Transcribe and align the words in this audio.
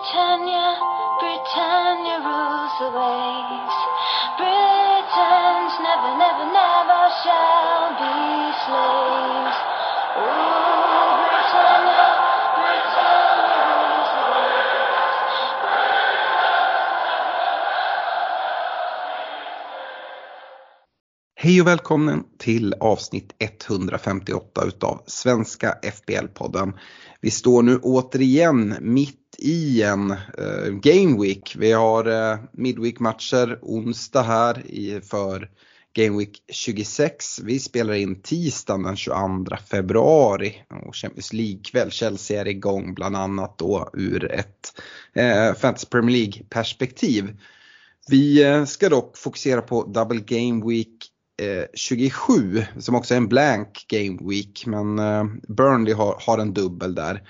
Britannia, 0.00 0.80
Britannia 1.20 2.16
rules 2.24 2.72
the 2.80 2.88
waves. 2.88 3.76
Britons 4.40 5.74
never, 5.86 6.12
never, 6.16 6.46
never 6.60 7.02
shall 7.20 7.92
be 8.00 8.16
slaves. 8.64 9.58
Oh, 10.16 11.20
Britannia, 11.28 12.08
Britannia 12.56 13.60
rules 13.68 14.10
the 14.16 14.24
waves. 14.32 15.18
Hej 21.36 21.60
och 21.60 21.66
välkommen 21.66 22.24
till 22.38 22.74
avsnitt 22.80 23.34
158 23.38 24.64
utav 24.66 25.02
Svenska 25.06 25.74
FBL-podden. 25.82 26.72
Vi 27.20 27.30
står 27.30 27.62
nu 27.62 27.78
återigen 27.82 28.76
mitt 28.80 29.29
i 29.40 29.82
en 29.82 30.10
eh, 30.10 30.72
Game 30.82 31.22
Week. 31.22 31.56
Vi 31.58 31.72
har 31.72 32.32
eh, 32.32 32.38
Midweek-matcher 32.52 33.58
onsdag 33.62 34.22
här 34.22 34.66
i, 34.66 35.00
för 35.00 35.50
Game 35.92 36.18
Week 36.18 36.42
26. 36.52 37.40
Vi 37.40 37.58
spelar 37.58 37.94
in 37.94 38.22
tisdagen 38.22 38.82
den 38.82 38.96
22 38.96 39.56
februari 39.70 40.54
och 40.86 40.96
Champions 40.96 41.32
League-kväll. 41.32 41.90
Chelsea 41.90 42.40
är 42.40 42.48
igång 42.48 42.94
bland 42.94 43.16
annat 43.16 43.58
då 43.58 43.90
ur 43.92 44.32
ett 44.32 44.80
eh, 45.14 45.54
Fantasy 45.54 45.86
Premier 45.86 46.16
League-perspektiv. 46.16 47.36
Vi 48.08 48.42
eh, 48.42 48.64
ska 48.64 48.88
dock 48.88 49.16
fokusera 49.16 49.62
på 49.62 49.84
Double 49.84 50.20
Game 50.20 50.66
Week 50.66 51.10
eh, 51.42 51.64
27 51.74 52.64
som 52.78 52.94
också 52.94 53.14
är 53.14 53.18
en 53.18 53.28
blank 53.28 53.86
Game 53.88 54.18
Week 54.30 54.66
men 54.66 54.98
eh, 54.98 55.24
Burnley 55.48 55.94
har, 55.94 56.22
har 56.26 56.38
en 56.38 56.54
dubbel 56.54 56.94
där. 56.94 57.22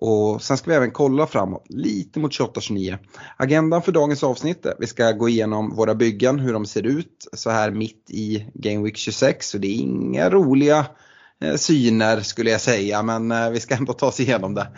Och 0.00 0.42
sen 0.42 0.56
ska 0.56 0.70
vi 0.70 0.76
även 0.76 0.90
kolla 0.90 1.26
framåt 1.26 1.64
lite 1.68 2.20
mot 2.20 2.32
28-29. 2.32 2.98
Agendan 3.36 3.82
för 3.82 3.92
dagens 3.92 4.22
avsnitt, 4.22 4.66
är- 4.66 4.74
vi 4.78 4.86
ska 4.86 5.12
gå 5.12 5.28
igenom 5.28 5.74
våra 5.76 5.94
byggen, 5.94 6.38
hur 6.38 6.52
de 6.52 6.66
ser 6.66 6.86
ut 6.86 7.28
så 7.32 7.50
här 7.50 7.70
mitt 7.70 8.10
i 8.10 8.46
Game 8.54 8.84
Week 8.84 8.96
26. 8.96 9.48
Så 9.50 9.58
det 9.58 9.66
är 9.68 9.74
inga 9.76 10.30
roliga 10.30 10.86
eh, 11.40 11.54
syner 11.54 12.20
skulle 12.20 12.50
jag 12.50 12.60
säga 12.60 13.02
men 13.02 13.32
eh, 13.32 13.50
vi 13.50 13.60
ska 13.60 13.74
ändå 13.74 13.92
ta 13.92 14.06
oss 14.06 14.20
igenom 14.20 14.54
det. 14.54 14.68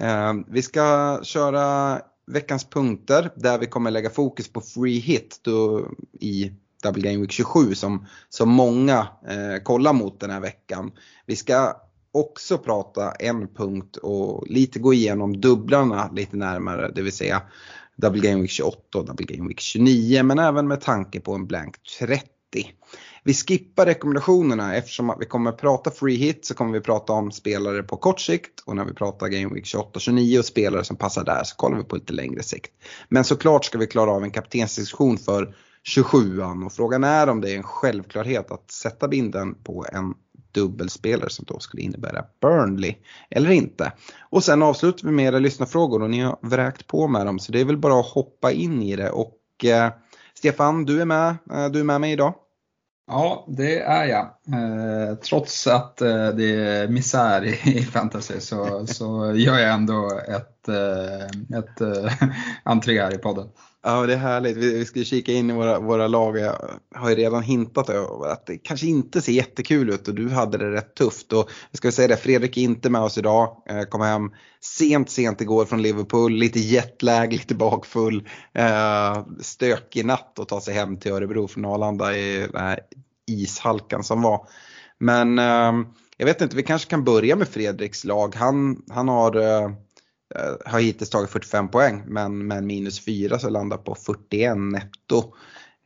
Eh, 0.00 0.32
vi 0.48 0.62
ska 0.62 1.18
köra 1.22 1.98
veckans 2.26 2.64
punkter 2.64 3.30
där 3.36 3.58
vi 3.58 3.66
kommer 3.66 3.90
lägga 3.90 4.10
fokus 4.10 4.48
på 4.52 4.60
free 4.60 4.98
hit 4.98 5.38
då, 5.42 5.86
i 6.20 6.52
Double 6.82 7.02
Game 7.02 7.20
Week 7.20 7.32
27 7.32 7.74
som, 7.74 8.06
som 8.28 8.48
många 8.48 8.98
eh, 9.28 9.62
kollar 9.62 9.92
mot 9.92 10.20
den 10.20 10.30
här 10.30 10.40
veckan. 10.40 10.92
Vi 11.26 11.36
ska 11.36 11.74
också 12.12 12.58
prata 12.58 13.10
en 13.10 13.48
punkt 13.48 13.96
och 13.96 14.46
lite 14.46 14.78
gå 14.78 14.94
igenom 14.94 15.40
dubblarna 15.40 16.10
lite 16.12 16.36
närmare, 16.36 16.92
det 16.94 17.02
vill 17.02 17.12
säga 17.12 17.42
Double 17.96 18.20
Game 18.20 18.40
Week 18.40 18.50
28 18.50 18.98
och 18.98 19.06
Double 19.06 19.26
Game 19.26 19.48
Week 19.48 19.60
29 19.60 20.22
men 20.22 20.38
även 20.38 20.68
med 20.68 20.80
tanke 20.80 21.20
på 21.20 21.34
en 21.34 21.46
blank 21.46 21.76
30. 21.98 22.26
Vi 23.24 23.34
skippar 23.34 23.86
rekommendationerna 23.86 24.76
eftersom 24.76 25.10
att 25.10 25.16
vi 25.20 25.26
kommer 25.26 25.52
prata 25.52 25.90
free 25.90 26.16
hit 26.16 26.46
så 26.46 26.54
kommer 26.54 26.72
vi 26.72 26.80
prata 26.80 27.12
om 27.12 27.32
spelare 27.32 27.82
på 27.82 27.96
kort 27.96 28.20
sikt 28.20 28.60
och 28.64 28.76
när 28.76 28.84
vi 28.84 28.94
pratar 28.94 29.28
Game 29.28 29.54
Week 29.54 29.64
28-29 29.64 30.38
och 30.38 30.44
spelare 30.44 30.84
som 30.84 30.96
passar 30.96 31.24
där 31.24 31.44
så 31.44 31.56
kollar 31.56 31.76
vi 31.76 31.84
på 31.84 31.96
lite 31.96 32.12
längre 32.12 32.42
sikt. 32.42 32.72
Men 33.08 33.24
såklart 33.24 33.64
ska 33.64 33.78
vi 33.78 33.86
klara 33.86 34.10
av 34.10 34.22
en 34.22 34.30
kaptensdiskussion 34.30 35.18
för 35.18 35.54
27an 35.96 36.66
och 36.66 36.72
frågan 36.72 37.04
är 37.04 37.28
om 37.28 37.40
det 37.40 37.52
är 37.52 37.56
en 37.56 37.62
självklarhet 37.62 38.50
att 38.50 38.70
sätta 38.70 39.08
binden 39.08 39.54
på 39.54 39.86
en 39.92 40.14
dubbelspelare 40.52 41.30
som 41.30 41.44
då 41.48 41.58
skulle 41.58 41.82
innebära 41.82 42.24
Burnley 42.40 42.94
eller 43.30 43.50
inte. 43.50 43.92
Och 44.30 44.44
sen 44.44 44.62
avslutar 44.62 45.08
vi 45.08 45.14
med 45.14 45.26
era 45.26 45.38
lyssnarfrågor 45.38 46.02
och 46.02 46.10
ni 46.10 46.20
har 46.20 46.38
vräkt 46.42 46.86
på 46.86 47.08
med 47.08 47.26
dem 47.26 47.38
så 47.38 47.52
det 47.52 47.60
är 47.60 47.64
väl 47.64 47.76
bara 47.76 48.00
att 48.00 48.06
hoppa 48.06 48.52
in 48.52 48.82
i 48.82 48.96
det 48.96 49.10
och 49.10 49.64
eh, 49.64 49.92
Stefan 50.34 50.84
du 50.84 51.00
är 51.00 51.04
med, 51.04 51.36
eh, 51.52 51.68
du 51.68 51.80
är 51.80 51.84
med 51.84 52.00
mig 52.00 52.12
idag. 52.12 52.34
Ja, 53.06 53.46
det 53.48 53.80
är 53.80 54.04
jag. 54.04 54.24
Eh, 54.24 55.14
trots 55.14 55.66
att 55.66 56.00
eh, 56.00 56.28
det 56.28 56.54
är 56.54 56.88
misär 56.88 57.44
i, 57.44 57.78
i 57.78 57.82
fantasy 57.82 58.40
så, 58.40 58.86
så 58.86 59.32
gör 59.36 59.58
jag 59.58 59.72
ändå 59.72 60.20
ett, 60.28 60.68
eh, 60.68 61.58
ett 61.58 61.80
eh, 61.80 62.28
entré 62.62 63.02
här 63.02 63.14
i 63.14 63.18
podden. 63.18 63.48
Ja 63.84 64.06
det 64.06 64.12
är 64.12 64.18
härligt, 64.18 64.56
vi, 64.56 64.78
vi 64.78 64.84
ska 64.84 65.04
kika 65.04 65.32
in 65.32 65.50
i 65.50 65.52
våra, 65.52 65.78
våra 65.80 66.06
lag. 66.06 66.38
Jag 66.38 66.56
har 66.94 67.10
ju 67.10 67.16
redan 67.16 67.42
hintat 67.42 67.88
över 67.88 68.28
att 68.28 68.46
det 68.46 68.58
kanske 68.58 68.86
inte 68.86 69.22
ser 69.22 69.32
jättekul 69.32 69.90
ut 69.90 70.08
och 70.08 70.14
du 70.14 70.28
hade 70.28 70.58
det 70.58 70.70
rätt 70.70 70.94
tufft. 70.94 71.32
Och 71.32 71.50
jag 71.70 71.76
ska 71.76 71.92
säga 71.92 72.08
det, 72.08 72.16
Fredrik 72.16 72.56
är 72.56 72.62
inte 72.62 72.90
med 72.90 73.00
oss 73.00 73.18
idag. 73.18 73.62
Eh, 73.68 73.82
kom 73.82 74.00
hem 74.00 74.30
sent, 74.60 75.10
sent 75.10 75.40
igår 75.40 75.64
från 75.64 75.82
Liverpool, 75.82 76.32
lite 76.32 76.60
jetlag, 76.60 77.32
lite 77.32 77.54
bakfull. 77.54 78.28
Eh, 78.54 79.26
Stökig 79.40 80.06
natt 80.06 80.38
att 80.38 80.48
ta 80.48 80.60
sig 80.60 80.74
hem 80.74 80.96
till 80.96 81.12
Örebro 81.12 81.48
från 81.48 81.64
Arlanda 81.64 82.16
i 82.16 82.48
den 82.52 82.62
här 82.62 82.80
ishalkan 83.26 84.04
som 84.04 84.22
var. 84.22 84.46
Men 84.98 85.38
eh, 85.38 85.72
jag 86.16 86.26
vet 86.26 86.40
inte, 86.40 86.56
vi 86.56 86.62
kanske 86.62 86.90
kan 86.90 87.04
börja 87.04 87.36
med 87.36 87.48
Fredriks 87.48 88.04
lag. 88.04 88.34
Han, 88.34 88.82
han 88.88 89.08
har 89.08 89.36
Eh, 90.34 90.72
har 90.72 90.80
hittills 90.80 91.10
tagit 91.10 91.30
45 91.30 91.68
poäng 91.68 92.02
men 92.06 92.46
med 92.46 92.64
minus 92.64 93.04
4 93.04 93.38
så 93.38 93.48
landar 93.48 93.76
på 93.76 93.94
41 93.94 94.58
netto. 94.58 95.34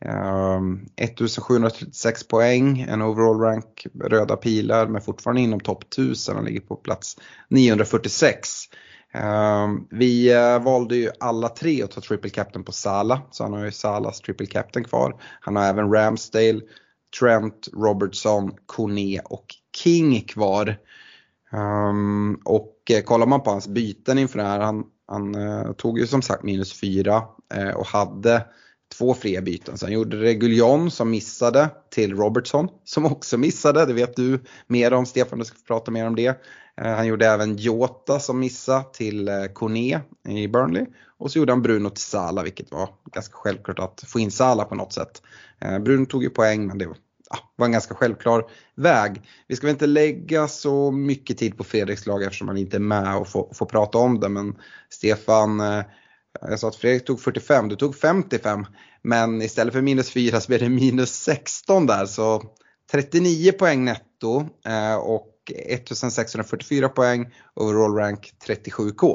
Ehm, 0.04 0.56
um, 0.56 0.88
1736 0.96 2.28
poäng, 2.28 2.80
en 2.80 3.02
overall 3.02 3.40
rank, 3.40 3.86
röda 4.04 4.36
pilar 4.36 4.86
men 4.86 5.02
fortfarande 5.02 5.40
inom 5.40 5.60
topp 5.60 5.84
1000 5.84 6.36
och 6.36 6.44
ligger 6.44 6.60
på 6.60 6.76
plats 6.76 7.16
946. 7.48 8.48
Um, 9.14 9.22
ehm, 9.22 9.86
vi 9.90 10.34
uh, 10.34 10.64
valde 10.64 10.96
ju 10.96 11.10
alla 11.20 11.48
tre 11.48 11.82
att 11.82 11.90
ta 11.90 12.00
triple 12.00 12.30
captain 12.30 12.64
på 12.64 12.72
Sala 12.72 13.22
så 13.30 13.44
han 13.44 13.52
har 13.52 13.64
ju 13.64 13.72
Salas 13.72 14.20
triple 14.20 14.46
captain 14.46 14.84
kvar. 14.84 15.20
Han 15.40 15.56
har 15.56 15.64
även 15.64 15.92
Ramsdale, 15.92 16.60
Trent, 17.20 17.68
Robertson, 17.72 18.50
Kone 18.66 19.20
och 19.20 19.46
King 19.76 20.20
kvar. 20.20 20.76
Um, 21.52 22.40
och 22.44 22.76
eh, 22.90 23.02
kollar 23.02 23.26
man 23.26 23.42
på 23.42 23.50
hans 23.50 23.68
byten 23.68 24.18
inför 24.18 24.38
det 24.38 24.44
här, 24.44 24.60
han, 24.60 24.84
han 25.06 25.34
eh, 25.34 25.72
tog 25.72 25.98
ju 25.98 26.06
som 26.06 26.22
sagt 26.22 26.42
minus 26.42 26.80
4 26.80 27.22
eh, 27.54 27.68
och 27.68 27.86
hade 27.86 28.44
två 28.98 29.14
fria 29.14 29.42
byten. 29.42 29.78
Så 29.78 29.86
han 29.86 29.92
gjorde 29.92 30.16
Reguljon 30.16 30.90
som 30.90 31.10
missade 31.10 31.68
till 31.90 32.16
Robertson 32.16 32.68
som 32.84 33.06
också 33.06 33.38
missade, 33.38 33.86
det 33.86 33.92
vet 33.92 34.16
du 34.16 34.40
mer 34.66 34.92
om 34.92 35.06
Stefan, 35.06 35.38
du 35.38 35.44
ska 35.44 35.58
få 35.58 35.64
prata 35.64 35.90
mer 35.90 36.06
om 36.06 36.16
det. 36.16 36.42
Eh, 36.80 36.92
han 36.92 37.06
gjorde 37.06 37.26
även 37.26 37.56
Jota 37.56 38.20
som 38.20 38.40
missade 38.40 38.84
till 38.92 39.28
eh, 39.28 39.44
Kone 39.54 40.00
i 40.28 40.48
Burnley 40.48 40.86
och 41.18 41.32
så 41.32 41.38
gjorde 41.38 41.52
han 41.52 41.62
Bruno 41.62 41.90
till 41.90 42.02
Sala 42.02 42.42
vilket 42.42 42.70
var 42.70 42.88
ganska 43.12 43.36
självklart 43.36 43.78
att 43.78 44.04
få 44.06 44.18
in 44.20 44.30
Sala 44.30 44.64
på 44.64 44.74
något 44.74 44.92
sätt. 44.92 45.22
Eh, 45.60 45.78
Bruno 45.78 46.06
tog 46.06 46.22
ju 46.22 46.30
poäng 46.30 46.66
men 46.66 46.78
det 46.78 46.86
var 47.30 47.38
ja, 47.38 47.52
var 47.56 47.66
en 47.66 47.72
ganska 47.72 47.94
självklar 47.94 48.44
väg. 48.74 49.22
Vi 49.48 49.56
ska 49.56 49.66
väl 49.66 49.74
inte 49.74 49.86
lägga 49.86 50.48
så 50.48 50.90
mycket 50.90 51.38
tid 51.38 51.56
på 51.56 51.64
Fredriks 51.64 52.06
lag 52.06 52.22
eftersom 52.22 52.48
han 52.48 52.56
inte 52.56 52.76
är 52.76 52.80
med 52.80 53.16
och 53.16 53.28
får, 53.28 53.54
får 53.54 53.66
prata 53.66 53.98
om 53.98 54.20
det. 54.20 54.28
Men 54.28 54.56
Stefan, 54.90 55.60
eh, 55.60 55.82
jag 56.40 56.58
sa 56.58 56.68
att 56.68 56.76
Fredrik 56.76 57.04
tog 57.04 57.20
45, 57.20 57.68
du 57.68 57.76
tog 57.76 57.96
55. 57.96 58.66
Men 59.02 59.42
istället 59.42 59.74
för 59.74 59.82
minus 59.82 60.10
4 60.10 60.40
så 60.40 60.48
blev 60.48 60.60
det 60.60 60.68
minus 60.68 61.10
16 61.10 61.86
där. 61.86 62.06
Så 62.06 62.42
39 62.92 63.52
poäng 63.52 63.84
netto 63.84 64.48
eh, 64.66 64.96
och 64.96 65.32
1644 65.50 66.88
poäng, 66.88 67.34
overall 67.54 67.94
rank 67.94 68.32
37k. 68.46 69.14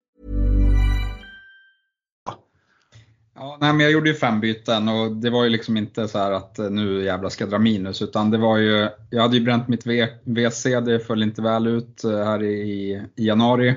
Ja, 3.41 3.57
nej, 3.61 3.73
men 3.73 3.79
jag 3.79 3.91
gjorde 3.91 4.09
ju 4.09 4.15
fem 4.15 4.39
byten 4.39 4.87
och 4.87 5.11
det 5.11 5.29
var 5.29 5.43
ju 5.43 5.49
liksom 5.49 5.77
inte 5.77 6.07
så 6.07 6.17
här 6.17 6.31
att 6.31 6.59
eh, 6.59 6.69
nu 6.69 7.03
jävla 7.03 7.29
ska 7.29 7.43
jag 7.43 7.51
dra 7.51 7.59
minus 7.59 8.01
utan 8.01 8.31
det 8.31 8.37
var 8.37 8.57
ju, 8.57 8.89
jag 9.09 9.21
hade 9.21 9.37
ju 9.37 9.43
bränt 9.43 9.67
mitt 9.67 9.85
VC, 10.23 10.65
det 10.65 10.99
föll 11.07 11.23
inte 11.23 11.41
väl 11.41 11.67
ut 11.67 12.03
eh, 12.03 12.25
här 12.25 12.43
i, 12.43 12.91
i 13.15 13.27
januari. 13.27 13.69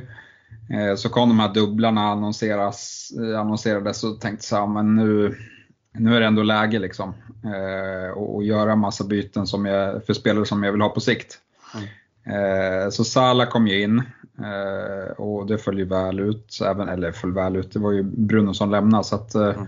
Eh, 0.70 0.94
så 0.96 1.08
kom 1.08 1.28
de 1.28 1.40
här 1.40 1.54
dubblarna 1.54 2.00
annonseras, 2.00 3.10
annonserades 3.38 4.04
och 4.04 4.20
tänkte 4.20 4.46
så 4.46 4.56
här, 4.56 4.66
men 4.66 4.96
nu, 4.96 5.36
nu 5.92 6.16
är 6.16 6.20
det 6.20 6.26
ändå 6.26 6.42
läge 6.42 6.78
liksom. 6.78 7.14
Och, 8.14 8.34
och 8.34 8.44
göra 8.44 8.76
massa 8.76 9.04
byten 9.04 9.46
som 9.46 9.66
jag, 9.66 10.06
för 10.06 10.12
spelare 10.12 10.44
som 10.44 10.62
jag 10.62 10.72
vill 10.72 10.80
ha 10.80 10.88
på 10.88 11.00
sikt. 11.00 11.38
Eh, 12.26 12.90
så 12.90 13.04
Sala 13.04 13.46
kom 13.46 13.66
ju 13.66 13.82
in 13.82 14.02
och 15.16 15.46
det 15.46 15.58
föll 15.58 15.78
ju 15.78 15.84
väl 15.84 16.20
ut, 16.20 16.58
även, 16.66 16.88
eller 16.88 17.12
föll 17.12 17.32
väl 17.32 17.56
ut, 17.56 17.72
det 17.72 17.78
var 17.78 17.92
ju 17.92 18.02
Bruno 18.02 18.54
som 18.54 18.70
lämnade 18.70 19.04
så 19.04 19.14
att 19.14 19.34
mm. 19.34 19.66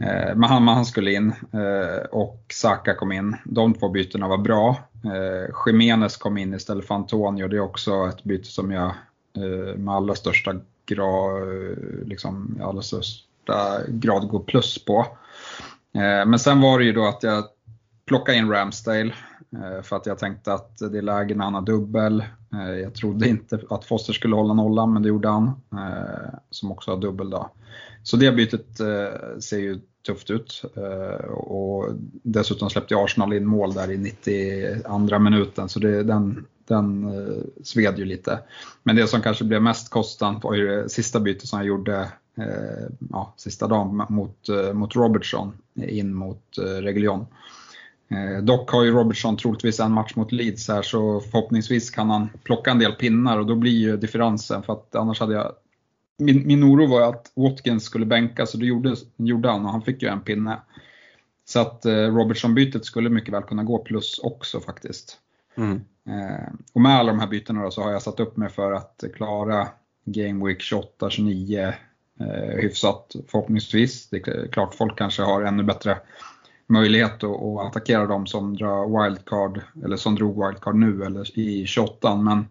eh, 0.00 0.34
men 0.34 0.42
han, 0.42 0.68
han 0.68 0.84
skulle 0.84 1.12
in 1.12 1.32
eh, 1.52 2.04
och 2.10 2.44
Saka 2.52 2.94
kom 2.94 3.12
in. 3.12 3.36
De 3.44 3.74
två 3.74 3.88
bytena 3.88 4.28
var 4.28 4.38
bra. 4.38 4.76
Eh, 5.04 5.54
Jiménez 5.66 6.16
kom 6.16 6.38
in 6.38 6.54
istället 6.54 6.86
för 6.86 6.94
Antonio, 6.94 7.48
det 7.48 7.56
är 7.56 7.60
också 7.60 8.08
ett 8.08 8.24
byte 8.24 8.48
som 8.48 8.70
jag 8.70 8.94
eh, 9.36 9.76
med 9.76 9.94
allra 9.94 10.14
största 10.14 10.54
grad, 10.86 11.42
liksom, 12.04 12.60
allra 12.62 12.82
största 12.82 13.80
grad 13.88 14.28
går 14.28 14.40
plus 14.40 14.84
på. 14.84 15.06
Eh, 15.94 16.26
men 16.26 16.38
sen 16.38 16.60
var 16.60 16.78
det 16.78 16.84
ju 16.84 16.92
då 16.92 17.06
att 17.06 17.22
jag 17.22 17.44
plockade 18.06 18.38
in 18.38 18.50
Ramsdale 18.50 19.12
Eh, 19.12 19.31
Eh, 19.52 19.82
för 19.82 19.96
att 19.96 20.06
jag 20.06 20.18
tänkte 20.18 20.52
att 20.52 20.78
det 20.78 20.98
är 20.98 21.02
läge 21.02 21.34
när 21.34 21.44
han 21.44 21.54
har 21.54 21.62
dubbel. 21.62 22.24
Eh, 22.52 22.70
jag 22.70 22.94
trodde 22.94 23.28
inte 23.28 23.60
att 23.70 23.84
Foster 23.84 24.12
skulle 24.12 24.34
hålla 24.34 24.54
nollan, 24.54 24.92
men 24.92 25.02
det 25.02 25.08
gjorde 25.08 25.28
han. 25.28 25.46
Eh, 25.72 26.38
som 26.50 26.72
också 26.72 26.90
har 26.90 26.98
dubbel 26.98 27.30
då. 27.30 27.50
Så 28.02 28.16
det 28.16 28.32
bytet 28.32 28.76
ser 29.40 29.58
ju 29.58 29.80
tufft 30.06 30.30
ut. 30.30 30.62
Och 31.30 31.88
dessutom 32.22 32.70
släppte 32.70 32.96
Arsenal 32.96 33.32
in 33.32 33.46
mål 33.46 33.74
där 33.74 33.90
i 33.90 33.98
92 33.98 35.18
minuten, 35.18 35.68
så 35.68 35.78
det, 35.78 36.02
den, 36.02 36.46
den 36.68 37.14
sved 37.62 37.98
ju 37.98 38.04
lite. 38.04 38.38
Men 38.82 38.96
det 38.96 39.06
som 39.06 39.22
kanske 39.22 39.44
blev 39.44 39.62
mest 39.62 39.90
kostsamt 39.90 40.44
var 40.44 40.54
ju 40.54 40.66
det 40.66 40.88
sista 40.88 41.20
bytet 41.20 41.48
som 41.48 41.58
jag 41.58 41.66
gjorde 41.66 42.12
ja, 43.10 43.34
sista 43.36 43.68
dagen 43.68 44.04
mot, 44.08 44.48
mot 44.72 44.96
Robertson 44.96 45.52
in 45.74 46.14
mot 46.14 46.58
Reguljon. 46.58 47.26
Eh, 48.12 48.42
dock 48.42 48.70
har 48.70 48.84
ju 48.84 48.90
Robertson 48.90 49.36
troligtvis 49.36 49.80
en 49.80 49.92
match 49.92 50.12
mot 50.14 50.32
Leeds 50.32 50.68
här 50.68 50.82
så 50.82 51.20
förhoppningsvis 51.20 51.90
kan 51.90 52.10
han 52.10 52.28
plocka 52.44 52.70
en 52.70 52.78
del 52.78 52.92
pinnar 52.92 53.38
och 53.38 53.46
då 53.46 53.54
blir 53.54 53.72
ju 53.72 53.96
differensen 53.96 54.62
för 54.62 54.72
att 54.72 54.94
annars 54.94 55.20
hade 55.20 55.34
jag 55.34 55.52
min, 56.18 56.46
min 56.46 56.64
oro 56.64 56.86
var 56.86 57.08
att 57.08 57.32
Watkins 57.34 57.84
skulle 57.84 58.06
bänkas 58.06 58.54
och 58.54 58.60
det 58.60 58.66
gjorde, 58.66 58.96
gjorde 59.16 59.48
han 59.48 59.64
och 59.64 59.72
han 59.72 59.82
fick 59.82 60.02
ju 60.02 60.08
en 60.08 60.20
pinne. 60.20 60.60
Så 61.44 61.60
att 61.60 61.84
eh, 61.84 61.92
Robertson-bytet 61.92 62.84
skulle 62.84 63.10
mycket 63.10 63.34
väl 63.34 63.42
kunna 63.42 63.62
gå 63.62 63.78
plus 63.78 64.18
också 64.18 64.60
faktiskt. 64.60 65.18
Mm. 65.56 65.80
Eh, 66.08 66.52
och 66.72 66.80
med 66.80 66.92
alla 66.92 67.12
de 67.12 67.20
här 67.20 67.26
bytena 67.26 67.70
så 67.70 67.82
har 67.82 67.92
jag 67.92 68.02
satt 68.02 68.20
upp 68.20 68.36
mig 68.36 68.48
för 68.48 68.72
att 68.72 69.04
klara 69.14 69.68
Game 70.04 70.46
Week 70.46 70.60
28-29 70.60 71.72
eh, 72.20 72.26
hyfsat 72.62 73.16
förhoppningsvis. 73.28 74.08
Det 74.08 74.16
är 74.16 74.48
klart 74.48 74.74
folk 74.74 74.98
kanske 74.98 75.22
har 75.22 75.42
ännu 75.42 75.62
bättre 75.62 75.98
möjlighet 76.72 77.24
att, 77.24 77.66
attackera 77.66 78.06
dem 78.06 78.26
som 78.26 78.56
drar 78.56 79.04
wildcard, 79.04 79.60
eller 79.84 79.96
som 79.96 80.14
drog 80.14 80.46
wildcard 80.46 80.74
nu 80.74 81.04
eller 81.04 81.38
i 81.38 81.66
28 81.66 82.16
men, 82.16 82.46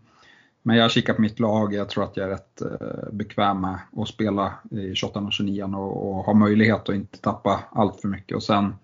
men 0.61 0.77
jag 0.77 0.91
kikar 0.91 1.13
på 1.13 1.21
mitt 1.21 1.39
lag, 1.39 1.73
jag 1.73 1.89
tror 1.89 2.03
att 2.03 2.17
jag 2.17 2.25
är 2.25 2.29
rätt 2.29 2.61
eh, 2.61 3.11
bekväm 3.11 3.61
med 3.61 3.79
att 3.97 4.07
spela 4.07 4.53
i 4.71 4.95
28 4.95 5.19
och 5.19 5.33
29 5.33 5.63
och, 5.63 6.09
och 6.09 6.25
ha 6.25 6.33
möjlighet 6.33 6.89
att 6.89 6.95
inte 6.95 7.17
tappa 7.17 7.63
allt 7.71 8.01
för 8.01 8.07
mycket. 8.07 8.35
Och 8.35 8.43
sen 8.43 8.75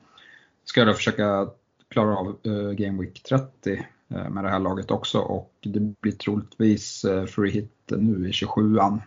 ska 0.65 0.81
jag 0.81 0.87
då 0.87 0.93
försöka 0.93 1.47
klara 1.89 2.17
av 2.17 2.37
eh, 2.43 2.71
Game 2.71 3.01
Week 3.01 3.23
30 3.23 3.85
eh, 4.09 4.29
med 4.29 4.43
det 4.43 4.49
här 4.49 4.59
laget 4.59 4.91
också 4.91 5.19
och 5.19 5.53
det 5.63 5.79
blir 5.79 6.11
troligtvis 6.11 7.05
free 7.27 7.51
hit 7.51 7.73
nu 7.87 8.29
i 8.29 8.31
27an. 8.31 8.99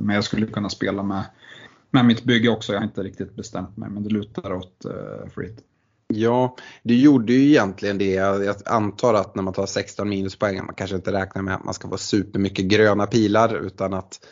Men 0.00 0.14
jag 0.14 0.24
skulle 0.24 0.46
kunna 0.46 0.68
spela 0.68 1.02
med 1.02 1.24
med 1.92 2.04
mitt 2.04 2.24
bygge 2.24 2.48
också. 2.48 2.72
Jag 2.72 2.80
har 2.80 2.86
inte 2.86 3.02
riktigt 3.02 3.36
bestämt 3.36 3.76
mig 3.76 3.90
men 3.90 4.02
det 4.02 4.10
lutar 4.10 4.52
åt 4.52 4.84
eh, 4.84 4.90
uh, 4.90 5.28
Frit. 5.34 5.64
Ja, 6.14 6.56
du 6.82 7.00
gjorde 7.00 7.32
ju 7.32 7.48
egentligen 7.48 7.98
det. 7.98 8.10
Jag 8.10 8.54
antar 8.66 9.14
att 9.14 9.34
när 9.34 9.42
man 9.42 9.54
tar 9.54 9.66
16 9.66 10.08
minuspoäng, 10.08 10.56
man 10.56 10.74
kanske 10.74 10.96
inte 10.96 11.12
räknar 11.12 11.42
med 11.42 11.54
att 11.54 11.64
man 11.64 11.74
ska 11.74 11.88
få 11.88 11.98
supermycket 11.98 12.64
gröna 12.64 13.06
pilar 13.06 13.54
utan 13.66 13.94
att 13.94 14.26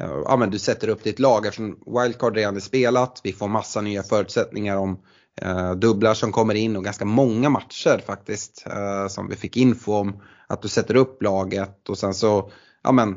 eh, 0.00 0.22
ja, 0.24 0.36
men 0.36 0.50
du 0.50 0.58
sätter 0.58 0.88
upp 0.88 1.04
ditt 1.04 1.18
lag 1.18 1.46
eftersom 1.46 1.78
wildcard 1.86 2.36
redan 2.36 2.56
är 2.56 2.60
spelat. 2.60 3.20
Vi 3.24 3.32
får 3.32 3.48
massa 3.48 3.80
nya 3.80 4.02
förutsättningar 4.02 4.76
om 4.76 5.02
eh, 5.40 5.72
dubblar 5.72 6.14
som 6.14 6.32
kommer 6.32 6.54
in 6.54 6.76
och 6.76 6.84
ganska 6.84 7.04
många 7.04 7.50
matcher 7.50 8.02
faktiskt 8.06 8.66
eh, 8.66 9.08
som 9.08 9.28
vi 9.28 9.36
fick 9.36 9.56
info 9.56 9.92
om. 9.92 10.22
Att 10.46 10.62
du 10.62 10.68
sätter 10.68 10.96
upp 10.96 11.22
laget 11.22 11.88
och 11.88 11.98
sen 11.98 12.14
så, 12.14 12.50
ja 12.82 12.92
men 12.92 13.08
eh, 13.10 13.16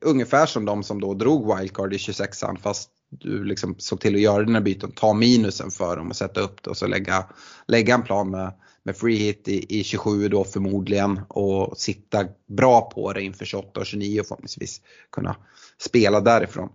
ungefär 0.00 0.46
som 0.46 0.64
de 0.64 0.82
som 0.82 1.00
då 1.00 1.14
drog 1.14 1.56
wildcard 1.56 1.94
i 1.94 1.96
26an 1.96 2.58
fast 2.58 2.90
du 3.10 3.44
liksom 3.44 3.74
såg 3.78 4.00
till 4.00 4.14
att 4.14 4.20
göra 4.20 4.44
dina 4.44 4.60
byten, 4.60 4.92
ta 4.92 5.14
minusen 5.14 5.70
för 5.70 5.96
dem 5.96 6.08
och 6.08 6.16
sätta 6.16 6.40
upp 6.40 6.62
det 6.62 6.70
och 6.70 6.76
så 6.76 6.86
lägga, 6.86 7.26
lägga 7.66 7.94
en 7.94 8.02
plan 8.02 8.30
med, 8.30 8.52
med 8.82 8.96
free 8.96 9.16
hit 9.16 9.48
i, 9.48 9.80
i 9.80 9.84
27 9.84 10.28
då 10.28 10.44
förmodligen 10.44 11.20
och 11.28 11.78
sitta 11.78 12.24
bra 12.46 12.80
på 12.94 13.12
det 13.12 13.22
inför 13.22 13.44
28 13.44 13.80
och 13.80 13.86
29 13.86 14.20
och 14.20 14.26
förhoppningsvis 14.26 14.80
kunna 15.12 15.36
spela 15.78 16.20
därifrån. 16.20 16.68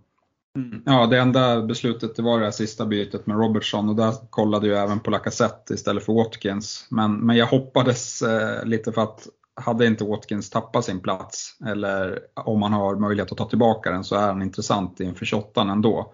Mm. 0.56 0.82
Ja, 0.86 1.06
det 1.06 1.18
enda 1.18 1.62
beslutet 1.62 2.16
det 2.16 2.22
var 2.22 2.38
det 2.38 2.44
här 2.44 2.52
sista 2.52 2.86
bytet 2.86 3.26
med 3.26 3.36
Robertson 3.36 3.88
och 3.88 3.96
där 3.96 4.12
kollade 4.30 4.66
jag 4.66 4.82
även 4.82 5.00
på 5.00 5.10
Lacazette 5.10 5.74
istället 5.74 6.04
för 6.04 6.12
Watkins. 6.12 6.86
Men, 6.90 7.26
men 7.26 7.36
jag 7.36 7.46
hoppades 7.46 8.22
eh, 8.22 8.64
lite 8.64 8.92
för 8.92 9.02
att 9.02 9.28
hade 9.56 9.86
inte 9.86 10.04
Watkins 10.04 10.50
tappat 10.50 10.84
sin 10.84 11.00
plats 11.00 11.56
eller 11.66 12.18
om 12.34 12.62
han 12.62 12.72
har 12.72 12.96
möjlighet 12.96 13.32
att 13.32 13.38
ta 13.38 13.48
tillbaka 13.48 13.90
den 13.90 14.04
så 14.04 14.16
är 14.16 14.26
han 14.26 14.42
intressant 14.42 15.00
inför 15.00 15.24
28 15.24 15.60
ändå. 15.60 16.12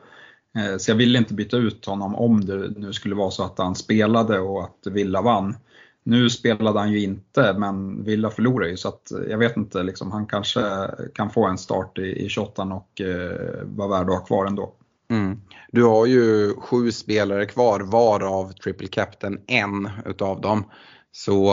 Eh, 0.56 0.76
så 0.78 0.90
jag 0.90 0.96
ville 0.96 1.18
inte 1.18 1.34
byta 1.34 1.56
ut 1.56 1.86
honom 1.86 2.14
om 2.14 2.44
det 2.44 2.68
nu 2.76 2.92
skulle 2.92 3.14
vara 3.14 3.30
så 3.30 3.44
att 3.44 3.58
han 3.58 3.74
spelade 3.74 4.38
och 4.38 4.64
att 4.64 4.86
Villa 4.86 5.22
vann. 5.22 5.56
Nu 6.04 6.30
spelade 6.30 6.78
han 6.78 6.92
ju 6.92 7.02
inte 7.02 7.54
men 7.58 8.04
Villa 8.04 8.30
förlorade 8.30 8.70
ju 8.70 8.76
så 8.76 8.88
att 8.88 9.12
jag 9.28 9.38
vet 9.38 9.56
inte, 9.56 9.82
liksom, 9.82 10.12
han 10.12 10.26
kanske 10.26 10.90
kan 11.14 11.30
få 11.30 11.46
en 11.46 11.58
start 11.58 11.98
i, 11.98 12.24
i 12.24 12.28
28 12.28 12.62
och 12.62 13.00
eh, 13.00 13.64
vara 13.64 13.88
värd 13.88 14.10
att 14.10 14.18
ha 14.18 14.24
kvar 14.24 14.46
ändå. 14.46 14.74
Mm. 15.10 15.40
Du 15.72 15.84
har 15.84 16.06
ju 16.06 16.54
sju 16.54 16.92
spelare 16.92 17.46
kvar 17.46 17.80
varav 17.80 18.52
triple 18.52 18.88
captain 18.88 19.40
en 19.46 19.90
utav 20.06 20.40
dem. 20.40 20.64
Så 21.12 21.52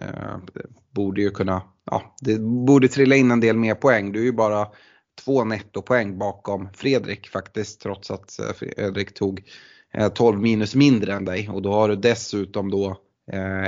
äh, 0.00 0.38
borde 0.90 1.20
ju 1.20 1.30
kunna, 1.30 1.62
ja 1.90 2.14
det 2.20 2.38
borde 2.40 2.88
trilla 2.88 3.16
in 3.16 3.30
en 3.30 3.40
del 3.40 3.56
mer 3.56 3.74
poäng. 3.74 4.12
Du 4.12 4.20
är 4.20 4.24
ju 4.24 4.32
bara 4.32 4.66
två 5.24 5.44
nettopoäng 5.44 6.18
bakom 6.18 6.68
Fredrik 6.74 7.28
faktiskt 7.28 7.80
trots 7.80 8.10
att 8.10 8.38
eh, 8.38 8.52
Fredrik 8.52 9.14
tog 9.14 9.42
eh, 9.94 10.08
12 10.08 10.40
minus 10.40 10.74
mindre 10.74 11.12
än 11.14 11.24
dig 11.24 11.48
och 11.48 11.62
då 11.62 11.72
har 11.72 11.88
du 11.88 11.96
dessutom 11.96 12.70
då 12.70 12.96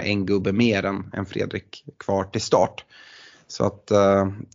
en 0.03 0.27
gubbe 0.27 0.53
mer 0.53 0.85
än, 0.85 1.11
än 1.13 1.27
Fredrik 1.27 1.85
kvar 1.99 2.25
till 2.25 2.41
start. 2.41 2.85
Så 3.47 3.65
att 3.65 3.87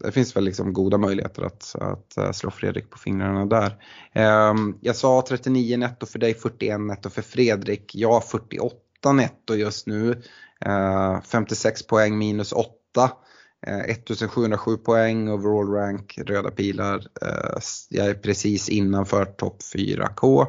det 0.03 0.11
finns 0.11 0.35
väl 0.35 0.43
liksom 0.43 0.73
goda 0.73 0.97
möjligheter 0.97 1.43
att, 1.43 1.75
att 1.75 2.35
slå 2.35 2.51
Fredrik 2.51 2.89
på 2.89 2.97
fingrarna 2.97 3.45
där. 3.45 3.75
Ehm, 4.13 4.77
jag 4.81 4.95
sa 4.95 5.25
39 5.27 5.77
netto 5.77 6.05
för 6.05 6.19
dig, 6.19 6.33
41 6.33 6.81
netto 6.81 7.09
för 7.09 7.21
Fredrik. 7.21 7.95
Jag 7.95 8.11
har 8.11 8.21
48 8.21 9.11
netto 9.13 9.55
just 9.55 9.87
nu. 9.87 10.21
Eh, 10.61 11.21
56 11.21 11.87
poäng 11.87 12.17
minus 12.17 12.51
8. 12.51 13.11
1707 13.67 14.71
eh, 14.71 14.77
poäng, 14.77 15.29
overall 15.29 15.73
rank, 15.73 16.17
röda 16.17 16.51
pilar. 16.51 17.07
Eh, 17.21 17.59
jag 17.89 18.07
är 18.07 18.13
precis 18.13 18.69
innanför 18.69 19.25
topp 19.25 19.61
4K. 19.75 20.47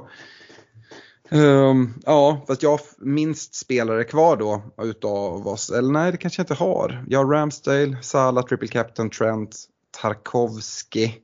Um, 1.30 1.40
ehm, 1.40 1.94
ja, 2.06 2.44
fast 2.46 2.62
jag 2.62 2.70
har 2.70 2.80
minst 2.98 3.54
spelare 3.54 4.04
kvar 4.04 4.36
då 4.36 4.62
utav 4.82 5.48
oss. 5.48 5.70
Eller 5.70 5.92
nej, 5.92 6.12
det 6.12 6.18
kanske 6.18 6.40
jag 6.40 6.44
inte 6.44 6.64
har. 6.64 7.04
Jag 7.08 7.24
har 7.24 7.32
Ramsdale, 7.32 7.96
Salah, 8.02 8.44
Triple 8.44 8.68
Captain, 8.68 9.10
Trent, 9.10 9.56
Tarkovski, 10.02 11.14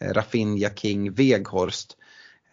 Rafinha, 0.00 0.70
King, 0.76 1.12
Veghorst. 1.12 1.96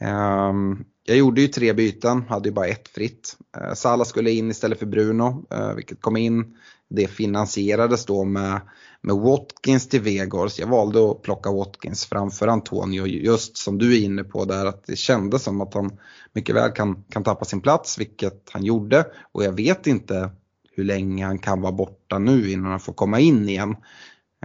Um, 0.01 0.08
ehm, 0.08 0.86
jag 1.07 1.17
gjorde 1.17 1.41
ju 1.41 1.47
tre 1.47 1.73
byten, 1.73 2.23
hade 2.29 2.49
ju 2.49 2.53
bara 2.53 2.67
ett 2.67 2.87
fritt. 2.87 3.37
Eh, 3.57 3.73
Salah 3.73 4.05
skulle 4.05 4.31
in 4.31 4.51
istället 4.51 4.79
för 4.79 4.85
Bruno, 4.85 5.45
eh, 5.51 5.73
vilket 5.73 6.01
kom 6.01 6.17
in. 6.17 6.57
Det 6.89 7.07
finansierades 7.07 8.05
då 8.05 8.23
med 8.23 8.61
med 9.01 9.15
Watkins 9.15 9.89
till 9.89 10.01
Vegors. 10.01 10.59
Jag 10.59 10.67
valde 10.67 11.11
att 11.11 11.21
plocka 11.21 11.51
Watkins 11.51 12.05
framför 12.05 12.47
Antonio 12.47 13.05
just 13.05 13.57
som 13.57 13.77
du 13.77 13.97
är 13.97 14.05
inne 14.05 14.23
på 14.23 14.45
där 14.45 14.65
att 14.65 14.85
det 14.85 14.95
kändes 14.95 15.43
som 15.43 15.61
att 15.61 15.73
han 15.73 15.97
mycket 16.33 16.55
väl 16.55 16.71
kan, 16.71 17.03
kan 17.09 17.23
tappa 17.23 17.45
sin 17.45 17.61
plats 17.61 17.99
vilket 17.99 18.49
han 18.51 18.63
gjorde 18.63 19.05
och 19.31 19.43
jag 19.43 19.51
vet 19.51 19.87
inte 19.87 20.29
hur 20.71 20.83
länge 20.83 21.25
han 21.25 21.39
kan 21.39 21.61
vara 21.61 21.71
borta 21.71 22.19
nu 22.19 22.51
innan 22.51 22.71
han 22.71 22.79
får 22.79 22.93
komma 22.93 23.19
in 23.19 23.49
igen. 23.49 23.75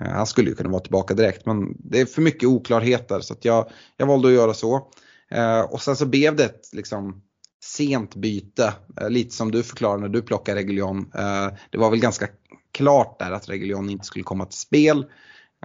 Eh, 0.00 0.08
han 0.08 0.26
skulle 0.26 0.50
ju 0.50 0.56
kunna 0.56 0.70
vara 0.70 0.82
tillbaka 0.82 1.14
direkt 1.14 1.46
men 1.46 1.76
det 1.78 2.00
är 2.00 2.06
för 2.06 2.22
mycket 2.22 2.48
oklarheter 2.48 3.20
så 3.20 3.32
att 3.32 3.44
jag, 3.44 3.70
jag 3.96 4.06
valde 4.06 4.28
att 4.28 4.34
göra 4.34 4.54
så. 4.54 4.88
Eh, 5.32 5.60
och 5.60 5.82
sen 5.82 5.96
så 5.96 6.06
blev 6.06 6.36
det 6.36 6.44
ett 6.44 6.68
liksom 6.72 7.22
sent 7.64 8.14
byte, 8.14 8.74
eh, 9.00 9.10
lite 9.10 9.34
som 9.34 9.50
du 9.50 9.62
förklarade 9.62 10.00
när 10.00 10.08
du 10.08 10.22
plockade 10.22 10.60
Reguljon. 10.60 11.10
Eh, 11.14 11.48
det 11.70 11.78
var 11.78 11.90
väl 11.90 12.00
ganska 12.00 12.28
klart 12.72 13.18
där 13.18 13.32
att 13.32 13.48
Reguljon 13.48 13.90
inte 13.90 14.04
skulle 14.04 14.24
komma 14.24 14.44
till 14.44 14.58
spel. 14.58 15.06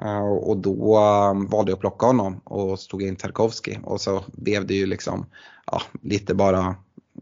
Eh, 0.02 0.28
och 0.28 0.58
då 0.58 0.98
ehm, 0.98 1.48
valde 1.48 1.72
jag 1.72 1.76
att 1.76 1.82
plocka 1.82 2.06
honom 2.06 2.42
och 2.44 2.80
stod 2.80 3.02
in 3.02 3.16
Tarkovski 3.16 3.80
och 3.84 4.02
så 4.02 4.24
blev 4.34 4.68
det 4.68 4.74
ju 4.74 4.86
liksom 4.86 5.26
ja, 5.66 5.82
lite 6.02 6.36
bara 6.36 6.76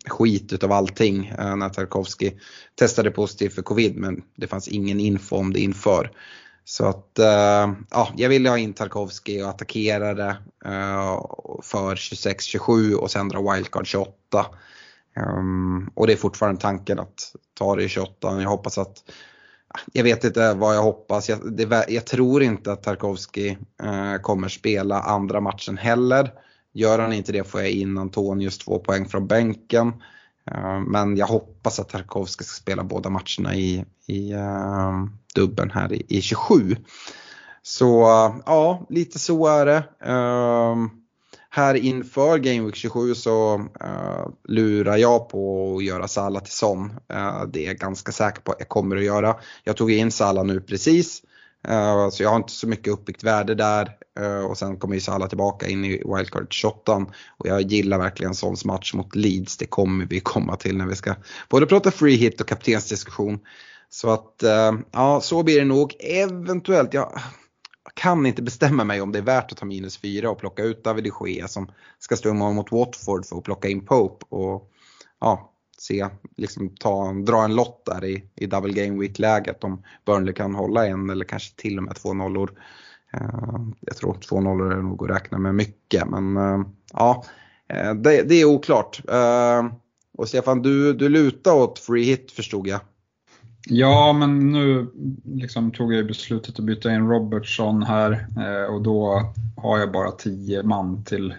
skit 0.08 0.54
utav 0.54 0.72
allting 0.72 1.28
eh, 1.28 1.56
när 1.56 1.70
Tarkovski 1.70 2.40
testade 2.76 3.12
positivt 3.12 3.54
för 3.54 3.62
covid 3.62 3.98
men 3.98 4.24
det 4.36 4.48
fanns 4.48 4.68
ingen 4.68 5.00
info 5.00 5.36
om 5.36 5.54
det 5.54 5.60
inför. 5.60 6.12
Så 6.66 6.86
att 6.86 7.20
eh, 7.20 7.74
ja, 7.90 8.10
jag 8.16 8.30
ville 8.30 8.50
ha 8.50 8.58
in 8.58 8.74
Tarkovski 8.74 9.44
och 9.44 9.50
attackera 9.50 10.14
det 10.14 10.38
eh, 10.66 11.22
för 11.64 11.96
26-27 11.96 12.94
och 12.94 13.12
sen 13.12 13.30
dra 13.30 13.54
wildcard 13.54 13.88
28. 13.88 14.46
Ehm, 15.18 15.90
och 15.94 16.08
det 16.08 16.14
är 16.14 16.18
fortfarande 16.18 16.62
tanken 16.62 17.00
att 17.00 17.36
ta 17.54 17.76
det 17.76 17.84
i 17.84 17.90
28. 17.90 18.42
Jag 18.42 18.50
hoppas 18.50 18.78
att 18.78 19.04
jag 19.94 20.04
vet 20.04 20.24
inte 20.24 20.54
vad 20.54 20.76
jag 20.76 20.84
hoppas. 20.84 21.30
Jag, 21.30 21.58
det, 21.58 21.86
jag 21.88 22.06
tror 22.06 22.44
inte 22.44 22.72
att 22.72 22.84
Tarkovski 22.84 23.58
eh, 23.84 24.16
kommer 24.22 24.48
spela 24.48 25.02
andra 25.02 25.42
matchen 25.42 25.78
heller. 25.78 26.34
Gör 26.74 27.00
han 27.00 27.14
inte 27.14 27.32
det 27.32 27.44
får 27.44 27.62
jag 27.62 27.70
in 27.70 27.98
Antonius 27.98 28.58
två 28.58 28.80
poäng 28.80 29.06
från 29.06 29.28
bänken. 29.28 29.94
Eh, 30.52 30.80
men 30.80 31.18
jag 31.18 31.28
hoppas 31.28 31.80
att 31.80 31.90
Tarkovsky 31.90 32.44
ska 32.44 32.62
spela 32.62 32.84
båda 32.84 33.10
matcherna 33.10 33.56
i, 33.56 33.86
i 34.08 34.34
uh, 34.34 35.06
dubben 35.36 35.72
här 35.72 35.94
i, 35.94 36.06
i 36.10 36.22
27. 36.22 36.76
Så 37.62 38.02
eh, 38.02 38.36
ja, 38.46 38.86
lite 38.90 39.20
så 39.20 39.48
är 39.48 39.66
det. 39.66 39.84
Uh, 40.08 40.88
här 41.50 41.76
inför 41.76 42.38
Game 42.38 42.66
Week 42.66 42.76
27 42.76 43.16
så 43.16 43.58
uh, 43.58 44.28
lurar 44.48 44.98
jag 44.98 45.30
på 45.30 45.76
att 45.78 45.84
göra 45.84 46.08
Sala 46.08 46.40
till 46.40 46.54
Son. 46.54 46.90
Uh, 47.14 47.46
det 47.48 47.64
är 47.64 47.68
jag 47.68 47.78
ganska 47.78 48.12
säker 48.12 48.42
på 48.42 48.52
att 48.52 48.60
jag 48.60 48.70
kommer 48.70 48.96
att 48.96 49.04
göra. 49.04 49.36
Jag 49.64 49.78
tog 49.78 49.92
in 49.92 50.12
Sala 50.12 50.44
nu 50.44 50.62
precis. 50.62 51.22
Så 52.12 52.24
jag 52.24 52.30
har 52.30 52.36
inte 52.36 52.52
så 52.52 52.68
mycket 52.68 52.94
uppbyggt 52.94 53.24
värde 53.24 53.56
där. 53.56 53.98
Eh, 54.20 54.46
och 54.46 54.58
sen 54.58 54.78
kommer 54.78 54.96
ju 54.96 55.02
Salah 55.02 55.28
tillbaka 55.30 55.68
in 55.68 55.86
i 55.86 55.90
Wildcard 55.90 56.54
28. 56.54 57.06
Och 57.38 57.48
jag 57.48 57.62
gillar 57.62 57.98
verkligen 57.98 58.36
Sons 58.36 58.66
match 58.66 58.94
mot 58.94 59.16
Leeds. 59.16 59.58
Det 59.58 59.66
kommer 59.66 60.06
vi 60.06 60.20
komma 60.20 60.56
till 60.56 60.78
när 60.78 60.86
vi 60.86 60.96
ska 60.96 61.16
både 61.50 61.66
prata 61.66 61.92
free 61.92 62.16
hit 62.16 62.42
och 62.42 62.48
kaptensdiskussion. 62.48 63.40
Så 63.90 64.10
att 64.10 64.44
eh, 64.44 64.74
ja, 64.92 65.22
så 65.22 65.44
blir 65.44 65.60
det 65.60 65.66
nog. 65.66 65.96
Eventuellt, 66.00 66.94
jag 66.94 67.20
kan 67.94 68.26
inte 68.26 68.42
bestämma 68.42 68.84
mig 68.84 69.02
om 69.02 69.12
det 69.12 69.20
är 69.20 69.24
värt 69.24 69.52
att 69.52 69.58
ta 69.58 69.66
minus 69.66 69.98
4 69.98 70.30
och 70.30 70.40
plocka 70.40 70.64
ut 70.64 70.84
David 70.84 71.04
de 71.04 71.30
Gea 71.30 71.48
som 71.48 71.72
ska 72.00 72.16
stå 72.16 72.30
imorgon 72.30 72.56
mot 72.56 72.72
Watford 72.72 73.26
för 73.26 73.38
att 73.38 73.44
plocka 73.44 73.68
in 73.68 73.86
Pope 73.86 74.26
och 74.30 74.72
ja, 75.20 75.55
se, 75.78 76.08
liksom 76.38 76.70
ta, 76.70 77.14
dra 77.14 77.44
en 77.44 77.56
lott 77.56 77.86
där 77.86 78.06
i, 78.06 78.24
i 78.36 78.46
double 78.46 78.74
game 78.74 79.02
week 79.02 79.20
läget 79.20 79.64
om 79.64 79.84
Burnley 80.06 80.34
kan 80.34 80.56
hålla 80.56 80.88
en 80.88 81.10
eller 81.10 81.26
kanske 81.26 81.56
till 81.56 81.78
och 81.78 81.84
med 81.84 81.96
två 81.96 82.14
nollor. 82.14 82.52
Uh, 83.18 83.68
jag 83.80 83.98
tror 83.98 84.14
två 84.14 84.42
nollor 84.42 84.74
är 84.74 84.82
nog 84.82 85.04
att 85.04 85.16
räkna 85.16 85.38
med 85.38 85.56
mycket 85.56 86.10
men 86.10 86.38
uh, 86.38 86.66
ja, 86.94 87.24
eh, 87.70 87.94
det, 87.94 88.22
det, 88.22 88.36
är 88.36 88.46
oklart. 88.46 89.02
och 90.18 90.28
Stefan, 90.28 90.62
du, 90.62 90.94
du 90.94 91.10
lutar 91.10 91.54
åt 91.54 91.80
free 91.80 92.04
hit 92.04 92.32
förstod 92.32 92.68
jag. 92.68 92.80
Ja, 93.68 94.14
men 94.14 94.52
nu 94.52 94.92
liksom 95.24 95.72
tog 95.72 95.94
jag 95.94 96.08
beslutet 96.08 96.60
att 96.60 96.66
byta 96.66 96.94
in 96.94 97.08
Robertson 97.08 97.84
här 97.84 98.28
och 98.70 98.82
då 98.82 99.22
har 99.58 99.80
jag 99.80 99.92
bara 99.92 100.12
10 100.12 100.64
man 100.64 101.04
till, 101.04 101.34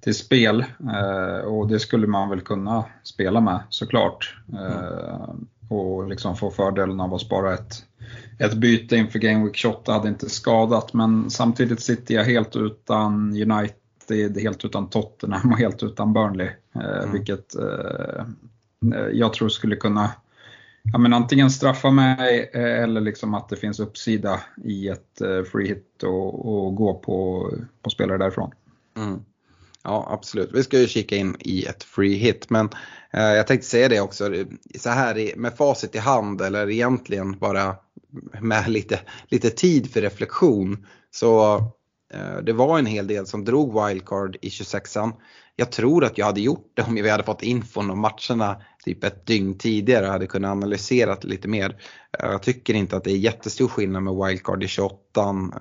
till 0.00 0.14
spel. 0.14 0.64
Eh, 0.92 1.44
och 1.44 1.68
det 1.68 1.80
skulle 1.80 2.06
man 2.06 2.28
väl 2.28 2.40
kunna 2.40 2.84
spela 3.02 3.40
med 3.40 3.60
såklart. 3.68 4.36
Eh, 4.52 5.34
och 5.68 6.08
liksom 6.08 6.36
få 6.36 6.50
fördelen 6.50 7.00
av 7.00 7.14
att 7.14 7.20
spara 7.20 7.54
ett, 7.54 7.84
ett 8.38 8.54
byte 8.54 8.96
inför 8.96 9.18
Game 9.18 9.44
Week 9.44 9.56
28 9.56 9.92
hade 9.92 10.08
inte 10.08 10.30
skadat. 10.30 10.92
Men 10.92 11.30
samtidigt 11.30 11.80
sitter 11.80 12.14
jag 12.14 12.24
helt 12.24 12.56
utan 12.56 13.30
United, 13.30 14.42
helt 14.42 14.64
utan 14.64 14.88
Tottenham 14.88 15.52
och 15.52 15.58
helt 15.58 15.82
utan 15.82 16.12
Burnley. 16.12 16.50
Mm. 16.74 17.12
Vilket 17.12 17.54
jag 19.12 19.32
tror 19.32 19.48
skulle 19.48 19.76
kunna 19.76 20.10
ja, 20.82 20.98
men 20.98 21.12
antingen 21.12 21.50
straffa 21.50 21.90
mig 21.90 22.50
eh, 22.52 22.82
eller 22.82 23.00
liksom 23.00 23.34
att 23.34 23.48
det 23.48 23.56
finns 23.56 23.80
uppsida 23.80 24.40
i 24.64 24.88
ett 24.88 25.20
eh, 25.20 25.42
free 25.42 25.68
hit 25.68 26.02
och, 26.02 26.54
och 26.54 26.74
gå 26.74 26.94
på, 26.94 27.50
på 27.82 27.90
spelare 27.90 28.18
därifrån. 28.18 28.50
Mm. 28.96 29.24
Ja 29.84 30.08
absolut, 30.10 30.50
vi 30.52 30.62
ska 30.62 30.78
ju 30.78 30.86
kika 30.86 31.16
in 31.16 31.36
i 31.38 31.64
ett 31.64 31.84
free 31.84 32.14
hit 32.14 32.50
men 32.50 32.68
eh, 33.12 33.22
jag 33.22 33.46
tänkte 33.46 33.66
säga 33.66 33.88
det 33.88 34.00
också, 34.00 34.34
så 34.78 34.90
här 34.90 35.36
med 35.36 35.56
facit 35.56 35.94
i 35.94 35.98
hand 35.98 36.40
eller 36.40 36.70
egentligen 36.70 37.38
bara 37.38 37.76
med 38.40 38.68
lite, 38.68 39.00
lite 39.28 39.50
tid 39.50 39.92
för 39.92 40.00
reflektion 40.00 40.86
så 41.10 41.56
eh, 42.14 42.36
det 42.42 42.52
var 42.52 42.78
en 42.78 42.86
hel 42.86 43.06
del 43.06 43.26
som 43.26 43.44
drog 43.44 43.86
wildcard 43.86 44.36
i 44.42 44.48
26an 44.48 45.12
jag 45.60 45.72
tror 45.72 46.04
att 46.04 46.18
jag 46.18 46.26
hade 46.26 46.40
gjort 46.40 46.72
det 46.74 46.82
om 46.82 46.94
vi 46.94 47.10
hade 47.10 47.22
fått 47.22 47.42
infon 47.42 47.90
om 47.90 48.00
matcherna 48.00 48.62
typ 48.84 49.04
ett 49.04 49.26
dygn 49.26 49.58
tidigare 49.58 50.06
och 50.06 50.12
hade 50.12 50.26
kunnat 50.26 50.50
analysera 50.50 51.14
det 51.14 51.28
lite 51.28 51.48
mer. 51.48 51.82
Eh, 52.18 52.30
jag 52.30 52.42
tycker 52.42 52.74
inte 52.74 52.96
att 52.96 53.04
det 53.04 53.10
är 53.10 53.16
jättestor 53.16 53.68
skillnad 53.68 54.02
med 54.02 54.14
wildcard 54.14 54.62
i 54.64 54.68
28 54.68 54.96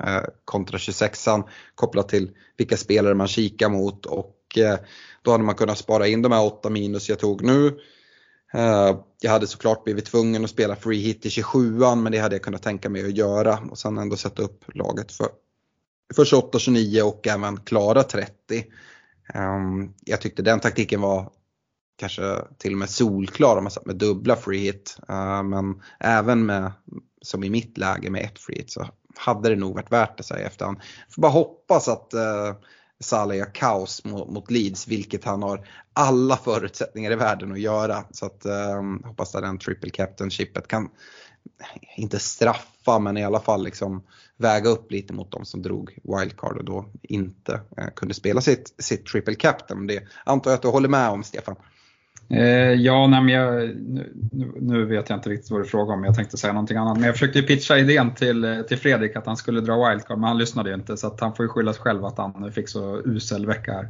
eh, 0.08 0.22
kontra 0.46 0.78
26an 0.78 1.44
kopplat 1.76 2.10
till 2.10 2.32
vilka 2.58 2.78
spelare 2.78 3.14
man 3.14 3.28
kikar 3.28 3.70
mot 3.70 4.06
och 4.06 4.58
eh, 4.58 4.80
då 5.22 5.32
hade 5.32 5.44
man 5.44 5.56
kunnat 5.56 5.78
spara 5.78 6.08
in 6.08 6.22
de 6.22 6.32
här 6.32 6.46
8 6.46 6.70
minus 6.70 7.10
jag 7.10 7.20
tog 7.20 7.44
nu. 7.44 7.80
Jag 9.22 9.32
hade 9.32 9.48
såklart 9.48 9.84
blivit 9.84 10.06
tvungen 10.06 10.44
att 10.44 10.50
spela 10.50 10.76
free 10.76 11.02
hit 11.02 11.26
i 11.26 11.30
27an 11.30 11.96
men 11.96 12.12
det 12.12 12.18
hade 12.18 12.36
jag 12.36 12.44
kunnat 12.44 12.64
tänka 12.64 12.90
mig 12.90 13.06
att 13.06 13.18
göra 13.18 13.60
och 13.72 13.78
sen 13.78 13.98
ändå 13.98 14.16
sätta 14.16 14.42
upp 14.42 14.64
laget 14.74 15.12
för, 15.12 15.28
för 16.16 16.26
28, 16.26 16.60
29 16.60 17.02
och 17.02 17.28
även 17.28 17.58
klara 17.58 18.04
30. 18.04 18.66
Ehm, 19.34 19.94
jag 20.06 20.22
tyckte 20.22 20.42
den 20.42 20.60
taktiken 20.60 21.02
var 21.02 21.32
kanske 21.98 22.42
till 22.58 22.72
och 22.72 22.80
med 22.80 22.90
solklar 22.90 23.58
om 23.58 23.64
man 23.64 23.72
satt 23.72 23.86
med 23.86 23.96
dubbla 23.96 24.36
free 24.36 24.60
hit. 24.60 24.98
Ehm, 25.08 25.50
men 25.50 25.82
även 26.00 26.46
med, 26.46 26.72
som 27.22 27.44
i 27.44 27.50
mitt 27.50 27.78
läge 27.78 28.10
med 28.10 28.22
ett 28.22 28.40
free 28.40 28.58
hit 28.58 28.72
så 28.72 28.90
hade 29.16 29.50
det 29.50 29.56
nog 29.56 29.76
varit 29.76 29.92
värt 29.92 30.18
det 30.18 30.24
så 30.24 30.34
här 30.34 30.42
i 30.42 30.46
efterhand. 30.46 30.78
Får 31.10 31.22
bara 31.22 31.32
hoppas 31.32 31.88
att 31.88 32.14
uh, 32.14 32.56
Salah 33.00 33.38
gör 33.38 33.54
kaos 33.54 34.04
mot, 34.04 34.30
mot, 34.30 34.52
Leeds, 34.52 34.88
vilket 34.88 35.24
han 35.24 35.44
har 35.44 35.68
alla 35.94 36.38
förutsättningar 36.38 37.12
i 37.12 37.16
världen 37.16 37.52
att 37.52 37.60
göra. 37.60 38.04
Så 38.12 38.26
att 38.26 38.46
um, 38.46 39.04
hoppas 39.06 39.36
att 39.36 39.42
den 39.42 39.60
triple 39.60 39.90
captain-chippet 39.90 40.68
kan, 40.68 40.90
inte 41.98 42.20
straffa 42.20 43.00
men 43.00 43.18
i 43.18 43.24
alla 43.24 43.40
fall 43.40 43.64
liksom 43.64 44.04
väga 44.40 44.70
upp 44.70 44.92
lite 44.92 45.14
mot 45.14 45.32
de 45.32 45.46
som 45.46 45.62
drog 45.62 45.98
wildcard 46.04 46.58
och 46.58 46.66
då 46.66 46.86
inte 47.04 47.62
eh, 47.78 47.88
kunde 47.96 48.14
spela 48.14 48.42
sitt, 48.42 48.76
sitt 48.78 49.06
triple 49.06 49.36
captain. 49.36 49.88
Det 49.88 50.04
antar 50.26 50.52
jag 50.52 50.56
att 50.56 50.62
du 50.62 50.68
håller 50.68 50.90
med 50.90 51.10
om 51.10 51.24
Stefan? 51.24 51.56
Eh, 52.30 52.74
ja, 52.74 53.08
nej, 53.08 53.22
men 53.22 53.34
jag, 53.34 53.76
nu, 53.76 54.14
nu, 54.60 54.86
vet 54.86 55.10
jag 55.10 55.18
inte 55.18 55.30
riktigt 55.30 55.52
vad 55.52 55.62
du 55.62 55.66
frågar 55.66 55.94
om, 55.94 56.04
jag 56.04 56.16
tänkte 56.16 56.38
säga 56.38 56.54
någonting 56.54 56.78
annat. 56.78 56.98
Men 56.98 57.06
jag 57.06 57.16
försökte 57.16 57.42
pitcha 57.42 57.78
idén 57.78 58.14
till, 58.14 58.44
eh, 58.44 58.62
till 58.62 58.78
Fredrik 58.78 59.16
att 59.16 59.26
han 59.26 59.38
skulle 59.38 59.62
dra 59.62 59.90
wildcard, 59.90 60.18
men 60.18 60.28
han 60.28 60.38
lyssnade 60.38 60.70
ju 60.70 60.76
inte 60.76 60.98
så 60.98 61.08
att 61.08 61.20
han 61.20 61.36
får 61.36 61.46
ju 61.46 61.50
skylla 61.50 61.74
sig 61.74 61.82
själv 61.82 62.06
att 62.06 62.18
han 62.18 62.52
fick 62.52 62.70
så 62.70 63.02
usel 63.06 63.46
vecka 63.46 63.74
här. 63.74 63.90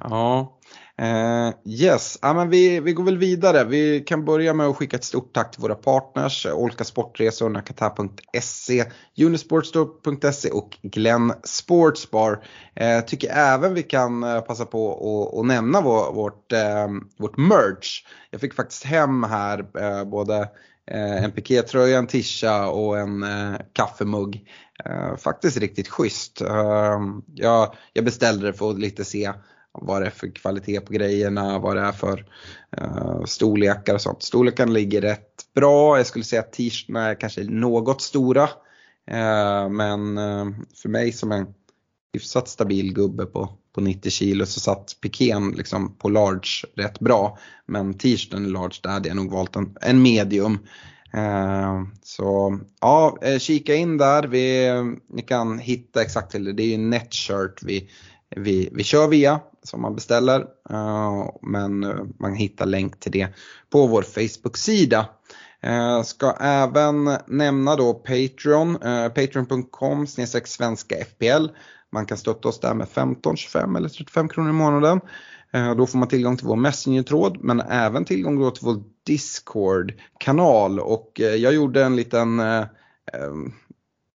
Ja, 0.00 0.60
Uh, 1.02 1.52
yes, 1.64 2.18
ja, 2.22 2.34
men 2.34 2.50
vi, 2.50 2.80
vi 2.80 2.92
går 2.92 3.04
väl 3.04 3.18
vidare. 3.18 3.64
Vi 3.64 4.00
kan 4.00 4.24
börja 4.24 4.54
med 4.54 4.66
att 4.66 4.76
skicka 4.76 4.96
ett 4.96 5.04
stort 5.04 5.32
tack 5.32 5.52
till 5.52 5.62
våra 5.62 5.74
partners. 5.74 6.46
Eh, 6.46 6.54
Olka 6.54 6.84
Sportresor, 6.84 7.48
Nakata.se, 7.48 8.84
Unisportstore.se 9.18 10.50
och 10.50 10.78
Glenn 10.82 11.32
Sportsbar. 11.44 12.32
Uh, 12.80 13.00
tycker 13.06 13.28
även 13.28 13.74
vi 13.74 13.82
kan 13.82 14.42
passa 14.46 14.64
på 14.66 15.38
att 15.40 15.46
nämna 15.46 15.80
vår, 15.80 16.12
vårt, 16.12 16.52
uh, 16.52 17.00
vårt 17.18 17.36
merch. 17.36 18.04
Jag 18.30 18.40
fick 18.40 18.54
faktiskt 18.54 18.84
hem 18.84 19.24
här 19.24 19.64
både 20.04 20.48
en 20.86 21.32
pikétröja, 21.32 21.98
en 21.98 22.06
tisha 22.06 22.68
och 22.68 22.98
en 22.98 23.24
kaffemugg. 23.72 24.48
faktiskt 25.18 25.56
riktigt 25.56 25.88
schysst. 25.88 26.40
jag, 27.34 27.74
jag 27.92 28.04
beställde 28.04 28.46
det 28.46 28.52
för 28.52 28.70
att 28.70 28.78
lite 28.78 29.04
se 29.04 29.32
vad 29.72 30.02
det 30.02 30.06
är 30.06 30.10
för 30.10 30.34
kvalitet 30.34 30.80
på 30.80 30.92
grejerna, 30.92 31.58
vad 31.58 31.76
det 31.76 31.82
är 31.82 31.92
för 31.92 32.24
uh, 32.80 33.24
storlekar 33.24 33.94
och 33.94 34.00
sånt. 34.00 34.22
Storlekarna 34.22 34.72
ligger 34.72 35.00
rätt 35.00 35.52
bra, 35.54 35.96
jag 35.96 36.06
skulle 36.06 36.24
säga 36.24 36.42
att 36.42 36.52
t-shirtarna 36.52 37.08
är 37.08 37.14
kanske 37.14 37.44
något 37.44 38.02
stora. 38.02 38.42
Uh, 39.10 39.68
men 39.68 40.18
uh, 40.18 40.50
för 40.82 40.88
mig 40.88 41.12
som 41.12 41.32
en 41.32 41.46
hyfsat 42.12 42.48
stabil 42.48 42.94
gubbe 42.94 43.26
på, 43.26 43.52
på 43.74 43.80
90 43.80 44.10
kilo 44.10 44.46
så 44.46 44.60
satt 44.60 44.96
piken 45.00 45.50
liksom 45.50 45.96
på 45.98 46.08
large 46.08 46.64
rätt 46.76 47.00
bra. 47.00 47.38
Men 47.66 47.94
t-shirten 47.94 48.44
är 48.44 48.50
large, 48.50 48.80
där 48.82 48.90
hade 48.90 49.08
jag 49.08 49.16
nog 49.16 49.30
valt 49.30 49.56
en, 49.56 49.76
en 49.80 50.02
medium. 50.02 50.58
Uh, 51.14 51.82
så 52.02 52.58
ja, 52.80 53.18
kika 53.38 53.74
in 53.74 53.98
där. 53.98 54.22
Vi, 54.22 54.70
ni 55.08 55.22
kan 55.22 55.58
hitta 55.58 56.02
exakt 56.02 56.30
till 56.30 56.44
det. 56.44 56.52
Det 56.52 56.62
är 56.62 56.66
ju 56.66 56.78
Netshirt 56.78 57.62
vi, 57.62 57.88
vi, 58.36 58.68
vi 58.72 58.84
kör 58.84 59.08
via 59.08 59.40
som 59.62 59.82
man 59.82 59.94
beställer. 59.94 60.40
Eh, 60.70 61.30
men 61.42 61.84
eh, 61.84 62.04
man 62.18 62.34
hittar 62.34 62.66
länk 62.66 63.00
till 63.00 63.12
det 63.12 63.28
på 63.70 63.86
vår 63.86 64.02
Facebook-sida. 64.02 65.08
Eh, 65.60 66.02
ska 66.02 66.32
även 66.40 67.10
nämna 67.26 67.76
då 67.76 67.94
Patreon, 67.94 68.78
patreon.com 69.14 70.06
svenska 70.46 70.96
FPL. 70.96 71.46
Man 71.92 72.06
kan 72.06 72.18
stötta 72.18 72.48
oss 72.48 72.60
där 72.60 72.74
med 72.74 72.88
15, 72.88 73.36
25 73.36 73.76
eller 73.76 73.88
35 73.88 74.28
kronor 74.28 74.50
i 74.50 74.52
månaden. 74.52 75.00
Då 75.76 75.86
får 75.86 75.98
man 75.98 76.08
tillgång 76.08 76.36
till 76.36 76.46
vår 76.46 76.56
Messenger-tråd 76.56 77.38
men 77.40 77.60
även 77.60 78.04
tillgång 78.04 78.40
då 78.40 78.50
till 78.50 78.64
vår 78.66 78.82
Discord-kanal 79.06 80.80
och 80.80 81.12
jag 81.14 81.54
gjorde 81.54 81.84
en 81.84 81.96
liten 81.96 82.42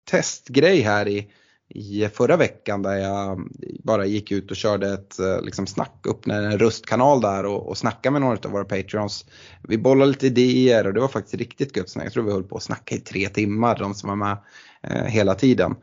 testgrej 0.10 0.82
här 0.82 1.08
i, 1.08 1.32
i 1.70 2.08
förra 2.14 2.38
veckan 2.38 2.82
där 2.82 2.96
jag 2.96 3.50
bara 3.84 4.06
gick 4.06 4.32
ut 4.32 4.52
och 4.52 4.58
körde 4.58 4.94
ett 4.94 5.20
eh, 5.20 5.42
liksom, 5.42 5.68
snack, 5.68 6.06
öppnade 6.10 6.48
en 6.48 6.60
röstkanal 6.60 7.22
där 7.22 7.46
och, 7.46 7.70
och 7.70 7.78
snackade 7.78 8.14
med 8.14 8.22
några 8.22 8.38
av 8.46 8.52
våra 8.52 8.66
patreons. 8.66 9.26
Vi 9.68 9.78
bollade 9.78 10.12
lite 10.12 10.28
idéer 10.28 10.88
och 10.88 10.94
det 10.94 11.00
var 11.00 11.08
faktiskt 11.08 11.36
riktigt 11.36 11.78
gött 11.78 11.90
snack. 11.90 12.06
Jag 12.06 12.14
tror 12.14 12.24
vi 12.24 12.32
höll 12.32 12.44
på 12.44 12.58
att 12.58 12.64
snacka 12.64 12.96
i 12.96 13.00
tre 13.00 13.30
timmar, 13.30 13.80
de 13.80 13.94
som 13.94 14.10
var 14.10 14.16
med 14.16 14.38
eh, 14.84 15.06
hela 15.06 15.36
tiden. 15.36 15.76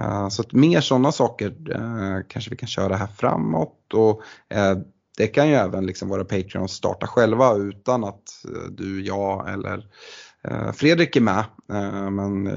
Uh, 0.00 0.28
så 0.28 0.42
att 0.42 0.52
mer 0.52 0.80
sådana 0.80 1.12
saker 1.12 1.54
uh, 1.70 2.20
kanske 2.28 2.50
vi 2.50 2.56
kan 2.56 2.68
köra 2.68 2.96
här 2.96 3.06
framåt. 3.06 3.94
Och, 3.94 4.22
uh, 4.54 4.82
det 5.16 5.26
kan 5.26 5.48
ju 5.48 5.54
även 5.54 5.86
liksom 5.86 6.08
våra 6.08 6.24
patreons 6.24 6.72
starta 6.72 7.06
själva 7.06 7.54
utan 7.54 8.04
att 8.04 8.22
du, 8.70 9.04
jag 9.06 9.52
eller 9.52 9.86
Fredrik 10.72 11.16
är 11.16 11.20
med. 11.20 11.44
Men 12.12 12.50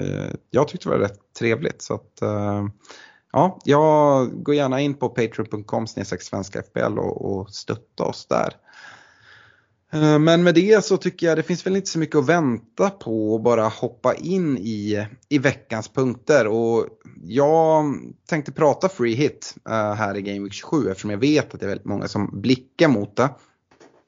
jag 0.50 0.68
tyckte 0.68 0.90
det 0.90 0.98
var 0.98 1.04
rätt 1.04 1.21
trevligt. 1.40 1.82
Så 1.82 1.94
att, 1.94 2.22
eh, 2.22 2.66
ja, 3.32 3.60
jag 3.64 4.30
går 4.44 4.56
gärna 4.56 4.82
in 4.82 4.94
på 4.94 5.10
patreon.com 5.10 5.88
svenska 5.88 6.62
och, 6.98 7.26
och 7.26 7.50
stötta 7.50 8.04
oss 8.04 8.26
där. 8.28 8.54
Eh, 9.94 10.20
men 10.20 10.44
med 10.44 10.56
det 10.56 10.86
så 10.86 10.98
tycker 10.98 11.28
jag 11.28 11.38
det 11.38 11.44
finns 11.44 11.66
väl 11.66 11.76
inte 11.76 11.90
så 11.90 12.00
mycket 12.00 12.16
att 12.16 12.26
vänta 12.26 12.90
på 12.90 13.34
och 13.34 13.42
bara 13.42 13.68
hoppa 13.68 14.14
in 14.14 14.58
i, 14.58 15.08
i 15.30 15.38
veckans 15.38 15.90
punkter. 15.90 16.48
Och 16.48 16.88
jag 17.24 17.96
tänkte 18.30 18.52
prata 18.52 18.90
free 18.90 19.16
hit 19.16 19.56
eh, 19.70 19.94
här 19.94 20.18
i 20.18 20.22
Game 20.22 20.40
Week 20.40 20.54
27 20.54 20.90
eftersom 20.90 21.10
jag 21.10 21.18
vet 21.18 21.54
att 21.54 21.60
det 21.60 21.66
är 21.66 21.68
väldigt 21.68 21.88
många 21.88 22.08
som 22.08 22.42
blickar 22.42 22.88
mot 22.88 23.16
det. 23.16 23.30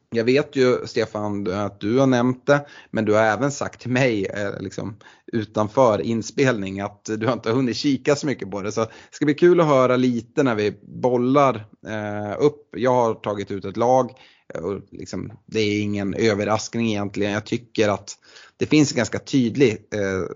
Jag 0.10 0.24
vet 0.24 0.56
ju 0.56 0.88
Stefan 0.88 1.54
att 1.54 1.80
du 1.80 2.00
har 2.00 2.08
nämnt 2.08 2.46
det 2.46 2.66
men 2.92 3.06
du 3.06 3.14
har 3.14 3.24
även 3.24 3.52
sagt 3.52 3.82
till 3.82 3.92
mig 3.92 4.28
liksom, 4.60 4.96
utanför 5.34 6.02
inspelning 6.02 6.80
att 6.80 7.06
du 7.06 7.32
inte 7.32 7.52
hunnit 7.52 7.78
kika 7.78 8.16
så 8.16 8.28
mycket 8.28 8.52
på 8.52 8.62
det. 8.62 8.72
Så 8.72 8.82
det 8.82 8.92
ska 9.12 9.26
bli 9.26 9.34
kul 9.34 9.60
att 9.60 9.68
höra 9.68 9.96
lite 9.96 10.44
när 10.44 10.56
vi 10.56 10.72
bollar 10.82 11.56
eh, 11.88 12.36
upp. 12.40 12.70
Jag 12.72 12.94
har 12.94 13.14
tagit 13.14 13.52
ut 13.52 13.66
ett 13.66 13.78
lag. 13.78 14.12
Eh, 14.54 14.62
och 14.62 14.82
liksom, 14.92 15.32
det 15.46 15.60
är 15.60 15.82
ingen 15.82 16.14
överraskning 16.14 16.88
egentligen. 16.88 17.32
Jag 17.32 17.46
tycker 17.46 17.90
att 17.90 18.18
det 18.58 18.66
finns 18.66 18.92
en 18.92 18.98
ganska 18.98 19.20
tydlig 19.20 19.72
eh, 19.72 20.36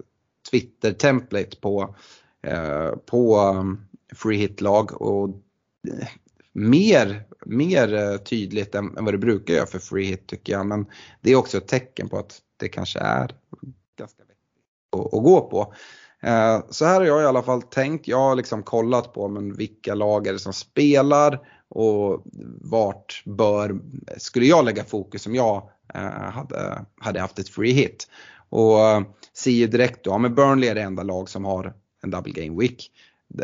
Twitter-template 0.51 1.57
på, 1.61 1.95
eh, 2.43 2.91
på 3.05 3.41
um, 3.41 3.81
free 4.15 4.37
hit-lag. 4.37 5.01
Och 5.01 5.29
eh, 5.87 6.07
mer, 6.53 7.23
mer 7.45 7.93
eh, 7.93 8.17
tydligt 8.17 8.75
än, 8.75 8.97
än, 8.97 9.05
vad 9.05 9.13
det 9.13 9.17
brukar 9.17 9.53
göra 9.53 9.65
för 9.65 9.79
free 9.79 10.05
hit 10.05 10.27
tycker 10.27 10.53
jag. 10.53 10.65
Men 10.65 10.85
det 11.21 11.31
är 11.31 11.35
också 11.35 11.57
ett 11.57 11.67
tecken 11.67 12.09
på 12.09 12.17
att 12.17 12.41
det 12.57 12.67
kanske 12.67 12.99
är 12.99 13.35
ganska 13.97 14.23
att, 14.99 15.13
att 15.13 15.23
gå 15.23 15.41
på. 15.41 15.73
Eh, 16.21 16.59
så 16.69 16.85
här 16.85 16.95
har 16.95 17.05
jag 17.05 17.21
i 17.21 17.25
alla 17.25 17.43
fall 17.43 17.61
tänkt. 17.61 18.07
Jag 18.07 18.19
har 18.19 18.35
liksom 18.35 18.63
kollat 18.63 19.13
på 19.13 19.27
men 19.27 19.55
vilka 19.55 19.95
lag 19.95 20.27
är 20.27 20.33
det 20.33 20.39
som 20.39 20.53
spelar 20.53 21.39
och 21.69 22.23
vart 22.61 23.23
bör, 23.25 23.79
skulle 24.17 24.45
jag 24.45 24.65
lägga 24.65 24.83
fokus 24.83 25.27
om 25.27 25.35
jag 25.35 25.69
eh, 25.93 26.31
hade, 26.31 26.85
hade 26.99 27.19
haft 27.19 27.39
ett 27.39 27.49
free 27.49 27.71
hit. 27.71 28.07
Och 28.49 28.79
eh, 28.79 29.01
ser 29.33 29.51
ju 29.51 29.67
direkt 29.67 30.03
då, 30.03 30.11
ja 30.11 30.17
men 30.17 30.35
Burnley 30.35 30.69
är 30.69 30.75
det 30.75 30.81
enda 30.81 31.03
lag 31.03 31.29
som 31.29 31.45
har 31.45 31.73
en 32.03 32.11
double 32.11 32.33
game 32.33 32.61
week. 32.61 32.91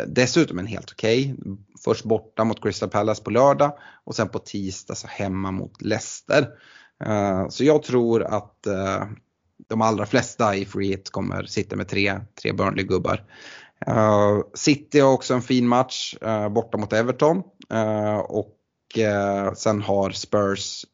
Dessutom 0.08 0.60
en 0.60 0.68
helt 0.68 0.92
okej. 0.92 1.36
Okay. 1.38 1.56
Först 1.84 2.06
borta 2.06 2.44
mot 2.44 2.64
Crystal 2.64 2.90
Palace 2.90 3.24
på 3.24 3.30
lördag 3.30 3.78
och 4.04 4.16
sen 4.16 4.30
på 4.30 4.40
tisdag 4.40 4.96
så 4.96 5.08
hemma 5.08 5.52
mot 5.52 5.82
Leicester. 5.82 6.48
Så 7.50 7.64
jag 7.64 7.84
tror 7.84 8.24
att 8.24 8.68
de 9.74 9.82
allra 9.82 10.06
flesta 10.06 10.56
i 10.56 10.66
free 10.66 10.88
hit 10.88 11.10
kommer 11.10 11.44
sitta 11.44 11.76
med 11.76 11.88
tre, 11.88 12.20
tre 12.42 12.52
Burnley-gubbar. 12.52 13.24
Uh, 13.88 13.98
eh, 13.98 14.40
City 14.54 15.00
har 15.00 15.12
också 15.12 15.34
en 15.34 15.42
fin 15.42 15.68
match 15.68 16.16
uh, 16.26 16.50
borta 16.50 16.78
mot 16.78 16.94
Everton 16.94 17.38
uh, 17.74 18.18
och 18.18 18.60
sen 19.56 19.82
har 19.82 20.12
Spurs 20.12 20.86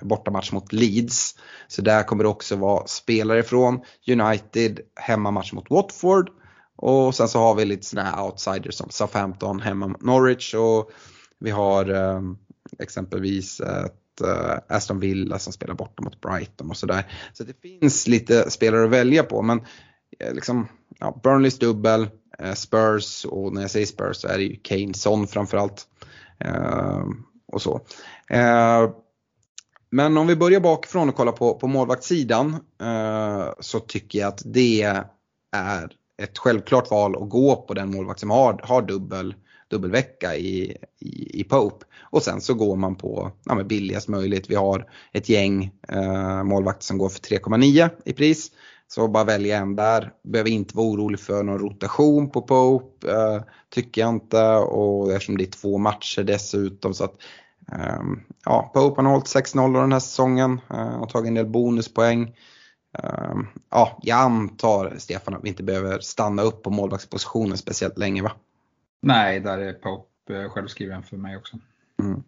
bortamatch 0.00 0.52
mot 0.52 0.72
Leeds. 0.72 1.34
Så 1.68 1.82
där 1.82 2.02
kommer 2.02 2.24
det 2.24 2.30
också 2.30 2.56
vara 2.56 2.86
spelare 2.86 3.38
ifrån. 3.38 3.80
United 4.08 4.80
hemmamatch 4.96 5.52
mot 5.52 5.70
Watford 5.70 6.30
och 6.76 7.14
sen 7.14 7.28
så 7.28 7.38
har 7.38 7.54
vi 7.54 7.64
lite 7.64 7.86
sådana 7.86 8.10
här 8.10 8.24
outsiders 8.24 8.74
som 8.74 8.90
Southampton 8.90 9.60
hemma 9.60 9.86
mot 9.86 10.02
Norwich 10.02 10.54
och 10.54 10.90
vi 11.40 11.50
har 11.50 11.86
exempelvis 12.78 13.60
uh, 14.24 14.58
Aston 14.68 15.00
Villa 15.00 15.38
som 15.38 15.52
spelar 15.52 15.74
borta 15.74 16.02
mot 16.02 16.20
Brighton 16.20 16.70
och 16.70 16.76
sådär. 16.76 17.12
Så 17.32 17.44
det 17.44 17.60
finns 17.60 18.06
lite 18.06 18.50
spelare 18.50 18.84
att 18.84 18.90
välja 18.90 19.22
på 19.22 19.42
men 19.42 19.60
eh, 20.18 20.34
liksom, 20.34 20.68
ja, 20.98 21.20
Burnleys 21.22 21.58
dubbel, 21.58 22.08
uh, 22.42 22.54
Spurs 22.54 23.24
och 23.24 23.52
när 23.52 23.60
jag 23.60 23.70
säger 23.70 23.86
Spurs 23.86 24.16
så 24.16 24.28
är 24.28 24.38
det 24.38 24.44
ju 24.44 24.56
Kane, 24.56 24.94
Son 24.94 25.26
framförallt. 25.26 25.86
Och 27.52 27.62
så. 27.62 27.80
Men 29.90 30.18
om 30.18 30.26
vi 30.26 30.36
börjar 30.36 30.60
bakifrån 30.60 31.08
och 31.08 31.14
kollar 31.14 31.32
på, 31.32 31.54
på 31.54 31.66
målvaktssidan 31.66 32.56
så 33.60 33.80
tycker 33.80 34.18
jag 34.18 34.28
att 34.28 34.42
det 34.44 34.82
är 35.56 35.88
ett 36.22 36.38
självklart 36.38 36.90
val 36.90 37.22
att 37.22 37.28
gå 37.28 37.56
på 37.56 37.74
den 37.74 37.90
målvakt 37.90 38.20
som 38.20 38.30
har, 38.30 38.60
har 38.62 38.82
dubbel, 38.82 39.34
dubbelvecka 39.68 40.36
i, 40.36 40.76
i, 41.00 41.40
i 41.40 41.44
Pope. 41.44 41.86
Och 42.00 42.22
sen 42.22 42.40
så 42.40 42.54
går 42.54 42.76
man 42.76 42.94
på 42.94 43.32
ja, 43.44 43.62
billigast 43.64 44.08
möjligt. 44.08 44.50
Vi 44.50 44.54
har 44.54 44.90
ett 45.12 45.28
gäng 45.28 45.70
eh, 45.88 46.44
målvakter 46.44 46.84
som 46.84 46.98
går 46.98 47.08
för 47.08 47.20
3,9 47.20 47.90
i 48.04 48.12
pris. 48.12 48.50
Så 48.88 49.08
bara 49.08 49.24
välja 49.24 49.58
en 49.58 49.76
där. 49.76 50.12
Behöver 50.22 50.50
inte 50.50 50.76
vara 50.76 50.86
orolig 50.86 51.20
för 51.20 51.42
någon 51.42 51.58
rotation 51.58 52.30
på 52.30 52.42
Pope. 52.42 53.10
Eh, 53.12 53.42
tycker 53.70 54.00
jag 54.00 54.10
inte. 54.10 54.48
Och 54.54 55.12
eftersom 55.12 55.38
det 55.38 55.44
är 55.44 55.50
två 55.50 55.78
matcher 55.78 56.22
dessutom. 56.22 56.94
så 56.94 57.04
att 57.04 57.14
eh, 57.72 58.02
ja, 58.44 58.70
Pope 58.74 59.02
har 59.02 59.10
hållit 59.10 59.26
6-0 59.26 59.80
den 59.80 59.92
här 59.92 60.00
säsongen. 60.00 60.60
Eh, 60.70 61.00
och 61.00 61.08
tagit 61.08 61.28
en 61.28 61.34
del 61.34 61.46
bonuspoäng. 61.46 62.34
Ehm, 62.98 63.46
ja, 63.70 63.98
jag 64.02 64.18
antar 64.18 64.94
Stefan 64.98 65.34
att 65.34 65.44
vi 65.44 65.48
inte 65.48 65.62
behöver 65.62 66.00
stanna 66.00 66.42
upp 66.42 66.62
på 66.62 66.70
målvaktspositionen 66.70 67.58
speciellt 67.58 67.98
länge 67.98 68.22
va? 68.22 68.32
Nej, 69.04 69.40
där 69.40 69.58
är 69.58 69.72
Pope 69.72 70.42
eh, 70.42 70.48
självskriven 70.48 71.02
för 71.02 71.16
mig 71.16 71.36
också. 71.36 71.58
Mm. 72.02 72.22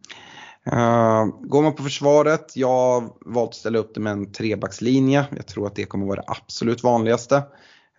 Uh, 0.73 1.27
går 1.41 1.63
man 1.63 1.75
på 1.75 1.83
försvaret, 1.83 2.53
jag 2.55 2.69
har 2.69 3.13
valt 3.21 3.49
att 3.49 3.55
ställa 3.55 3.79
upp 3.79 3.95
det 3.95 4.01
med 4.01 4.13
en 4.13 4.33
trebackslinje. 4.33 5.27
Jag 5.37 5.47
tror 5.47 5.67
att 5.67 5.75
det 5.75 5.85
kommer 5.85 6.07
vara 6.07 6.21
det 6.21 6.27
absolut 6.27 6.83
vanligaste. 6.83 7.37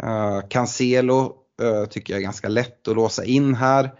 Uh, 0.03 0.47
Cancelo 0.49 1.35
uh, 1.61 1.85
tycker 1.85 2.13
jag 2.13 2.19
är 2.19 2.23
ganska 2.23 2.47
lätt 2.47 2.87
att 2.87 2.95
låsa 2.95 3.25
in 3.25 3.55
här. 3.55 3.91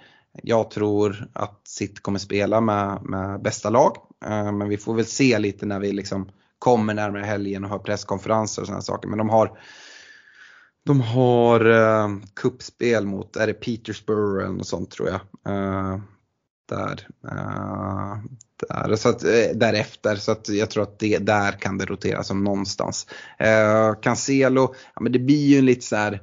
Jag 0.43 0.71
tror 0.71 1.29
att 1.33 1.61
City 1.63 2.01
kommer 2.01 2.19
spela 2.19 2.61
med, 2.61 2.99
med 3.03 3.41
bästa 3.41 3.69
lag. 3.69 3.97
Uh, 4.25 4.51
men 4.51 4.69
vi 4.69 4.77
får 4.77 4.93
väl 4.93 5.05
se 5.05 5.39
lite 5.39 5.65
när 5.65 5.79
vi 5.79 5.91
liksom 5.91 6.29
kommer 6.59 6.93
närmare 6.93 7.23
helgen 7.23 7.63
och 7.63 7.69
har 7.69 7.79
presskonferenser 7.79 8.61
och 8.61 8.65
sådana 8.65 8.81
saker. 8.81 9.07
Men 9.07 9.17
de 9.17 9.29
har 9.29 9.59
de 10.87 11.01
har 11.01 11.65
eh, 11.65 12.09
kuppspel 12.33 13.05
mot, 13.05 13.35
är 13.35 13.47
det 13.47 13.53
Petersburg 13.53 14.43
eller 14.43 14.53
något 14.53 14.67
sånt 14.67 14.91
tror 14.91 15.09
jag. 15.09 15.19
Eh, 15.53 15.99
där. 16.69 17.07
Eh, 17.27 18.17
där, 18.69 18.95
så 18.95 19.09
att, 19.09 19.23
eh, 19.23 19.55
därefter. 19.55 20.15
Så 20.15 20.31
att 20.31 20.49
jag 20.49 20.69
tror 20.69 20.83
att 20.83 20.99
det, 20.99 21.17
där 21.17 21.51
kan 21.51 21.77
det 21.77 21.85
rotera 21.85 22.23
som 22.23 22.43
någonstans. 22.43 23.07
Eh, 23.39 23.93
Cancelo, 24.01 24.75
ja, 24.95 25.01
men 25.01 25.11
det 25.11 25.19
blir 25.19 25.45
ju 25.45 25.57
en 25.57 25.65
lite 25.65 25.85
så 25.85 25.95
här 25.95 26.13
eh, 26.13 26.19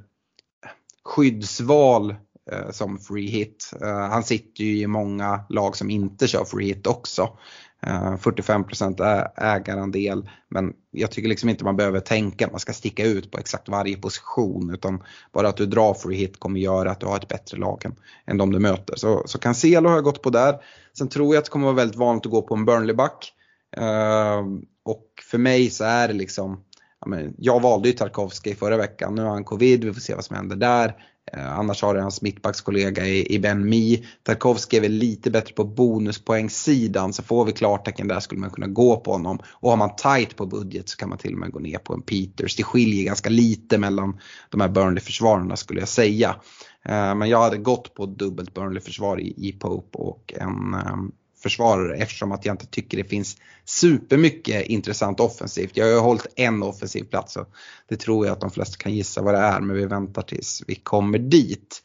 skyddsval 1.05 2.15
eh, 2.51 2.71
som 2.71 2.99
free 2.99 3.29
hit. 3.29 3.71
Eh, 3.81 4.09
han 4.09 4.23
sitter 4.23 4.65
ju 4.65 4.79
i 4.79 4.87
många 4.87 5.45
lag 5.49 5.77
som 5.77 5.91
inte 5.91 6.27
kör 6.27 6.45
free 6.45 6.67
hit 6.67 6.87
också. 6.87 7.39
Eh, 7.87 8.17
45% 8.17 9.29
ägarandel. 9.37 10.31
Men 10.49 10.73
jag 10.91 11.11
tycker 11.11 11.29
liksom 11.29 11.49
inte 11.49 11.65
man 11.65 11.77
behöver 11.77 12.01
tänka 12.01 12.47
att 12.47 12.53
man 12.53 12.61
ska 12.61 12.73
sticka 12.73 13.05
ut 13.05 13.31
på 13.31 13.39
exakt 13.39 13.69
varje 13.69 13.97
position. 13.97 14.71
Utan 14.75 15.03
bara 15.33 15.49
att 15.49 15.57
du 15.57 15.67
drar 15.67 15.95
free 15.95 16.17
hit 16.17 16.41
kommer 16.41 16.61
göra 16.61 16.91
att 16.91 17.01
du 17.01 17.07
har 17.07 17.17
ett 17.17 17.29
bättre 17.29 17.59
lag 17.59 17.85
än, 17.85 17.95
än 18.27 18.39
de 18.39 18.53
du 18.53 18.59
möter. 18.59 18.97
Så, 18.97 19.23
så 19.27 19.39
Cancelo 19.39 19.89
har 19.89 19.97
jag 19.97 20.05
gått 20.05 20.23
på 20.23 20.31
där. 20.31 20.57
Sen 20.99 21.09
tror 21.09 21.35
jag 21.35 21.39
att 21.39 21.45
det 21.45 21.51
kommer 21.51 21.67
vara 21.67 21.77
väldigt 21.77 21.99
vanligt 21.99 22.27
att 22.27 22.33
gå 22.33 22.43
på 22.43 22.55
en 22.55 22.65
Burnley-back. 22.65 23.33
Uh, 23.81 24.61
och 24.85 25.07
för 25.31 25.39
mig 25.39 25.71
så 25.71 25.85
är 25.85 26.09
det 26.09 26.15
liksom, 26.15 26.61
jag, 27.01 27.09
men, 27.09 27.35
jag 27.39 27.63
valde 27.63 27.89
ju 27.89 27.95
Tarkovsky 27.95 28.55
förra 28.55 28.77
veckan, 28.77 29.15
nu 29.15 29.23
har 29.23 29.31
han 29.31 29.45
covid, 29.45 29.85
vi 29.85 29.93
får 29.93 30.01
se 30.01 30.15
vad 30.15 30.25
som 30.25 30.37
händer 30.37 30.57
där. 30.57 30.95
Eh, 31.33 31.59
annars 31.59 31.83
har 31.83 31.95
du 31.95 32.01
hans 32.01 32.23
mittbackskollega 32.23 33.07
i, 33.07 33.39
Ben 33.39 33.69
Mi. 33.69 34.07
Tarkovskij 34.23 34.79
är 34.79 34.83
väl 34.83 34.93
lite 34.93 35.31
bättre 35.31 35.55
på 35.55 35.65
bonuspoängsidan 35.65 37.13
så 37.13 37.23
får 37.23 37.45
vi 37.45 37.53
klartecken 37.53 38.09
där 38.09 38.21
skulle 38.21 38.41
man 38.41 38.51
kunna 38.51 38.67
gå 38.67 38.97
på 38.97 39.13
honom. 39.13 39.39
Och 39.47 39.71
har 39.71 39.77
man 39.77 39.97
tight 39.97 40.37
på 40.37 40.47
budget 40.47 40.89
så 40.89 40.97
kan 40.97 41.09
man 41.09 41.19
till 41.19 41.33
och 41.33 41.39
med 41.39 41.53
gå 41.53 41.59
ner 41.59 41.79
på 41.79 41.95
en 41.95 42.03
Peters. 42.03 42.57
Det 42.57 42.63
skiljer 42.63 43.05
ganska 43.05 43.31
lite 43.31 43.79
mellan 43.79 44.19
de 44.51 44.61
här 44.61 44.69
Burnley-försvararna 44.69 45.57
skulle 45.57 45.81
jag 45.81 45.89
säga. 45.89 46.37
Eh, 46.85 47.15
men 47.15 47.29
jag 47.29 47.41
hade 47.41 47.59
gått 47.59 47.95
på 47.95 48.07
dubbelt 48.07 48.55
Burnley-försvar 48.55 49.21
i, 49.21 49.53
Pope 49.61 49.99
och 49.99 50.35
en 50.37 50.75
ehm, 50.75 51.13
försvarare 51.45 51.97
eftersom 51.97 52.33
att 52.33 52.45
jag 52.45 52.53
inte 52.53 52.67
tycker 52.67 52.97
det 52.97 53.05
finns 53.05 53.37
supermycket 53.65 54.67
intressant 54.67 55.21
offensivt. 55.21 55.77
Jag 55.77 55.85
har 55.85 55.93
ju 55.93 55.99
hållit 55.99 56.27
en 56.37 56.63
offensiv 56.63 57.05
plats 57.05 57.33
så 57.33 57.47
det 57.89 57.97
tror 57.97 58.27
jag 58.27 58.33
att 58.33 58.41
de 58.41 58.51
flesta 58.51 58.77
kan 58.77 58.95
gissa 58.95 59.23
vad 59.23 59.35
det 59.35 59.41
är 59.41 59.61
men 59.61 59.77
vi 59.77 59.87
väntar 59.87 60.23
tills 60.23 60.63
vi 60.67 60.75
kommer 60.75 61.19
dit. 61.19 61.83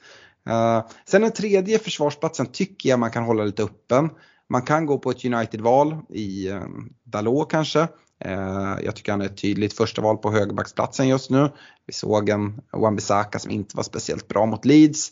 Uh, 0.50 0.88
sen 1.06 1.22
den 1.22 1.32
tredje 1.32 1.80
försvarsplatsen 1.80 2.46
tycker 2.46 2.90
jag 2.90 3.00
man 3.00 3.12
kan 3.12 3.24
hålla 3.24 3.44
lite 3.44 3.64
öppen. 3.64 4.10
Man 4.50 4.62
kan 4.62 4.86
gå 4.86 4.98
på 4.98 5.12
ett 5.12 5.26
United-val 5.26 5.98
i 6.10 6.52
uh, 6.52 6.62
Dalot 7.04 7.52
kanske. 7.52 7.80
Uh, 8.26 8.78
jag 8.84 8.96
tycker 8.96 9.12
han 9.12 9.22
är 9.22 9.26
ett 9.26 9.42
tydligt 9.42 9.74
första 9.74 10.02
val 10.02 10.18
på 10.18 10.32
högerbacksplatsen 10.32 11.08
just 11.08 11.30
nu. 11.30 11.52
Vi 11.86 11.94
såg 11.94 12.30
en 12.30 12.62
Wan-Bissaka 12.72 13.40
som 13.40 13.52
inte 13.52 13.78
var 13.78 13.84
speciellt 13.84 14.28
bra 14.28 14.46
mot 14.46 14.66
Leeds. 14.66 15.12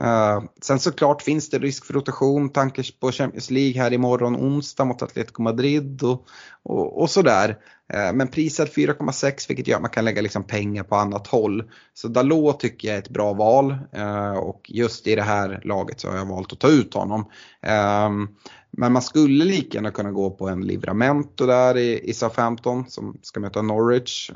Uh, 0.00 0.44
sen 0.62 0.78
såklart 0.78 1.22
finns 1.22 1.50
det 1.50 1.58
risk 1.58 1.84
för 1.84 1.94
rotation, 1.94 2.50
tankar 2.50 3.00
på 3.00 3.12
Champions 3.12 3.50
League 3.50 3.82
här 3.82 3.92
imorgon 3.92 4.36
onsdag 4.36 4.84
mot 4.84 5.02
Atletico 5.02 5.42
Madrid 5.42 6.02
och, 6.02 6.26
och, 6.62 7.00
och 7.00 7.10
sådär. 7.10 7.48
Uh, 7.94 8.12
men 8.12 8.28
prisad 8.28 8.68
4,6 8.68 9.48
vilket 9.48 9.66
gör 9.66 9.76
att 9.76 9.82
man 9.82 9.90
kan 9.90 10.04
lägga 10.04 10.22
liksom 10.22 10.44
pengar 10.44 10.82
på 10.82 10.96
annat 10.96 11.26
håll. 11.26 11.70
Så 11.94 12.08
Dalot 12.08 12.60
tycker 12.60 12.88
jag 12.88 12.94
är 12.94 12.98
ett 12.98 13.08
bra 13.08 13.32
val 13.32 13.76
uh, 13.96 14.32
och 14.32 14.60
just 14.68 15.06
i 15.06 15.14
det 15.14 15.22
här 15.22 15.60
laget 15.64 16.00
så 16.00 16.08
har 16.08 16.16
jag 16.16 16.26
valt 16.26 16.52
att 16.52 16.60
ta 16.60 16.68
ut 16.68 16.94
honom. 16.94 17.30
Ehm, 17.62 18.28
men 18.70 18.92
man 18.92 19.02
skulle 19.02 19.44
lika 19.44 19.78
gärna 19.78 19.90
kunna 19.90 20.10
gå 20.10 20.30
på 20.30 20.48
en 20.48 20.60
Livramento 20.60 21.46
där 21.46 21.76
i, 21.76 22.10
i 22.10 22.14
Southampton 22.14 22.84
som 22.88 23.18
ska 23.22 23.40
möta 23.40 23.62
Norwich. 23.62 24.30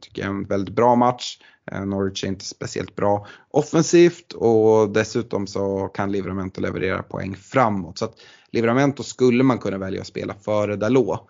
tycker 0.00 0.22
jag 0.22 0.26
är 0.26 0.34
en 0.34 0.44
väldigt 0.44 0.74
bra 0.74 0.96
match. 0.96 1.38
Eh, 1.72 1.84
Norwich 1.84 2.24
är 2.24 2.28
inte 2.28 2.44
speciellt 2.44 2.96
bra 2.96 3.26
offensivt 3.50 4.32
och 4.32 4.90
dessutom 4.90 5.46
så 5.46 5.88
kan 5.88 6.12
Livramento 6.12 6.60
leverera 6.60 7.02
poäng 7.02 7.36
framåt. 7.36 7.98
Så 7.98 8.04
att 8.04 8.14
Livramento 8.50 9.02
skulle 9.02 9.44
man 9.44 9.58
kunna 9.58 9.78
välja 9.78 10.00
att 10.00 10.06
spela 10.06 10.34
före 10.34 10.76
Dalot. 10.76 11.20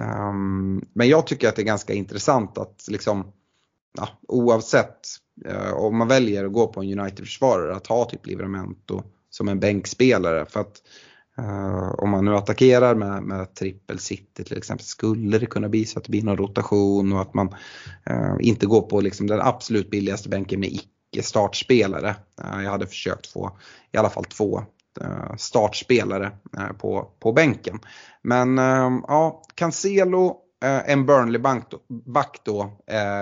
Um, 0.00 0.84
men 0.92 1.08
jag 1.08 1.26
tycker 1.26 1.48
att 1.48 1.56
det 1.56 1.62
är 1.62 1.66
ganska 1.66 1.92
intressant 1.92 2.58
att 2.58 2.84
liksom, 2.88 3.32
ja, 3.98 4.08
oavsett 4.28 5.00
uh, 5.48 5.72
om 5.72 5.98
man 5.98 6.08
väljer 6.08 6.44
att 6.44 6.52
gå 6.52 6.66
på 6.66 6.80
en 6.80 6.98
United-försvarare 6.98 7.76
att 7.76 7.86
ha 7.86 8.04
typ 8.04 8.26
Livramento 8.26 9.02
som 9.30 9.48
en 9.48 9.60
bänkspelare. 9.60 10.46
För 10.46 10.60
att 10.60 10.82
Uh, 11.38 11.94
om 11.98 12.10
man 12.10 12.24
nu 12.24 12.36
attackerar 12.36 12.94
med, 12.94 13.22
med 13.22 13.54
trippel 13.54 13.98
city 13.98 14.44
till 14.44 14.58
exempel 14.58 14.86
skulle 14.86 15.38
det 15.38 15.46
kunna 15.46 15.68
bli 15.68 15.84
så 15.84 15.98
att 15.98 16.04
det 16.04 16.10
blir 16.10 16.22
någon 16.22 16.36
rotation 16.36 17.12
och 17.12 17.20
att 17.20 17.34
man 17.34 17.54
uh, 18.10 18.36
inte 18.40 18.66
går 18.66 18.82
på 18.82 19.00
liksom 19.00 19.26
den 19.26 19.40
absolut 19.40 19.90
billigaste 19.90 20.28
bänken 20.28 20.60
med 20.60 20.68
icke 20.68 21.22
startspelare. 21.22 22.16
Uh, 22.44 22.64
jag 22.64 22.70
hade 22.70 22.86
försökt 22.86 23.26
få 23.26 23.58
i 23.92 23.96
alla 23.96 24.10
fall 24.10 24.24
två 24.24 24.62
startspelare 25.36 26.32
på, 26.78 27.10
på 27.20 27.32
bänken. 27.32 27.80
Men 28.22 28.56
ja, 29.08 29.42
Cancelo, 29.54 30.36
en 30.60 31.06
Burnley-back 31.06 32.40
då 32.44 32.78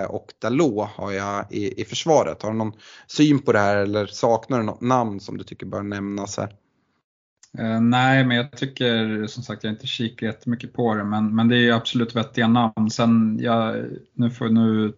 och 0.07 0.33
Dalot 0.41 0.89
har 0.89 1.11
jag 1.11 1.45
i, 1.49 1.81
i 1.81 1.85
försvaret. 1.85 2.41
Har 2.41 2.51
du 2.51 2.57
någon 2.57 2.73
syn 3.07 3.39
på 3.39 3.51
det 3.51 3.59
här 3.59 3.77
eller 3.77 4.05
saknar 4.05 4.57
du 4.57 4.63
något 4.63 4.81
namn 4.81 5.19
som 5.19 5.37
du 5.37 5.43
tycker 5.43 5.65
bör 5.65 5.83
nämnas 5.83 6.37
här? 6.37 6.55
Uh, 7.59 7.81
nej, 7.81 8.25
men 8.25 8.37
jag 8.37 8.51
tycker 8.51 9.27
som 9.27 9.43
sagt, 9.43 9.63
jag 9.63 9.69
har 9.69 9.75
inte 9.75 9.87
kikat 9.87 10.21
jättemycket 10.21 10.73
på 10.73 10.95
det, 10.95 11.03
men, 11.03 11.35
men 11.35 11.47
det 11.47 11.57
är 11.57 11.73
absolut 11.73 12.15
vettiga 12.15 12.47
namn. 12.47 12.89
Sen, 12.89 13.39
jag, 13.41 13.85
nu 14.13 14.29
får 14.29 14.49
nu, 14.49 14.93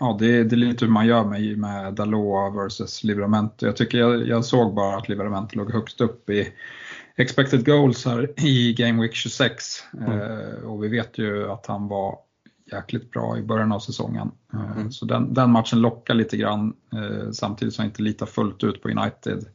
ja 0.00 0.16
det, 0.20 0.44
det 0.44 0.54
är 0.54 0.56
lite 0.56 0.84
hur 0.84 0.92
man 0.92 1.06
gör 1.06 1.24
med, 1.24 1.58
med 1.58 1.94
Dalot 1.94 2.54
versus 2.56 3.04
Livramento. 3.04 3.66
Jag 3.66 3.76
tycker 3.76 3.98
jag, 3.98 4.26
jag 4.26 4.44
såg 4.44 4.74
bara 4.74 4.96
att 4.96 5.08
Livramento 5.08 5.58
låg 5.58 5.72
högst 5.72 6.00
upp 6.00 6.30
i 6.30 6.52
expected 7.16 7.66
goals 7.66 8.06
här 8.06 8.46
i 8.46 8.74
Game 8.74 9.02
Week 9.02 9.14
26 9.14 9.64
mm. 9.92 10.12
uh, 10.12 10.64
och 10.64 10.84
vi 10.84 10.88
vet 10.88 11.18
ju 11.18 11.50
att 11.50 11.66
han 11.66 11.88
var 11.88 12.18
jäkligt 12.72 13.10
bra 13.10 13.38
i 13.38 13.42
början 13.42 13.72
av 13.72 13.80
säsongen. 13.80 14.30
Uh, 14.54 14.72
mm. 14.72 14.92
Så 14.92 15.04
den, 15.04 15.34
den, 15.34 15.50
matchen 15.50 15.80
lockar 15.80 16.14
lite 16.14 16.36
grann 16.36 16.74
samtidigt 17.32 17.74
som 17.74 17.84
jag 17.84 17.90
inte 17.90 18.02
litar 18.02 18.26
fullt 18.26 18.64
ut 18.64 18.82
på 18.82 18.88
United. 18.88 19.46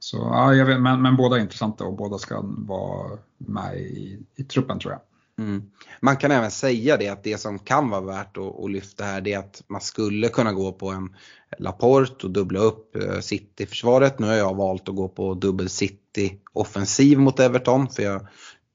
Så 0.00 0.16
ja, 0.16 0.54
jag 0.54 0.66
vet, 0.66 0.80
men, 0.80 1.02
men 1.02 1.16
båda 1.16 1.36
är 1.36 1.40
intressanta 1.40 1.84
och 1.84 1.96
båda 1.96 2.18
ska 2.18 2.40
vara 2.44 3.18
med 3.38 3.76
i, 3.76 4.18
i 4.36 4.44
truppen 4.44 4.78
tror 4.78 4.92
jag. 4.92 5.00
Mm. 5.46 5.62
Man 6.00 6.16
kan 6.16 6.30
även 6.30 6.50
säga 6.50 6.96
det 6.96 7.08
att 7.08 7.24
det 7.24 7.38
som 7.38 7.58
kan 7.58 7.90
vara 7.90 8.00
värt 8.00 8.36
att, 8.36 8.64
att 8.64 8.70
lyfta 8.70 9.04
här 9.04 9.20
det 9.20 9.32
är 9.32 9.38
att 9.38 9.62
man 9.66 9.80
skulle 9.80 10.28
kunna 10.28 10.52
gå 10.52 10.72
på 10.72 10.90
en 10.90 11.16
Laporte 11.58 12.26
och 12.26 12.32
dubbla 12.32 12.60
upp 12.60 12.96
eh, 12.96 13.20
City-försvaret. 13.20 14.18
Nu 14.18 14.26
har 14.26 14.34
jag 14.34 14.54
valt 14.54 14.88
att 14.88 14.96
gå 14.96 15.08
på 15.08 15.34
dubbel 15.34 15.68
City-offensiv 15.68 17.18
mot 17.18 17.40
Everton 17.40 17.88
för 17.88 18.02
jag, 18.02 18.26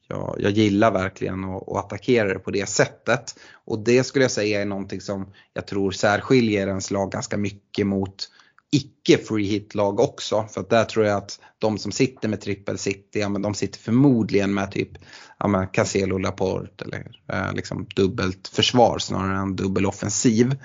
jag, 0.07 0.35
jag 0.39 0.51
gillar 0.51 0.91
verkligen 0.91 1.43
att, 1.43 1.69
att 1.69 1.85
attackera 1.85 2.33
det 2.33 2.39
på 2.39 2.51
det 2.51 2.69
sättet. 2.69 3.39
Och 3.65 3.79
det 3.79 4.03
skulle 4.03 4.25
jag 4.25 4.31
säga 4.31 4.61
är 4.61 4.65
någonting 4.65 5.01
som 5.01 5.33
jag 5.53 5.67
tror 5.67 5.91
särskiljer 5.91 6.67
ens 6.67 6.91
lag 6.91 7.11
ganska 7.11 7.37
mycket 7.37 7.87
mot 7.87 8.29
icke 8.75 9.17
free 9.17 9.45
hit 9.45 9.75
lag 9.75 9.99
också. 9.99 10.45
För 10.53 10.61
att 10.61 10.69
där 10.69 10.85
tror 10.85 11.05
jag 11.05 11.17
att 11.17 11.39
de 11.59 11.77
som 11.77 11.91
sitter 11.91 12.27
med 12.27 12.41
trippel 12.41 12.77
city, 12.77 13.19
ja 13.19 13.29
men 13.29 13.41
de 13.41 13.53
sitter 13.53 13.79
förmodligen 13.79 14.53
med 14.53 14.71
typ 14.71 14.91
ja 15.39 15.47
men 15.47 15.67
Cancelo, 15.67 16.17
Laporte 16.17 16.85
eller 16.85 17.21
eh, 17.33 17.53
liksom 17.53 17.87
dubbelt 17.95 18.47
försvar 18.47 18.99
snarare 18.99 19.37
än 19.37 19.55
dubbel 19.55 19.85
offensiv. 19.85 20.55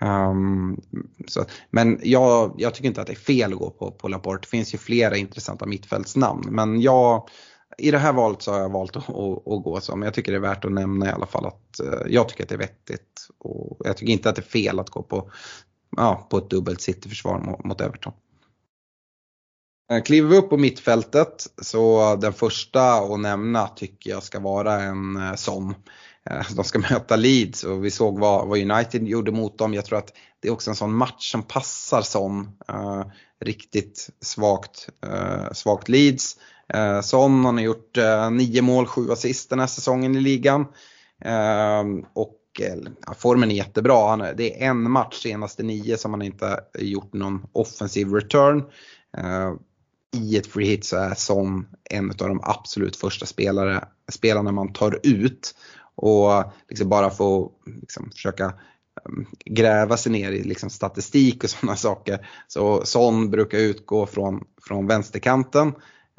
Um, 0.00 0.80
så, 1.26 1.44
men 1.70 2.00
jag, 2.02 2.54
jag, 2.58 2.74
tycker 2.74 2.88
inte 2.88 3.00
att 3.00 3.06
det 3.06 3.12
är 3.12 3.16
fel 3.16 3.52
att 3.52 3.58
gå 3.58 3.70
på, 3.70 3.90
på 3.90 4.08
Laporte. 4.08 4.40
Det 4.42 4.48
finns 4.48 4.74
ju 4.74 4.78
flera 4.78 5.16
intressanta 5.16 5.66
mittfältsnamn. 5.66 6.48
Men 6.50 6.80
jag, 6.80 7.28
i 7.78 7.90
det 7.90 7.98
här 7.98 8.12
valet 8.12 8.42
så 8.42 8.52
har 8.52 8.60
jag 8.60 8.72
valt 8.72 8.96
att, 8.96 9.08
att, 9.08 9.48
att, 9.48 9.64
gå 9.64 9.80
så. 9.80 9.96
Men 9.96 10.06
jag 10.06 10.14
tycker 10.14 10.32
det 10.32 10.38
är 10.38 10.40
värt 10.40 10.64
att 10.64 10.72
nämna 10.72 11.08
i 11.08 11.12
alla 11.12 11.26
fall 11.26 11.46
att 11.46 11.80
eh, 11.80 12.12
jag 12.12 12.28
tycker 12.28 12.42
att 12.42 12.48
det 12.48 12.54
är 12.54 12.58
vettigt. 12.58 13.28
Och 13.38 13.76
jag 13.84 13.96
tycker 13.96 14.12
inte 14.12 14.28
att 14.28 14.36
det 14.36 14.42
är 14.42 14.50
fel 14.50 14.78
att 14.78 14.90
gå 14.90 15.02
på 15.02 15.30
ja, 15.96 16.26
på 16.30 16.38
ett 16.38 16.50
dubbelt 16.50 16.80
City-försvar 16.80 17.62
mot, 17.64 17.80
Everton. 17.80 18.12
Eh, 19.92 20.02
kliver 20.02 20.28
vi 20.28 20.36
upp 20.36 20.50
på 20.50 20.56
mittfältet 20.56 21.46
så 21.62 22.16
den 22.16 22.32
första 22.32 22.94
att 22.94 23.20
nämna 23.20 23.68
tycker 23.68 24.10
jag 24.10 24.22
ska 24.22 24.40
vara 24.40 24.80
en 24.80 25.16
eh, 25.16 25.34
sån. 25.34 25.74
Eh, 26.30 26.46
de 26.56 26.64
ska 26.64 26.78
möta 26.90 27.16
Leeds 27.16 27.64
och 27.64 27.84
vi 27.84 27.90
såg 27.90 28.18
vad, 28.18 28.48
vad, 28.48 28.58
United 28.58 29.06
gjorde 29.08 29.32
mot 29.32 29.58
dem. 29.58 29.74
Jag 29.74 29.84
tror 29.84 29.98
att 29.98 30.12
det 30.40 30.48
är 30.48 30.52
också 30.52 30.70
en 30.70 30.76
sån 30.76 30.94
match 30.94 31.32
som 31.32 31.42
passar 31.42 32.02
sån. 32.02 32.50
Uh, 32.72 33.04
riktigt 33.44 34.08
svagt, 34.20 34.88
uh, 35.06 35.52
svagt 35.52 35.88
Leeds. 35.88 36.36
Uh, 36.74 37.00
Son 37.00 37.44
har 37.44 37.60
gjort 37.60 37.98
uh, 37.98 38.30
nio 38.30 38.62
mål, 38.62 38.86
sju 38.86 39.10
assist 39.12 39.50
den 39.50 39.60
här 39.60 39.66
säsongen 39.66 40.16
i 40.16 40.20
ligan. 40.20 40.66
och 42.14 42.41
ja, 43.06 43.14
formen 43.14 43.50
är 43.50 43.54
jättebra. 43.54 44.08
Han, 44.08 44.18
det 44.36 44.62
är 44.62 44.68
en 44.68 44.90
match 44.90 45.22
senaste 45.22 45.62
nio 45.62 45.96
som 45.96 46.10
han 46.10 46.22
inte 46.22 46.60
gjort 46.78 47.12
någon 47.12 47.46
offensiv 47.52 48.12
return. 48.12 48.58
Uh, 49.18 49.54
I 50.16 50.36
ett 50.36 50.46
free 50.46 50.66
hit 50.66 50.84
så 50.84 50.96
är 50.96 51.14
Son 51.14 51.66
en 51.90 52.10
av 52.10 52.28
de 52.28 52.40
absolut 52.42 52.96
första 52.96 53.26
spelare, 53.26 53.84
spelarna 54.12 54.52
man 54.52 54.72
tar 54.72 55.00
ut. 55.02 55.54
Och 55.94 56.52
liksom 56.68 56.88
bara 56.88 57.10
få 57.10 57.52
liksom, 57.80 58.10
försöka 58.10 58.44
ehm, 58.44 59.26
gräva 59.44 59.96
sig 59.96 60.12
ner 60.12 60.32
i 60.32 60.42
liksom, 60.42 60.70
statistik 60.70 61.44
och 61.44 61.50
sådana 61.50 61.76
saker. 61.76 62.28
Så 62.48 62.84
Son 62.84 63.30
brukar 63.30 63.58
utgå 63.58 64.06
från, 64.06 64.44
från 64.62 64.86
vänsterkanten. 64.86 65.72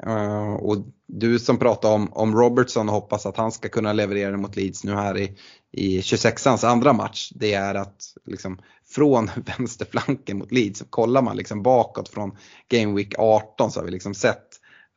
Uh, 0.06 0.54
och 0.54 0.76
du 1.06 1.38
som 1.38 1.58
pratar 1.58 1.92
om, 1.92 2.12
om 2.12 2.36
Robertson 2.36 2.88
och 2.88 2.94
hoppas 2.94 3.26
att 3.26 3.36
han 3.36 3.52
ska 3.52 3.68
kunna 3.68 3.92
leverera 3.92 4.36
mot 4.36 4.56
Leeds 4.56 4.84
nu 4.84 4.94
här 4.94 5.18
i, 5.18 5.36
i 5.76 6.00
26ans 6.00 6.66
andra 6.66 6.92
match. 6.92 7.32
Det 7.34 7.54
är 7.54 7.74
att 7.74 8.14
liksom, 8.26 8.58
från 8.86 9.30
vänsterflanken 9.58 10.38
mot 10.38 10.52
Leeds, 10.52 10.82
kollar 10.90 11.22
man 11.22 11.36
liksom 11.36 11.62
bakåt 11.62 12.08
från 12.08 12.36
Game 12.68 12.96
Week 12.96 13.14
18 13.18 13.70
så 13.70 13.80
har 13.80 13.84
vi 13.84 13.90
liksom 13.90 14.14
sett 14.14 14.48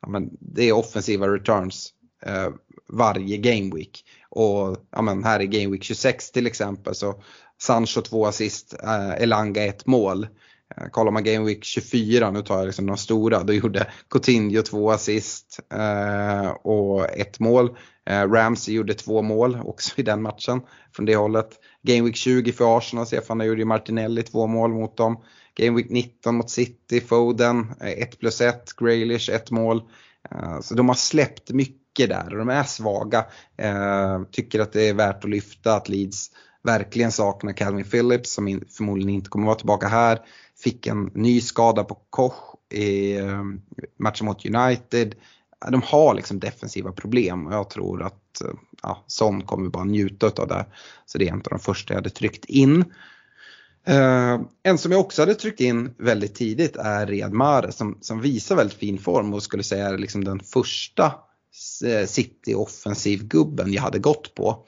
ja, 0.02 0.08
men 0.08 0.30
det 0.40 0.68
är 0.68 0.72
offensiva 0.72 1.28
returns 1.28 1.92
eh, 2.22 2.48
varje 2.88 3.36
Game 3.36 3.74
Week. 3.74 4.04
Och 4.30 4.76
ja, 4.90 5.02
men 5.02 5.24
här 5.24 5.40
i 5.40 5.46
Game 5.46 5.72
Week 5.72 5.84
26 5.84 6.30
till 6.30 6.46
exempel 6.46 6.94
så 6.94 7.22
Sancho 7.60 8.00
två 8.02 8.26
assist, 8.26 8.74
eh, 8.82 9.22
Elanga 9.22 9.64
ett 9.64 9.86
mål. 9.86 10.28
Eh, 10.76 10.88
kollar 10.90 11.10
man 11.10 11.24
Game 11.24 11.44
Week 11.46 11.64
24, 11.64 12.30
nu 12.30 12.42
tar 12.42 12.58
jag 12.58 12.66
liksom 12.66 12.86
de 12.86 12.96
stora, 12.96 13.42
då 13.42 13.52
gjorde 13.52 13.92
Coutinho 14.10 14.62
två 14.62 14.90
assist 14.90 15.60
eh, 15.72 16.48
och 16.50 17.10
ett 17.10 17.38
mål. 17.38 17.76
Eh, 18.08 18.30
Ramsey 18.30 18.74
gjorde 18.74 18.94
två 18.94 19.22
mål 19.22 19.58
också 19.64 19.92
i 19.96 20.02
den 20.02 20.22
matchen 20.22 20.60
från 20.92 21.06
det 21.06 21.16
hållet. 21.16 21.50
Game 21.82 22.02
Week 22.02 22.16
20 22.16 22.52
för 22.52 22.78
Arsenal, 22.78 23.06
Stefan, 23.06 23.40
gjorde 23.40 23.60
ju 23.60 23.64
Martinelli 23.64 24.22
två 24.22 24.46
mål 24.46 24.70
mot 24.70 24.96
dem. 24.96 25.22
Game 25.54 25.76
Week 25.76 25.90
19 25.90 26.34
mot 26.34 26.50
City, 26.50 27.00
Foden 27.00 27.66
eh, 27.80 27.88
1 27.88 28.18
plus 28.18 28.40
1, 28.40 28.76
Graylish 28.76 29.30
ett 29.30 29.50
mål. 29.50 29.82
Eh, 30.30 30.60
så 30.60 30.74
de 30.74 30.88
har 30.88 30.96
släppt 30.96 31.50
mycket 31.50 32.08
där 32.08 32.32
och 32.32 32.38
de 32.38 32.48
är 32.48 32.62
svaga. 32.62 33.26
Eh, 33.56 34.22
tycker 34.30 34.60
att 34.60 34.72
det 34.72 34.88
är 34.88 34.94
värt 34.94 35.24
att 35.24 35.30
lyfta 35.30 35.74
att 35.74 35.88
Leeds 35.88 36.30
verkligen 36.62 37.12
saknar 37.12 37.52
Calvin 37.52 37.84
Phillips 37.84 38.32
som 38.32 38.62
förmodligen 38.76 39.14
inte 39.14 39.30
kommer 39.30 39.46
vara 39.46 39.56
tillbaka 39.56 39.88
här 39.88 40.18
fick 40.62 40.86
en 40.86 41.10
ny 41.14 41.40
skada 41.40 41.84
på 41.84 41.94
Koch 42.10 42.54
i 42.72 43.16
eh, 43.16 43.42
matchen 43.98 44.26
mot 44.26 44.46
United 44.46 45.14
de 45.70 45.82
har 45.82 46.14
liksom 46.14 46.40
defensiva 46.40 46.92
problem 46.92 47.46
och 47.46 47.52
jag 47.52 47.70
tror 47.70 48.02
att 48.02 48.40
eh, 48.40 48.50
ja, 48.82 49.04
Son 49.06 49.42
kommer 49.42 49.70
bara 49.70 49.84
njuta 49.84 50.26
av 50.26 50.48
det. 50.48 50.66
Så 51.06 51.18
det 51.18 51.28
är 51.28 51.32
en 51.32 51.38
av 51.38 51.50
de 51.50 51.58
första 51.58 51.94
jag 51.94 51.98
hade 51.98 52.10
tryckt 52.10 52.44
in. 52.44 52.84
Uh, 53.88 54.40
en 54.62 54.78
som 54.78 54.92
jag 54.92 55.00
också 55.00 55.22
hade 55.22 55.34
tryckt 55.34 55.60
in 55.60 55.94
väldigt 55.98 56.34
tidigt 56.34 56.76
är 56.76 57.06
Riyad 57.06 57.32
Mahrez 57.32 57.76
som, 57.76 57.98
som 58.00 58.20
visar 58.20 58.56
väldigt 58.56 58.78
fin 58.78 58.98
form 58.98 59.34
och 59.34 59.42
skulle 59.42 59.62
säga 59.62 59.86
är 59.86 59.98
liksom 59.98 60.24
den 60.24 60.40
första 60.40 61.14
eh, 61.84 62.06
City 62.06 62.54
offensiv 62.54 63.24
gubben 63.24 63.72
jag 63.72 63.82
hade 63.82 63.98
gått 63.98 64.34
på. 64.34 64.66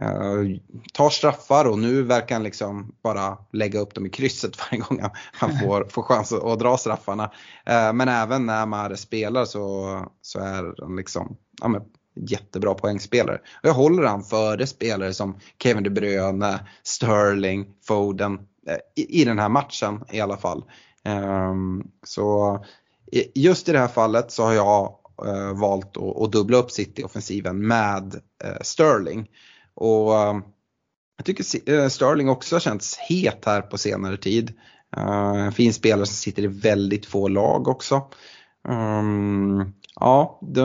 Uh, 0.00 0.56
tar 0.92 1.10
straffar 1.10 1.64
och 1.64 1.78
nu 1.78 2.02
verkar 2.02 2.34
han 2.34 2.42
liksom 2.42 2.94
bara 3.02 3.38
lägga 3.52 3.80
upp 3.80 3.94
dem 3.94 4.06
i 4.06 4.10
krysset 4.10 4.58
varje 4.70 4.82
gång 4.82 5.00
han 5.32 5.58
får, 5.58 5.86
får 5.90 6.02
chans 6.02 6.32
att, 6.32 6.42
att 6.42 6.58
dra 6.58 6.76
straffarna. 6.76 7.24
Uh, 7.70 7.92
men 7.92 8.08
även 8.08 8.46
när 8.46 8.66
Mahrez 8.66 9.00
spelar 9.00 9.44
så, 9.44 10.06
så 10.22 10.38
är 10.38 10.74
han 10.82 10.96
liksom 10.96 11.36
ja, 11.60 11.68
men, 11.68 11.82
jättebra 12.14 12.74
poängspelare. 12.74 13.36
Och 13.36 13.68
jag 13.68 13.74
håller 13.74 14.02
han 14.02 14.24
före 14.24 14.66
spelare 14.66 15.14
som 15.14 15.38
Kevin 15.62 15.82
De 15.82 15.90
Bruyne, 15.90 16.66
Sterling, 16.82 17.66
Foden 17.84 18.32
uh, 18.34 18.76
i, 18.96 19.20
i, 19.20 19.24
den 19.24 19.38
här 19.38 19.48
matchen 19.48 20.04
i 20.10 20.20
alla 20.20 20.36
fall. 20.36 20.64
Um, 21.04 21.90
så 22.02 22.58
just 23.34 23.68
i 23.68 23.72
det 23.72 23.78
här 23.78 23.88
fallet 23.88 24.30
så 24.32 24.44
har 24.44 24.52
jag 24.52 24.96
valt 25.54 25.96
att, 25.96 26.22
att 26.22 26.32
dubbla 26.32 26.56
upp 26.56 26.70
City-offensiven 26.70 27.66
med 27.66 28.20
Sterling. 28.60 29.28
Och 29.74 30.18
ehm, 30.18 30.42
jag 31.16 31.26
tycker 31.26 31.70
eh, 31.72 31.88
Sterling 31.88 32.28
också 32.28 32.54
har 32.54 32.60
känts 32.60 32.98
het 32.98 33.44
här 33.44 33.62
på 33.62 33.78
senare 33.78 34.16
tid. 34.16 34.52
Eh, 34.96 35.44
en 35.44 35.52
fin 35.52 35.72
spelare 35.72 36.06
som 36.06 36.14
sitter 36.14 36.42
i 36.42 36.46
väldigt 36.46 37.06
få 37.06 37.28
lag 37.28 37.68
också. 37.68 38.02
Ehm, 38.68 39.72
ja, 40.00 40.38
det, 40.42 40.62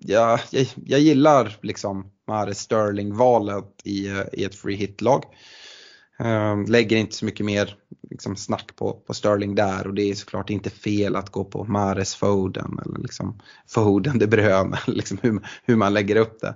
ja 0.00 0.38
jag, 0.50 0.66
jag, 0.84 1.00
gillar 1.00 1.58
liksom 1.62 2.10
Mahrez 2.28 2.58
Sterling-valet 2.58 3.80
i, 3.84 4.08
eh, 4.08 4.24
i 4.32 4.44
ett 4.44 4.54
free 4.54 4.76
hit-lag. 4.76 5.24
Ehm, 6.18 6.64
lägger 6.64 6.96
inte 6.96 7.16
så 7.16 7.24
mycket 7.24 7.46
mer 7.46 7.76
liksom, 8.10 8.36
snack 8.36 8.76
på, 8.76 8.92
på 8.92 9.14
Sterling 9.14 9.54
där 9.54 9.86
och 9.86 9.94
det 9.94 10.02
är 10.02 10.14
såklart 10.14 10.50
inte 10.50 10.70
fel 10.70 11.16
att 11.16 11.30
gå 11.30 11.44
på 11.44 11.64
Mares 11.64 12.14
Foden 12.14 12.80
eller 12.84 12.98
liksom 12.98 13.40
Foden 13.68 14.18
De 14.18 14.26
Bruyne, 14.26 14.78
liksom 14.86 15.18
hur, 15.22 15.40
hur 15.64 15.76
man 15.76 15.94
lägger 15.94 16.16
upp 16.16 16.40
det. 16.40 16.54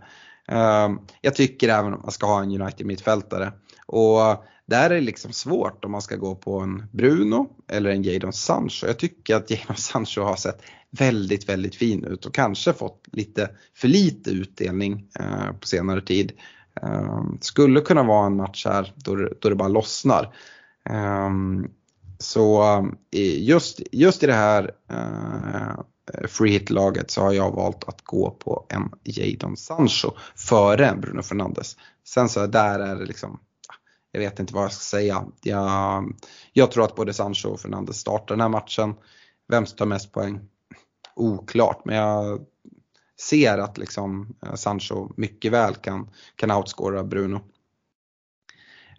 Ehm, 0.48 0.98
jag 1.20 1.34
tycker 1.34 1.68
även 1.68 1.94
att 1.94 2.02
man 2.02 2.12
ska 2.12 2.26
ha 2.26 2.42
en 2.42 2.60
United-mittfältare. 2.60 3.52
Och 3.86 4.44
där 4.66 4.90
är 4.90 4.94
det 4.94 5.00
liksom 5.00 5.32
svårt 5.32 5.84
om 5.84 5.92
man 5.92 6.02
ska 6.02 6.16
gå 6.16 6.34
på 6.34 6.60
en 6.60 6.86
Bruno 6.92 7.48
eller 7.68 7.90
en 7.90 8.02
Jadon 8.02 8.32
Sancho. 8.32 8.86
Jag 8.86 8.98
tycker 8.98 9.36
att 9.36 9.50
Jadon 9.50 9.76
Sancho 9.76 10.20
har 10.20 10.36
sett 10.36 10.62
väldigt, 10.90 11.48
väldigt 11.48 11.74
fin 11.74 12.04
ut 12.04 12.26
och 12.26 12.34
kanske 12.34 12.72
fått 12.72 13.04
lite 13.12 13.50
för 13.74 13.88
lite 13.88 14.30
utdelning 14.30 15.06
eh, 15.20 15.52
på 15.60 15.66
senare 15.66 16.00
tid. 16.00 16.32
Ehm, 16.82 17.38
skulle 17.40 17.80
kunna 17.80 18.02
vara 18.02 18.26
en 18.26 18.36
match 18.36 18.66
här 18.66 18.92
då 18.96 19.14
det, 19.48 19.54
bara 19.54 19.68
lossnar. 19.68 20.34
Ehm, 20.90 21.68
så 22.18 22.62
eh, 23.12 23.42
just, 23.42 23.80
just 23.92 24.22
i 24.22 24.26
det 24.26 24.32
här 24.32 24.70
eh, 24.90 25.80
Eh, 26.14 26.26
free 26.26 26.52
hit-laget 26.52 27.10
så 27.10 27.22
har 27.22 27.32
jag 27.32 27.50
valt 27.50 27.84
att 27.84 28.02
gå 28.02 28.30
på 28.30 28.66
en 28.68 28.90
Jadon 29.04 29.56
Sancho 29.56 30.10
före 30.34 30.98
Bruno 31.00 31.22
Fernandes. 31.22 31.76
Sen 32.04 32.28
så 32.28 32.46
där 32.46 32.78
är 32.80 32.96
det 32.96 33.04
liksom, 33.04 33.40
jag 34.12 34.20
vet 34.20 34.38
inte 34.38 34.54
vad 34.54 34.64
jag 34.64 34.72
ska 34.72 34.82
säga. 34.82 35.24
Jag, 35.42 36.12
jag 36.52 36.70
tror 36.70 36.84
att 36.84 36.94
både 36.94 37.14
Sancho 37.14 37.48
och 37.48 37.60
Fernandes 37.60 37.96
startar 37.96 38.34
den 38.34 38.40
här 38.40 38.48
matchen. 38.48 38.94
Vem 39.48 39.66
som 39.66 39.76
tar 39.76 39.86
mest 39.86 40.12
poäng? 40.12 40.40
Oklart, 41.14 41.82
men 41.84 41.96
jag 41.96 42.40
ser 43.20 43.58
att 43.58 43.78
liksom 43.78 44.36
eh, 44.42 44.54
Sancho 44.54 45.12
mycket 45.16 45.52
väl 45.52 45.74
kan, 45.74 46.10
kan 46.36 46.50
outscora 46.50 47.04
Bruno. 47.04 47.40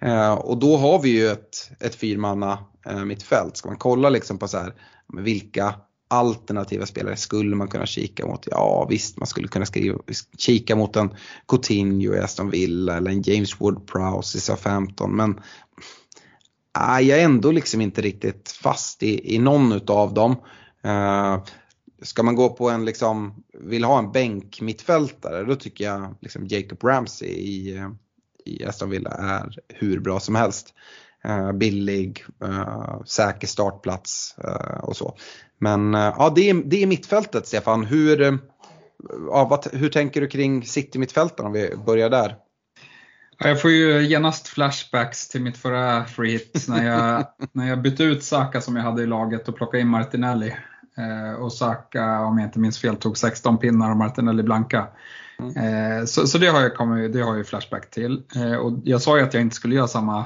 Eh, 0.01 0.33
och 0.33 0.57
då 0.57 0.77
har 0.77 1.01
vi 1.01 1.09
ju 1.09 1.27
ett, 1.27 1.71
ett 1.79 1.95
fyrmanna 1.95 2.65
eh, 2.85 3.05
mittfält. 3.05 3.57
Ska 3.57 3.69
man 3.69 3.77
kolla 3.77 4.09
liksom 4.09 4.37
på 4.37 4.47
så 4.47 4.57
här, 4.57 4.73
vilka 5.13 5.75
alternativa 6.07 6.85
spelare 6.85 7.15
skulle 7.15 7.55
man 7.55 7.67
kunna 7.67 7.85
kika 7.85 8.25
mot? 8.25 8.47
Ja 8.51 8.87
visst, 8.89 9.17
man 9.17 9.27
skulle 9.27 9.47
kunna 9.47 9.65
skriva, 9.65 9.99
kika 10.37 10.75
mot 10.75 10.95
en 10.95 11.09
Coutinho 11.47 12.15
i 12.15 12.19
Aston 12.19 12.49
Villa 12.49 12.97
eller 12.97 13.11
en 13.11 13.21
James 13.21 13.57
Wood-Prowse 13.57 14.37
i 14.37 14.39
Southampton 14.39 15.15
men 15.15 15.39
äh, 16.77 17.07
jag 17.07 17.19
är 17.19 17.25
ändå 17.25 17.51
liksom 17.51 17.81
inte 17.81 18.01
riktigt 18.01 18.51
fast 18.51 19.03
i, 19.03 19.35
i 19.35 19.39
någon 19.39 19.71
utav 19.71 20.13
dem. 20.13 20.35
Uh, 20.85 21.43
ska 22.01 22.23
man 22.23 22.35
gå 22.35 22.49
på 22.49 22.69
en 22.69 22.85
liksom, 22.85 23.43
vill 23.53 23.83
ha 23.83 23.99
en 23.99 24.11
bänk 24.11 24.61
mittfältare 24.61 25.43
då 25.43 25.55
tycker 25.55 25.85
jag 25.85 26.15
liksom 26.21 26.47
Jacob 26.47 26.83
Ramsey 26.83 27.29
i, 27.29 27.77
äh, 27.77 27.89
i 28.45 28.65
Aston 28.65 28.89
Villa 28.89 29.09
är 29.09 29.59
hur 29.67 29.99
bra 29.99 30.19
som 30.19 30.35
helst. 30.35 30.73
Uh, 31.29 31.51
billig, 31.51 32.25
uh, 32.43 33.03
säker 33.05 33.47
startplats 33.47 34.35
uh, 34.43 34.79
och 34.83 34.97
så. 34.97 35.17
Men 35.59 35.93
ja, 35.93 36.33
det 36.35 36.49
är, 36.49 36.53
det 36.53 36.83
är 36.83 36.87
mittfältet 36.87 37.47
Stefan. 37.47 37.85
Hur, 37.85 38.39
ja, 39.27 39.47
vad, 39.49 39.67
hur 39.73 39.89
tänker 39.89 40.21
du 40.21 40.27
kring 40.27 40.65
City-mittfälten 40.65 41.45
om 41.45 41.51
vi 41.51 41.75
börjar 41.85 42.09
där? 42.09 42.35
Jag 43.39 43.61
får 43.61 43.71
ju 43.71 44.01
genast 44.01 44.47
flashbacks 44.47 45.27
till 45.27 45.41
mitt 45.41 45.57
förra 45.57 46.05
free 46.05 46.31
hit 46.31 46.65
när 46.67 46.85
jag, 46.85 47.25
när 47.51 47.67
jag 47.67 47.81
bytte 47.81 48.03
ut 48.03 48.23
Saka 48.23 48.61
som 48.61 48.75
jag 48.75 48.83
hade 48.83 49.03
i 49.03 49.07
laget 49.07 49.47
och 49.47 49.55
plockade 49.55 49.81
in 49.81 49.87
Martinelli. 49.87 50.55
Och 51.39 51.53
Saka, 51.53 52.21
om 52.21 52.37
jag 52.37 52.47
inte 52.47 52.59
minns 52.59 52.79
fel, 52.79 52.95
tog 52.95 53.17
16 53.17 53.57
pinnar 53.57 53.91
och 53.91 53.97
Martinelli 53.97 54.43
blanka. 54.43 54.87
Mm. 55.39 56.07
Så, 56.07 56.27
så, 56.27 56.37
det 56.37 56.47
har 56.47 56.61
jag 56.61 56.75
kommit, 56.75 57.13
det 57.13 57.21
har 57.21 57.35
jag 57.35 57.47
flashback 57.47 57.89
till. 57.89 58.23
Och 58.61 58.73
jag 58.83 59.01
sa 59.01 59.17
ju 59.17 59.23
att 59.23 59.33
jag 59.33 59.41
inte 59.41 59.55
skulle 59.55 59.75
göra 59.75 59.87
samma 59.87 60.25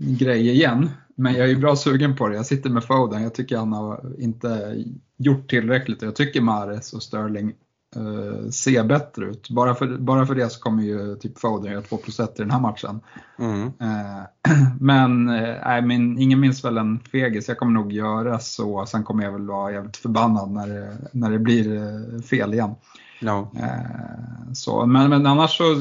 grej 0.00 0.50
igen. 0.50 0.90
Men 1.16 1.34
jag 1.34 1.50
är 1.50 1.56
bra 1.56 1.76
sugen 1.76 2.16
på 2.16 2.28
det. 2.28 2.36
Jag 2.36 2.46
sitter 2.46 2.70
med 2.70 2.84
Foden. 2.84 3.22
Jag 3.22 3.34
tycker 3.34 3.56
han 3.56 3.72
har 3.72 4.12
inte 4.18 4.84
gjort 5.16 5.50
tillräckligt. 5.50 6.02
Jag 6.02 6.16
tycker 6.16 6.40
Mares 6.40 6.92
och 6.92 7.02
Sterling 7.02 7.52
uh, 7.96 8.50
ser 8.50 8.84
bättre 8.84 9.24
ut. 9.24 9.50
Bara 9.50 9.74
för, 9.74 9.98
bara 9.98 10.26
för 10.26 10.34
det 10.34 10.50
så 10.50 10.60
kommer 10.60 10.82
ju 10.82 11.16
typ 11.16 11.38
Foden 11.38 11.72
göra 11.72 11.82
2 11.82 11.96
plus 11.96 12.20
1 12.20 12.30
i 12.30 12.42
den 12.42 12.50
här 12.50 12.60
matchen. 12.60 13.00
Mm. 13.38 13.62
Uh, 13.62 14.22
men, 14.80 15.28
uh, 15.28 15.86
men 15.86 16.18
ingen 16.18 16.40
minns 16.40 16.64
väl 16.64 16.78
en 16.78 17.00
fegis. 17.00 17.48
Jag 17.48 17.58
kommer 17.58 17.72
nog 17.72 17.92
göra 17.92 18.38
så. 18.38 18.86
Sen 18.86 19.04
kommer 19.04 19.24
jag 19.24 19.32
väl 19.32 19.46
vara 19.46 19.72
jävligt 19.72 19.96
förbannad 19.96 20.50
när 20.50 20.66
det, 20.66 20.96
när 21.12 21.30
det 21.30 21.38
blir 21.38 22.22
fel 22.22 22.54
igen. 22.54 22.74
No. 23.20 23.50
Så, 24.54 24.86
men, 24.86 25.10
men 25.10 25.26
annars 25.26 25.56
så 25.56 25.74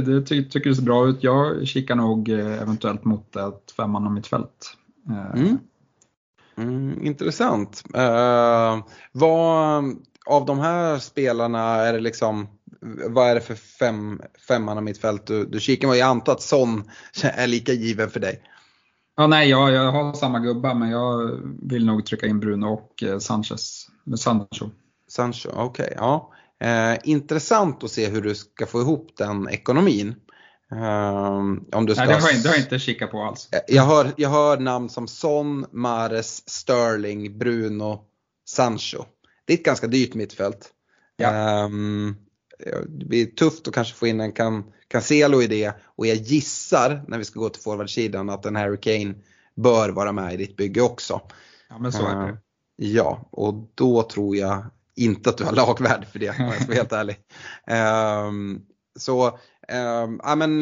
det 0.00 0.22
ty, 0.22 0.44
tycker 0.44 0.70
det 0.70 0.76
ser 0.76 0.82
bra 0.82 1.06
ut. 1.06 1.22
Jag 1.22 1.66
kikar 1.66 1.94
nog 1.94 2.28
eh, 2.28 2.62
eventuellt 2.62 3.04
mot 3.04 3.36
ett 3.36 3.70
femman 3.76 4.14
mittfält. 4.14 4.76
Eh. 5.08 5.40
Mm. 5.40 5.58
Mm, 6.56 7.06
intressant. 7.06 7.84
Uh, 7.96 8.84
vad, 9.12 9.84
av 10.30 10.46
de 10.46 10.58
här 10.58 10.98
spelarna 10.98 11.60
är 11.60 11.92
det 11.92 12.00
liksom, 12.00 12.48
vad 13.08 13.28
är 13.28 13.34
det 13.34 13.40
för 13.40 13.54
fem, 13.54 14.22
femman 14.48 14.84
mittfält 14.84 15.26
du, 15.26 15.44
du 15.44 15.60
kikar 15.60 15.88
på? 15.88 15.96
Jag 15.96 16.08
antar 16.08 16.32
att 16.32 16.42
Son 16.42 16.90
är 17.22 17.46
lika 17.46 17.72
given 17.72 18.10
för 18.10 18.20
dig. 18.20 18.42
Ja, 19.16 19.26
nej, 19.26 19.48
jag, 19.48 19.72
jag 19.72 19.92
har 19.92 20.12
samma 20.12 20.38
gubbar 20.38 20.74
men 20.74 20.90
jag 20.90 21.40
vill 21.62 21.86
nog 21.86 22.06
trycka 22.06 22.26
in 22.26 22.40
Bruno 22.40 22.66
och 22.66 23.22
Sanchez. 23.22 23.86
Sancho. 24.16 24.70
Sancho, 25.08 25.48
okej. 25.48 25.84
Okay, 25.84 25.94
ja. 25.96 26.32
Eh, 26.60 26.98
intressant 27.04 27.84
att 27.84 27.90
se 27.90 28.08
hur 28.08 28.22
du 28.22 28.34
ska 28.34 28.66
få 28.66 28.80
ihop 28.80 29.10
den 29.16 29.48
ekonomin. 29.48 30.14
Eh, 30.72 31.34
om 31.72 31.86
du 31.86 31.94
ska... 31.94 32.04
Nej, 32.04 32.14
det 32.14 32.22
har, 32.22 32.30
jag, 32.30 32.42
det 32.42 32.48
har 32.48 32.56
jag 32.56 32.64
inte 32.64 32.78
kikat 32.78 33.10
på 33.10 33.22
alls. 33.22 33.48
Eh, 33.52 33.60
jag 33.68 33.82
hör, 33.82 34.12
jag 34.16 34.30
hör 34.30 34.58
namn 34.58 34.88
som 34.88 35.08
Son, 35.08 35.66
Mares, 35.72 36.50
Sterling, 36.50 37.38
Bruno, 37.38 38.04
Sancho. 38.48 39.04
Det 39.50 39.54
är 39.54 39.58
ett 39.58 39.64
ganska 39.64 39.86
dyrt 39.86 40.14
mittfält. 40.14 40.70
Ja. 41.16 41.64
Um, 41.64 42.16
det 42.88 43.04
blir 43.04 43.26
tufft 43.26 43.68
att 43.68 43.74
kanske 43.74 43.94
få 43.94 44.06
in 44.06 44.20
en 44.20 44.32
kan, 44.32 44.64
Cancelo 44.88 45.42
i 45.42 45.46
det 45.46 45.74
och 45.84 46.06
jag 46.06 46.16
gissar 46.16 47.04
när 47.08 47.18
vi 47.18 47.24
ska 47.24 47.40
gå 47.40 47.48
till 47.48 47.62
forwardsidan 47.62 48.30
att 48.30 48.46
en 48.46 48.56
Harry 48.56 48.76
Kane 48.76 49.14
bör 49.54 49.88
vara 49.88 50.12
med 50.12 50.34
i 50.34 50.36
ditt 50.36 50.56
bygge 50.56 50.80
också. 50.80 51.20
Ja 51.68 51.78
men 51.78 51.92
så 51.92 52.06
är 52.06 52.16
det. 52.16 52.32
Uh, 52.32 52.36
ja 52.76 53.28
och 53.30 53.54
då 53.74 54.02
tror 54.02 54.36
jag 54.36 54.64
inte 54.96 55.30
att 55.30 55.38
du 55.38 55.44
har 55.44 55.52
lagvärde 55.52 56.06
för 56.06 56.18
det 56.18 56.30
om 56.30 56.36
jag 56.38 56.54
ska 56.54 56.66
vara 56.66 56.76
helt 56.76 56.92
ärlig. 56.92 57.16
Um, 58.26 58.66
så 58.98 59.26
um, 59.28 60.20
ja, 60.22 60.34
men, 60.36 60.60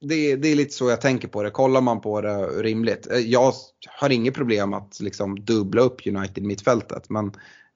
det, 0.00 0.36
det, 0.36 0.48
är 0.48 0.56
lite 0.56 0.74
så 0.74 0.90
jag 0.90 1.00
tänker 1.00 1.28
på 1.28 1.42
det. 1.42 1.50
Kollar 1.50 1.80
man 1.80 2.00
på 2.00 2.20
det 2.20 2.46
rimligt. 2.46 3.08
Uh, 3.12 3.18
jag 3.18 3.52
har 4.00 4.10
inget 4.10 4.34
problem 4.34 4.74
att 4.74 5.00
liksom 5.00 5.44
dubbla 5.44 5.82
upp 5.82 6.06
United 6.06 6.44
mittfältet 6.44 7.10
men 7.10 7.32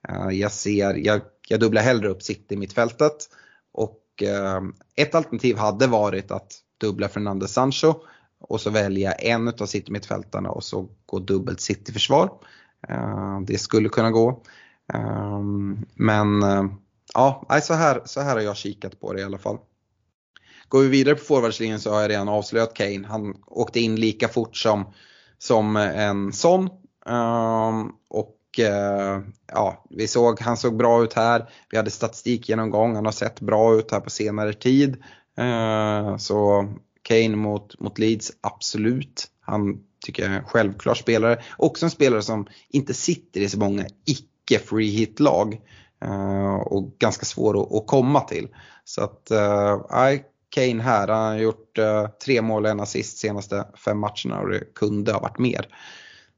Eh, 0.09 0.29
jag 0.31 0.53
ser, 0.53 0.95
jag, 0.95 1.21
jag 1.49 1.61
dubblar 1.61 1.83
hellre 1.83 2.09
upp 2.09 2.23
City 2.23 2.57
mittfältet. 2.57 3.29
Och 3.73 4.23
eh, 4.23 4.61
ett 4.97 5.15
alternativ 5.15 5.57
hade 5.57 5.87
varit 5.87 6.31
att 6.31 6.53
dubbla 6.81 7.09
Fernandez 7.09 7.53
Sancho 7.53 7.95
och 8.41 8.61
så 8.61 8.71
välja 8.71 9.13
en 9.13 9.49
av 9.49 9.67
City 9.67 9.93
mittfältarna 9.93 10.51
och 10.51 10.65
så 10.65 10.89
gå 11.07 11.19
dubbelt 11.19 11.61
City-försvar. 11.61 12.31
Eh, 12.89 13.41
det 13.41 13.59
skulle 13.59 13.89
kunna 13.89 14.11
gå. 14.11 14.43
Men 15.95 16.43
ja, 17.15 17.47
så 17.63 17.75
här, 17.75 18.03
så 18.05 18.21
här 18.21 18.35
har 18.35 18.41
jag 18.41 18.57
kikat 18.57 19.01
på 19.01 19.13
det 19.13 19.21
i 19.21 19.25
alla 19.25 19.39
fall. 19.39 19.59
Går 20.69 20.81
vi 20.81 20.89
vidare 20.89 21.15
på 21.15 21.25
forwardslinjen 21.25 21.81
så 21.81 21.91
har 21.91 22.01
jag 22.01 22.11
redan 22.11 22.29
avslöjat 22.29 22.75
Kane. 22.75 23.07
Han 23.07 23.37
åkte 23.47 23.81
in 23.81 23.97
lika 23.97 24.29
fort 24.29 24.57
som, 24.57 24.93
som 25.39 25.77
en 25.77 26.33
sån. 26.33 26.69
Och 28.09 28.37
Eh, 28.59 29.21
ja, 29.53 29.85
vi 29.91 30.09
såg, 30.09 30.41
han 30.41 30.57
såg 30.57 30.77
bra 30.77 31.05
ut 31.05 31.13
här. 31.13 31.51
Vi 31.71 31.77
hade 31.77 31.91
statistikgenomgång, 31.91 32.95
han 32.95 33.05
har 33.05 33.13
sett 33.13 33.41
bra 33.41 33.75
ut 33.75 33.93
här 33.93 34.01
på 34.01 34.11
senare 34.11 34.53
tid. 34.53 35.03
Eh, 35.39 36.17
så 36.17 36.69
Kane 37.03 37.37
mot, 37.37 37.81
mot 37.81 37.99
Leeds, 37.99 38.33
absolut. 38.41 39.27
Han 39.41 39.79
tycker 40.07 40.23
jag 40.23 40.33
är 40.33 40.37
en 40.37 40.45
självklar 40.45 40.95
spelare. 40.95 41.43
Också 41.57 41.87
en 41.87 41.91
spelare 41.91 42.23
som 42.23 42.47
inte 42.69 42.95
sitter 42.95 43.41
i 43.41 43.49
så 43.49 43.59
många 43.59 43.85
icke 44.05 44.59
free 44.59 44.91
hit 44.91 45.21
lag. 45.21 45.61
Eh, 46.05 46.55
och 46.55 46.99
ganska 46.99 47.25
svår 47.25 47.63
att, 47.63 47.73
att, 47.73 47.87
komma 47.87 48.21
till. 48.21 48.49
Så 48.85 49.05
att, 49.05 49.29
uh, 49.33 50.21
Kane 50.49 50.83
här, 50.83 51.09
han 51.09 51.33
har 51.33 51.39
gjort 51.39 51.79
tre 52.25 52.43
mål 52.43 52.65
och 52.65 52.71
en 52.71 52.81
assist 52.81 53.19
senaste 53.19 53.67
fem 53.85 53.99
matcherna 53.99 54.41
och 54.41 54.49
det 54.49 54.75
kunde 54.75 55.13
ha 55.13 55.21
varit 55.21 55.39
mer. 55.39 55.69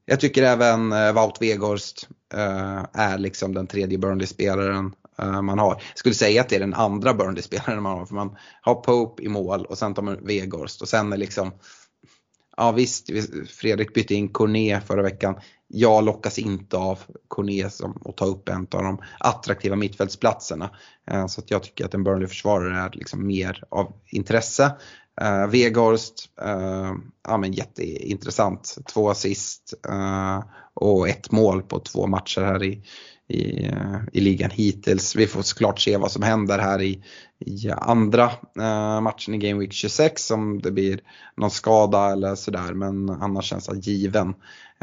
Jag 0.09 0.19
tycker 0.19 0.43
även 0.43 0.91
eh, 0.91 1.13
Wout 1.13 1.41
Weghorst 1.41 2.09
eh, 2.33 2.85
är 2.93 3.17
liksom 3.17 3.53
den 3.53 3.67
tredje 3.67 3.97
Burnley-spelaren 3.97 4.93
eh, 5.19 5.41
man 5.41 5.59
har. 5.59 5.73
Jag 5.73 5.97
skulle 5.97 6.15
säga 6.15 6.41
att 6.41 6.49
det 6.49 6.55
är 6.55 6.59
den 6.59 6.73
andra 6.73 7.13
Burnley-spelaren 7.13 7.83
man 7.83 7.97
har 7.97 8.05
för 8.05 8.15
man 8.15 8.35
har 8.61 8.75
Pope 8.75 9.23
i 9.23 9.27
mål 9.27 9.65
och 9.65 9.77
sen 9.77 9.93
tar 9.93 10.03
man 10.03 10.25
Weghorst 10.25 10.81
och 10.81 10.87
sen 10.87 11.13
är 11.13 11.17
liksom 11.17 11.51
Ja 12.59 12.71
visst, 12.71 13.09
Fredrik 13.49 13.93
bytte 13.93 14.13
in 14.13 14.29
Corné 14.29 14.81
förra 14.81 15.01
veckan. 15.01 15.35
Jag 15.67 16.03
lockas 16.03 16.39
inte 16.39 16.77
av 16.77 16.99
Corné 17.27 17.69
som 17.69 18.01
att 18.05 18.17
ta 18.17 18.25
upp 18.25 18.49
en 18.49 18.67
av 18.71 18.83
de 18.83 19.01
attraktiva 19.19 19.75
mittfältsplatserna. 19.75 20.69
Eh, 21.11 21.27
så 21.27 21.41
att 21.41 21.51
jag 21.51 21.63
tycker 21.63 21.85
att 21.85 21.93
en 21.93 22.03
Burnley-försvarare 22.03 22.79
är 22.79 22.91
liksom 22.93 23.27
mer 23.27 23.63
av 23.69 23.93
intresse. 24.05 24.75
Eh, 25.21 25.43
uh, 25.43 25.47
Vegorst, 25.47 26.29
uh, 26.41 26.49
eh, 26.49 26.93
ja 27.27 27.37
men 27.37 27.53
jätteintressant. 27.53 28.77
Två 28.93 29.09
assist 29.09 29.73
uh, 29.89 30.43
och 30.73 31.09
ett 31.09 31.31
mål 31.31 31.61
på 31.61 31.79
två 31.79 32.07
matcher 32.07 32.41
här 32.41 32.63
i, 32.63 32.83
i, 33.27 33.71
i 34.13 34.21
ligan 34.21 34.51
hittills. 34.51 35.15
Vi 35.15 35.27
får 35.27 35.41
såklart 35.41 35.79
se 35.79 35.97
vad 35.97 36.11
som 36.11 36.23
händer 36.23 36.59
här 36.59 36.81
i, 36.81 37.03
i 37.39 37.69
andra 37.71 38.25
uh, 38.59 39.01
matchen 39.01 39.33
i 39.33 39.37
Game 39.37 39.59
Week 39.59 39.73
26 39.73 40.31
om 40.31 40.61
det 40.61 40.71
blir 40.71 40.99
någon 41.37 41.51
skada 41.51 42.11
eller 42.11 42.35
sådär 42.35 42.73
men 42.73 43.09
annars 43.09 43.45
känns 43.45 43.67
han 43.67 43.79
given. 43.79 44.35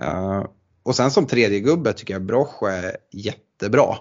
Uh, 0.03 0.45
och 0.83 0.97
sen 0.97 1.11
som 1.11 1.27
tredje 1.27 1.61
gubbe 1.61 1.93
tycker 1.93 2.15
jag 2.15 2.25
Broch 2.25 2.63
är 2.63 2.97
jättebra 3.13 3.97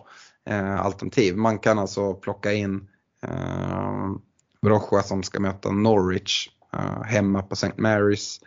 uh, 0.50 0.82
alternativ. 0.82 1.38
Man 1.38 1.60
kan 1.60 1.80
alltså 1.80 2.14
plocka 2.14 2.54
in 2.54 2.88
uh, 3.28 4.16
Brocha 4.64 5.02
som 5.02 5.24
ska 5.24 5.40
möta 5.40 5.72
Norwich 5.72 6.50
eh, 6.74 7.04
hemma 7.04 7.42
på 7.42 7.54
St. 7.54 7.72
Marys. 7.78 8.40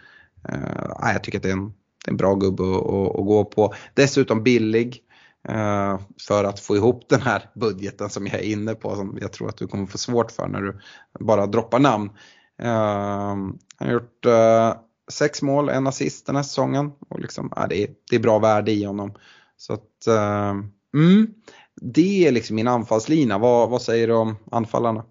Eh, 0.49 1.13
jag 1.13 1.25
tycker 1.25 1.39
att 1.39 1.43
det 1.43 1.49
är 1.49 1.53
en, 1.53 1.69
det 2.05 2.09
är 2.09 2.11
en 2.11 2.17
bra 2.17 2.35
gubbe 2.35 2.63
att, 2.63 2.83
att, 2.83 3.17
att 3.17 3.27
gå 3.27 3.45
på. 3.45 3.75
Dessutom 3.95 4.43
billig. 4.43 5.03
Eh, 5.49 6.01
för 6.29 6.45
att 6.45 6.61
få 6.61 6.77
ihop 6.77 7.09
den 7.09 7.23
här 7.23 7.51
budgeten 7.55 8.11
som 8.11 8.27
jag 8.27 8.35
är 8.35 8.45
inne 8.45 8.75
på 8.75 8.97
som 8.97 9.19
jag 9.21 9.33
tror 9.33 9.49
att 9.49 9.57
du 9.57 9.67
kommer 9.67 9.87
få 9.87 9.99
svårt 9.99 10.33
för 10.33 10.49
när 10.49 10.61
du 10.61 10.81
bara 11.21 11.47
droppar 11.47 11.79
namn. 11.79 12.11
Han 12.59 13.59
har 13.79 13.93
gjort 13.93 14.27
eh, 14.27 14.75
sex 15.11 15.43
mål, 15.43 15.69
en 15.69 15.87
assist 15.87 16.27
den 16.27 16.37
här 16.37 16.43
säsongen 16.43 16.93
och 17.09 17.21
liksom, 17.21 17.53
ja, 17.57 17.67
det, 17.67 17.83
är, 17.83 17.89
det 18.11 18.17
är 18.17 18.21
bra 18.21 18.39
värde 18.39 18.73
i 18.73 18.85
honom. 18.85 19.15
Så 19.57 19.73
att, 19.73 20.07
mm, 20.95 21.27
det 21.81 22.27
är 22.27 22.33
liksom 22.33 22.57
min 22.57 22.69
anfallslina. 22.69 23.39
Vad, 23.39 23.71
vad 23.71 23.83
säger 23.83 24.09
du 24.09 24.15
om 24.15 24.37
anfallarna? 24.51 25.05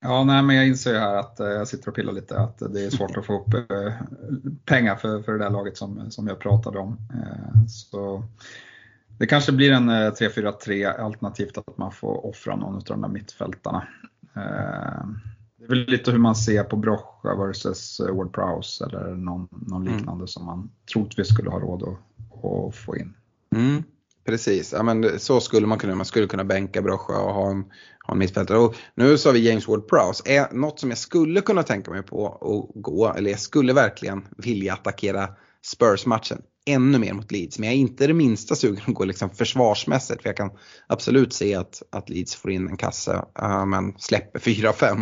Ja, 0.00 0.24
nej, 0.24 0.42
men 0.42 0.56
jag 0.56 0.66
inser 0.66 0.92
ju 0.92 0.98
här 0.98 1.16
att 1.16 1.34
jag 1.38 1.68
sitter 1.68 1.88
och 1.88 1.94
pillar 1.94 2.12
lite 2.12 2.38
att 2.38 2.58
det 2.58 2.84
är 2.84 2.90
svårt 2.90 3.16
att 3.16 3.26
få 3.26 3.40
upp 3.40 3.68
pengar 4.64 4.96
för, 4.96 5.22
för 5.22 5.32
det 5.32 5.38
där 5.38 5.50
laget 5.50 5.76
som, 5.76 6.10
som 6.10 6.26
jag 6.26 6.38
pratade 6.38 6.78
om. 6.78 6.96
Så 7.68 8.24
det 9.18 9.26
kanske 9.26 9.52
blir 9.52 9.72
en 9.72 9.90
3-4-3 9.90 10.84
eh, 10.84 11.04
alternativt 11.04 11.58
att 11.58 11.78
man 11.78 11.92
får 11.92 12.26
offra 12.26 12.56
någon 12.56 12.74
av 12.74 12.82
de 12.82 13.00
där 13.00 13.08
mittfältarna. 13.08 13.88
Eh, 14.36 15.06
det 15.56 15.64
är 15.64 15.68
väl 15.68 15.86
lite 15.86 16.10
hur 16.10 16.18
man 16.18 16.36
ser 16.36 16.64
på 16.64 16.76
Brocha 16.76 17.34
versus 17.34 18.00
eh, 18.00 18.16
Ward 18.16 18.32
Prowse 18.32 18.84
eller 18.84 19.14
någon, 19.14 19.48
någon 19.50 19.82
mm. 19.82 19.94
liknande 19.94 20.20
mm. 20.20 20.28
som 20.28 20.46
man 20.46 20.70
troligtvis 20.92 21.28
skulle 21.28 21.50
ha 21.50 21.60
råd 21.60 21.82
att, 21.82 22.44
att 22.44 22.74
få 22.74 22.96
in. 22.96 23.14
Mm, 23.56 23.82
precis, 24.28 24.72
ja, 24.72 24.82
men 24.82 25.20
så 25.20 25.40
skulle 25.40 25.66
man 25.66 25.78
kunna, 25.78 25.94
man 25.94 26.06
skulle 26.06 26.26
kunna 26.26 26.44
bänka 26.44 26.82
Brocha 26.82 27.18
och 27.18 27.34
ha 27.34 27.50
en, 27.50 27.64
ha 28.06 28.12
en 28.12 28.18
mittfältare. 28.18 28.58
Och 28.58 28.74
nu 28.94 29.18
sa 29.18 29.30
vi 29.30 29.48
James 29.48 29.68
Ward 29.68 29.88
Prowse, 29.88 30.22
är 30.26 30.54
något 30.54 30.80
som 30.80 30.88
jag 30.88 30.98
skulle 30.98 31.40
kunna 31.40 31.62
tänka 31.62 31.90
mig 31.90 32.02
på 32.02 32.26
att 32.26 32.82
gå, 32.82 33.12
eller 33.16 33.30
jag 33.30 33.40
skulle 33.40 33.72
verkligen 33.72 34.26
vilja 34.36 34.72
attackera 34.72 35.28
Spurs-matchen 35.66 36.42
ännu 36.66 36.98
mer 36.98 37.12
mot 37.12 37.32
Leeds. 37.32 37.58
Men 37.58 37.68
jag 37.68 37.74
är 37.74 37.78
inte 37.78 38.06
det 38.06 38.14
minsta 38.14 38.54
sugen 38.54 38.82
att 38.86 38.94
gå 38.94 39.04
liksom 39.04 39.30
försvarsmässigt. 39.30 40.22
För 40.22 40.28
jag 40.28 40.36
kan 40.36 40.50
absolut 40.86 41.32
se 41.32 41.54
att, 41.54 41.82
att 41.90 42.08
Leeds 42.08 42.34
får 42.36 42.50
in 42.50 42.68
en 42.68 42.76
kasse 42.76 43.24
uh, 43.42 43.66
men 43.66 43.94
släpper 43.98 44.38
4-5. 44.38 44.96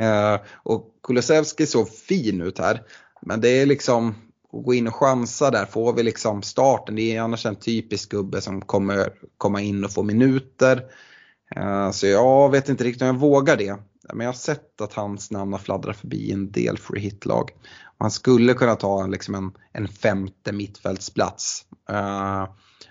Uh, 0.00 0.06
eh, 0.06 0.40
och 0.62 0.84
Kulusevski 1.02 1.66
såg 1.66 1.88
fin 1.88 2.40
ut 2.40 2.58
här. 2.58 2.82
Men 3.22 3.40
det 3.40 3.48
är 3.48 3.66
liksom 3.66 4.14
och 4.50 4.64
gå 4.64 4.74
in 4.74 4.86
och 4.86 4.94
chansa 4.94 5.50
där. 5.50 5.64
Får 5.64 5.92
vi 5.92 6.02
liksom 6.02 6.42
starten. 6.42 6.96
Det 6.96 7.16
är 7.16 7.20
annars 7.20 7.46
en 7.46 7.56
typisk 7.56 8.10
gubbe 8.10 8.40
som 8.40 8.60
kommer 8.60 9.12
komma 9.38 9.60
in 9.60 9.84
och 9.84 9.92
få 9.92 10.02
minuter. 10.02 10.82
Eh, 11.56 11.90
så 11.90 12.06
jag 12.06 12.50
vet 12.50 12.68
inte 12.68 12.84
riktigt 12.84 13.02
om 13.02 13.08
jag 13.08 13.14
vågar 13.14 13.56
det. 13.56 13.76
Men 14.12 14.20
jag 14.20 14.28
har 14.28 14.38
sett 14.38 14.80
att 14.80 14.92
hans 14.92 15.30
namn 15.30 15.52
har 15.52 15.60
fladdrat 15.60 15.96
förbi 15.96 16.32
en 16.32 16.50
del 16.50 16.78
free 16.78 17.00
hit-lag. 17.00 17.50
Han 17.98 18.10
skulle 18.10 18.54
kunna 18.54 18.74
ta 18.74 19.06
liksom 19.06 19.34
en, 19.34 19.52
en 19.72 19.88
femte 19.88 20.52
mittfältsplats. 20.52 21.64
Eh, 21.90 22.46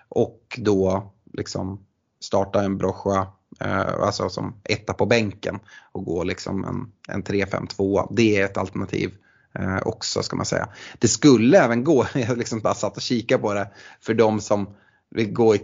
och 0.09 0.59
då 0.61 1.13
liksom 1.33 1.85
starta 2.19 2.63
en 2.63 2.77
Brocha, 2.77 3.27
uh, 3.65 3.71
eh, 3.71 4.01
alltså 4.01 4.29
som 4.29 4.61
etta 4.63 4.93
på 4.93 5.05
bänken 5.05 5.59
och 5.91 6.05
gå 6.05 6.23
liksom 6.23 6.63
en, 6.63 6.91
en 7.15 7.23
3-5-2. 7.23 8.07
Det 8.11 8.37
är 8.37 8.45
ett 8.45 8.57
alternativ 8.57 9.11
uh, 9.59 9.87
också 9.87 10.23
ska 10.23 10.35
man 10.35 10.45
säga. 10.45 10.69
Det 10.99 11.07
skulle 11.07 11.59
även 11.59 11.83
gå, 11.83 12.05
jag 12.13 12.37
liksom 12.37 12.59
bara 12.59 12.73
satt 12.73 12.95
och 12.95 13.01
kikade 13.01 13.41
på 13.41 13.53
det, 13.53 13.69
för 14.01 14.13
de 14.13 14.41
som 14.41 14.67
vill 15.15 15.33
gå 15.33 15.55
i 15.55 15.59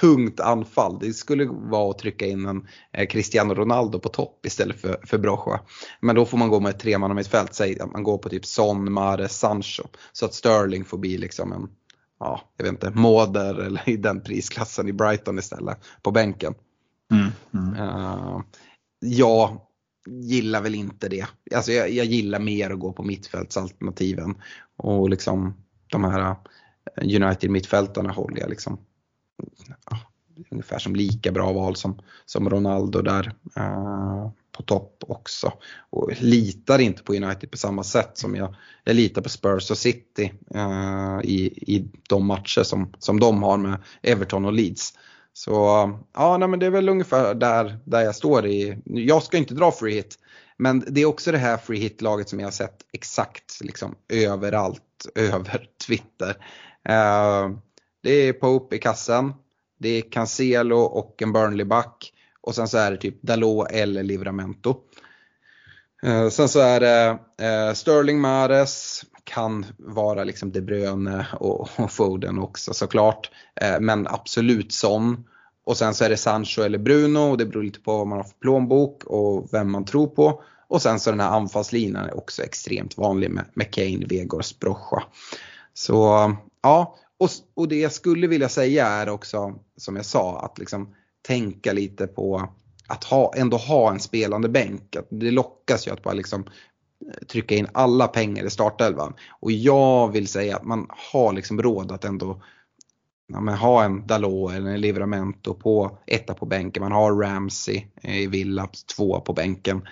tungt 0.00 0.40
anfall. 0.40 0.98
Det 0.98 1.12
skulle 1.12 1.44
vara 1.44 1.90
att 1.90 1.98
trycka 1.98 2.26
in 2.26 2.46
en 2.46 2.66
eh, 2.92 3.06
Cristiano 3.06 3.54
Ronaldo 3.54 3.98
på 3.98 4.08
topp 4.08 4.46
istället 4.46 4.80
för, 4.80 5.00
för 5.06 5.18
Brocha. 5.18 5.60
Men 6.00 6.16
då 6.16 6.24
får 6.24 6.38
man 6.38 6.48
gå 6.48 6.60
med 6.60 6.70
ett 6.70 6.80
tremannamittfält, 6.80 7.54
säg 7.54 7.80
att 7.80 7.92
man 7.92 8.02
går 8.02 8.18
på 8.18 8.28
typ 8.28 8.46
Son, 8.46 8.92
Mahrez, 8.92 9.38
Sancho. 9.38 9.82
Så 10.12 10.26
att 10.26 10.34
Sterling 10.34 10.84
får 10.84 10.98
bli 10.98 11.18
liksom 11.18 11.52
en, 11.52 11.68
ja, 12.20 12.40
jag 12.56 12.64
vet 12.64 12.72
inte, 12.72 12.90
Moder 12.90 13.54
eller 13.54 13.88
i 13.88 13.96
den 13.96 14.20
prisklassen 14.20 14.88
i 14.88 14.92
Brighton 14.92 15.38
istället 15.38 15.78
på 16.02 16.10
bänken. 16.10 16.54
Mm, 17.12 17.30
mm. 17.54 17.80
Uh, 17.80 18.40
jag 19.00 19.60
gillar 20.06 20.62
väl 20.62 20.74
inte 20.74 21.08
det. 21.08 21.26
Alltså 21.54 21.72
jag, 21.72 21.90
jag 21.90 22.06
gillar 22.06 22.38
mer 22.38 22.70
att 22.70 22.78
gå 22.78 22.92
på 22.92 23.02
mittfältsalternativen 23.02 24.34
och 24.76 25.10
liksom 25.10 25.54
de 25.86 26.04
här 26.04 26.36
eh, 26.96 27.22
United-mittfältarna 27.22 28.12
håller 28.12 28.40
jag 28.40 28.50
liksom 28.50 28.78
ja, 29.90 29.98
ungefär 30.50 30.78
som 30.78 30.96
lika 30.96 31.32
bra 31.32 31.52
val 31.52 31.76
som, 31.76 32.00
som 32.26 32.50
Ronaldo 32.50 33.02
där 33.02 33.32
uh, 33.58 34.30
på 34.56 34.62
topp 34.62 35.04
också. 35.08 35.52
Och 35.90 36.10
litar 36.20 36.78
inte 36.78 37.02
på 37.02 37.14
United 37.14 37.50
på 37.50 37.56
samma 37.56 37.82
sätt 37.82 38.10
som 38.18 38.36
jag, 38.36 38.54
jag 38.84 38.96
litar 38.96 39.22
på 39.22 39.28
Spurs 39.28 39.70
och 39.70 39.78
City 39.78 40.32
uh, 40.54 41.20
i, 41.24 41.46
i 41.74 41.90
de 42.08 42.26
matcher 42.26 42.62
som, 42.62 42.92
som 42.98 43.20
de 43.20 43.42
har 43.42 43.56
med 43.56 43.82
Everton 44.02 44.44
och 44.44 44.52
Leeds. 44.52 44.92
Så 45.32 45.52
ja, 46.14 46.36
nej, 46.36 46.48
men 46.48 46.58
det 46.58 46.66
är 46.66 46.70
väl 46.70 46.88
ungefär 46.88 47.34
där, 47.34 47.78
där 47.84 48.00
jag 48.00 48.14
står 48.14 48.46
i. 48.46 48.78
Jag 48.84 49.22
ska 49.22 49.36
inte 49.36 49.54
dra 49.54 49.72
free 49.72 49.94
hit. 49.94 50.18
Men 50.56 50.84
det 50.88 51.00
är 51.00 51.06
också 51.06 51.32
det 51.32 51.38
här 51.38 51.56
free 51.56 51.80
hit-laget 51.80 52.28
som 52.28 52.40
jag 52.40 52.46
har 52.46 52.52
sett 52.52 52.76
exakt 52.92 53.60
liksom 53.60 53.94
överallt 54.08 54.82
över 55.14 55.66
Twitter. 55.86 56.30
Eh, 56.88 57.50
det 58.02 58.10
är 58.10 58.32
Pope 58.32 58.76
i 58.76 58.78
kassen. 58.78 59.32
Det 59.78 59.88
är 59.88 60.10
Cancelo 60.10 60.78
och 60.78 61.22
en 61.22 61.32
Burnley-back. 61.32 62.12
Och 62.40 62.54
sen 62.54 62.68
så 62.68 62.78
är 62.78 62.90
det 62.90 62.96
typ 62.96 63.22
Dalot 63.22 63.70
eller 63.70 64.02
Livramento. 64.02 64.76
Eh, 66.02 66.28
sen 66.28 66.48
så 66.48 66.60
är 66.60 66.80
det 66.80 67.18
eh, 67.46 67.74
Sterling 67.74 68.20
Mares, 68.20 69.04
kan 69.32 69.66
vara 69.78 70.24
liksom 70.24 70.52
De 70.52 70.60
Bruyne 70.60 71.26
och, 71.40 71.68
och 71.76 71.92
Foden 71.92 72.38
också 72.38 72.74
såklart. 72.74 73.30
Eh, 73.60 73.80
men 73.80 74.06
absolut 74.06 74.72
sån. 74.72 75.24
Och 75.64 75.76
sen 75.76 75.94
så 75.94 76.04
är 76.04 76.08
det 76.08 76.16
Sancho 76.16 76.62
eller 76.62 76.78
Bruno 76.78 77.18
och 77.18 77.38
det 77.38 77.46
beror 77.46 77.62
lite 77.62 77.80
på 77.80 77.96
vad 77.98 78.06
man 78.06 78.18
har 78.18 78.24
för 78.24 78.38
plånbok 78.38 79.04
och 79.04 79.48
vem 79.52 79.70
man 79.70 79.84
tror 79.84 80.06
på. 80.06 80.42
Och 80.68 80.82
sen 80.82 81.00
så 81.00 81.10
den 81.10 81.20
här 81.20 81.30
anfallslinan 81.30 82.06
är 82.06 82.16
också 82.16 82.42
extremt 82.42 82.96
vanlig 82.96 83.30
med, 83.30 83.44
med 83.54 83.74
Kane, 83.74 84.06
Vegors, 84.08 84.58
Brocha. 84.58 85.02
Så 85.74 86.32
ja, 86.62 86.96
och, 87.18 87.30
och 87.54 87.68
det 87.68 87.80
jag 87.80 87.92
skulle 87.92 88.26
vilja 88.26 88.48
säga 88.48 88.86
är 88.86 89.08
också 89.08 89.54
som 89.76 89.96
jag 89.96 90.04
sa 90.04 90.40
att 90.40 90.58
liksom 90.58 90.94
tänka 91.22 91.72
lite 91.72 92.06
på 92.06 92.48
att 92.86 93.04
ha, 93.04 93.34
ändå 93.36 93.56
ha 93.56 93.90
en 93.90 94.00
spelande 94.00 94.48
bänk. 94.48 94.96
Att 94.96 95.06
det 95.10 95.30
lockas 95.30 95.86
ju 95.86 95.90
att 95.92 96.02
bara 96.02 96.14
liksom 96.14 96.44
trycka 97.28 97.54
in 97.54 97.66
alla 97.72 98.08
pengar 98.08 98.44
i 98.44 98.50
startelvan. 98.50 99.14
Och 99.40 99.52
jag 99.52 100.12
vill 100.12 100.28
säga 100.28 100.56
att 100.56 100.64
man 100.64 100.86
har 101.12 101.32
liksom 101.32 101.62
råd 101.62 101.92
att 101.92 102.04
ändå 102.04 102.42
ja, 103.32 103.40
men 103.40 103.54
ha 103.54 103.84
en 103.84 104.06
Dalot 104.06 104.52
eller 104.52 104.70
en 104.70 104.80
Livramento 104.80 105.54
på 105.54 105.98
etta 106.06 106.34
på 106.34 106.46
bänken. 106.46 106.82
Man 106.82 106.92
har 106.92 107.12
Ramsey 107.12 107.84
eh, 108.02 108.20
i 108.20 108.26
Villa, 108.26 108.68
två 108.96 109.20
på 109.20 109.32
bänken. 109.32 109.88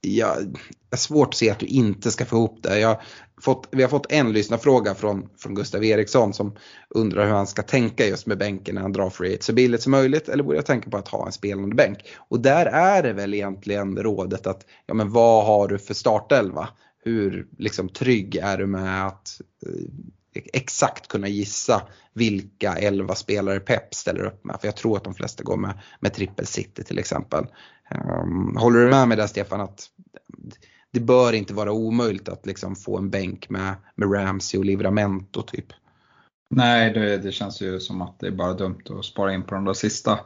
Jag 0.00 0.56
är 0.90 0.96
svårt 0.96 1.28
att 1.28 1.34
se 1.34 1.50
att 1.50 1.58
du 1.58 1.66
inte 1.66 2.10
ska 2.10 2.24
få 2.24 2.36
ihop 2.36 2.62
det. 2.62 2.80
Jag 2.80 3.00
fått, 3.40 3.68
vi 3.70 3.82
har 3.82 3.90
fått 3.90 4.12
en 4.12 4.32
lyssnarfråga 4.32 4.94
från, 4.94 5.28
från 5.38 5.54
Gustav 5.54 5.84
Eriksson 5.84 6.32
som 6.32 6.56
undrar 6.88 7.26
hur 7.26 7.32
han 7.32 7.46
ska 7.46 7.62
tänka 7.62 8.06
just 8.06 8.26
med 8.26 8.38
bänken 8.38 8.74
när 8.74 8.82
han 8.82 8.92
drar 8.92 9.10
free 9.10 9.30
hit 9.30 9.42
så 9.42 9.52
billigt 9.52 9.82
som 9.82 9.90
möjligt 9.90 10.28
eller 10.28 10.42
borde 10.42 10.56
jag 10.56 10.66
tänka 10.66 10.90
på 10.90 10.96
att 10.96 11.08
ha 11.08 11.26
en 11.26 11.32
spelande 11.32 11.74
bänk. 11.74 11.98
Och 12.16 12.40
där 12.40 12.66
är 12.66 13.02
det 13.02 13.12
väl 13.12 13.34
egentligen 13.34 13.96
rådet 13.96 14.46
att, 14.46 14.66
ja 14.86 14.94
men 14.94 15.12
vad 15.12 15.46
har 15.46 15.68
du 15.68 15.78
för 15.78 15.94
startelva? 15.94 16.68
Hur 17.04 17.46
liksom 17.58 17.88
trygg 17.88 18.36
är 18.36 18.58
du 18.58 18.66
med 18.66 19.06
att 19.06 19.40
eh, 19.66 19.90
exakt 20.34 21.08
kunna 21.08 21.28
gissa 21.28 21.82
vilka 22.12 22.74
11 22.74 23.14
spelare 23.14 23.60
Pep 23.60 23.94
ställer 23.94 24.24
upp 24.24 24.44
med. 24.44 24.56
För 24.60 24.68
jag 24.68 24.76
tror 24.76 24.96
att 24.96 25.04
de 25.04 25.14
flesta 25.14 25.42
går 25.42 25.56
med, 25.56 25.78
med 26.00 26.14
trippel 26.14 26.46
city 26.46 26.84
till 26.84 26.98
exempel. 26.98 27.46
Um, 28.22 28.56
håller 28.56 28.80
du 28.80 28.90
med 28.90 29.08
mig 29.08 29.16
där 29.16 29.26
Stefan 29.26 29.60
att 29.60 29.86
det 30.92 31.00
bör 31.00 31.32
inte 31.32 31.54
vara 31.54 31.72
omöjligt 31.72 32.28
att 32.28 32.46
liksom 32.46 32.76
få 32.76 32.98
en 32.98 33.10
bänk 33.10 33.50
med, 33.50 33.74
med 33.94 34.14
Ramsey 34.14 34.60
och 34.60 34.64
Livramento 34.64 35.42
typ. 35.42 35.66
Nej, 36.54 36.92
det, 36.92 37.18
det, 37.18 37.32
känns 37.32 37.60
ju 37.60 37.80
som 37.80 38.02
att 38.02 38.20
det 38.20 38.26
är 38.26 38.30
bara 38.30 38.54
dumt 38.54 38.82
att 38.98 39.04
spara 39.04 39.34
in 39.34 39.42
på 39.42 39.54
de 39.54 39.64
där 39.64 39.72
sista. 39.72 40.20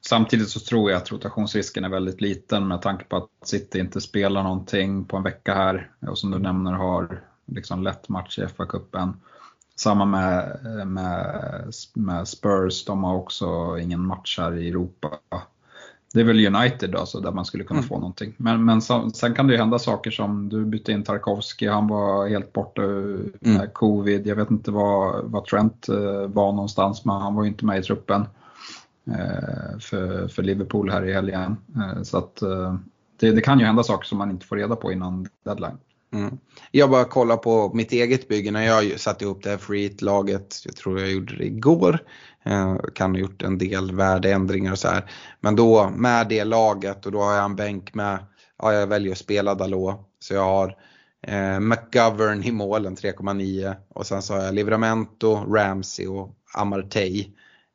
Samtidigt 0.00 0.48
så 0.48 0.60
tror 0.60 0.90
jag 0.90 0.98
att 0.98 1.12
rotationsrisken 1.12 1.84
är 1.84 1.88
väldigt 1.88 2.20
liten 2.20 2.68
med 2.68 2.82
tanke 2.82 3.04
på 3.04 3.16
att 3.16 3.28
City 3.44 3.78
inte 3.78 4.00
spelar 4.00 4.42
någonting 4.42 5.04
på 5.04 5.16
en 5.16 5.22
vecka 5.22 5.54
här 5.54 5.90
och 6.06 6.18
som 6.18 6.30
du 6.30 6.38
nämner 6.38 6.72
har 6.72 7.24
liksom 7.46 7.82
lätt 7.82 8.08
match 8.08 8.38
i 8.38 8.46
FA-cupen. 8.46 9.12
Samma 9.76 10.04
med, 10.04 10.60
med, 10.86 11.72
med 11.94 12.28
Spurs, 12.28 12.84
de 12.84 13.04
har 13.04 13.14
också 13.14 13.78
ingen 13.78 14.06
match 14.06 14.38
här 14.38 14.56
i 14.56 14.68
Europa 14.68 15.18
det 16.14 16.20
är 16.20 16.24
väl 16.24 16.46
United 16.56 16.94
alltså, 16.94 17.20
där 17.20 17.32
man 17.32 17.44
skulle 17.44 17.64
kunna 17.64 17.78
mm. 17.78 17.88
få 17.88 17.98
någonting. 17.98 18.34
Men, 18.36 18.64
men 18.64 18.82
så, 18.82 19.10
sen 19.10 19.34
kan 19.34 19.46
det 19.46 19.52
ju 19.52 19.58
hända 19.58 19.78
saker 19.78 20.10
som 20.10 20.48
du 20.48 20.64
bytte 20.64 20.92
in 20.92 21.02
Tarkovski, 21.02 21.66
han 21.66 21.88
var 21.88 22.28
helt 22.28 22.52
borta 22.52 22.82
med 22.82 23.56
mm. 23.56 23.70
covid. 23.72 24.26
Jag 24.26 24.36
vet 24.36 24.50
inte 24.50 24.70
var, 24.70 25.22
var 25.22 25.40
Trent 25.40 25.88
eh, 25.88 26.26
var 26.26 26.52
någonstans, 26.52 27.04
men 27.04 27.14
han 27.14 27.34
var 27.34 27.42
ju 27.42 27.48
inte 27.48 27.64
med 27.64 27.78
i 27.78 27.82
truppen 27.82 28.26
eh, 29.06 29.78
för, 29.80 30.28
för 30.28 30.42
Liverpool 30.42 30.90
här 30.90 31.04
i 31.04 31.12
helgen. 31.12 31.56
Eh, 31.76 32.02
så 32.02 32.18
att 32.18 32.36
det, 33.16 33.30
det, 33.30 33.40
kan 33.40 33.60
ju 33.60 33.66
hända 33.66 33.82
saker 33.82 34.06
som 34.06 34.18
man 34.18 34.30
inte 34.30 34.46
får 34.46 34.56
reda 34.56 34.76
på 34.76 34.92
innan 34.92 35.28
deadline. 35.44 35.78
Mm. 36.14 36.38
Jag 36.70 36.90
bara 36.90 37.04
kollar 37.04 37.36
på 37.36 37.74
mitt 37.74 37.92
eget 37.92 38.28
bygge 38.28 38.50
när 38.50 38.62
jag 38.62 39.00
satte 39.00 39.24
ihop 39.24 39.42
det 39.42 39.50
här 39.50 39.56
Freet-laget, 39.56 40.62
Jag 40.64 40.76
tror 40.76 41.00
jag 41.00 41.10
gjorde 41.10 41.36
det 41.36 41.44
igår. 41.44 41.98
Eh, 42.44 42.76
kan 42.94 43.10
ha 43.10 43.18
gjort 43.18 43.42
en 43.42 43.58
del 43.58 43.92
värdeändringar 43.92 44.72
och 44.72 44.78
så 44.78 44.88
här. 44.88 45.10
Men 45.40 45.56
då 45.56 45.90
med 45.90 46.28
det 46.28 46.44
laget 46.44 47.06
och 47.06 47.12
då 47.12 47.22
har 47.22 47.34
jag 47.34 47.44
en 47.44 47.56
bänk 47.56 47.94
med, 47.94 48.18
ja 48.58 48.72
jag 48.72 48.86
väljer 48.86 49.12
att 49.12 49.18
spela 49.18 49.54
Dalot. 49.54 50.00
Så 50.18 50.34
jag 50.34 50.44
har 50.44 50.76
eh, 51.26 51.60
McGovern 51.60 52.42
i 52.42 52.52
målen 52.52 52.96
3,9 52.96 53.74
och 53.88 54.06
sen 54.06 54.22
så 54.22 54.34
har 54.34 54.42
jag 54.42 54.54
Livramento, 54.54 55.34
Ramsey 55.34 56.06
och 56.06 56.34
Amartey 56.54 57.26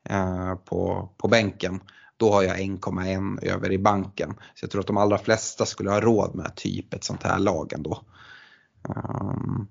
eh, 0.10 0.56
på, 0.56 1.10
på 1.18 1.28
bänken. 1.28 1.80
Då 2.18 2.32
har 2.32 2.44
jag 2.44 2.58
1,1 2.58 3.46
över 3.46 3.72
i 3.72 3.78
banken. 3.78 4.34
Så 4.56 4.64
jag 4.64 4.72
tror 4.72 4.82
att 4.82 4.88
de 4.88 4.98
allra 4.98 5.18
flesta 5.18 5.66
skulle 5.66 5.90
ha 5.90 6.02
råd 6.02 6.36
med 6.36 6.56
typ 6.56 6.94
ett 6.94 7.04
sånt 7.04 7.24
här 7.24 7.40
lag 7.40 7.74
ändå. 7.74 8.02
Um, 8.90 9.68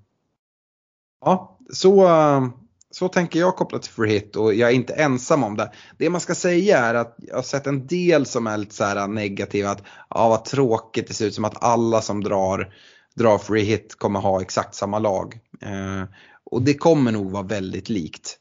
ja, 1.21 1.59
så, 1.73 2.07
ehm, 2.07 2.53
så 2.91 3.09
tänker 3.09 3.41
jag 3.41 3.57
kopplat 3.57 3.83
till 3.83 3.93
free 3.93 4.13
hit 4.13 4.37
och 4.37 4.55
jag 4.55 4.71
är 4.71 4.75
inte 4.75 4.95
ensam 4.95 5.45
om 5.45 5.57
det. 5.57 5.73
Det 5.99 6.11
man 6.11 6.21
ska 6.21 6.35
säga 6.35 6.79
är 6.79 6.95
att 6.95 7.17
jag 7.19 7.35
har 7.35 7.43
sett 7.43 7.67
en 7.67 7.87
del 7.87 8.27
som 8.27 8.47
är 8.47 8.57
lite 8.57 8.75
så 8.75 8.85
här 8.85 9.09
negativa. 9.09 9.71
Att 9.71 9.83
ja, 10.11 10.29
vad 10.29 10.45
tråkigt, 10.45 11.09
det 11.09 11.15
ser 11.15 11.27
ut 11.27 11.35
som 11.35 11.45
att 11.45 11.63
alla 11.63 12.01
som 12.01 12.25
drar, 12.25 12.75
drar 13.15 13.39
free 13.39 13.65
hit 13.65 13.95
kommer 13.99 14.21
ha 14.21 14.41
exakt 14.41 14.75
samma 14.75 14.99
lag. 14.99 15.39
Uh, 15.67 16.05
och 16.45 16.63
det 16.63 16.75
kommer 16.75 17.13
nog 17.13 17.31
vara 17.31 17.43
väldigt 17.43 17.89
likt. 17.89 18.39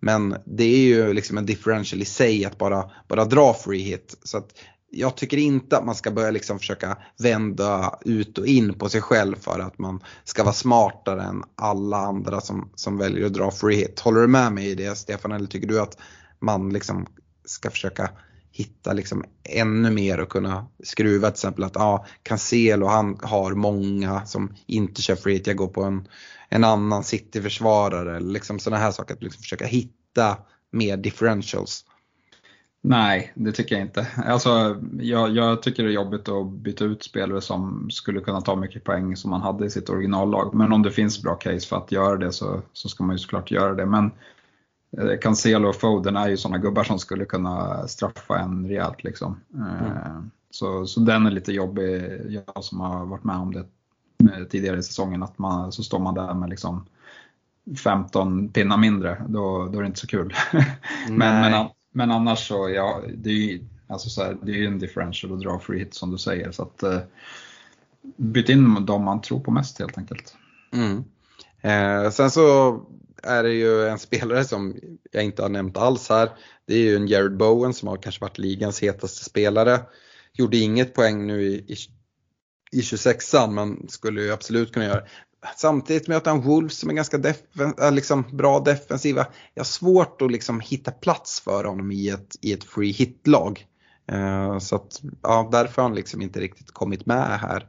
Men 0.00 0.36
det 0.46 0.64
är 0.64 0.78
ju 0.78 1.12
liksom 1.12 1.38
en 1.38 1.46
differential 1.46 2.02
i 2.02 2.04
sig 2.04 2.44
att 2.44 2.58
bara, 2.58 2.90
bara 3.08 3.24
dra 3.24 3.54
free 3.54 3.82
hit. 3.82 4.18
Så 4.22 4.38
att 4.38 4.54
jag 4.90 5.16
tycker 5.16 5.36
inte 5.36 5.76
att 5.76 5.84
man 5.84 5.94
ska 5.94 6.10
börja 6.10 6.30
liksom 6.30 6.58
försöka 6.58 6.98
vända 7.18 7.98
ut 8.04 8.38
och 8.38 8.46
in 8.46 8.74
på 8.74 8.88
sig 8.88 9.00
själv 9.00 9.36
för 9.36 9.60
att 9.60 9.78
man 9.78 10.00
ska 10.24 10.44
vara 10.44 10.54
smartare 10.54 11.22
än 11.22 11.42
alla 11.54 11.96
andra 11.96 12.40
som, 12.40 12.70
som 12.74 12.98
väljer 12.98 13.26
att 13.26 13.34
dra 13.34 13.50
free 13.50 13.76
hit. 13.76 14.00
Håller 14.00 14.20
du 14.20 14.26
med 14.26 14.52
mig 14.52 14.70
i 14.70 14.74
det 14.74 14.98
Stefan 14.98 15.32
eller 15.32 15.46
tycker 15.46 15.68
du 15.68 15.80
att 15.80 15.98
man 16.40 16.72
liksom 16.72 17.06
ska 17.44 17.70
försöka 17.70 18.10
hitta 18.50 18.92
liksom 18.92 19.24
ännu 19.44 19.90
mer 19.90 20.20
och 20.20 20.28
kunna 20.28 20.66
skruva 20.84 21.28
till 21.28 21.34
exempel 21.34 21.64
att 21.64 21.74
ja, 21.74 22.06
Cancelo 22.22 22.86
han 22.86 23.18
har 23.22 23.54
många 23.54 24.26
som 24.26 24.54
inte 24.66 25.02
kör 25.02 25.16
free 25.16 25.34
hit, 25.34 25.46
jag 25.46 25.56
går 25.56 25.68
på 25.68 25.82
en, 25.82 26.08
en 26.48 26.64
annan 26.64 27.04
cityförsvarare. 27.04 28.16
eller 28.16 28.32
liksom 28.32 28.58
sådana 28.58 28.82
här 28.82 28.90
saker. 28.90 29.14
Att 29.14 29.22
liksom 29.22 29.42
försöka 29.42 29.66
hitta 29.66 30.36
mer 30.72 30.96
differentials. 30.96 31.84
Nej, 32.82 33.32
det 33.34 33.52
tycker 33.52 33.74
jag 33.74 33.84
inte. 33.84 34.06
Alltså, 34.26 34.82
jag, 35.00 35.30
jag, 35.30 35.62
tycker 35.62 35.82
det 35.82 35.90
är 35.90 35.92
jobbigt 35.92 36.28
att 36.28 36.50
byta 36.50 36.84
ut 36.84 37.02
spelare 37.02 37.40
som 37.40 37.90
skulle 37.90 38.20
kunna 38.20 38.40
ta 38.40 38.56
mycket 38.56 38.84
poäng 38.84 39.16
som 39.16 39.30
man 39.30 39.42
hade 39.42 39.66
i 39.66 39.70
sitt 39.70 39.90
originallag. 39.90 40.54
Men 40.54 40.72
om 40.72 40.82
det 40.82 40.90
finns 40.90 41.22
bra 41.22 41.34
case 41.34 41.68
för 41.68 41.76
att 41.76 41.92
göra 41.92 42.16
det 42.16 42.32
så, 42.32 42.62
så 42.72 42.88
ska 42.88 43.04
man 43.04 43.14
ju 43.14 43.18
såklart 43.18 43.50
göra 43.50 43.74
det. 43.74 43.86
Men 43.86 44.10
eh, 44.98 45.18
Cancelo 45.20 45.68
och 45.68 45.76
Foden 45.76 46.16
är 46.16 46.28
ju 46.28 46.36
sådana 46.36 46.58
gubbar 46.58 46.84
som 46.84 46.98
skulle 46.98 47.24
kunna 47.24 47.88
straffa 47.88 48.38
en 48.38 48.68
rejält. 48.68 49.04
Liksom. 49.04 49.40
Eh, 49.54 50.06
mm. 50.06 50.30
Så, 50.50 50.86
så 50.86 51.00
den 51.00 51.26
är 51.26 51.30
lite 51.30 51.52
jobbig, 51.52 52.20
jag 52.28 52.64
som 52.64 52.80
har 52.80 53.06
varit 53.06 53.24
med 53.24 53.36
om 53.36 53.52
det 53.52 53.64
tidigare 54.50 54.78
i 54.78 54.82
säsongen, 54.82 55.22
att 55.22 55.38
man, 55.38 55.72
så 55.72 55.82
står 55.82 55.98
man 55.98 56.14
där 56.14 56.34
med 56.34 56.50
liksom 56.50 56.86
15 57.84 58.48
pinnar 58.48 58.76
mindre, 58.76 59.22
då, 59.28 59.68
då 59.72 59.78
är 59.78 59.82
det 59.82 59.86
inte 59.86 60.00
så 60.00 60.06
kul. 60.06 60.34
men, 61.08 61.40
men, 61.40 61.68
men 61.92 62.10
annars 62.10 62.48
så, 62.48 62.70
ja, 62.70 63.02
det 63.14 63.30
är 63.30 63.34
ju 63.34 63.64
alltså 63.86 64.08
så 64.08 64.22
här, 64.22 64.36
det 64.42 64.52
är 64.52 64.66
en 64.66 64.78
differential 64.78 65.32
att 65.32 65.40
dra 65.40 65.58
free 65.58 65.78
hit 65.78 65.94
som 65.94 66.10
du 66.10 66.18
säger. 66.18 66.52
Så 66.52 66.62
att, 66.62 66.82
eh, 66.82 67.00
byt 68.16 68.48
in 68.48 68.86
de 68.86 69.04
man 69.04 69.20
tror 69.20 69.40
på 69.40 69.50
mest 69.50 69.78
helt 69.78 69.98
enkelt. 69.98 70.36
Mm. 70.72 71.04
Eh, 71.60 72.10
sen 72.10 72.30
så 72.30 72.80
är 73.22 73.42
det 73.42 73.52
ju 73.52 73.88
en 73.88 73.98
spelare 73.98 74.44
som 74.44 74.76
jag 75.12 75.24
inte 75.24 75.42
har 75.42 75.48
nämnt 75.48 75.76
alls 75.76 76.08
här. 76.08 76.30
Det 76.66 76.74
är 76.74 76.78
ju 76.78 76.96
en 76.96 77.08
Jared 77.08 77.36
Bowen 77.36 77.74
som 77.74 77.88
har 77.88 77.96
kanske 77.96 78.20
varit 78.20 78.38
ligans 78.38 78.82
hetaste 78.82 79.24
spelare. 79.24 79.80
Gjorde 80.32 80.56
inget 80.56 80.94
poäng 80.94 81.26
nu 81.26 81.42
i, 81.42 81.54
i, 81.54 81.76
i 82.72 82.80
26an 82.80 83.50
men 83.50 83.88
skulle 83.88 84.22
ju 84.22 84.32
absolut 84.32 84.72
kunna 84.72 84.86
göra 84.86 85.04
samtidigt 85.56 86.08
möter 86.08 86.30
han 86.30 86.40
Wolves 86.40 86.78
som 86.78 86.90
är 86.90 86.94
ganska 86.94 87.18
defen, 87.18 87.74
äh, 87.80 87.92
liksom 87.92 88.24
bra 88.32 88.60
defensiva. 88.60 89.26
Jag 89.54 89.60
har 89.60 89.66
svårt 89.66 90.22
att 90.22 90.32
liksom 90.32 90.60
hitta 90.60 90.90
plats 90.90 91.40
för 91.40 91.64
honom 91.64 91.92
i 91.92 92.08
ett, 92.08 92.36
i 92.40 92.52
ett 92.52 92.64
free 92.64 92.92
hit-lag. 92.92 93.66
Uh, 94.12 94.58
så 94.58 94.76
att, 94.76 95.02
ja, 95.22 95.48
därför 95.52 95.82
har 95.82 95.88
han 95.88 95.96
liksom 95.96 96.22
inte 96.22 96.40
riktigt 96.40 96.70
kommit 96.70 97.06
med 97.06 97.40
här. 97.40 97.66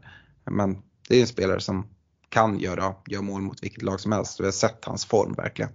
Men 0.51 0.77
det 1.09 1.17
är 1.17 1.21
en 1.21 1.27
spelare 1.27 1.61
som 1.61 1.87
kan 2.29 2.59
göra, 2.59 2.93
göra 3.07 3.21
mål 3.21 3.41
mot 3.41 3.63
vilket 3.63 3.81
lag 3.81 3.99
som 3.99 4.11
helst. 4.11 4.39
Vi 4.39 4.45
har 4.45 4.51
sett 4.51 4.85
hans 4.85 5.05
form 5.05 5.33
verkligen. 5.33 5.71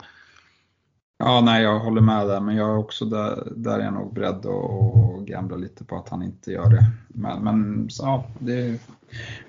Ja, 1.19 1.41
nej 1.41 1.63
jag 1.63 1.79
håller 1.79 2.01
med 2.01 2.27
där, 2.27 2.41
men 2.41 2.57
jag 2.57 2.71
är 2.71 2.77
också 2.77 3.05
där, 3.05 3.53
där 3.57 3.79
är 3.79 3.85
jag 3.85 3.95
nog 3.95 4.15
beredd 4.15 4.47
att 4.47 5.27
gambla 5.27 5.57
lite 5.57 5.85
på 5.85 5.97
att 5.97 6.09
han 6.09 6.23
inte 6.23 6.53
gör 6.53 6.71
det. 6.71 6.85
Men, 7.09 7.45
men 7.45 7.89
ja, 7.99 8.27
det, 8.39 8.81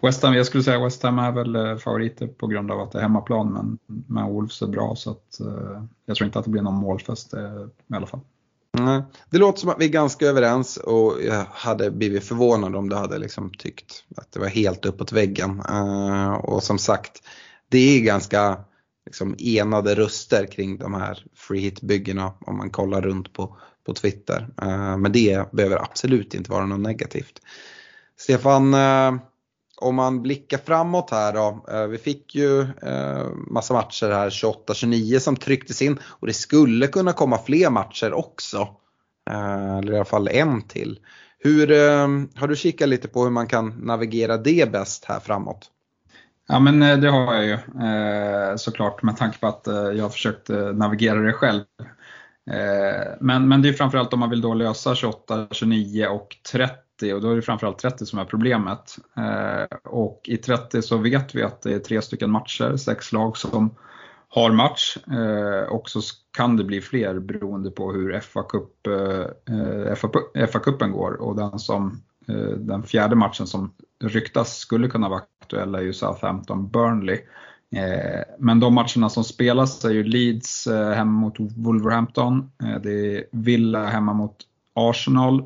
West 0.02 0.24
Ham, 0.24 0.34
jag 0.34 0.46
skulle 0.46 0.64
säga 0.64 0.84
West 0.84 1.04
Ham 1.04 1.20
är 1.20 1.32
väl 1.32 1.56
eh, 1.56 1.78
favoriter 1.78 2.28
på 2.28 2.48
grund 2.48 2.72
av 2.72 2.80
att 2.80 2.92
det 2.92 2.98
är 2.98 3.02
hemmaplan, 3.02 3.54
men, 3.54 3.78
men 4.08 4.34
Wolves 4.34 4.62
är 4.62 4.68
bra 4.68 4.96
så 4.96 5.12
att 5.12 5.40
eh, 5.40 5.84
jag 6.06 6.18
tror 6.18 6.26
inte 6.26 6.40
att 6.40 6.46
det 6.46 6.52
blir 6.52 6.62
någon 6.62 6.76
målfest 6.76 7.34
eh, 7.34 7.66
i 7.88 7.96
alla 7.96 8.08
fall. 8.08 8.20
Det 9.30 9.38
låter 9.38 9.60
som 9.60 9.70
att 9.70 9.80
vi 9.80 9.86
är 9.86 9.90
ganska 9.90 10.26
överens 10.26 10.78
och 10.78 11.14
jag 11.26 11.46
hade 11.52 11.92
blivit 11.92 12.24
förvånad 12.24 12.76
om 12.76 12.90
du 12.90 12.96
hade 12.96 13.18
liksom 13.18 13.52
tyckt 13.58 14.04
att 14.18 14.32
det 14.32 14.40
var 14.40 14.48
helt 14.48 14.86
uppåt 14.86 15.12
väggen. 15.12 15.62
Och 16.42 16.64
som 16.64 16.78
sagt, 16.78 17.12
det 17.70 17.78
är 17.78 18.02
ganska 18.02 18.58
liksom 19.06 19.36
enade 19.40 19.96
röster 19.96 20.46
kring 20.46 20.78
de 20.78 20.94
här 20.94 21.26
free 21.36 21.60
hit-byggena 21.60 22.34
om 22.40 22.58
man 22.58 22.70
kollar 22.70 23.02
runt 23.02 23.34
på, 23.34 23.58
på 23.86 23.94
Twitter. 23.94 24.48
Uh, 24.62 24.98
men 24.98 25.12
det 25.12 25.52
behöver 25.52 25.82
absolut 25.82 26.34
inte 26.34 26.52
vara 26.52 26.66
något 26.66 26.80
negativt. 26.80 27.42
Stefan, 28.18 28.74
uh, 28.74 29.22
om 29.78 29.96
man 29.96 30.22
blickar 30.22 30.58
framåt 30.58 31.12
här 31.12 31.34
då. 31.34 31.66
Uh, 31.72 31.88
vi 31.88 31.98
fick 31.98 32.36
ju 32.36 32.68
massa 33.48 33.74
matcher 33.74 34.10
här 34.12 34.30
28-29 34.30 35.20
som 35.20 35.36
trycktes 35.36 35.82
in 35.82 36.00
och 36.04 36.28
det 36.28 36.34
skulle 36.34 36.88
kunna 36.88 37.14
komma 37.14 37.38
fler 37.38 37.70
matcher 37.70 38.14
också. 38.14 38.68
eller 39.30 39.94
i 39.94 39.96
alla 39.96 40.06
fall 40.06 40.28
en 40.28 40.62
till. 40.62 41.00
Hur, 41.40 41.68
har 42.40 42.48
du 42.48 42.56
kikat 42.56 42.90
lite 42.90 43.08
på 43.08 43.24
hur 43.24 43.32
man 43.32 43.48
kan 43.48 43.70
navigera 43.70 44.38
det 44.38 44.72
bäst 44.72 45.06
här 45.06 45.20
framåt? 45.20 45.72
Ja 46.48 46.60
men 46.60 46.82
eh, 46.82 46.98
det 46.98 47.10
har 47.10 47.34
jag 47.34 47.46
ju 47.46 47.54
eh, 47.54 48.56
såklart 48.56 49.04
med 49.04 49.18
tanke 49.18 49.40
på 49.40 49.48
att 49.48 49.68
eh, 49.68 49.76
jag 49.76 50.04
har 50.04 50.10
försökt 50.10 50.50
navigera 50.74 51.20
det 51.20 51.34
själv. 51.34 51.64
Men, 53.20 53.48
men 53.48 53.62
det 53.62 53.70
är 53.70 53.74
framförallt 53.74 54.14
om 54.14 54.20
man 54.20 54.30
vill 54.30 54.42
då 54.42 54.54
lösa 54.54 54.96
28, 54.96 55.48
29 55.52 56.08
och 56.08 56.38
30 56.52 57.14
och 57.14 57.22
då 57.22 57.32
är 57.32 57.36
det 57.36 57.42
framförallt 57.42 57.78
30 57.80 58.06
som 58.06 58.20
är 58.20 58.26
problemet. 58.26 58.96
Och 59.84 60.22
i 60.26 60.38
30 60.38 60.82
så 60.82 60.98
vet 60.98 61.36
vi 61.36 61.44
att 61.44 61.62
det 61.62 61.74
är 61.74 61.80
tre 61.80 62.02
stycken 62.02 62.32
matcher, 62.32 62.78
sex 62.78 63.12
lag 63.12 63.38
som 63.38 63.76
har 64.30 64.52
match 64.52 64.98
och 65.70 65.90
så 65.90 66.02
kan 66.38 66.58
det 66.58 66.64
bli 66.64 66.82
fler 66.82 67.20
beroende 67.20 67.72
på 67.72 67.92
hur 67.92 68.20
FA-cupen 68.20 69.36
FA, 70.48 70.88
går 70.88 71.22
och 71.22 71.36
den, 71.36 71.60
som, 71.60 72.02
den 72.58 72.84
fjärde 72.84 73.16
matchen 73.16 73.48
som 73.48 73.74
ryktas 74.04 74.58
skulle 74.58 74.88
kunna 74.88 75.10
vara 75.10 75.22
aktuell 75.42 75.76
är 75.76 75.82
ju 75.82 75.92
Southampton-Burnley. 75.92 77.20
Men 78.40 78.60
de 78.60 78.74
matcherna 78.74 79.10
som 79.10 79.24
spelas 79.24 79.86
är 79.86 79.90
ju 79.90 80.04
Leeds 80.04 80.68
hemma 80.68 81.20
mot 81.20 81.36
Wolverhampton, 81.40 82.52
det 82.84 83.18
är 83.18 83.24
Villa 83.32 83.86
hemma 83.86 84.14
mot 84.14 84.36
Arsenal, 84.74 85.44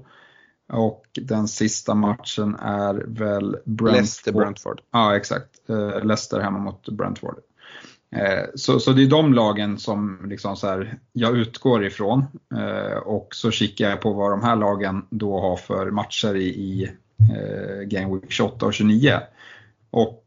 och 0.72 1.06
den 1.22 1.48
sista 1.48 1.96
matchen 1.96 2.56
är 2.56 2.94
väl 3.08 3.58
Brentford. 3.66 3.92
Leicester 3.92 4.32
Brentford. 4.32 4.82
Ja 4.92 5.16
exakt, 5.16 5.70
eh, 5.70 6.06
Leicester 6.06 6.40
hemma 6.40 6.60
mot 6.60 6.90
Brentford. 6.90 7.36
Eh, 8.12 8.44
så, 8.56 8.80
så 8.80 8.92
det 8.92 9.04
är 9.04 9.08
de 9.08 9.34
lagen 9.34 9.78
som 9.78 10.20
liksom 10.30 10.56
så 10.56 10.68
här, 10.68 10.98
jag 11.14 11.38
utgår 11.38 11.86
ifrån 11.86 12.26
eh, 12.56 12.98
och 12.98 13.36
så 13.36 13.52
kikar 13.52 13.90
jag 13.90 14.02
på 14.02 14.14
vad 14.14 14.32
de 14.32 14.44
här 14.44 14.56
lagen 14.56 15.06
då 15.10 15.40
har 15.40 15.58
för 15.58 15.92
matcher 15.92 16.36
i, 16.36 16.48
i 16.48 16.92
eh, 17.20 17.82
Game 17.82 18.16
Week 18.16 18.32
28 18.32 18.66
och 18.66 18.74
29. 18.74 19.20
Och 19.92 20.26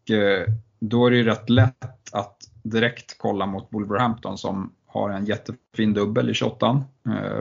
då 0.80 1.06
är 1.06 1.10
det 1.10 1.16
ju 1.16 1.24
rätt 1.24 1.50
lätt 1.50 2.14
att 2.14 2.36
direkt 2.62 3.18
kolla 3.18 3.46
mot 3.46 3.68
Wolverhampton 3.70 4.38
som 4.38 4.72
har 4.86 5.10
en 5.10 5.26
jättefin 5.26 5.94
dubbel 5.94 6.30
i 6.30 6.34
28 6.34 6.84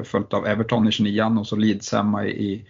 följt 0.04 0.34
av 0.34 0.48
Everton 0.48 0.88
i 0.88 0.92
29 0.92 1.24
och 1.40 1.48
så 1.48 1.56
Leeds 1.56 1.92
hemma 1.92 2.26
i 2.26 2.66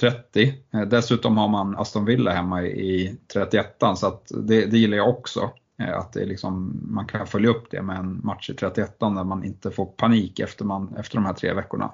30. 0.00 0.54
Dessutom 0.86 1.36
har 1.36 1.48
man 1.48 1.76
Aston 1.76 2.04
Villa 2.04 2.30
hemma 2.30 2.62
i 2.62 3.16
31 3.32 3.76
så 3.96 4.06
att 4.06 4.32
det, 4.34 4.66
det 4.66 4.78
gillar 4.78 4.96
jag 4.96 5.08
också. 5.08 5.50
Eh, 5.78 5.98
att 5.98 6.12
det 6.12 6.24
liksom, 6.24 6.80
man 6.82 7.06
kan 7.06 7.26
följa 7.26 7.50
upp 7.50 7.70
det 7.70 7.82
med 7.82 7.98
en 7.98 8.20
match 8.24 8.50
i 8.50 8.54
31 8.54 9.00
där 9.00 9.24
man 9.24 9.44
inte 9.44 9.70
får 9.70 9.86
panik 9.86 10.40
efter, 10.40 10.64
man, 10.64 10.96
efter 10.98 11.16
de 11.16 11.24
här 11.24 11.32
tre 11.32 11.52
veckorna. 11.52 11.92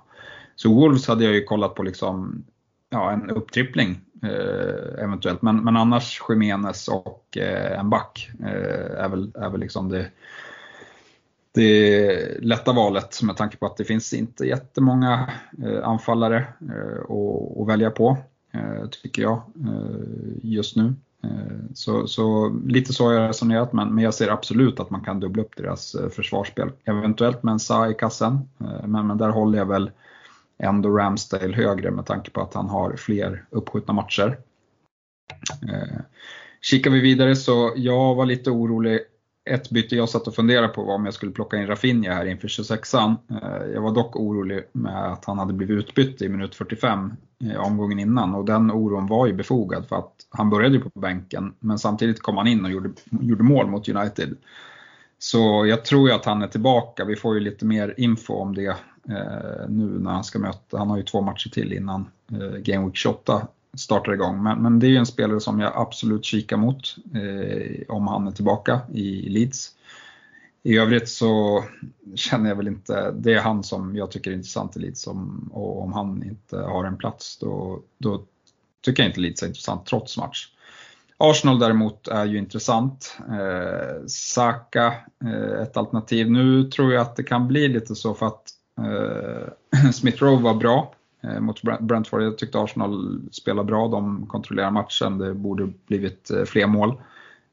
Så 0.56 0.74
Wolves 0.74 1.08
hade 1.08 1.24
jag 1.24 1.34
ju 1.34 1.44
kollat 1.44 1.74
på 1.74 1.82
liksom, 1.82 2.44
ja, 2.90 3.12
en 3.12 3.30
upptrippling 3.30 4.00
eh, 4.22 5.04
eventuellt, 5.04 5.42
men, 5.42 5.64
men 5.64 5.76
annars 5.76 6.22
Jiménez 6.28 6.88
och 6.88 7.38
eh, 7.38 7.78
en 7.78 7.90
back 7.90 8.30
eh, 8.40 9.04
är 9.04 9.08
väl, 9.08 9.32
är 9.34 9.50
väl 9.50 9.60
liksom 9.60 9.88
det, 9.88 10.10
det 11.52 12.38
lätta 12.40 12.72
valet 12.72 13.22
med 13.22 13.36
tanke 13.36 13.56
på 13.56 13.66
att 13.66 13.76
det 13.76 13.84
finns 13.84 14.12
inte 14.12 14.44
jättemånga 14.44 15.30
eh, 15.64 15.88
anfallare 15.88 16.46
eh, 16.60 17.10
att 17.60 17.68
välja 17.68 17.90
på, 17.90 18.16
eh, 18.52 18.88
tycker 19.02 19.22
jag, 19.22 19.42
eh, 19.66 20.42
just 20.42 20.76
nu. 20.76 20.94
Eh, 21.24 21.56
så, 21.74 22.06
så, 22.06 22.48
lite 22.66 22.92
så 22.92 23.04
har 23.04 23.12
jag 23.12 23.28
resonerat, 23.28 23.72
men, 23.72 23.94
men 23.94 24.04
jag 24.04 24.14
ser 24.14 24.28
absolut 24.28 24.80
att 24.80 24.90
man 24.90 25.00
kan 25.00 25.20
dubbla 25.20 25.42
upp 25.42 25.56
deras 25.56 25.94
eh, 25.94 26.08
försvarsspel. 26.08 26.70
Eventuellt 26.84 27.42
med 27.42 27.52
en 27.52 27.60
Sa 27.60 27.90
i 27.90 27.94
kassen, 27.94 28.38
eh, 28.60 28.86
men, 28.86 29.06
men 29.06 29.18
där 29.18 29.28
håller 29.28 29.58
jag 29.58 29.66
väl 29.66 29.90
ändå 30.58 30.98
Ramsdale 30.98 31.56
högre 31.56 31.90
med 31.90 32.06
tanke 32.06 32.30
på 32.30 32.40
att 32.40 32.54
han 32.54 32.68
har 32.68 32.96
fler 32.96 33.44
uppskjutna 33.50 33.94
matcher. 33.94 34.38
Kikar 36.62 36.90
vi 36.90 37.00
vidare 37.00 37.36
så 37.36 37.72
jag 37.76 38.14
var 38.14 38.26
lite 38.26 38.50
orolig 38.50 39.00
ett 39.44 39.70
byte 39.70 39.96
jag 39.96 40.08
satt 40.08 40.26
och 40.26 40.34
funderade 40.34 40.68
på 40.68 40.84
var 40.84 40.94
om 40.94 41.04
jag 41.04 41.14
skulle 41.14 41.32
plocka 41.32 41.56
in 41.56 41.66
Rafinha 41.66 42.14
här 42.14 42.26
inför 42.26 42.48
26an. 42.48 43.16
Eh, 43.30 43.72
jag 43.72 43.80
var 43.80 43.94
dock 43.94 44.16
orolig 44.16 44.64
med 44.72 45.12
att 45.12 45.24
han 45.24 45.38
hade 45.38 45.52
blivit 45.52 45.78
utbytt 45.78 46.22
i 46.22 46.28
minut 46.28 46.54
45 46.54 47.12
eh, 47.44 47.60
omgången 47.60 47.98
innan 47.98 48.34
och 48.34 48.44
den 48.44 48.70
oron 48.70 49.06
var 49.06 49.26
ju 49.26 49.32
befogad 49.32 49.86
för 49.88 49.96
att 49.96 50.12
han 50.30 50.50
började 50.50 50.74
ju 50.74 50.80
på 50.80 51.00
bänken 51.00 51.54
men 51.58 51.78
samtidigt 51.78 52.22
kom 52.22 52.36
han 52.36 52.46
in 52.46 52.64
och 52.64 52.70
gjorde, 52.70 52.90
gjorde 53.10 53.42
mål 53.42 53.66
mot 53.66 53.88
United. 53.88 54.36
Så 55.18 55.66
jag 55.66 55.84
tror 55.84 56.08
ju 56.08 56.14
att 56.14 56.24
han 56.24 56.42
är 56.42 56.48
tillbaka. 56.48 57.04
Vi 57.04 57.16
får 57.16 57.34
ju 57.34 57.40
lite 57.40 57.64
mer 57.64 57.94
info 57.96 58.34
om 58.34 58.54
det 58.54 58.66
eh, 59.08 59.68
nu 59.68 59.98
när 59.98 60.10
han 60.10 60.24
ska 60.24 60.38
möta, 60.38 60.78
han 60.78 60.90
har 60.90 60.96
ju 60.96 61.02
två 61.02 61.20
matcher 61.20 61.50
till 61.50 61.72
innan 61.72 62.06
eh, 62.32 62.58
Game 62.58 62.86
Week 62.86 62.96
28 62.96 63.48
startar 63.76 64.12
igång. 64.12 64.42
Men, 64.42 64.62
men 64.62 64.78
det 64.78 64.86
är 64.86 64.90
ju 64.90 64.96
en 64.96 65.06
spelare 65.06 65.40
som 65.40 65.60
jag 65.60 65.72
absolut 65.76 66.24
kikar 66.24 66.56
mot 66.56 66.96
eh, 67.14 67.94
om 67.94 68.08
han 68.08 68.26
är 68.26 68.32
tillbaka 68.32 68.80
i 68.92 69.28
Leeds. 69.28 69.70
I 70.62 70.78
övrigt 70.78 71.08
så 71.08 71.64
känner 72.14 72.48
jag 72.48 72.56
väl 72.56 72.68
inte, 72.68 73.10
det 73.10 73.34
är 73.34 73.40
han 73.40 73.64
som 73.64 73.96
jag 73.96 74.10
tycker 74.10 74.30
är 74.30 74.34
intressant 74.34 74.76
i 74.76 74.80
Leeds 74.80 75.06
om, 75.06 75.50
och 75.52 75.82
om 75.82 75.92
han 75.92 76.22
inte 76.22 76.56
har 76.56 76.84
en 76.84 76.96
plats 76.96 77.38
då, 77.38 77.80
då 77.98 78.22
tycker 78.84 79.02
jag 79.02 79.10
inte 79.10 79.20
Leeds 79.20 79.42
är 79.42 79.46
intressant 79.46 79.86
trots 79.86 80.18
match. 80.18 80.48
Arsenal 81.16 81.58
däremot 81.58 82.08
är 82.08 82.24
ju 82.24 82.38
intressant. 82.38 83.16
Eh, 83.28 84.06
Saka, 84.06 84.94
eh, 85.24 85.62
ett 85.62 85.76
alternativ. 85.76 86.30
Nu 86.30 86.64
tror 86.64 86.92
jag 86.92 87.02
att 87.02 87.16
det 87.16 87.22
kan 87.22 87.48
bli 87.48 87.68
lite 87.68 87.94
så 87.94 88.14
för 88.14 88.26
att 88.26 88.50
eh, 88.80 89.90
Smith 89.92 90.22
Rowe 90.22 90.42
var 90.42 90.54
bra 90.54 90.93
Eh, 91.28 91.40
mot 91.40 91.62
Brentford. 91.80 92.22
Jag 92.22 92.38
tyckte 92.38 92.58
Arsenal 92.58 93.20
spelade 93.32 93.66
bra, 93.66 93.88
de 93.88 94.26
kontrollerar 94.26 94.70
matchen, 94.70 95.18
det 95.18 95.34
borde 95.34 95.72
blivit 95.86 96.30
eh, 96.30 96.44
fler 96.44 96.66
mål. 96.66 96.90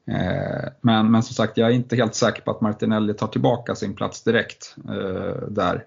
Eh, 0.06 0.68
men, 0.80 1.10
men 1.10 1.22
som 1.22 1.34
sagt, 1.34 1.56
jag 1.56 1.70
är 1.70 1.74
inte 1.74 1.96
helt 1.96 2.14
säker 2.14 2.42
på 2.42 2.50
att 2.50 2.60
Martinelli 2.60 3.14
tar 3.14 3.26
tillbaka 3.26 3.74
sin 3.74 3.94
plats 3.94 4.22
direkt 4.24 4.76
där. 5.48 5.84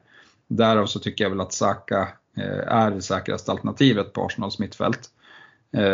Därav 0.48 0.86
så 0.86 1.00
tycker 1.00 1.24
jag 1.24 1.30
väl 1.30 1.42
att 1.42 1.54
Saka 1.54 2.08
är 2.68 2.92
det 2.92 3.02
säkraste 3.02 3.52
alternativet 3.52 4.14
på 4.14 4.26
Arsenals 4.26 4.60
mittfält. 4.60 5.10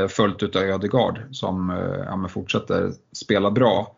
Följt 0.10 0.44
utav 0.44 0.64
Ödegaard 0.64 1.20
som 1.32 1.70
ja, 2.06 2.28
fortsätter 2.28 2.92
spela 3.12 3.52
bra. 3.52 3.96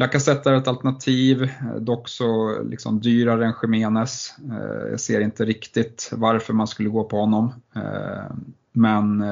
Lacazette 0.00 0.50
är 0.50 0.54
ett 0.54 0.68
alternativ, 0.68 1.42
eh, 1.42 1.74
dock 1.80 2.08
så 2.08 2.62
liksom 2.62 3.00
dyrare 3.00 3.46
än 3.46 3.54
Jiménez. 3.62 4.34
Eh, 4.50 4.90
jag 4.90 5.00
ser 5.00 5.20
inte 5.20 5.44
riktigt 5.44 6.10
varför 6.12 6.52
man 6.52 6.66
skulle 6.66 6.88
gå 6.88 7.04
på 7.04 7.16
honom. 7.16 7.52
Eh, 7.76 8.34
men 8.72 9.24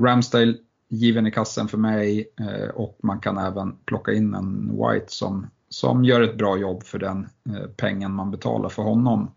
Ramsdale 0.00 0.54
given 0.88 1.26
i 1.26 1.30
kassen 1.30 1.68
för 1.68 1.78
mig 1.78 2.28
och 2.74 2.98
man 3.02 3.20
kan 3.20 3.38
även 3.38 3.76
plocka 3.84 4.12
in 4.12 4.34
en 4.34 4.68
White 4.70 5.06
som, 5.08 5.46
som 5.68 6.04
gör 6.04 6.20
ett 6.20 6.38
bra 6.38 6.58
jobb 6.58 6.82
för 6.82 6.98
den 6.98 7.28
pengen 7.76 8.12
man 8.12 8.30
betalar 8.30 8.68
för 8.68 8.82
honom, 8.82 9.30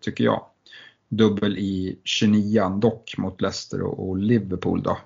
tycker 0.00 0.24
jag. 0.24 0.44
Dubbel 1.08 1.58
i 1.58 1.98
29 2.04 2.78
dock 2.78 3.14
mot 3.18 3.40
Leicester 3.40 3.82
och 3.82 4.16
Liverpool 4.16 4.82
då, 4.82 4.98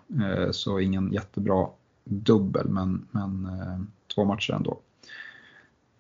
så 0.51 0.81
ingen 0.81 1.13
jättebra 1.13 1.67
dubbel, 2.11 2.69
men, 2.69 3.09
men 3.11 3.45
eh, 3.45 3.81
två 4.15 4.25
matcher 4.25 4.53
ändå. 4.53 4.81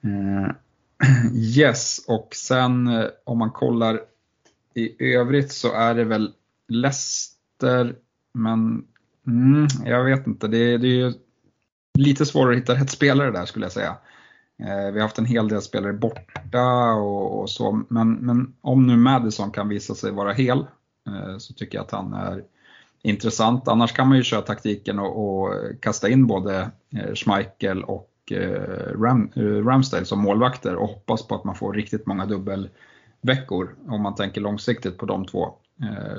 Eh, 0.00 0.50
yes, 1.34 2.04
och 2.08 2.34
sen 2.34 2.86
eh, 2.86 3.06
om 3.24 3.38
man 3.38 3.50
kollar 3.50 4.00
i 4.74 5.14
övrigt 5.14 5.52
så 5.52 5.72
är 5.72 5.94
det 5.94 6.04
väl 6.04 6.32
Leicester, 6.68 7.96
men 8.32 8.84
mm, 9.26 9.66
jag 9.84 10.04
vet 10.04 10.26
inte. 10.26 10.48
Det, 10.48 10.78
det 10.78 10.86
är 10.86 11.06
ju 11.06 11.12
lite 11.98 12.26
svårare 12.26 12.52
att 12.54 12.60
hitta 12.60 12.74
rätt 12.74 12.90
spelare 12.90 13.30
där 13.30 13.46
skulle 13.46 13.64
jag 13.64 13.72
säga. 13.72 13.96
Eh, 14.58 14.92
vi 14.92 15.00
har 15.00 15.00
haft 15.00 15.18
en 15.18 15.24
hel 15.24 15.48
del 15.48 15.62
spelare 15.62 15.92
borta 15.92 16.92
och, 16.92 17.40
och 17.40 17.50
så, 17.50 17.82
men, 17.88 18.12
men, 18.12 18.54
om 18.60 18.86
nu 18.86 18.96
Madison 18.96 19.50
kan 19.50 19.68
visa 19.68 19.94
sig 19.94 20.12
vara 20.12 20.32
hel 20.32 20.58
eh, 21.06 21.38
så 21.38 21.54
tycker 21.54 21.78
jag 21.78 21.84
att 21.84 21.90
han 21.90 22.12
är 22.12 22.44
intressant. 23.02 23.68
Annars 23.68 23.92
kan 23.92 24.08
man 24.08 24.16
ju 24.16 24.24
köra 24.24 24.42
taktiken 24.42 24.98
och, 24.98 25.42
och 25.42 25.54
kasta 25.80 26.08
in 26.08 26.26
både 26.26 26.70
eh, 26.96 27.14
Schmeichel 27.14 27.84
och 27.84 28.10
eh, 28.30 29.00
Ram, 29.00 29.30
eh, 29.36 29.42
Ramsdale 29.42 30.04
som 30.04 30.18
målvakter 30.18 30.74
och 30.74 30.88
hoppas 30.88 31.26
på 31.26 31.34
att 31.34 31.44
man 31.44 31.54
får 31.54 31.72
riktigt 31.72 32.06
många 32.06 32.26
dubbelveckor 32.26 33.74
om 33.88 34.02
man 34.02 34.14
tänker 34.14 34.40
långsiktigt 34.40 34.98
på 34.98 35.06
de 35.06 35.26
två. 35.26 35.54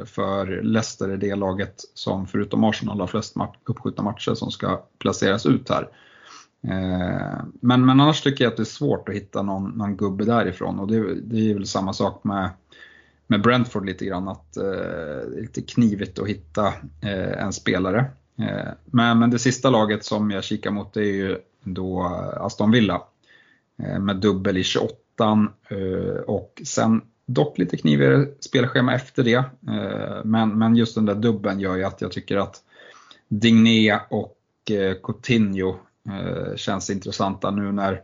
För 0.05 0.61
Leicester 0.61 1.09
är 1.09 1.17
det 1.17 1.35
laget 1.35 1.75
som 1.93 2.27
förutom 2.27 2.63
Arsenal 2.63 2.99
har 2.99 3.07
flest 3.07 3.35
uppskjutna 3.65 4.03
matcher 4.03 4.33
som 4.33 4.51
ska 4.51 4.83
placeras 4.99 5.45
ut 5.45 5.69
här. 5.69 5.87
Men, 7.61 7.85
men 7.85 7.89
annars 7.89 8.21
tycker 8.21 8.43
jag 8.43 8.51
att 8.51 8.57
det 8.57 8.63
är 8.63 8.65
svårt 8.65 9.09
att 9.09 9.15
hitta 9.15 9.41
någon, 9.41 9.71
någon 9.71 9.97
gubbe 9.97 10.25
därifrån 10.25 10.79
och 10.79 10.87
det, 10.87 11.15
det 11.21 11.51
är 11.51 11.53
väl 11.53 11.67
samma 11.67 11.93
sak 11.93 12.23
med 12.23 12.49
med 13.31 13.41
Brentford 13.41 13.85
lite 13.85 14.05
grann 14.05 14.27
att 14.27 14.57
eh, 14.57 14.63
det 14.63 15.37
är 15.37 15.41
lite 15.41 15.61
knivigt 15.61 16.19
att 16.19 16.27
hitta 16.27 16.67
eh, 17.01 17.43
en 17.43 17.53
spelare. 17.53 18.05
Eh, 18.39 18.71
men, 18.85 19.19
men 19.19 19.29
det 19.29 19.39
sista 19.39 19.69
laget 19.69 20.05
som 20.05 20.31
jag 20.31 20.43
kikar 20.43 20.71
mot 20.71 20.97
är 20.97 21.01
ju 21.01 21.37
då 21.63 22.01
Aston 22.37 22.71
Villa 22.71 23.01
eh, 23.83 23.99
med 23.99 24.15
dubbel 24.15 24.57
i 24.57 24.63
28 24.63 24.95
eh, 25.69 26.21
och 26.27 26.61
sen 26.65 27.01
dock 27.25 27.57
lite 27.57 27.77
knivigare 27.77 28.27
spelschema 28.39 28.93
efter 28.93 29.23
det. 29.23 29.43
Eh, 29.67 30.23
men, 30.23 30.57
men 30.57 30.75
just 30.75 30.95
den 30.95 31.05
där 31.05 31.15
dubben 31.15 31.59
gör 31.59 31.75
ju 31.75 31.83
att 31.83 32.01
jag 32.01 32.11
tycker 32.11 32.37
att 32.37 32.55
Digné 33.27 33.99
och 34.09 34.37
Coutinho 35.03 35.75
känns 36.55 36.89
intressanta 36.89 37.51
nu 37.51 37.71
när 37.71 38.01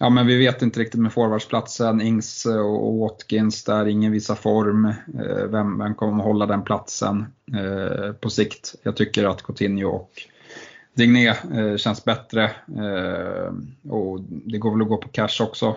Ja 0.00 0.10
men 0.10 0.26
vi 0.26 0.38
vet 0.38 0.62
inte 0.62 0.80
riktigt 0.80 1.00
med 1.00 1.12
forwardsplatsen, 1.12 2.00
Ings 2.00 2.46
eh, 2.46 2.60
och 2.60 2.98
Watkins 2.98 3.64
där, 3.64 3.86
ingen 3.86 4.12
visar 4.12 4.34
form. 4.34 4.84
Eh, 4.84 5.44
vem, 5.50 5.78
vem 5.78 5.94
kommer 5.94 6.18
att 6.18 6.24
hålla 6.24 6.46
den 6.46 6.62
platsen 6.62 7.26
eh, 7.56 8.12
på 8.12 8.30
sikt? 8.30 8.74
Jag 8.82 8.96
tycker 8.96 9.24
att 9.24 9.42
Coutinho 9.42 9.88
och 9.88 10.10
Digné 10.94 11.34
känns 11.76 12.04
bättre 12.04 12.50
och 13.90 14.20
det 14.20 14.58
går 14.58 14.70
väl 14.70 14.82
att 14.82 14.88
gå 14.88 14.96
på 14.96 15.08
cash 15.08 15.42
också. 15.42 15.76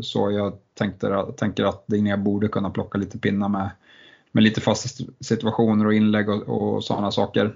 Så 0.00 0.30
jag 0.30 0.52
tänkte, 0.78 1.26
tänker 1.36 1.64
att 1.64 1.86
Digné 1.86 2.16
borde 2.16 2.48
kunna 2.48 2.70
plocka 2.70 2.98
lite 2.98 3.18
pinnar 3.18 3.48
med, 3.48 3.70
med 4.32 4.44
lite 4.44 4.60
fasta 4.60 5.04
situationer 5.20 5.86
och 5.86 5.94
inlägg 5.94 6.28
och, 6.28 6.42
och 6.48 6.84
sådana 6.84 7.10
saker. 7.10 7.54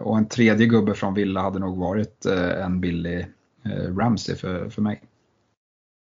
Och 0.00 0.18
en 0.18 0.28
tredje 0.28 0.66
gubbe 0.66 0.94
från 0.94 1.14
Villa 1.14 1.42
hade 1.42 1.58
nog 1.58 1.78
varit 1.78 2.26
en 2.26 2.80
billig 2.80 3.26
Eh, 3.64 3.96
Ramsey 3.96 4.36
för, 4.36 4.70
för 4.70 4.82
mig. 4.82 5.02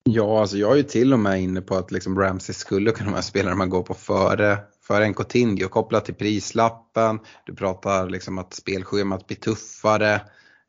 Ja, 0.03 0.41
alltså 0.41 0.57
jag 0.57 0.71
är 0.71 0.75
ju 0.75 0.83
till 0.83 1.13
och 1.13 1.19
med 1.19 1.41
inne 1.41 1.61
på 1.61 1.75
att 1.75 1.91
liksom 1.91 2.19
Ramsey 2.19 2.53
skulle 2.53 2.91
kunna 2.91 3.09
vara 3.09 3.17
en 3.17 3.23
spelare 3.23 3.55
man 3.55 3.69
går 3.69 3.83
på 3.83 3.93
före 3.93 4.57
före 4.87 5.05
en 5.05 5.13
Coutinho 5.13 5.67
kopplat 5.67 6.05
till 6.05 6.15
prislappen. 6.15 7.19
Du 7.45 7.55
pratar 7.55 8.09
liksom 8.09 8.37
att 8.37 8.53
spelschemat 8.53 9.27
blir 9.27 9.37
tuffare. 9.37 10.21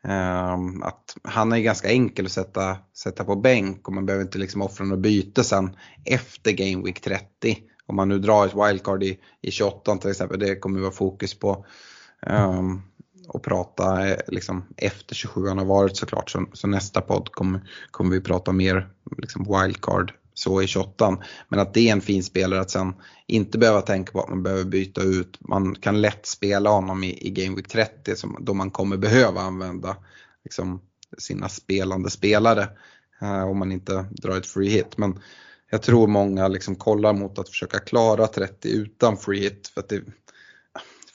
Um, 0.05 0.83
att 0.83 1.17
han 1.23 1.53
är 1.53 1.59
ganska 1.59 1.89
enkel 1.89 2.27
att 2.27 2.33
sätta, 2.33 2.77
sätta 2.95 3.25
på 3.25 3.37
bänk 3.37 3.89
och 3.89 3.95
man 3.95 4.07
behöver 4.07 4.25
inte 4.25 4.39
liksom 4.39 4.63
offra 4.63 4.85
något 4.85 4.99
byte 4.99 5.45
sen 5.45 5.77
efter 6.05 6.53
Game 6.53 6.85
Week 6.85 7.01
30. 7.01 7.59
Om 7.87 7.97
man 7.97 8.09
nu 8.09 8.19
drar 8.19 8.47
ett 8.47 8.55
wildcard 8.55 9.03
i, 9.03 9.19
i 9.43 9.51
28 9.51 9.97
till 9.97 10.11
exempel, 10.11 10.39
det 10.39 10.57
kommer 10.57 10.81
vara 10.81 10.91
fokus 10.91 11.39
på. 11.39 11.67
Um, 12.27 12.83
och 13.29 13.43
prata 13.43 14.09
eh, 14.09 14.17
liksom, 14.29 14.65
efter 14.77 15.15
27 15.15 15.49
har 15.49 15.65
varit 15.65 15.97
såklart. 15.97 16.31
Så, 16.31 16.47
så 16.53 16.67
nästa 16.67 17.01
podd 17.01 17.33
kommer, 17.33 17.61
kommer 17.91 18.11
vi 18.11 18.21
prata 18.21 18.53
mer 18.53 18.89
liksom, 19.19 19.45
wildcard 19.45 20.13
så 20.35 20.63
i 20.63 20.67
28 20.67 21.19
Men 21.49 21.61
att 21.61 21.75
det 21.75 21.89
är 21.89 21.93
en 21.93 22.01
fin 22.01 22.23
spelare 22.23 22.61
att 22.61 22.71
sen 22.71 22.95
inte 23.27 23.59
behöva 23.59 23.81
tänka 23.81 24.13
på 24.13 24.21
att 24.21 24.29
man 24.29 24.43
behöver 24.43 24.65
byta 24.65 25.03
ut. 25.03 25.39
Man 25.41 25.75
kan 25.75 26.01
lätt 26.01 26.27
spela 26.27 26.71
honom 26.71 27.05
i, 27.05 27.27
i 27.27 27.31
Game 27.31 27.57
Week 27.57 27.69
30 27.69 28.17
som, 28.17 28.37
då 28.41 28.55
man 28.55 28.71
kommer 28.71 28.97
behöva 28.97 29.41
använda 29.41 29.97
liksom, 30.45 30.81
sina 31.19 31.49
spelande 31.49 32.11
spelare. 32.11 32.69
Eh, 33.21 33.43
om 33.43 33.59
man 33.59 33.73
inte 33.73 34.07
drar 34.11 34.37
ett 34.37 34.47
free 34.47 34.69
hit. 34.69 34.99
Men 34.99 35.21
jag 35.71 35.83
tror 35.83 36.07
många 36.07 36.49
liksom 36.49 36.77
kollar 36.77 37.13
mot 37.13 37.39
att 37.39 37.49
försöka 37.49 37.79
klara 37.79 38.27
30 38.27 38.69
utan 38.69 39.17
free 39.17 39.41
hit. 39.41 39.69
För 39.75 39.81
att 39.81 39.89
det, 39.89 40.03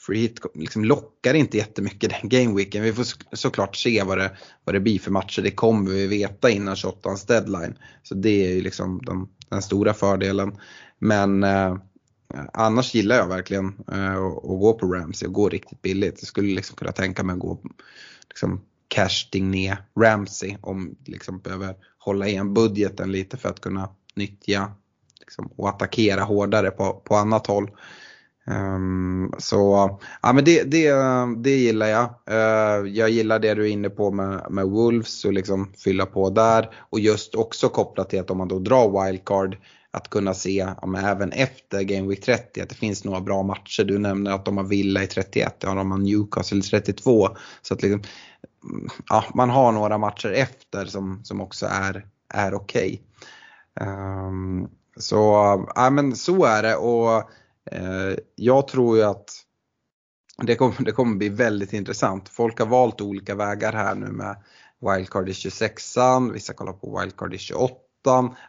free 0.06 0.20
hit 0.20 0.40
liksom 0.54 0.84
lockar 0.84 1.34
inte 1.34 1.56
jättemycket 1.56 2.10
den 2.10 2.28
gameweeken. 2.28 2.82
Vi 2.82 2.92
får 2.92 3.06
såklart 3.36 3.76
se 3.76 4.02
vad 4.02 4.18
det, 4.18 4.36
vad 4.64 4.74
det 4.74 4.80
blir 4.80 4.98
för 4.98 5.10
matcher. 5.10 5.42
Det 5.42 5.50
kommer 5.50 5.90
vi 5.90 6.06
veta 6.06 6.50
innan 6.50 6.76
28 6.76 7.10
deadline. 7.26 7.78
Så 8.02 8.14
det 8.14 8.46
är 8.46 8.54
ju 8.54 8.60
liksom 8.60 9.00
den, 9.06 9.28
den 9.48 9.62
stora 9.62 9.94
fördelen. 9.94 10.58
Men 10.98 11.44
eh, 11.44 11.76
annars 12.52 12.94
gillar 12.94 13.16
jag 13.16 13.28
verkligen 13.28 13.66
eh, 13.92 14.14
att, 14.14 14.36
att, 14.36 14.60
gå 14.60 14.72
på 14.72 14.86
Ramsey 14.86 15.28
och 15.28 15.34
gå 15.34 15.48
riktigt 15.48 15.82
billigt. 15.82 16.16
Jag 16.18 16.28
skulle 16.28 16.54
liksom 16.54 16.76
kunna 16.76 16.92
tänka 16.92 17.22
mig 17.22 17.34
att 17.34 17.40
gå 17.40 17.58
liksom, 18.28 18.60
Cash 18.88 19.40
ner 19.40 19.84
Ramsey 20.00 20.56
om 20.60 20.96
liksom 21.04 21.38
behöver 21.40 21.74
hålla 21.98 22.28
igen 22.28 22.54
budgeten 22.54 23.12
lite 23.12 23.36
för 23.36 23.48
att 23.48 23.60
kunna 23.60 23.88
nyttja 24.14 24.72
liksom, 25.20 25.52
och 25.56 25.68
attackera 25.68 26.22
hårdare 26.22 26.70
på, 26.70 27.02
på 27.04 27.16
annat 27.16 27.46
håll. 27.46 27.70
Um, 28.46 29.34
så 29.38 29.90
ja, 30.22 30.32
men 30.32 30.44
det, 30.44 30.62
det, 30.62 30.92
det 31.36 31.56
gillar 31.56 31.86
jag. 31.86 32.04
Uh, 32.30 32.88
jag 32.88 33.10
gillar 33.10 33.38
det 33.38 33.54
du 33.54 33.62
är 33.62 33.70
inne 33.70 33.90
på 33.90 34.10
med, 34.10 34.46
med 34.50 34.66
Wolves 34.66 35.24
och 35.24 35.32
liksom 35.32 35.72
fylla 35.84 36.06
på 36.06 36.30
där. 36.30 36.74
Och 36.90 37.00
just 37.00 37.34
också 37.34 37.68
kopplat 37.68 38.10
till 38.10 38.20
att 38.20 38.30
om 38.30 38.38
man 38.38 38.48
då 38.48 38.58
drar 38.58 39.04
wildcard 39.04 39.56
att 39.90 40.10
kunna 40.10 40.34
se 40.34 40.50
ja, 40.82 40.98
även 40.98 41.32
efter 41.32 41.82
Game 41.82 42.08
Week 42.08 42.20
30 42.20 42.60
att 42.60 42.68
det 42.68 42.74
finns 42.74 43.04
några 43.04 43.20
bra 43.20 43.42
matcher. 43.42 43.84
Du 43.84 43.98
nämner 43.98 44.30
att 44.30 44.44
de 44.44 44.56
har 44.56 44.64
Villa 44.64 45.02
i 45.02 45.06
31, 45.06 45.56
ja 45.60 45.74
de 45.74 45.90
har 45.90 45.98
Newcastle 45.98 46.58
i 46.58 46.62
32. 46.62 47.28
Så 47.62 47.74
att 47.74 47.82
liksom, 47.82 48.02
ja, 49.08 49.24
man 49.34 49.50
har 49.50 49.72
några 49.72 49.98
matcher 49.98 50.32
efter 50.32 50.86
som, 50.86 51.20
som 51.24 51.40
också 51.40 51.66
är, 51.66 52.06
är 52.34 52.54
okej. 52.54 53.02
Okay. 53.76 53.88
Um, 53.88 54.68
så 54.96 55.16
ja, 55.74 55.90
men 55.90 56.16
så 56.16 56.44
är 56.44 56.62
det. 56.62 56.76
och 56.76 57.30
Eh, 57.72 58.16
jag 58.34 58.68
tror 58.68 58.96
ju 58.96 59.02
att 59.02 59.30
det 60.42 60.54
kommer, 60.54 60.84
det 60.84 60.92
kommer 60.92 61.16
bli 61.16 61.28
väldigt 61.28 61.72
intressant. 61.72 62.28
Folk 62.28 62.58
har 62.58 62.66
valt 62.66 63.00
olika 63.00 63.34
vägar 63.34 63.72
här 63.72 63.94
nu 63.94 64.06
med 64.06 64.36
wildcard 64.80 65.28
i 65.28 65.32
26an, 65.32 66.32
vissa 66.32 66.52
kollar 66.52 66.72
på 66.72 67.00
wildcard 67.00 67.34
i 67.34 67.38
28 67.38 67.76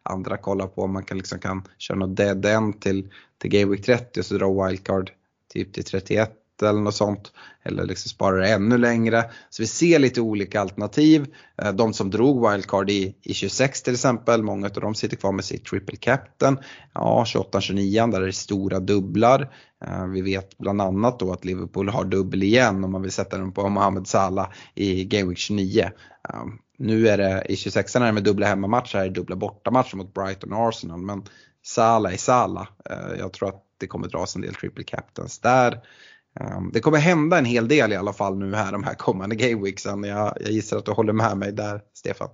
andra 0.03 0.37
kollar 0.37 0.67
på 0.67 0.81
om 0.81 0.93
man 0.93 1.03
kan, 1.03 1.17
liksom 1.17 1.39
kan 1.39 1.63
köra 1.77 1.97
något 1.97 2.17
dead 2.17 2.45
end 2.45 2.81
till, 2.81 3.09
till 3.37 3.49
Game 3.49 3.71
Week 3.71 3.85
30 3.85 4.19
och 4.19 4.25
så 4.25 4.33
dra 4.37 4.65
wildcard 4.65 5.11
typ 5.53 5.73
till 5.73 5.83
31 5.83 6.31
eller 6.61 6.81
något 6.81 6.95
sånt. 6.95 7.31
Eller 7.65 7.85
liksom 7.85 8.09
spara 8.09 8.37
det 8.37 8.47
ännu 8.47 8.77
längre. 8.77 9.31
Så 9.49 9.63
vi 9.63 9.67
ser 9.67 9.99
lite 9.99 10.21
olika 10.21 10.61
alternativ. 10.61 11.33
Eh, 11.61 11.73
de 11.73 11.93
som 11.93 12.09
drog 12.09 12.49
wildcard 12.49 12.89
i, 12.89 13.15
i 13.21 13.33
26 13.33 13.81
till 13.81 13.93
exempel, 13.93 14.43
många 14.43 14.67
av 14.67 14.73
dem 14.73 14.95
sitter 14.95 15.17
kvar 15.17 15.31
med 15.31 15.45
sitt 15.45 15.65
triple 15.65 15.97
captain. 15.97 16.57
Ja, 16.93 17.23
28-29 17.27 18.11
där 18.11 18.21
är 18.21 18.25
det 18.25 18.33
stora 18.33 18.79
dubblar. 18.79 19.53
Eh, 19.85 20.05
vi 20.05 20.21
vet 20.21 20.57
bland 20.57 20.81
annat 20.81 21.19
då 21.19 21.31
att 21.31 21.45
Liverpool 21.45 21.89
har 21.89 22.03
dubbel 22.03 22.43
igen 22.43 22.83
om 22.83 22.91
man 22.91 23.01
vill 23.01 23.11
sätta 23.11 23.37
den 23.37 23.51
på 23.51 23.69
Mohamed 23.69 24.07
Salah 24.07 24.49
i 24.75 25.05
Game 25.05 25.29
Week 25.29 25.37
29. 25.37 25.81
Eh, 26.29 26.43
nu 26.77 27.07
är 27.07 27.17
det 27.17 27.45
i 27.49 27.55
26 27.55 27.95
är 27.95 27.99
det 27.99 28.11
med 28.11 28.23
dubbla 28.23 28.45
hemmamatcher, 28.45 28.97
här 28.97 29.05
är 29.05 29.09
det 29.09 29.15
dubbla 29.15 29.35
bortamatcher 29.35 29.95
mot 29.95 30.13
Brighton 30.13 30.53
och 30.53 30.67
Arsenal. 30.67 31.01
Men 31.01 31.23
Salah 31.65 32.13
är 32.13 32.17
Salah. 32.17 32.67
Jag 33.19 33.33
tror 33.33 33.49
att 33.49 33.63
det 33.77 33.87
kommer 33.87 34.07
dras 34.07 34.35
en 34.35 34.41
del 34.41 34.55
triple 34.55 34.83
captains 34.83 35.39
där. 35.39 35.81
Ehm, 36.39 36.71
det 36.73 36.79
kommer 36.79 36.97
hända 36.97 37.37
en 37.37 37.45
hel 37.45 37.67
del 37.67 37.93
i 37.93 37.95
alla 37.95 38.13
fall 38.13 38.37
nu 38.37 38.55
här 38.55 38.71
de 38.71 38.83
här 38.83 38.93
kommande 38.93 39.35
gameweeksen. 39.35 40.03
Jag, 40.03 40.37
jag 40.39 40.51
gissar 40.51 40.77
att 40.77 40.85
du 40.85 40.91
håller 40.91 41.13
med 41.13 41.37
mig 41.37 41.51
där 41.51 41.81
Stefan. 41.93 42.29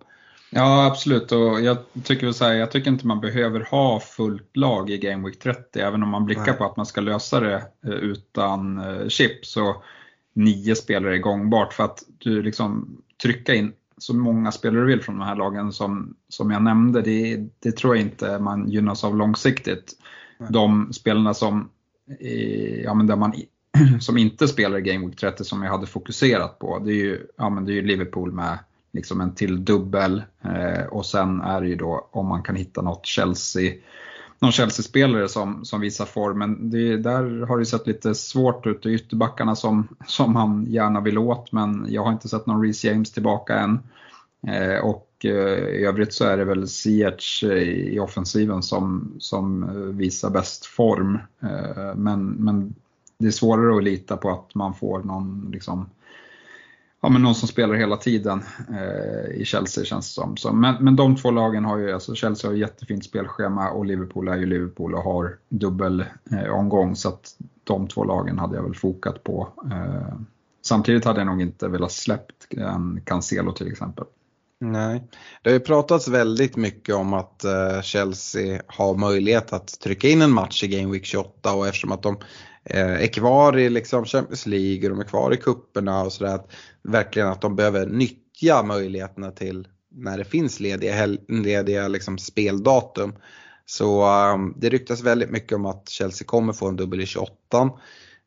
Ja 0.52 0.86
absolut 0.86 1.32
och 1.32 1.62
jag 1.62 1.78
tycker, 2.04 2.32
så 2.32 2.46
här, 2.46 2.54
jag 2.54 2.72
tycker 2.72 2.92
inte 2.92 3.08
man 3.08 3.20
behöver 3.20 3.60
ha 3.72 4.00
fullt 4.00 4.58
lag 4.58 4.90
i 4.90 4.98
Game 4.98 5.28
Week 5.28 5.40
30 5.40 5.80
även 5.80 6.04
om 6.04 6.10
man 6.10 6.26
blickar 6.26 6.46
Nej. 6.46 6.54
på 6.54 6.66
att 6.66 6.78
man 6.78 6.86
ska 6.86 7.02
lösa 7.02 7.40
det 7.40 7.64
eh, 7.86 7.92
utan 7.92 8.80
eh, 8.80 9.08
chip 9.08 9.46
så 9.46 9.84
nio 10.34 10.76
spelare 10.76 11.16
är 11.16 11.20
gångbart 11.20 11.74
för 11.74 11.84
att 11.84 12.04
du 12.18 12.42
liksom 12.42 12.98
trycka 13.22 13.56
in 13.56 13.74
så 13.98 14.16
många 14.16 14.52
spelare 14.52 14.82
du 14.82 14.88
vill 14.88 15.04
från 15.04 15.20
de 15.20 15.26
här 15.26 15.36
lagen 15.36 15.72
som, 15.72 16.16
som 16.30 16.52
jag 16.52 16.64
nämnde, 16.64 17.02
det, 17.02 17.48
det 17.60 17.72
tror 17.72 17.96
jag 17.96 18.06
inte 18.06 18.40
man 18.40 18.70
gynnas 18.70 19.04
av 19.04 19.16
långsiktigt. 19.16 19.94
Nej. 20.38 20.50
De 20.52 20.94
spelarna 20.94 21.34
som, 21.34 21.70
ja 22.84 22.94
men 22.94 23.08
där 23.08 23.16
man 23.16 23.34
som 24.00 24.18
inte 24.18 24.48
spelar 24.48 24.78
i 24.78 24.82
Game 24.82 25.06
Week 25.06 25.20
30 25.20 25.44
som 25.44 25.64
jag 25.64 25.72
hade 25.72 25.88
fokuserat 25.88 26.60
på, 26.60 26.80
det 26.80 26.92
är 26.92 26.96
ju, 26.96 27.28
ja, 27.38 27.50
men 27.50 27.66
det 27.66 27.72
är 27.72 27.76
ju 27.76 27.82
Liverpool 27.82 28.32
med 28.32 28.60
liksom 28.92 29.22
en 29.22 29.36
till 29.36 29.66
dubbel 29.66 30.24
eh, 30.42 30.86
och 30.86 31.06
sen 31.06 31.42
är 31.42 31.62
det 31.62 31.68
ju 31.68 31.76
då 31.76 32.10
om 32.12 32.28
man 32.28 32.44
kan 32.44 32.56
hitta 32.56 32.82
något 32.82 33.06
Chelsea 33.06 33.74
någon 34.40 34.52
Chelsea-spelare 34.52 35.30
som, 35.30 35.66
som 35.66 35.82
visar 35.82 36.06
form. 36.06 36.40
Men 36.40 36.70
det, 36.70 36.98
där 36.98 37.46
har 37.46 37.60
det 37.60 37.66
sett 37.66 37.88
lite 37.88 38.16
svårt 38.16 38.68
ut. 38.68 38.84
Det 38.84 38.90
är 38.90 38.94
ytterbackarna 38.94 39.56
som, 39.56 39.88
som 40.08 40.36
han 40.36 40.66
gärna 40.70 41.02
vill 41.02 41.18
åt 41.18 41.52
men 41.52 41.86
jag 41.90 42.04
har 42.04 42.12
inte 42.12 42.30
sett 42.30 42.46
någon 42.46 42.64
Reece 42.64 42.84
James 42.84 43.12
tillbaka 43.12 43.56
än. 43.60 43.80
Eh, 44.48 44.80
och 44.80 45.10
eh, 45.24 45.60
i 45.60 45.86
övrigt 45.86 46.14
så 46.14 46.26
är 46.26 46.38
det 46.38 46.46
väl 46.46 46.68
Ziyech 46.68 47.44
eh, 47.44 47.64
i 47.70 48.00
offensiven 48.00 48.64
som, 48.64 49.14
som 49.20 49.64
eh, 49.64 49.70
visar 49.76 50.30
bäst 50.30 50.66
form. 50.66 51.20
Eh, 51.44 51.96
men, 51.96 52.26
men 52.26 52.76
det 53.20 53.28
är 53.28 53.32
svårare 53.32 53.78
att 53.78 53.84
lita 53.84 54.18
på 54.18 54.30
att 54.30 54.56
man 54.56 54.74
får 54.74 55.04
någon, 55.04 55.50
liksom, 55.52 55.90
ja, 57.02 57.10
men 57.10 57.22
någon 57.22 57.36
som 57.36 57.48
spelar 57.48 57.76
hela 57.76 57.98
tiden 57.98 58.44
eh, 58.70 59.42
i 59.42 59.46
Chelsea 59.46 59.86
känns 59.86 60.08
det 60.08 60.22
som. 60.22 60.38
Så, 60.38 60.54
men, 60.54 60.84
men 60.84 60.96
de 60.96 61.16
två 61.16 61.32
lagen 61.32 61.66
har 61.66 61.78
ju, 61.78 61.92
alltså 61.92 62.16
Chelsea 62.16 62.50
har 62.50 62.56
ett 62.56 62.60
jättefint 62.60 63.06
spelschema 63.06 63.70
och 63.70 63.86
Liverpool 63.86 64.28
är 64.28 64.38
ju 64.38 64.46
Liverpool 64.46 64.96
och 64.96 65.04
har 65.04 65.38
dubbel 65.50 66.06
eh, 66.32 66.50
omgång 66.50 66.96
så 66.96 67.10
att 67.10 67.36
de 67.64 67.88
två 67.88 68.04
lagen 68.04 68.40
hade 68.40 68.56
jag 68.56 68.64
väl 68.64 68.76
fokat 68.76 69.24
på. 69.24 69.50
Eh, 69.72 70.20
samtidigt 70.62 71.06
hade 71.06 71.20
jag 71.20 71.28
nog 71.28 71.42
inte 71.42 71.68
velat 71.68 71.92
släppt 71.92 72.54
en 72.58 73.02
Cancelo 73.06 73.52
till 73.52 73.72
exempel. 73.72 74.06
Nej, 74.62 75.04
det 75.42 75.50
har 75.50 75.54
ju 75.54 75.60
pratats 75.60 76.08
väldigt 76.08 76.56
mycket 76.56 76.96
om 76.96 77.14
att 77.14 77.44
eh, 77.44 77.82
Chelsea 77.82 78.62
har 78.68 78.96
möjlighet 78.96 79.54
att 79.54 79.80
trycka 79.80 80.08
in 80.08 80.22
en 80.22 80.32
match 80.32 80.64
i 80.64 80.68
Game 80.68 80.92
Week 80.92 81.06
28 81.06 81.54
och 81.54 81.68
eftersom 81.68 81.92
att 81.92 82.02
de 82.02 82.18
Eh, 82.70 83.04
är 83.04 83.08
kvar 83.08 83.58
i 83.58 83.70
liksom 83.70 84.06
Champions 84.06 84.46
League 84.46 84.90
och 84.90 84.96
de 84.96 85.00
är 85.00 85.10
kvar 85.10 85.34
i 85.34 85.38
kupperna 85.38 86.04
och 86.04 86.14
sådär. 86.14 86.42
Verkligen 86.84 87.28
att 87.28 87.42
de 87.42 87.56
behöver 87.56 87.86
nyttja 87.86 88.64
möjligheterna 88.64 89.32
till 89.32 89.68
när 89.92 90.18
det 90.18 90.26
finns 90.26 90.60
lediga, 90.60 91.06
lediga 91.28 91.88
liksom 91.88 92.18
speldatum. 92.18 93.14
Så 93.66 94.06
um, 94.34 94.54
det 94.58 94.70
ryktas 94.70 95.02
väldigt 95.02 95.30
mycket 95.30 95.56
om 95.56 95.66
att 95.66 95.90
Chelsea 95.90 96.26
kommer 96.26 96.54
få 96.54 96.68
en 96.68 96.76
dubbel 96.76 97.02
i 97.02 97.06
28. 97.06 97.34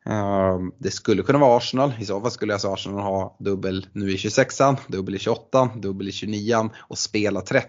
Um, 0.05 0.73
det 0.77 0.91
skulle 0.91 1.23
kunna 1.23 1.39
vara 1.39 1.57
Arsenal, 1.57 1.93
i 1.99 2.05
så 2.05 2.21
fall 2.21 2.31
skulle 2.31 2.53
alltså 2.53 2.67
Arsenal 2.67 2.99
ha 2.99 3.37
dubbel 3.39 3.87
nu 3.93 4.11
i 4.11 4.15
26an, 4.15 4.77
dubbel 4.87 5.15
i 5.15 5.19
28 5.19 5.69
dubbel 5.75 6.07
i 6.07 6.11
29an 6.11 6.69
och 6.77 6.97
spela 6.97 7.41
30. 7.41 7.67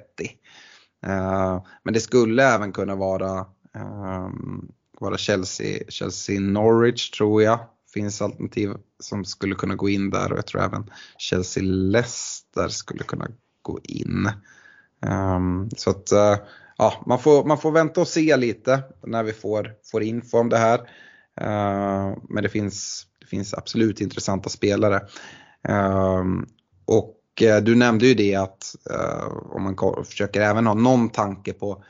Uh, 1.06 1.12
ehm, 1.12 1.60
men 1.82 1.94
det 1.94 2.00
skulle 2.00 2.44
även 2.54 2.72
kunna 2.72 2.94
vara, 2.94 3.46
um, 3.74 4.72
vara 5.01 5.18
Chelsea, 5.18 5.78
Chelsea 5.88 6.40
Norwich 6.40 7.11
tror 7.11 7.42
jag. 7.42 7.59
Finns 7.95 8.22
alternativ 8.22 8.70
som 9.01 9.24
skulle 9.24 9.55
kunna 9.55 9.74
gå 9.74 9.88
in 9.88 10.11
där 10.11 10.32
och 10.32 10.38
jag 10.38 10.47
tror 10.47 10.62
även 10.62 10.90
Chelsea 11.18 11.62
Leicester 11.62 12.68
skulle 12.68 13.05
kunna 13.05 13.28
gå 13.62 13.80
in. 13.82 14.30
Um, 15.01 15.70
så 15.76 15.90
att 15.90 16.12
uh, 16.12 16.36
ja, 16.78 17.05
man, 17.07 17.18
får, 17.18 17.45
man 17.45 17.59
får 17.59 17.72
vänta 17.72 18.01
och 18.01 18.09
se 18.09 18.36
lite 18.36 18.82
när 19.07 19.22
vi 19.22 19.32
får, 19.32 19.72
får 19.90 20.03
info 20.03 20.38
om 20.38 20.49
det 20.49 20.59
här. 20.59 20.78
Uh, 21.40 22.18
men 22.28 22.42
det 22.42 22.49
finns, 22.49 23.07
det 23.20 23.26
finns 23.26 23.55
absolut 23.55 24.01
intressanta 24.01 24.49
spelare. 24.49 25.01
Uh, 25.68 26.24
och 26.84 27.20
uh, 27.42 27.57
du 27.57 27.74
nämnde 27.74 28.07
ju 28.07 28.14
det 28.14 28.34
att 28.34 28.76
eh, 28.90 29.26
om 29.26 29.62
man 29.62 30.05
försöker 30.05 30.40
även 30.40 30.66
ha 30.66 30.74
någon 30.74 31.11
tanke 31.11 31.53
på, 31.53 31.84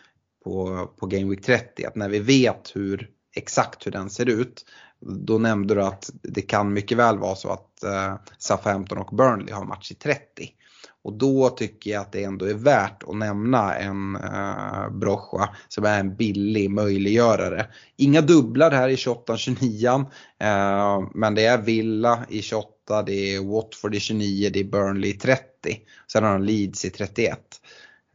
på, 0.44 0.86
på 0.96 1.06
Game 1.06 1.30
Week 1.30 1.42
30, 1.42 1.84
att 1.84 1.96
när 1.96 2.08
vi 2.08 2.18
vet 2.18 2.70
hur 2.74 3.10
exakt 3.36 3.86
hur 3.86 3.92
den 3.92 4.10
ser 4.10 4.28
ut, 4.28 4.64
då 5.00 5.38
nämnde 5.38 5.74
du 5.74 5.82
att 5.82 6.10
det 6.22 6.42
kan 6.42 6.72
mycket 6.72 6.98
väl 6.98 7.18
vara 7.18 7.36
så 7.36 7.50
att 7.50 7.68
uh, 7.84 8.14
Southampton 8.38 8.98
och 8.98 9.16
Burnley 9.16 9.54
har 9.54 9.64
match 9.64 9.90
i 9.90 9.94
30. 9.94 10.48
Och 11.04 11.12
då 11.12 11.48
tycker 11.48 11.90
jag 11.90 12.00
att 12.00 12.12
det 12.12 12.24
ändå 12.24 12.46
är 12.46 12.54
värt 12.54 13.02
att 13.02 13.16
nämna 13.16 13.74
en 13.74 14.16
eh, 14.16 14.90
Brocha 14.90 15.48
som 15.68 15.84
är 15.84 16.00
en 16.00 16.16
billig 16.16 16.70
möjliggörare. 16.70 17.66
Inga 17.96 18.20
dubblar 18.20 18.70
här 18.70 18.88
i 18.88 18.94
28-29 18.94 20.06
eh, 20.40 21.08
men 21.14 21.34
det 21.34 21.44
är 21.44 21.58
Villa 21.58 22.24
i 22.28 22.42
28, 22.42 23.02
det 23.02 23.34
är 23.34 23.44
Watford 23.44 23.94
i 23.94 24.00
29, 24.00 24.50
det 24.52 24.60
är 24.60 24.64
Burnley 24.64 25.10
i 25.10 25.12
30. 25.12 25.44
Sen 26.12 26.24
har 26.24 26.32
de 26.32 26.42
Leeds 26.42 26.84
i 26.84 26.90
31. 26.90 27.38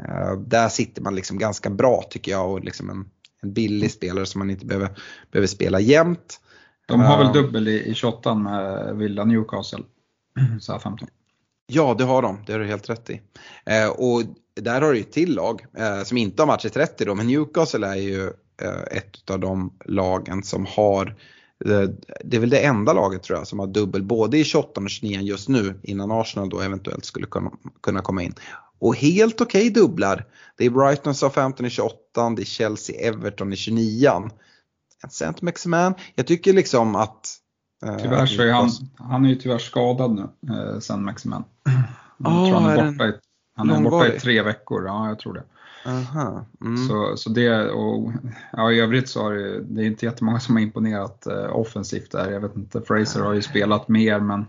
Eh, 0.07 0.39
där 0.39 0.69
sitter 0.69 1.01
man 1.01 1.15
liksom 1.15 1.37
ganska 1.37 1.69
bra 1.69 2.03
tycker 2.09 2.31
jag 2.31 2.51
och 2.51 2.63
liksom 2.63 2.89
en, 2.89 3.09
en 3.41 3.53
billig 3.53 3.91
spelare 3.91 4.25
som 4.25 4.39
man 4.39 4.49
inte 4.49 4.65
behöver, 4.65 4.89
behöver 5.31 5.47
spela 5.47 5.79
jämt. 5.79 6.39
De 6.87 6.99
har 6.99 7.17
väl 7.17 7.27
eh, 7.27 7.33
dubbel 7.33 7.67
i, 7.67 7.83
i 7.83 7.93
28 7.93 8.35
med 8.35 8.95
Villa 8.97 9.25
Newcastle, 9.25 9.83
så 10.59 10.79
15. 10.79 11.07
Ja, 11.67 11.95
det 11.97 12.03
har 12.03 12.21
de. 12.21 12.37
Det 12.45 12.51
har 12.51 12.59
du 12.59 12.65
helt 12.65 12.89
rätt 12.89 13.09
i. 13.09 13.21
Eh, 13.65 13.89
och 13.89 14.23
där 14.55 14.81
har 14.81 14.91
du 14.91 14.97
ju 14.97 15.03
ett 15.03 15.11
till 15.11 15.35
lag 15.35 15.65
som 16.05 16.17
inte 16.17 16.41
har 16.41 16.47
match 16.47 16.65
i 16.65 16.69
30 16.69 17.05
då, 17.05 17.15
men 17.15 17.27
Newcastle 17.27 17.87
är 17.87 17.95
ju 17.95 18.31
ett 18.91 19.29
av 19.29 19.39
de 19.39 19.73
lagen 19.85 20.43
som 20.43 20.65
har 20.65 21.15
det 21.59 22.37
är 22.37 22.39
väl 22.39 22.49
det 22.49 22.65
enda 22.65 22.93
laget 22.93 23.23
tror 23.23 23.39
jag 23.39 23.47
som 23.47 23.59
har 23.59 23.67
dubbel 23.67 24.03
både 24.03 24.37
i 24.37 24.43
28 24.43 24.81
och 24.81 24.89
29 24.89 25.19
just 25.21 25.49
nu 25.49 25.79
innan 25.83 26.11
Arsenal 26.11 26.49
då 26.49 26.61
eventuellt 26.61 27.05
skulle 27.05 27.27
kunna 27.81 28.01
komma 28.01 28.23
in. 28.23 28.33
Och 28.79 28.95
helt 28.95 29.41
okej 29.41 29.69
okay 29.69 29.81
dubblar. 29.81 30.25
Det 30.57 30.65
är 30.65 30.69
Brighton 30.69 31.15
15 31.31 31.65
i 31.65 31.69
28, 31.69 31.95
det 32.35 32.41
är 32.41 32.45
Chelsea 32.45 33.07
Everton 33.07 33.53
i 33.53 33.55
29. 33.55 34.29
Saint 35.09 35.41
Maximan, 35.41 35.93
jag 36.15 36.27
tycker 36.27 36.53
liksom 36.53 36.95
att 36.95 37.39
Eh, 37.85 37.97
tyvärr 37.97 38.25
så 38.25 38.41
är 38.41 38.51
han, 38.51 38.69
han 38.95 39.25
är 39.25 39.29
ju 39.29 39.35
tyvärr 39.35 39.57
skadad 39.57 40.11
nu, 40.11 40.53
eh, 40.53 40.79
sen 40.79 41.05
Maximan. 41.05 41.43
Oh, 42.17 42.53
han, 42.53 42.65
är 42.65 42.91
borta 42.91 43.07
i, 43.07 43.13
han 43.55 43.69
är 43.69 43.81
borta 43.81 44.15
i 44.15 44.19
tre 44.19 44.41
veckor, 44.41 44.85
ja 44.85 45.07
jag 45.07 45.19
tror 45.19 45.33
det. 45.33 45.43
Aha, 45.85 46.45
mm. 46.61 46.87
så, 46.87 47.17
så 47.17 47.29
det 47.29 47.69
och 47.71 48.11
ja, 48.51 48.71
i 48.71 48.79
övrigt 48.79 49.09
så 49.09 49.23
har 49.23 49.33
det, 49.33 49.61
det 49.61 49.81
är 49.81 49.85
inte 49.85 50.05
jättemånga 50.05 50.39
som 50.39 50.55
har 50.55 50.61
imponerat 50.61 51.27
eh, 51.27 51.55
offensivt 51.55 52.11
där. 52.11 52.31
Jag 52.31 52.39
vet 52.39 52.55
inte, 52.55 52.81
Fraser 52.81 53.21
har 53.21 53.33
ju 53.33 53.41
spelat 53.41 53.87
mer 53.87 54.19
men 54.19 54.45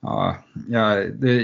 ja, 0.00 0.36
ja 0.68 0.94
det, 0.94 1.42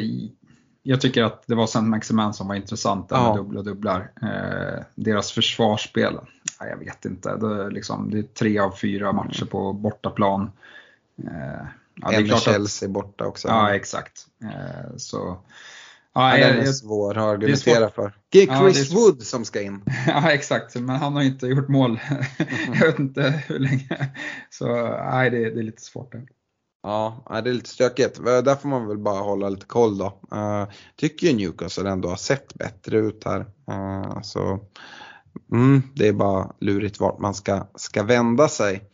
jag 0.82 1.00
tycker 1.00 1.22
att 1.22 1.42
det 1.46 1.54
var 1.54 1.66
Saint 1.66 1.88
Maximan 1.88 2.34
som 2.34 2.48
var 2.48 2.54
intressant 2.54 3.08
där 3.08 3.16
ja. 3.16 3.28
med 3.28 3.36
dubbla 3.36 3.62
dubblar. 3.62 4.10
Eh, 4.22 4.84
deras 4.94 5.32
försvarsspel, 5.32 6.18
ja, 6.60 6.66
jag 6.66 6.76
vet 6.76 7.04
inte, 7.04 7.36
det 7.36 7.46
är, 7.46 7.70
liksom, 7.70 8.10
det 8.10 8.18
är 8.18 8.22
tre 8.22 8.58
av 8.58 8.70
fyra 8.70 9.12
matcher 9.12 9.44
på 9.44 9.72
bortaplan. 9.72 10.50
Eh, 11.24 11.66
ja, 11.94 12.12
en 12.12 12.26
med 12.26 12.38
Chelsea 12.38 12.86
att, 12.86 12.92
borta 12.92 13.26
också. 13.26 13.48
Ja, 13.48 13.74
exakt. 13.74 14.26
Eh, 14.42 14.96
så, 14.96 15.38
ja, 16.14 16.38
ja, 16.38 16.46
den 16.46 16.58
är 16.58 16.64
jag, 16.64 16.74
svår 16.74 17.18
att 17.18 17.24
argumentera 17.24 17.90
för. 17.90 18.12
Det 18.28 18.42
är 18.42 18.60
Chris 18.60 18.90
ja, 18.90 18.98
Wood 18.98 19.22
som 19.22 19.44
ska 19.44 19.62
in. 19.62 19.84
Ja, 20.06 20.30
exakt, 20.30 20.74
men 20.74 20.96
han 20.96 21.12
har 21.12 21.22
inte 21.22 21.46
gjort 21.46 21.68
mål. 21.68 22.00
jag 22.74 22.86
vet 22.86 22.98
inte 22.98 23.42
hur 23.46 23.58
länge. 23.58 24.10
Så 24.50 24.66
nej, 25.10 25.30
det, 25.30 25.50
det 25.50 25.60
är 25.60 25.64
lite 25.64 25.82
svårt. 25.82 26.12
Där. 26.12 26.26
Ja, 26.82 27.24
det 27.44 27.50
är 27.50 27.54
lite 27.54 27.70
stökigt. 27.70 28.18
Eh, 28.18 28.24
där 28.24 28.56
får 28.56 28.68
man 28.68 28.88
väl 28.88 28.98
bara 28.98 29.20
hålla 29.20 29.48
lite 29.48 29.66
koll 29.66 29.98
då. 29.98 30.20
Eh, 30.32 30.68
tycker 30.96 31.26
ju 31.26 31.36
Newcastle 31.36 31.90
ändå 31.90 32.08
har 32.08 32.16
sett 32.16 32.54
bättre 32.54 32.98
ut 32.98 33.24
här. 33.24 33.40
Eh, 33.70 34.20
så 34.22 34.60
mm, 35.52 35.82
det 35.94 36.08
är 36.08 36.12
bara 36.12 36.52
lurigt 36.60 37.00
vart 37.00 37.18
man 37.18 37.34
ska, 37.34 37.66
ska 37.74 38.02
vända 38.02 38.48
sig. 38.48 38.90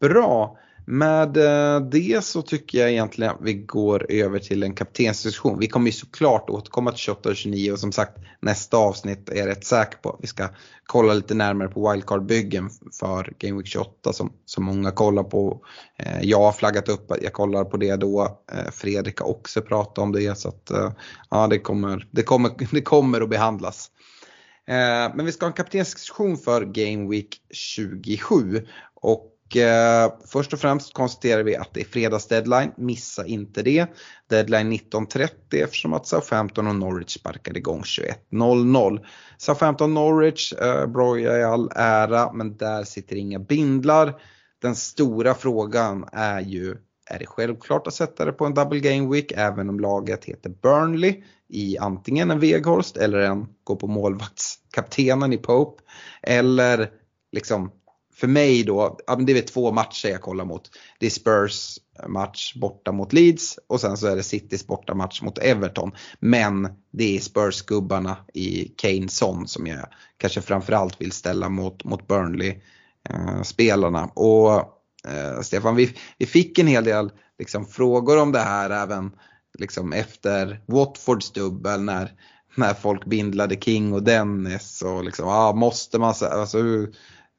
Bra. 0.00 0.58
Med 0.92 1.36
eh, 1.36 1.80
det 1.80 2.24
så 2.24 2.42
tycker 2.42 2.78
jag 2.78 2.90
egentligen 2.90 3.32
att 3.32 3.40
vi 3.40 3.54
går 3.54 4.06
över 4.08 4.38
till 4.38 4.62
en 4.62 4.74
kaptensdiskussion. 4.74 5.58
Vi 5.58 5.66
kommer 5.66 5.86
ju 5.86 5.92
såklart 5.92 6.50
återkomma 6.50 6.90
till 6.90 6.98
28 6.98 7.28
och 7.28 7.36
29 7.36 7.72
och 7.72 7.78
som 7.78 7.92
sagt 7.92 8.18
nästa 8.40 8.76
avsnitt 8.76 9.28
är 9.28 9.34
jag 9.34 9.48
rätt 9.48 9.64
säker 9.64 9.98
på 9.98 10.10
att 10.10 10.18
vi 10.20 10.26
ska 10.26 10.48
kolla 10.84 11.14
lite 11.14 11.34
närmare 11.34 11.68
på 11.68 11.92
wildcard-byggen 11.92 12.70
för 13.00 13.32
Game 13.38 13.56
Week 13.56 13.66
28 13.66 14.12
som, 14.12 14.32
som 14.44 14.64
många 14.64 14.90
kollar 14.90 15.22
på. 15.22 15.64
Eh, 15.98 16.22
jag 16.22 16.40
har 16.40 16.52
flaggat 16.52 16.88
upp 16.88 17.10
att 17.10 17.22
jag 17.22 17.32
kollar 17.32 17.64
på 17.64 17.76
det 17.76 17.96
då. 17.96 18.42
Eh, 18.52 18.70
Fredrik 18.72 19.18
har 19.18 19.28
också 19.28 19.62
pratat 19.62 19.98
om 19.98 20.12
det 20.12 20.38
så 20.38 20.48
att 20.48 20.70
ja, 21.30 21.46
det 21.46 21.58
kommer, 21.58 22.08
det 22.10 22.22
kommer, 22.22 22.50
det 22.70 22.82
kommer 22.82 23.20
att 23.20 23.30
behandlas. 23.30 23.90
Men 25.14 25.26
vi 25.26 25.32
ska 25.32 25.46
ha 25.46 25.50
en 25.50 25.56
kaptensdiskussion 25.56 26.36
för 26.36 26.64
Game 26.64 27.10
Week 27.10 27.36
27 27.50 28.66
och 28.94 29.36
eh, 29.56 30.12
först 30.26 30.52
och 30.52 30.58
främst 30.58 30.94
konstaterar 30.94 31.42
vi 31.42 31.56
att 31.56 31.74
det 31.74 31.80
är 31.80 31.84
fredags 31.84 32.26
deadline, 32.26 32.72
missa 32.76 33.26
inte 33.26 33.62
det. 33.62 33.86
Deadline 34.30 34.72
19.30 34.72 35.30
eftersom 35.64 35.92
att 35.92 36.06
Southampton 36.06 36.66
och 36.66 36.74
Norwich 36.74 37.18
sparkade 37.18 37.58
igång 37.58 37.82
21.00. 37.82 39.04
Southampton 39.38 39.94
Norwich, 39.94 40.52
eh, 40.52 40.86
Broja 40.86 41.38
i 41.38 41.42
all 41.42 41.70
ära, 41.76 42.32
men 42.32 42.56
där 42.56 42.84
sitter 42.84 43.16
inga 43.16 43.38
bindlar. 43.38 44.20
Den 44.62 44.76
stora 44.76 45.34
frågan 45.34 46.08
är 46.12 46.40
ju, 46.40 46.76
är 47.10 47.18
det 47.18 47.26
självklart 47.26 47.86
att 47.86 47.94
sätta 47.94 48.24
det 48.24 48.32
på 48.32 48.46
en 48.46 48.54
double 48.54 48.80
game 48.80 49.12
week 49.12 49.32
även 49.36 49.68
om 49.68 49.80
laget 49.80 50.24
heter 50.24 50.50
Burnley 50.50 51.22
i 51.48 51.78
antingen 51.78 52.30
en 52.30 52.40
Veghorst 52.40 52.96
eller 52.96 53.18
en 53.18 53.46
gå 53.64 53.76
på 53.76 53.86
målvaktskaptenen 53.86 55.32
i 55.32 55.38
Pope. 55.38 55.82
Eller 56.22 56.90
liksom 57.32 57.70
för 58.20 58.26
mig 58.26 58.64
då, 58.64 58.98
det 59.18 59.38
är 59.38 59.42
två 59.42 59.72
matcher 59.72 60.08
jag 60.08 60.20
kollar 60.20 60.44
mot. 60.44 60.70
Det 60.98 61.06
är 61.06 61.10
Spurs 61.10 61.78
match 62.08 62.54
borta 62.54 62.92
mot 62.92 63.12
Leeds 63.12 63.58
och 63.66 63.80
sen 63.80 63.96
så 63.96 64.06
är 64.06 64.16
det 64.16 64.22
Citys 64.22 64.66
borta 64.66 64.94
match 64.94 65.22
mot 65.22 65.38
Everton. 65.38 65.92
Men 66.20 66.68
det 66.90 67.16
är 67.16 67.20
Spurs-gubbarna 67.20 68.16
i 68.34 68.64
Kane 68.76 69.08
Son 69.08 69.48
som 69.48 69.66
jag 69.66 69.86
kanske 70.16 70.40
framförallt 70.40 71.00
vill 71.00 71.12
ställa 71.12 71.48
mot, 71.48 71.84
mot 71.84 72.08
Burnley-spelarna. 72.08 74.02
Eh, 74.02 74.10
och 74.14 74.52
eh, 75.08 75.40
Stefan, 75.42 75.76
vi, 75.76 75.96
vi 76.18 76.26
fick 76.26 76.58
en 76.58 76.66
hel 76.66 76.84
del 76.84 77.10
liksom, 77.38 77.66
frågor 77.66 78.18
om 78.18 78.32
det 78.32 78.40
här 78.40 78.70
även 78.70 79.12
liksom, 79.58 79.92
efter 79.92 80.60
Watfords 80.66 81.32
dubbel 81.32 81.82
när, 81.82 82.12
när 82.54 82.74
folk 82.74 83.04
bindlade 83.04 83.56
King 83.60 83.92
och 83.92 84.02
Dennis 84.02 84.82
och 84.82 85.04
liksom, 85.04 85.28
ah, 85.28 85.52
måste 85.52 85.98
man, 85.98 86.14
alltså 86.20 86.58
hur, 86.58 86.94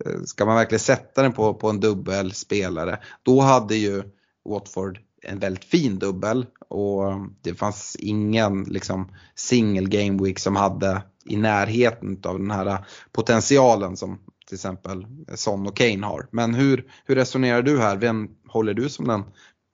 Eh, 0.06 0.22
ska 0.26 0.46
man 0.46 0.56
verkligen 0.56 0.80
sätta 0.80 1.22
den 1.22 1.34
på, 1.34 1.54
på 1.54 1.70
en 1.70 1.80
dubbelspelare, 1.80 3.00
då 3.24 3.42
hade 3.42 3.76
ju 3.76 4.04
Watford 4.50 5.00
en 5.24 5.40
väldigt 5.40 5.66
fin 5.66 6.00
dubbel 6.00 6.46
och 6.70 7.04
det 7.42 7.54
fanns 7.54 7.96
ingen 8.00 8.64
liksom, 8.64 9.12
single 9.36 9.90
game 9.90 10.24
week 10.24 10.40
som 10.40 10.56
hade 10.56 11.02
i 11.26 11.38
närheten 11.38 12.22
av 12.24 12.40
den 12.40 12.52
här 12.52 12.86
potentialen 13.12 13.98
som 13.98 14.20
till 14.48 14.56
exempel 14.56 15.08
Son 15.36 15.68
och 15.68 15.78
Kane 15.78 16.06
har. 16.06 16.28
Men 16.32 16.54
hur, 16.54 16.92
hur 17.06 17.16
resonerar 17.16 17.62
du 17.62 17.80
här? 17.80 17.98
Vem 17.98 18.30
håller 18.48 18.74
du 18.74 18.90
som 18.90 19.08
den 19.08 19.24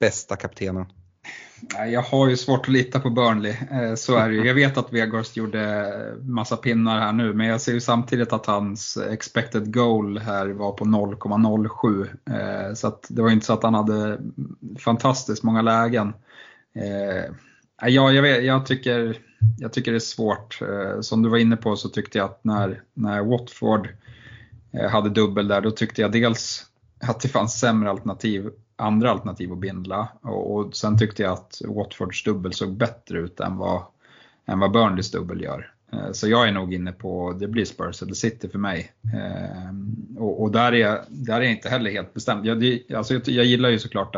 bästa 0.00 0.36
kaptenen? 0.36 0.86
Jag 1.92 2.02
har 2.02 2.28
ju 2.28 2.36
svårt 2.36 2.60
att 2.60 2.72
lita 2.72 3.00
på 3.00 3.10
Burnley, 3.10 3.54
eh, 3.70 3.94
så 3.94 4.16
är 4.16 4.28
det 4.28 4.34
ju. 4.34 4.46
Jag 4.46 4.54
vet 4.54 4.78
att 4.78 4.92
Vegårst 4.92 5.36
gjorde 5.36 5.92
massa 6.22 6.56
pinnar 6.56 7.00
här 7.00 7.12
nu, 7.12 7.34
men 7.34 7.46
jag 7.46 7.60
ser 7.60 7.72
ju 7.72 7.80
samtidigt 7.80 8.32
att 8.32 8.46
hans 8.46 8.96
expected 8.96 9.74
goal 9.74 10.18
här 10.18 10.46
var 10.46 10.72
på 10.72 10.84
0,07. 10.84 12.08
Eh, 12.30 12.74
så 12.74 12.88
att 12.88 13.06
det 13.08 13.22
var 13.22 13.30
inte 13.30 13.46
så 13.46 13.52
att 13.52 13.62
han 13.62 13.74
hade 13.74 14.18
fantastiskt 14.78 15.42
många 15.42 15.62
lägen. 15.62 16.12
Eh, 16.74 17.34
ja, 17.82 18.12
jag, 18.12 18.22
vet, 18.22 18.44
jag, 18.44 18.66
tycker, 18.66 19.18
jag 19.58 19.72
tycker 19.72 19.92
det 19.92 19.98
är 19.98 20.00
svårt. 20.00 20.58
Som 21.00 21.22
du 21.22 21.28
var 21.28 21.38
inne 21.38 21.56
på 21.56 21.76
så 21.76 21.88
tyckte 21.88 22.18
jag 22.18 22.24
att 22.24 22.44
när, 22.44 22.82
när 22.94 23.22
Watford 23.22 23.88
hade 24.90 25.10
dubbel 25.10 25.48
där, 25.48 25.60
då 25.60 25.70
tyckte 25.70 26.02
jag 26.02 26.12
dels 26.12 26.66
att 27.00 27.20
det 27.20 27.28
fanns 27.28 27.60
sämre 27.60 27.90
alternativ, 27.90 28.50
andra 28.78 29.10
alternativ 29.10 29.52
att 29.52 29.58
bindla 29.58 30.08
och, 30.22 30.56
och 30.56 30.76
sen 30.76 30.98
tyckte 30.98 31.22
jag 31.22 31.32
att 31.32 31.62
Watfords 31.64 32.24
dubbel 32.24 32.52
såg 32.52 32.76
bättre 32.76 33.18
ut 33.18 33.40
än 33.40 33.56
vad, 33.56 33.82
än 34.46 34.58
vad 34.58 34.72
Burnleys 34.72 35.10
dubbel 35.10 35.40
gör. 35.40 35.72
Eh, 35.92 36.12
så 36.12 36.28
jag 36.28 36.48
är 36.48 36.52
nog 36.52 36.74
inne 36.74 36.92
på, 36.92 37.36
det 37.40 37.48
blir 37.48 37.64
Spurs 37.64 38.02
eller 38.02 38.14
City 38.14 38.48
för 38.48 38.58
mig. 38.58 38.92
Eh, 39.14 40.22
och, 40.22 40.42
och 40.42 40.50
där, 40.50 40.74
är, 40.74 41.00
där 41.08 41.36
är 41.36 41.40
jag 41.40 41.52
inte 41.52 41.68
heller 41.68 41.90
helt 41.90 42.14
bestämd. 42.14 42.46
Jag, 42.46 42.80
alltså 42.96 43.14
jag, 43.14 43.28
jag 43.28 43.44
gillar 43.44 43.68
ju 43.68 43.78
såklart 43.78 44.17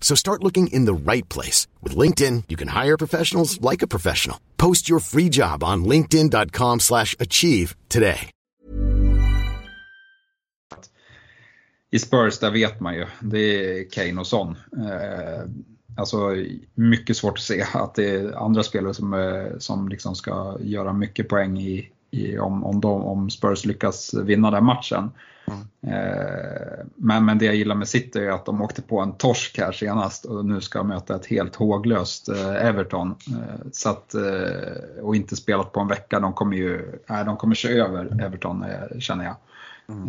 So 0.00 0.16
start 0.16 0.42
looking 0.42 0.66
in 0.72 0.86
the 0.86 1.12
right 1.12 1.28
place. 1.28 1.68
With 1.82 1.94
LinkedIn, 1.96 2.44
you 2.48 2.56
can 2.56 2.68
hire 2.68 2.96
professionals 2.96 3.60
like 3.60 3.82
a 3.84 3.86
professional. 3.86 4.40
Post 4.56 4.88
your 4.88 5.00
free 5.00 5.28
job 5.28 5.62
on 5.62 5.84
linkedin.com 5.84 6.80
slash 6.80 7.14
achieve 7.20 7.76
today. 7.88 8.30
I 11.92 11.98
Spurs, 11.98 12.38
där 12.38 12.50
vet 12.50 12.80
man 12.80 12.94
ju. 12.94 13.06
Det 13.20 13.38
är 13.38 13.90
Kane 13.90 14.20
och 14.20 14.26
Son. 14.26 14.56
Eh, 14.76 15.44
alltså 15.96 16.16
mycket 16.74 17.16
svårt 17.16 17.38
att 17.38 17.44
se 17.44 17.66
att 17.74 17.94
det 17.94 18.10
är 18.10 18.44
andra 18.44 18.62
spelare 18.62 18.94
som, 18.94 19.14
eh, 19.14 19.58
som 19.58 19.88
liksom 19.88 20.14
ska 20.14 20.56
göra 20.60 20.92
mycket 20.92 21.28
poäng 21.28 21.58
i, 21.58 21.88
i, 22.10 22.38
om, 22.38 22.64
om, 22.64 22.80
de, 22.80 23.02
om 23.02 23.30
Spurs 23.30 23.64
lyckas 23.64 24.14
vinna 24.14 24.50
den 24.50 24.64
matchen. 24.64 25.10
Mm. 25.46 25.96
Eh, 25.96 26.84
men, 26.94 27.24
men 27.24 27.38
det 27.38 27.44
jag 27.44 27.54
gillar 27.54 27.74
med 27.74 27.88
City 27.88 28.18
är 28.18 28.30
att 28.30 28.44
de 28.44 28.62
åkte 28.62 28.82
på 28.82 29.00
en 29.00 29.12
torsk 29.12 29.58
här 29.58 29.72
senast 29.72 30.24
och 30.24 30.44
nu 30.44 30.60
ska 30.60 30.82
möta 30.82 31.16
ett 31.16 31.26
helt 31.26 31.56
håglöst 31.56 32.28
eh, 32.28 32.66
Everton. 32.66 33.14
Eh, 33.28 33.66
så 33.72 33.90
att, 33.90 34.14
och 35.02 35.16
inte 35.16 35.36
spelat 35.36 35.72
på 35.72 35.80
en 35.80 35.88
vecka. 35.88 36.20
De 36.20 36.32
kommer 36.32 36.56
ju 36.56 36.98
nej, 37.06 37.24
de 37.24 37.36
kommer 37.36 37.54
köra 37.54 37.84
över 37.84 38.24
Everton 38.24 38.64
känner 38.98 39.24
jag. 39.24 39.36
Mm. 39.88 40.08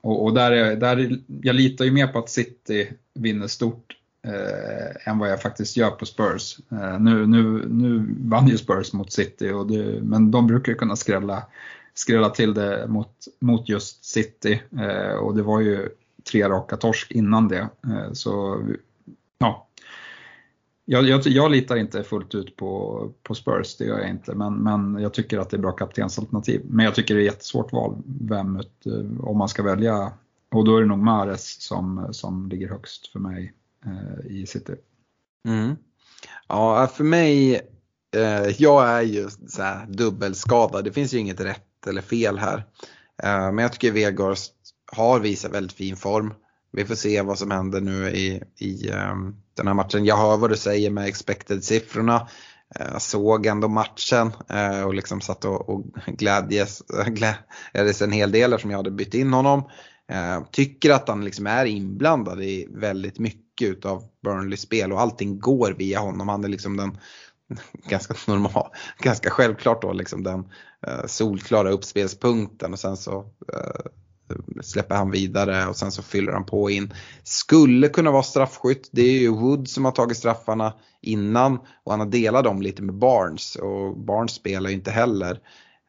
Och, 0.00 0.24
och, 0.24 0.34
där, 0.34 0.52
är, 0.52 0.76
där 0.76 1.18
jag 1.40 1.56
litar 1.56 1.84
ju 1.84 1.90
mer 1.90 2.06
på 2.06 2.18
att 2.18 2.28
City 2.28 2.92
vinner 3.14 3.46
stort 3.46 3.96
eh, 4.26 5.08
än 5.08 5.18
vad 5.18 5.30
jag 5.30 5.42
faktiskt 5.42 5.76
gör 5.76 5.90
på 5.90 6.06
Spurs. 6.06 6.58
Eh, 6.72 7.00
nu, 7.00 7.26
nu, 7.26 7.66
nu 7.68 8.14
vann 8.20 8.48
ju 8.48 8.58
Spurs 8.58 8.92
mot 8.92 9.12
City, 9.12 9.50
och 9.50 9.66
det, 9.66 10.00
men 10.02 10.30
de 10.30 10.46
brukar 10.46 10.72
ju 10.72 10.78
kunna 10.78 10.96
skrälla, 10.96 11.42
skrälla 11.98 12.30
till 12.30 12.54
det 12.54 12.86
mot, 12.88 13.14
mot 13.40 13.68
just 13.68 14.04
City. 14.04 14.62
Eh, 14.78 15.16
och 15.16 15.36
det 15.36 15.42
var 15.42 15.60
ju 15.60 15.88
tre 16.30 16.48
raka 16.48 16.76
torsk 16.76 17.10
innan 17.10 17.48
det. 17.48 17.68
Eh, 17.86 18.12
så 18.12 18.62
ja, 19.38 19.68
jag, 20.84 21.04
jag, 21.04 21.26
jag, 21.26 21.50
litar 21.50 21.76
inte 21.76 22.04
fullt 22.04 22.34
ut 22.34 22.56
på, 22.56 23.12
på 23.22 23.34
Spurs, 23.34 23.76
det 23.76 23.84
gör 23.84 23.98
jag 23.98 24.10
inte. 24.10 24.34
Men, 24.34 24.54
men 24.54 25.02
jag 25.02 25.14
tycker 25.14 25.38
att 25.38 25.50
det 25.50 25.56
är 25.56 25.60
bra 25.60 25.72
kaptensalternativ. 25.72 26.62
Men 26.64 26.84
jag 26.84 26.94
tycker 26.94 27.14
det 27.14 27.20
är 27.20 27.26
ett 27.26 27.32
jättesvårt 27.32 27.72
val 27.72 27.96
vem, 28.20 28.56
eh, 28.56 29.20
om 29.20 29.38
man 29.38 29.48
ska 29.48 29.62
välja. 29.62 30.12
Och 30.52 30.64
då 30.64 30.76
är 30.76 30.80
det 30.80 30.86
nog 30.86 30.98
Mares 30.98 31.62
som, 31.62 32.08
som 32.10 32.48
ligger 32.48 32.68
högst 32.68 33.06
för 33.06 33.18
mig 33.18 33.52
eh, 33.84 34.26
i 34.26 34.46
City. 34.46 34.74
Mm. 35.48 35.76
Ja, 36.48 36.86
för 36.86 37.04
mig, 37.04 37.54
eh, 38.16 38.62
jag 38.62 38.88
är 38.88 39.02
ju 39.02 39.28
så 39.48 39.62
här 39.62 39.86
dubbelskadad. 39.86 40.84
Det 40.84 40.92
finns 40.92 41.14
ju 41.14 41.18
inget 41.18 41.40
rätt 41.40 41.65
eller 41.86 42.02
fel 42.02 42.38
här. 42.38 42.64
Eh, 43.22 43.52
men 43.52 43.58
jag 43.58 43.72
tycker 43.72 43.92
Vegors 43.92 44.48
har 44.92 45.20
visat 45.20 45.52
väldigt 45.52 45.76
fin 45.76 45.96
form. 45.96 46.34
Vi 46.72 46.84
får 46.84 46.94
se 46.94 47.22
vad 47.22 47.38
som 47.38 47.50
händer 47.50 47.80
nu 47.80 48.10
i, 48.10 48.42
i 48.58 48.90
ehm, 48.90 49.34
den 49.56 49.66
här 49.66 49.74
matchen. 49.74 50.04
Jag 50.04 50.16
hör 50.16 50.36
vad 50.36 50.50
du 50.50 50.56
säger 50.56 50.90
med 50.90 51.06
expected-siffrorna. 51.06 52.28
Eh, 52.74 52.86
jag 52.92 53.02
såg 53.02 53.46
ändå 53.46 53.68
matchen 53.68 54.32
eh, 54.48 54.82
och 54.82 54.94
liksom 54.94 55.20
satt 55.20 55.44
och, 55.44 55.68
och 55.68 55.84
glädjes, 56.06 56.82
glädjes 57.06 58.02
en 58.02 58.12
hel 58.12 58.32
del 58.32 58.58
som 58.60 58.70
jag 58.70 58.78
hade 58.78 58.90
bytt 58.90 59.14
in 59.14 59.32
honom. 59.32 59.70
Tycker 60.50 60.90
att 60.90 61.08
han 61.08 61.24
liksom 61.24 61.46
är 61.46 61.64
inblandad 61.64 62.42
i 62.42 62.68
väldigt 62.70 63.18
mycket 63.18 63.68
utav 63.68 64.04
Burnleys 64.22 64.60
spel 64.60 64.92
och 64.92 65.00
allting 65.00 65.38
går 65.38 65.74
via 65.78 65.98
honom. 65.98 66.28
Han 66.28 66.44
är 66.44 66.48
liksom 66.48 66.76
den 66.76 66.98
ganska 67.88 68.14
normal, 68.26 68.70
ganska 68.98 69.30
självklart 69.30 69.82
då 69.82 69.92
liksom 69.92 70.22
den 70.22 70.44
eh, 70.86 71.06
solklara 71.06 71.70
uppspelspunkten 71.70 72.72
och 72.72 72.78
sen 72.78 72.96
så 72.96 73.18
eh, 73.52 73.90
släpper 74.62 74.94
han 74.94 75.10
vidare 75.10 75.66
och 75.66 75.76
sen 75.76 75.92
så 75.92 76.02
fyller 76.02 76.32
han 76.32 76.46
på 76.46 76.70
in. 76.70 76.94
Skulle 77.22 77.88
kunna 77.88 78.10
vara 78.10 78.22
straffskytt. 78.22 78.88
Det 78.92 79.02
är 79.02 79.18
ju 79.18 79.28
Wood 79.28 79.68
som 79.68 79.84
har 79.84 79.92
tagit 79.92 80.16
straffarna 80.16 80.74
innan 81.02 81.58
och 81.84 81.92
han 81.92 82.00
har 82.00 82.06
delat 82.06 82.44
dem 82.44 82.62
lite 82.62 82.82
med 82.82 82.94
Barnes 82.94 83.56
och 83.56 83.96
Barnes 83.96 84.32
spelar 84.32 84.70
ju 84.70 84.76
inte 84.76 84.90
heller. 84.90 85.40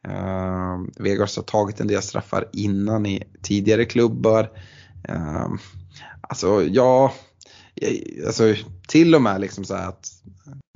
Eh, 0.08 0.78
Vegas 0.96 1.36
har 1.36 1.42
tagit 1.42 1.80
en 1.80 1.86
del 1.86 2.02
straffar 2.02 2.48
innan 2.52 3.06
i 3.06 3.22
tidigare 3.42 3.84
klubbar. 3.84 4.50
Eh, 5.08 5.48
alltså 6.20 6.62
ja, 6.64 7.12
eh, 7.76 8.26
alltså, 8.26 8.54
till 8.88 9.14
och 9.14 9.22
med 9.22 9.40
liksom 9.40 9.64
så 9.64 9.74
att 9.74 10.08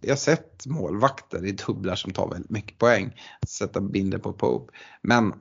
jag 0.02 0.10
har 0.10 0.16
sett 0.16 0.66
målvakter 0.66 1.46
i 1.46 1.52
dubblar 1.52 1.94
som 1.94 2.12
tar 2.12 2.28
väldigt 2.28 2.50
mycket 2.50 2.78
poäng. 2.78 3.20
Sätta 3.48 3.80
binder 3.80 4.18
på 4.18 4.32
Pope. 4.32 4.72
Men 5.02 5.34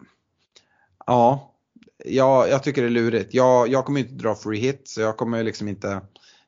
ja, 1.05 1.53
jag, 2.05 2.49
jag 2.49 2.63
tycker 2.63 2.81
det 2.81 2.87
är 2.87 2.89
lurigt. 2.89 3.33
Jag, 3.33 3.67
jag 3.67 3.85
kommer 3.85 3.99
inte 3.99 4.13
dra 4.13 4.35
free 4.35 4.59
hit 4.59 4.81
så 4.85 5.01
jag 5.01 5.17
kommer 5.17 5.43
liksom 5.43 5.67
inte 5.67 6.01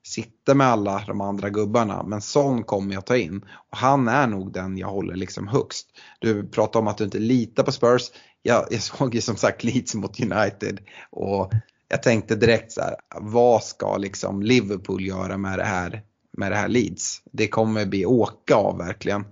sitta 0.03 0.53
med 0.53 0.67
alla 0.67 1.03
de 1.07 1.21
andra 1.21 1.49
gubbarna. 1.49 2.03
Men 2.03 2.21
sån 2.21 2.63
kommer 2.63 2.93
jag 2.93 3.05
ta 3.05 3.17
in. 3.17 3.45
Och 3.71 3.77
han 3.77 4.07
är 4.07 4.27
nog 4.27 4.53
den 4.53 4.77
jag 4.77 4.87
håller 4.87 5.15
liksom 5.15 5.47
högst. 5.47 5.87
Du 6.19 6.47
pratar 6.47 6.79
om 6.79 6.87
att 6.87 6.97
du 6.97 7.03
inte 7.03 7.19
litar 7.19 7.63
på 7.63 7.71
Spurs. 7.71 8.11
Jag, 8.41 8.67
jag 8.69 8.81
såg 8.81 9.15
ju 9.15 9.21
som 9.21 9.35
sagt 9.35 9.63
Leeds 9.63 9.95
mot 9.95 10.19
United. 10.19 10.79
Och 11.09 11.51
jag 11.87 12.03
tänkte 12.03 12.35
direkt 12.35 12.71
så 12.71 12.81
här, 12.81 12.95
vad 13.21 13.63
ska 13.63 13.97
liksom 13.97 14.41
Liverpool 14.43 15.05
göra 15.05 15.37
med 15.37 15.59
det 15.59 15.65
här, 15.65 16.03
med 16.37 16.51
det 16.51 16.55
här 16.55 16.67
Leeds? 16.67 17.21
Det 17.31 17.47
kommer 17.47 17.85
bli 17.85 18.05
åka 18.05 18.55
av 18.55 18.77
verkligen. 18.77 19.25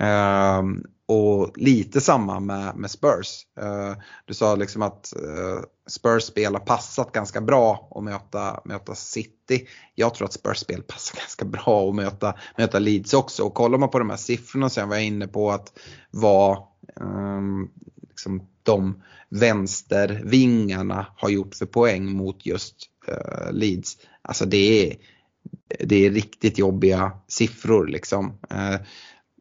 Um, 0.00 0.84
och 1.08 1.52
lite 1.56 2.00
samma 2.00 2.40
med, 2.40 2.76
med 2.76 2.90
Spurs. 2.90 3.46
Uh, 3.60 3.96
du 4.24 4.34
sa 4.34 4.54
liksom 4.54 4.82
att 4.82 5.12
uh, 5.16 5.60
Spurs 5.86 6.22
spel 6.22 6.54
har 6.54 6.60
passat 6.60 7.12
ganska 7.12 7.40
bra 7.40 7.88
att 7.94 8.04
möta, 8.04 8.60
möta 8.64 8.94
City. 8.94 9.68
Jag 9.94 10.14
tror 10.14 10.26
att 10.26 10.32
Spurs 10.32 10.58
spel 10.58 10.82
passar 10.82 11.18
ganska 11.20 11.44
bra 11.44 11.88
att 11.88 11.94
möta, 11.94 12.34
möta 12.58 12.78
Leeds 12.78 13.14
också. 13.14 13.42
Och 13.44 13.54
kollar 13.54 13.78
man 13.78 13.90
på 13.90 13.98
de 13.98 14.10
här 14.10 14.16
siffrorna 14.16 14.70
sen 14.70 14.88
var 14.88 14.96
jag 14.96 15.04
inne 15.04 15.26
på 15.26 15.50
att 15.50 15.78
vad 16.10 16.58
um, 17.00 17.70
liksom 18.08 18.48
de 18.62 19.02
vänstervingarna 19.28 21.06
har 21.16 21.28
gjort 21.28 21.54
för 21.54 21.66
poäng 21.66 22.12
mot 22.12 22.46
just 22.46 22.76
uh, 23.08 23.52
Leeds. 23.52 23.96
Alltså 24.22 24.46
det 24.46 24.90
är, 24.90 24.96
det 25.80 26.06
är 26.06 26.10
riktigt 26.10 26.58
jobbiga 26.58 27.12
siffror 27.28 27.86
liksom 27.86 28.38
eh, 28.50 28.80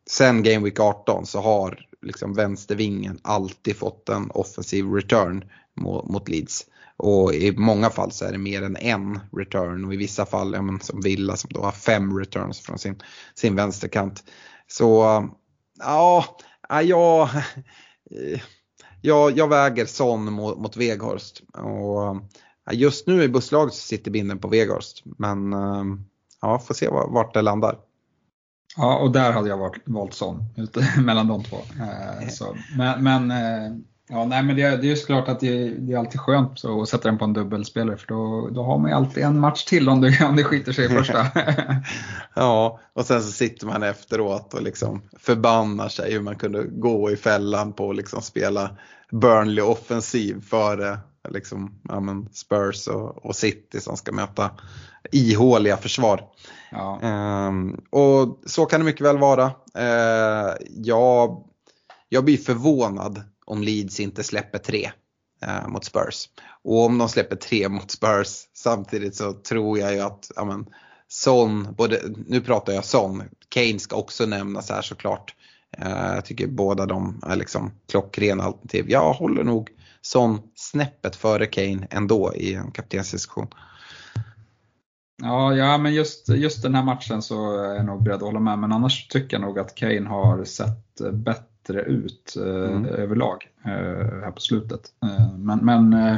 sen 0.10 0.44
Game 0.44 0.66
Week 0.66 0.80
18 0.80 1.26
så 1.26 1.42
har 1.42 1.88
liksom 2.02 2.34
vänstervingen 2.34 3.20
alltid 3.22 3.76
fått 3.76 4.10
en 4.10 4.32
offensiv 4.32 4.92
return 4.92 5.46
mot, 5.76 6.10
mot 6.10 6.30
Leeds. 6.30 6.66
Och 6.98 7.34
i 7.34 7.58
många 7.58 7.90
fall 7.90 8.12
så 8.12 8.26
är 8.26 8.32
det 8.32 8.38
mer 8.38 8.62
än 8.62 8.78
en 8.78 9.20
return 9.32 9.86
och 9.86 9.94
i 9.94 9.98
vissa 9.98 10.26
fall, 10.26 10.54
ja, 10.54 10.62
men 10.62 10.80
som 10.80 11.02
Villa 11.02 11.36
som 11.36 11.50
då 11.54 11.62
har 11.62 11.72
fem 11.72 12.20
returns 12.20 12.60
från 12.60 12.80
sin, 12.80 13.02
sin 13.36 13.56
vänsterkant. 13.56 14.24
Så 14.68 15.04
ja, 15.80 16.38
ja 16.70 16.82
jag, 16.82 17.30
jag, 19.02 19.38
jag 19.38 19.48
väger 19.48 19.86
Son 19.86 20.34
mot, 20.34 20.60
mot 20.60 20.78
Weghorst. 20.78 21.42
Och, 21.54 22.18
just 22.72 23.08
nu 23.08 23.24
i 23.24 23.28
busslaget 23.28 23.74
så 23.74 23.82
sitter 23.82 24.12
binden 24.12 24.40
på 24.40 24.48
Weghorst. 24.48 25.04
Men 25.06 25.54
eh, 25.54 25.84
ja, 26.42 26.60
får 26.60 26.74
se 26.74 26.88
vart 26.90 27.34
det 27.34 27.42
landar. 27.42 27.78
Ja, 28.78 28.98
och 28.98 29.12
där 29.12 29.32
hade 29.32 29.50
jag 29.50 29.58
varit, 29.58 29.82
valt 29.86 30.14
Son 30.14 30.44
mellan 31.06 31.28
de 31.28 31.44
två. 31.44 31.58
Så, 32.30 32.58
men, 32.78 33.04
men 33.04 33.32
Ja, 34.10 34.26
nej, 34.26 34.44
men 34.44 34.56
det, 34.56 34.62
är, 34.62 34.78
det 34.78 34.92
är 34.92 34.96
såklart 34.96 35.28
att 35.28 35.40
det, 35.40 35.70
det, 35.70 35.94
är 35.94 35.98
alltid 35.98 36.20
skönt 36.20 36.66
att 36.66 36.90
sätta 36.90 37.08
den 37.08 37.18
på 37.18 37.26
en 37.26 37.34
dubbelspelare 37.34 37.98
för 37.98 38.08
då, 38.08 38.50
då 38.52 38.64
har 38.64 38.78
man 38.78 38.90
ju 38.90 38.96
alltid 38.96 39.24
en 39.24 39.40
match 39.40 39.66
till 39.66 39.90
om 39.90 40.02
det, 40.02 40.26
om 40.30 40.36
det 40.36 40.44
skiter 40.44 40.72
sig 40.72 40.86
i 40.86 40.90
första. 40.90 41.28
ja, 42.34 42.80
och 42.94 43.06
sen 43.06 43.22
så 43.22 43.32
sitter 43.32 43.68
man 43.68 43.84
efteråt 43.84 44.54
och 44.54 44.62
liksom 44.62 45.02
förbannar 45.20 45.90
sig 45.90 46.14
hur 46.14 46.22
man 46.22 46.36
kunde 46.36 46.64
gå 46.64 47.12
i 47.12 47.16
fällan 47.16 47.74
på 47.74 47.90
att 47.90 47.96
liksom 47.96 48.22
spela 48.22 48.78
Burnley 49.12 49.64
offensiv 49.64 50.42
före 50.42 51.00
liksom, 51.30 51.80
ja, 51.84 52.02
Spurs 52.34 52.88
och, 52.88 53.26
och, 53.26 53.36
City 53.36 53.80
som 53.80 53.98
ska 53.98 54.12
möta 54.12 54.52
ihåliga 55.12 55.78
försvar. 55.78 56.24
Ja. 56.72 57.00
Um, 57.04 57.82
och 57.90 58.40
så 58.46 58.66
kan 58.66 58.80
det 58.80 58.86
mycket 58.86 59.06
väl 59.06 59.18
vara. 59.18 59.46
Uh, 59.78 60.56
jag, 60.70 61.44
jag 62.10 62.26
blir 62.26 62.38
förvånad 62.38 63.22
om 63.46 63.64
Leeds 63.64 64.00
inte 64.00 64.24
släpper 64.24 64.58
tre 64.58 64.92
eh, 65.42 65.68
mot 65.68 65.86
Spurs. 65.86 66.30
Och 66.64 66.86
om 66.86 66.98
de 66.98 67.10
släpper 67.10 67.36
tre 67.36 67.70
mot 67.70 67.92
Spurs 67.92 68.48
samtidigt 68.54 69.16
så 69.16 69.34
tror 69.34 69.80
jag 69.80 69.94
ju 69.94 70.00
att 70.00 70.32
ja, 70.36 70.46
men, 70.46 70.66
Son, 71.08 71.68
både, 71.78 72.02
nu 72.28 72.42
pratar 72.42 72.74
jag 72.74 72.86
Son, 72.86 73.24
Kane 73.50 73.80
ska 73.80 73.96
också 73.96 74.26
nämnas 74.26 74.70
här 74.70 74.82
såklart. 74.82 75.36
Eh, 75.78 76.16
jag 76.16 76.26
tycker 76.26 76.48
båda 76.48 76.86
de 76.86 77.22
är 77.26 77.36
liksom 77.36 77.72
klockrena 77.90 78.44
alternativ. 78.44 78.86
Jag 78.90 79.14
håller 79.14 79.44
nog 79.44 79.70
Son 80.02 80.40
snäppet 80.56 81.16
före 81.16 81.46
Kane 81.46 81.88
ändå 81.90 82.34
i 82.36 82.54
en 82.54 82.72
kaptensdiskussion. 82.72 83.48
Ja, 85.24 85.56
ja, 85.56 85.78
men 85.78 85.94
just, 85.94 86.30
just 86.30 86.64
den 86.64 86.76
här 86.76 86.84
matchen 86.84 87.22
så 87.22 87.60
är 87.60 87.76
jag 87.76 87.86
nog 87.86 88.04
beredd 88.04 88.16
att 88.16 88.22
hålla 88.22 88.40
med. 88.40 88.60
Men 88.60 88.72
annars 88.72 89.08
tycker 89.08 89.38
jag 89.38 89.42
nog 89.42 89.60
att 89.60 89.76
Kane 89.76 90.10
har 90.10 90.44
sett 90.44 91.02
bättre 91.14 91.44
bättre 91.68 91.82
ut 91.82 92.36
eh, 92.38 92.72
mm. 92.72 92.86
överlag 92.86 93.48
eh, 93.66 94.22
här 94.24 94.32
på 94.32 94.42
slutet. 94.42 94.82
Eh, 95.04 95.38
men, 95.38 95.60
men 95.66 96.18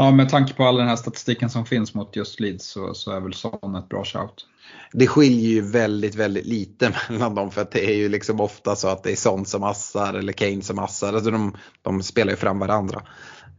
ja, 0.00 0.10
med 0.10 0.28
tanke 0.28 0.54
på 0.54 0.64
all 0.64 0.76
den 0.76 0.88
här 0.88 0.96
statistiken 0.96 1.50
som 1.50 1.66
finns 1.66 1.94
mot 1.94 2.16
just 2.16 2.40
Leeds 2.40 2.66
så, 2.66 2.94
så 2.94 3.10
är 3.12 3.20
väl 3.20 3.34
Son 3.34 3.74
ett 3.74 3.88
bra 3.88 4.04
shout. 4.04 4.46
Det 4.92 5.06
skiljer 5.06 5.50
ju 5.50 5.60
väldigt, 5.60 6.14
väldigt 6.14 6.46
lite 6.46 6.96
mellan 7.08 7.34
dem 7.34 7.50
för 7.50 7.62
att 7.62 7.70
det 7.70 7.90
är 7.90 7.96
ju 7.96 8.08
liksom 8.08 8.40
ofta 8.40 8.76
så 8.76 8.88
att 8.88 9.02
det 9.02 9.12
är 9.12 9.16
Son 9.16 9.44
som 9.44 9.62
assar 9.62 10.14
eller 10.14 10.32
Kane 10.32 10.62
som 10.62 10.78
assar. 10.78 11.12
Alltså 11.12 11.30
de, 11.30 11.56
de 11.82 12.02
spelar 12.02 12.30
ju 12.30 12.36
fram 12.36 12.58
varandra. 12.58 13.02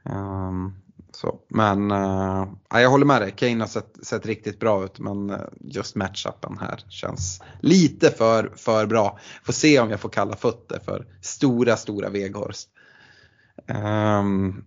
Um, 0.04 0.76
så, 1.12 1.40
men 1.48 1.92
uh, 1.92 2.48
jag 2.70 2.90
håller 2.90 3.06
med 3.06 3.22
dig, 3.22 3.32
Kane 3.32 3.60
har 3.60 3.68
sett, 3.68 4.06
sett 4.06 4.26
riktigt 4.26 4.60
bra 4.60 4.86
ut 4.86 5.00
men 5.00 5.30
eh, 5.30 5.38
just 5.60 5.96
matchupen 5.96 6.58
här 6.62 6.84
känns 6.90 7.42
lite 7.60 8.10
för, 8.10 8.52
för 8.56 8.86
bra. 8.86 9.20
Får 9.44 9.54
se 9.54 9.80
om 9.80 9.90
jag 9.90 10.00
får 10.00 10.10
kalla 10.10 10.36
fötter 10.36 10.80
för 10.86 11.06
stora, 11.22 11.78
stora 11.78 12.10
Veghorst. 12.10 12.70
Um, 13.68 13.76
ehm, 13.76 14.64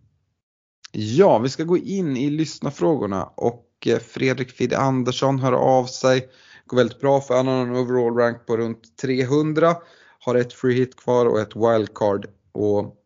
ja, 0.94 1.38
vi 1.38 1.48
ska 1.48 1.64
gå 1.64 1.78
in 1.78 2.16
i 2.16 2.30
lyssnarfrågorna 2.30 3.24
och 3.24 3.68
eh, 3.86 3.98
Fredrik 3.98 4.50
Fidde 4.50 4.78
Andersson 4.78 5.38
hör 5.38 5.52
av 5.52 5.86
sig. 5.86 6.28
Går 6.66 6.76
väldigt 6.76 7.00
bra 7.00 7.20
för 7.20 7.36
han 7.36 7.46
har 7.46 7.62
en 7.62 7.76
overall 7.76 8.16
rank 8.16 8.46
på 8.46 8.56
runt 8.56 8.96
300. 9.02 9.76
Har 10.18 10.34
ett 10.34 10.52
free 10.52 10.74
hit 10.74 10.96
kvar 10.96 11.26
och 11.26 11.40
ett 11.40 11.56
wildcard. 11.56 12.26
Och 12.52 12.96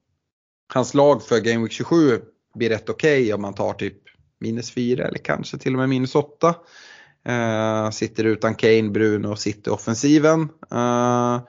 hans 0.74 0.94
lag 0.94 1.22
för 1.22 1.40
Game 1.40 1.62
Week 1.62 1.72
27 1.72 2.20
blir 2.54 2.68
rätt 2.68 2.88
okej 2.88 3.22
okay 3.22 3.32
om 3.32 3.42
man 3.42 3.54
tar 3.54 3.72
typ 3.72 3.98
minus 4.40 4.70
4 4.70 5.06
eller 5.06 5.18
kanske 5.18 5.58
till 5.58 5.72
och 5.72 5.78
med 5.78 5.88
minus 5.88 6.14
8. 6.14 6.54
Uh, 7.28 7.34
eh, 7.34 7.90
sitter 7.90 8.24
utan 8.24 8.54
Kane, 8.54 8.90
Bruno 8.90 9.28
och 9.28 9.38
sitter 9.38 9.72
offensiven. 9.72 10.40
Uh, 10.72 11.34
eh, 11.34 11.40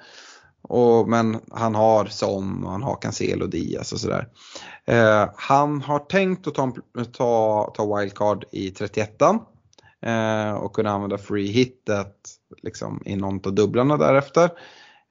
och, 0.61 1.09
men 1.09 1.39
han 1.51 1.75
har 1.75 2.05
Son 2.05 2.63
och 2.63 2.71
han 2.71 2.83
har 2.83 2.95
Cancelo 3.01 3.43
och 3.43 3.49
Diaz 3.49 3.93
och 3.93 3.99
sådär. 3.99 4.27
Eh, 4.85 5.29
han 5.35 5.81
har 5.81 5.99
tänkt 5.99 6.47
att 6.47 6.55
ta, 6.55 6.73
ta, 7.13 7.73
ta 7.75 7.97
wildcard 7.97 8.45
i 8.51 8.71
31 8.71 9.21
eh, 9.21 10.51
och 10.51 10.73
kunna 10.73 10.91
använda 10.91 11.17
free 11.17 11.47
hitet 11.47 12.15
liksom, 12.63 13.01
i 13.05 13.15
någon 13.15 13.41
av 13.45 13.53
dubblarna 13.53 13.97
därefter. 13.97 14.49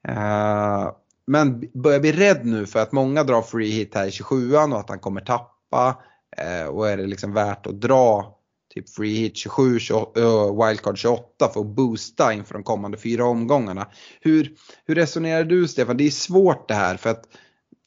Eh, 0.09 0.91
men 1.27 1.71
börjar 1.75 2.01
bli 2.01 2.13
rädd 2.13 2.47
nu 2.47 2.67
för 2.67 2.81
att 2.81 2.93
många 2.93 3.25
drar 3.25 3.43
free 3.43 3.71
hit 3.71 3.95
här 3.95 4.07
i 4.07 4.11
27an 4.11 4.73
och 4.73 4.81
att 4.81 4.89
han 4.89 4.99
kommer 4.99 5.21
tappa 5.21 5.55
tappa 5.71 6.03
eh, 6.37 6.69
och 6.69 6.89
är 6.89 6.97
det 6.97 7.07
liksom 7.07 7.33
värt 7.33 7.67
att 7.67 7.81
dra 7.81 8.38
typ 8.79 8.91
free 8.91 9.15
hit 9.15 9.37
27, 9.37 9.79
28, 9.79 10.21
uh, 10.21 10.67
wildcard 10.67 10.99
28 10.99 11.49
för 11.49 11.61
att 11.61 11.67
boosta 11.67 12.33
inför 12.33 12.55
de 12.55 12.63
kommande 12.63 12.99
fyra 12.99 13.25
omgångarna. 13.25 13.89
Hur, 14.21 14.55
hur 14.85 14.95
resonerar 14.95 15.45
du 15.45 15.69
Stefan? 15.69 15.97
Det 15.97 16.07
är 16.07 16.11
svårt 16.11 16.69
det 16.69 16.75
här 16.75 16.97
för 16.97 17.11
att 17.11 17.25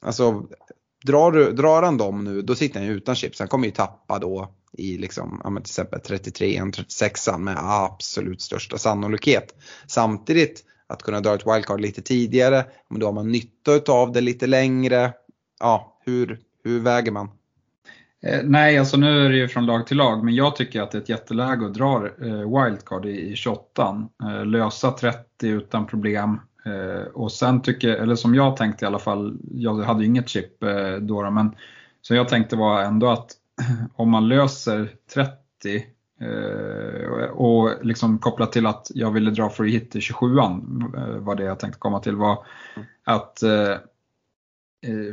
alltså, 0.01 0.43
drar, 1.05 1.51
drar 1.51 1.83
han 1.83 1.97
dem 1.97 2.23
nu 2.23 2.41
då 2.41 2.55
sitter 2.55 2.79
han 2.79 2.89
ju 2.89 2.95
utan 2.95 3.15
chips. 3.15 3.39
Han 3.39 3.47
kommer 3.47 3.65
ju 3.65 3.71
tappa 3.71 4.19
då 4.19 4.55
i 4.77 4.97
liksom, 4.97 5.41
ja, 5.43 5.49
till 5.49 5.59
exempel 5.59 5.99
33 5.99 6.61
36 6.73 7.27
med 7.37 7.57
absolut 7.59 8.41
största 8.41 8.77
sannolikhet. 8.77 9.55
Samtidigt 9.87 10.63
att 10.87 11.03
kunna 11.03 11.19
dra 11.19 11.35
ett 11.35 11.47
wildcard 11.47 11.81
lite 11.81 12.01
tidigare, 12.01 12.65
då 12.89 13.05
har 13.05 13.13
man 13.13 13.31
nytta 13.31 13.93
av 13.93 14.11
det 14.11 14.21
lite 14.21 14.47
längre. 14.47 15.13
Ja, 15.59 15.99
hur, 16.05 16.39
hur 16.63 16.79
väger 16.79 17.11
man? 17.11 17.29
Eh, 18.23 18.41
nej, 18.43 18.77
alltså 18.77 18.97
nu 18.97 19.25
är 19.25 19.29
det 19.29 19.37
ju 19.37 19.47
från 19.47 19.65
lag 19.65 19.87
till 19.87 19.97
lag, 19.97 20.23
men 20.23 20.35
jag 20.35 20.55
tycker 20.55 20.81
att 20.81 20.91
det 20.91 20.97
är 20.97 21.01
ett 21.01 21.09
jätteläge 21.09 21.65
att 21.65 21.73
dra 21.73 22.05
eh, 22.05 22.63
wildcard 22.63 23.05
i, 23.05 23.31
i 23.31 23.35
28 23.35 24.07
eh, 24.23 24.45
Lösa 24.45 24.91
30 24.91 25.47
utan 25.47 25.87
problem. 25.87 26.39
Och 27.13 27.31
sen 27.31 27.61
tycker 27.61 27.89
eller 27.89 28.15
som 28.15 28.35
jag 28.35 28.57
tänkte 28.57 28.85
i 28.85 28.87
alla 28.87 28.99
fall, 28.99 29.37
jag 29.51 29.75
hade 29.75 30.01
ju 30.01 30.07
inget 30.07 30.29
chip 30.29 30.59
då, 30.99 31.31
men 31.31 31.55
så 32.01 32.15
jag 32.15 32.29
tänkte 32.29 32.55
var 32.55 32.81
ändå 32.81 33.09
att 33.09 33.31
om 33.95 34.09
man 34.09 34.27
löser 34.27 34.89
30 35.13 35.85
och 37.31 37.85
liksom 37.85 38.19
kopplat 38.19 38.51
till 38.51 38.65
att 38.65 38.91
jag 38.93 39.11
ville 39.11 39.31
dra 39.31 39.49
free 39.49 39.71
hit 39.71 39.95
i 39.95 39.99
27an 39.99 41.19
var 41.19 41.35
det 41.35 41.43
jag 41.43 41.59
tänkte 41.59 41.79
komma 41.79 41.99
till 41.99 42.15
var 42.15 42.45
att 43.03 43.43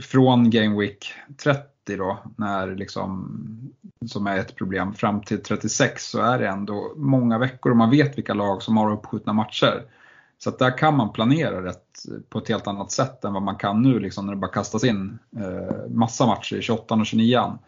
från 0.03 0.51
Game 0.51 0.81
Week 0.81 1.07
30 1.43 1.63
då, 1.97 2.19
när 2.37 2.75
liksom, 2.75 3.29
som 4.07 4.27
är 4.27 4.39
ett 4.39 4.57
problem, 4.57 4.95
fram 4.95 5.21
till 5.21 5.43
36 5.43 6.11
så 6.11 6.21
är 6.21 6.39
det 6.39 6.49
ändå 6.49 6.93
många 6.97 7.39
veckor 7.39 7.71
och 7.71 7.77
man 7.77 7.91
vet 7.91 8.19
vilka 8.19 8.35
lag 8.35 8.63
som 8.63 8.77
har 8.77 8.93
uppskjutna 8.93 9.33
matcher. 9.33 9.85
Så 10.39 10.51
att 10.51 10.59
där 10.59 10.79
kan 10.79 10.97
man 10.97 11.13
planera 11.13 11.65
rätt 11.65 11.85
på 12.29 12.39
ett 12.39 12.49
helt 12.49 12.67
annat 12.67 12.91
sätt 12.91 13.25
än 13.25 13.33
vad 13.33 13.43
man 13.43 13.57
kan 13.57 13.83
nu 13.83 13.99
liksom, 13.99 14.27
när 14.27 14.33
det 14.33 14.41
bara 14.41 14.51
kastas 14.51 14.85
in 14.85 15.19
eh, 15.37 15.89
massa 15.89 16.27
matcher 16.27 16.57
i 16.57 16.63
28 16.63 16.95
och 16.95 17.07
29 17.07 17.59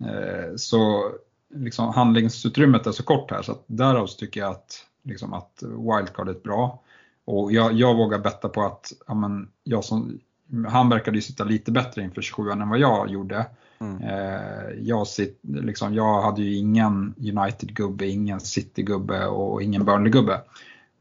eh, 0.00 0.56
Så 0.56 1.12
liksom, 1.54 1.88
handlingsutrymmet 1.88 2.86
är 2.86 2.92
så 2.92 3.02
kort 3.02 3.30
här 3.30 3.42
så 3.42 3.52
att 3.52 3.64
därav 3.66 4.06
så 4.06 4.18
tycker 4.18 4.40
jag 4.40 4.50
att, 4.50 4.86
liksom, 5.04 5.32
att 5.32 5.62
wildcard 5.62 6.28
är 6.28 6.42
bra. 6.42 6.82
Och 7.24 7.52
jag, 7.52 7.72
jag 7.72 7.96
vågar 7.96 8.18
betta 8.18 8.48
på 8.48 8.62
att 8.62 8.92
ja, 9.06 9.14
men, 9.14 9.48
jag 9.64 9.84
som 9.84 10.20
han 10.68 10.88
verkade 10.88 11.16
ju 11.16 11.22
sitta 11.22 11.44
lite 11.44 11.72
bättre 11.72 12.02
inför 12.02 12.22
27 12.22 12.50
än 12.50 12.68
vad 12.68 12.78
jag 12.78 13.10
gjorde. 13.10 13.46
Mm. 13.80 14.02
Eh, 14.02 14.70
jag, 14.78 15.06
sitt, 15.06 15.38
liksom, 15.42 15.94
jag 15.94 16.22
hade 16.22 16.42
ju 16.42 16.56
ingen 16.56 17.14
United-gubbe, 17.18 18.06
ingen 18.06 18.40
City-gubbe 18.40 19.26
och 19.26 19.62
ingen 19.62 19.84
Burnley-gubbe. 19.84 20.40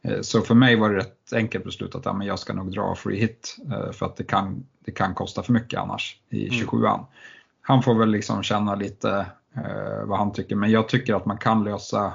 Eh, 0.02 0.22
så 0.22 0.42
för 0.42 0.56
mig 0.56 0.76
var 0.76 0.90
det 0.90 0.98
rätt 0.98 1.34
enkelt 1.34 1.66
beslut 1.66 1.96
att 1.96 2.06
ja, 2.06 2.14
men 2.14 2.28
jag 2.28 2.40
ska 2.40 2.54
nog 2.54 2.72
dra 2.72 2.96
free 2.96 3.20
hit 3.20 3.58
eh, 3.72 3.92
för 3.92 4.06
att 4.06 4.18
det 4.18 4.24
kan, 4.24 4.66
det 4.86 4.92
kan 4.92 5.14
kosta 5.14 5.44
för 5.44 5.54
mycket 5.54 5.80
annars 5.80 6.18
i 6.30 6.50
27an. 6.50 6.94
Mm. 6.94 7.06
Han 7.62 7.84
får 7.84 7.96
väl 7.96 8.10
liksom 8.12 8.44
känna 8.44 8.76
lite 8.76 9.26
vad 10.06 10.18
han 10.18 10.34
tycker, 10.34 10.56
men 10.56 10.72
jag 10.72 10.90
tycker 10.90 11.14
att 11.14 11.26
man 11.26 11.38
kan 11.38 11.64
lösa 11.64 12.14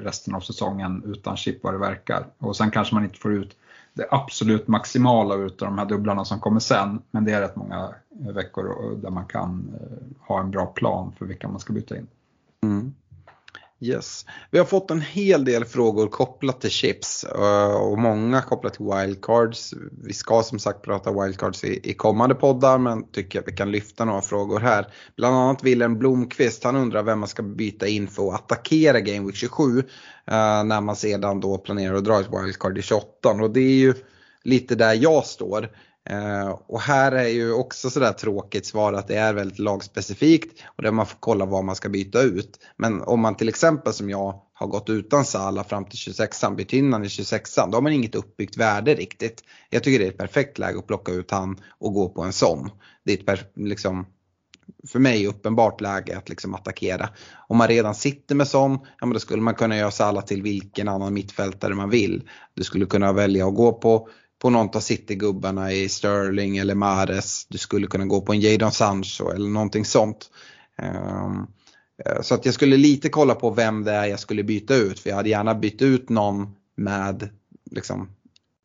resten 0.00 0.34
av 0.34 0.40
säsongen 0.40 1.02
utan 1.06 1.36
chip 1.36 1.62
vad 1.62 1.74
det 1.74 1.78
verkar. 1.78 2.26
Och 2.38 2.56
sen 2.56 2.70
kanske 2.70 2.94
man 2.94 3.04
inte 3.04 3.18
får 3.18 3.32
ut 3.32 3.56
det 3.96 4.06
absolut 4.10 4.68
maximala 4.68 5.34
utav 5.34 5.68
de 5.68 5.78
här 5.78 5.86
dubblarna 5.86 6.24
som 6.24 6.40
kommer 6.40 6.60
sen. 6.60 7.02
Men 7.10 7.24
det 7.24 7.32
är 7.32 7.40
rätt 7.40 7.56
många 7.56 7.94
veckor 8.10 8.96
där 9.02 9.10
man 9.10 9.26
kan 9.26 9.74
eh, 9.80 10.26
ha 10.26 10.40
en 10.40 10.50
bra 10.50 10.66
plan 10.66 11.12
för 11.18 11.26
vilka 11.26 11.48
man 11.48 11.60
ska 11.60 11.72
byta 11.72 11.96
in. 11.96 12.06
Mm. 12.62 12.94
Yes. 13.80 14.26
Vi 14.50 14.58
har 14.58 14.66
fått 14.66 14.90
en 14.90 15.00
hel 15.00 15.44
del 15.44 15.64
frågor 15.64 16.06
kopplat 16.06 16.60
till 16.60 16.70
chips 16.70 17.24
eh, 17.24 17.74
och 17.74 17.98
många 17.98 18.42
kopplat 18.42 18.74
till 18.74 18.84
wildcards. 18.84 19.74
Vi 20.02 20.12
ska 20.12 20.42
som 20.42 20.58
sagt 20.58 20.82
prata 20.82 21.22
wildcards 21.22 21.64
i, 21.64 21.80
i 21.90 21.94
kommande 21.94 22.34
poddar 22.34 22.78
men 22.78 23.10
tycker 23.10 23.40
att 23.40 23.48
vi 23.48 23.52
kan 23.52 23.70
lyfta 23.70 24.04
några 24.04 24.20
frågor 24.20 24.60
här. 24.60 24.86
Bland 25.16 25.36
annat 25.36 25.62
Wilhelm 25.62 25.98
Blomqvist, 25.98 26.64
han 26.64 26.76
undrar 26.76 27.02
vem 27.02 27.18
man 27.18 27.28
ska 27.28 27.42
byta 27.42 27.86
in 27.86 28.08
för 28.08 28.28
att 28.28 28.34
attackera 28.34 29.00
Game 29.00 29.26
Week 29.26 29.36
27 29.36 29.78
eh, 29.78 29.84
när 30.64 30.80
man 30.80 30.96
sedan 30.96 31.40
då 31.40 31.58
planerar 31.58 31.94
att 31.94 32.04
dra 32.04 32.20
ett 32.20 32.32
wildcard 32.32 32.78
i 32.78 32.82
28 32.82 33.28
och 33.28 33.50
det 33.50 33.60
är 33.60 33.78
ju 33.78 33.94
lite 34.42 34.74
där 34.74 34.94
jag 34.94 35.26
står. 35.26 35.68
Eh, 36.10 36.48
och 36.66 36.80
här 36.80 37.12
är 37.12 37.28
ju 37.28 37.52
också 37.52 37.90
sådär 37.90 38.12
tråkigt 38.12 38.66
svar 38.66 38.92
att 38.92 39.08
det 39.08 39.16
är 39.16 39.34
väldigt 39.34 39.58
lagspecifikt 39.58 40.62
och 40.76 40.82
där 40.82 40.90
man 40.90 41.06
får 41.06 41.16
kolla 41.20 41.46
vad 41.46 41.64
man 41.64 41.76
ska 41.76 41.88
byta 41.88 42.22
ut. 42.22 42.58
Men 42.76 43.02
om 43.02 43.20
man 43.20 43.36
till 43.36 43.48
exempel 43.48 43.92
som 43.92 44.10
jag 44.10 44.40
har 44.52 44.66
gått 44.66 44.90
utan 44.90 45.24
Sala 45.24 45.64
fram 45.64 45.84
till 45.84 45.98
26an, 45.98 46.56
bytt 46.56 46.72
in 46.72 46.92
han 46.92 47.04
i 47.04 47.08
26an, 47.08 47.70
då 47.70 47.76
har 47.76 47.82
man 47.82 47.92
inget 47.92 48.14
uppbyggt 48.14 48.56
värde 48.56 48.94
riktigt. 48.94 49.44
Jag 49.70 49.82
tycker 49.82 49.98
det 49.98 50.04
är 50.04 50.10
ett 50.10 50.18
perfekt 50.18 50.58
läge 50.58 50.78
att 50.78 50.86
plocka 50.86 51.12
ut 51.12 51.30
han 51.30 51.60
och 51.78 51.94
gå 51.94 52.08
på 52.08 52.22
en 52.22 52.32
sån. 52.32 52.70
Det 53.04 53.28
är 53.28 53.34
ett 53.34 53.52
liksom, 53.56 54.06
för 54.88 54.98
mig 54.98 55.26
uppenbart 55.26 55.80
läge 55.80 56.18
att 56.18 56.28
liksom 56.28 56.54
attackera. 56.54 57.08
Om 57.48 57.56
man 57.56 57.68
redan 57.68 57.94
sitter 57.94 58.34
med 58.34 58.48
sån, 58.48 58.72
ja 58.72 59.06
men 59.06 59.12
då 59.12 59.18
skulle 59.18 59.42
man 59.42 59.54
kunna 59.54 59.76
göra 59.76 59.90
Sala 59.90 60.22
till 60.22 60.42
vilken 60.42 60.88
annan 60.88 61.14
mittfältare 61.14 61.74
man 61.74 61.90
vill. 61.90 62.28
Du 62.54 62.64
skulle 62.64 62.86
kunna 62.86 63.12
välja 63.12 63.46
att 63.46 63.54
gå 63.54 63.72
på 63.72 64.08
på 64.38 64.50
någon 64.50 64.76
av 64.76 64.80
City-gubbarna 64.80 65.72
i 65.72 65.88
Sterling 65.88 66.58
eller 66.58 66.74
Mares. 66.74 67.46
Du 67.48 67.58
skulle 67.58 67.86
kunna 67.86 68.04
gå 68.04 68.20
på 68.20 68.32
en 68.32 68.40
Jadon 68.40 68.72
Sancho 68.72 69.30
eller 69.30 69.48
någonting 69.48 69.84
sånt. 69.84 70.30
Ehm, 70.78 71.46
eh, 72.04 72.22
så 72.22 72.34
att 72.34 72.44
jag 72.44 72.54
skulle 72.54 72.76
lite 72.76 73.08
kolla 73.08 73.34
på 73.34 73.50
vem 73.50 73.84
det 73.84 73.92
är 73.92 74.06
jag 74.06 74.20
skulle 74.20 74.44
byta 74.44 74.74
ut 74.74 75.00
för 75.00 75.10
jag 75.10 75.16
hade 75.16 75.28
gärna 75.28 75.54
bytt 75.54 75.82
ut 75.82 76.08
någon 76.08 76.54
med 76.76 77.28
liksom, 77.70 78.10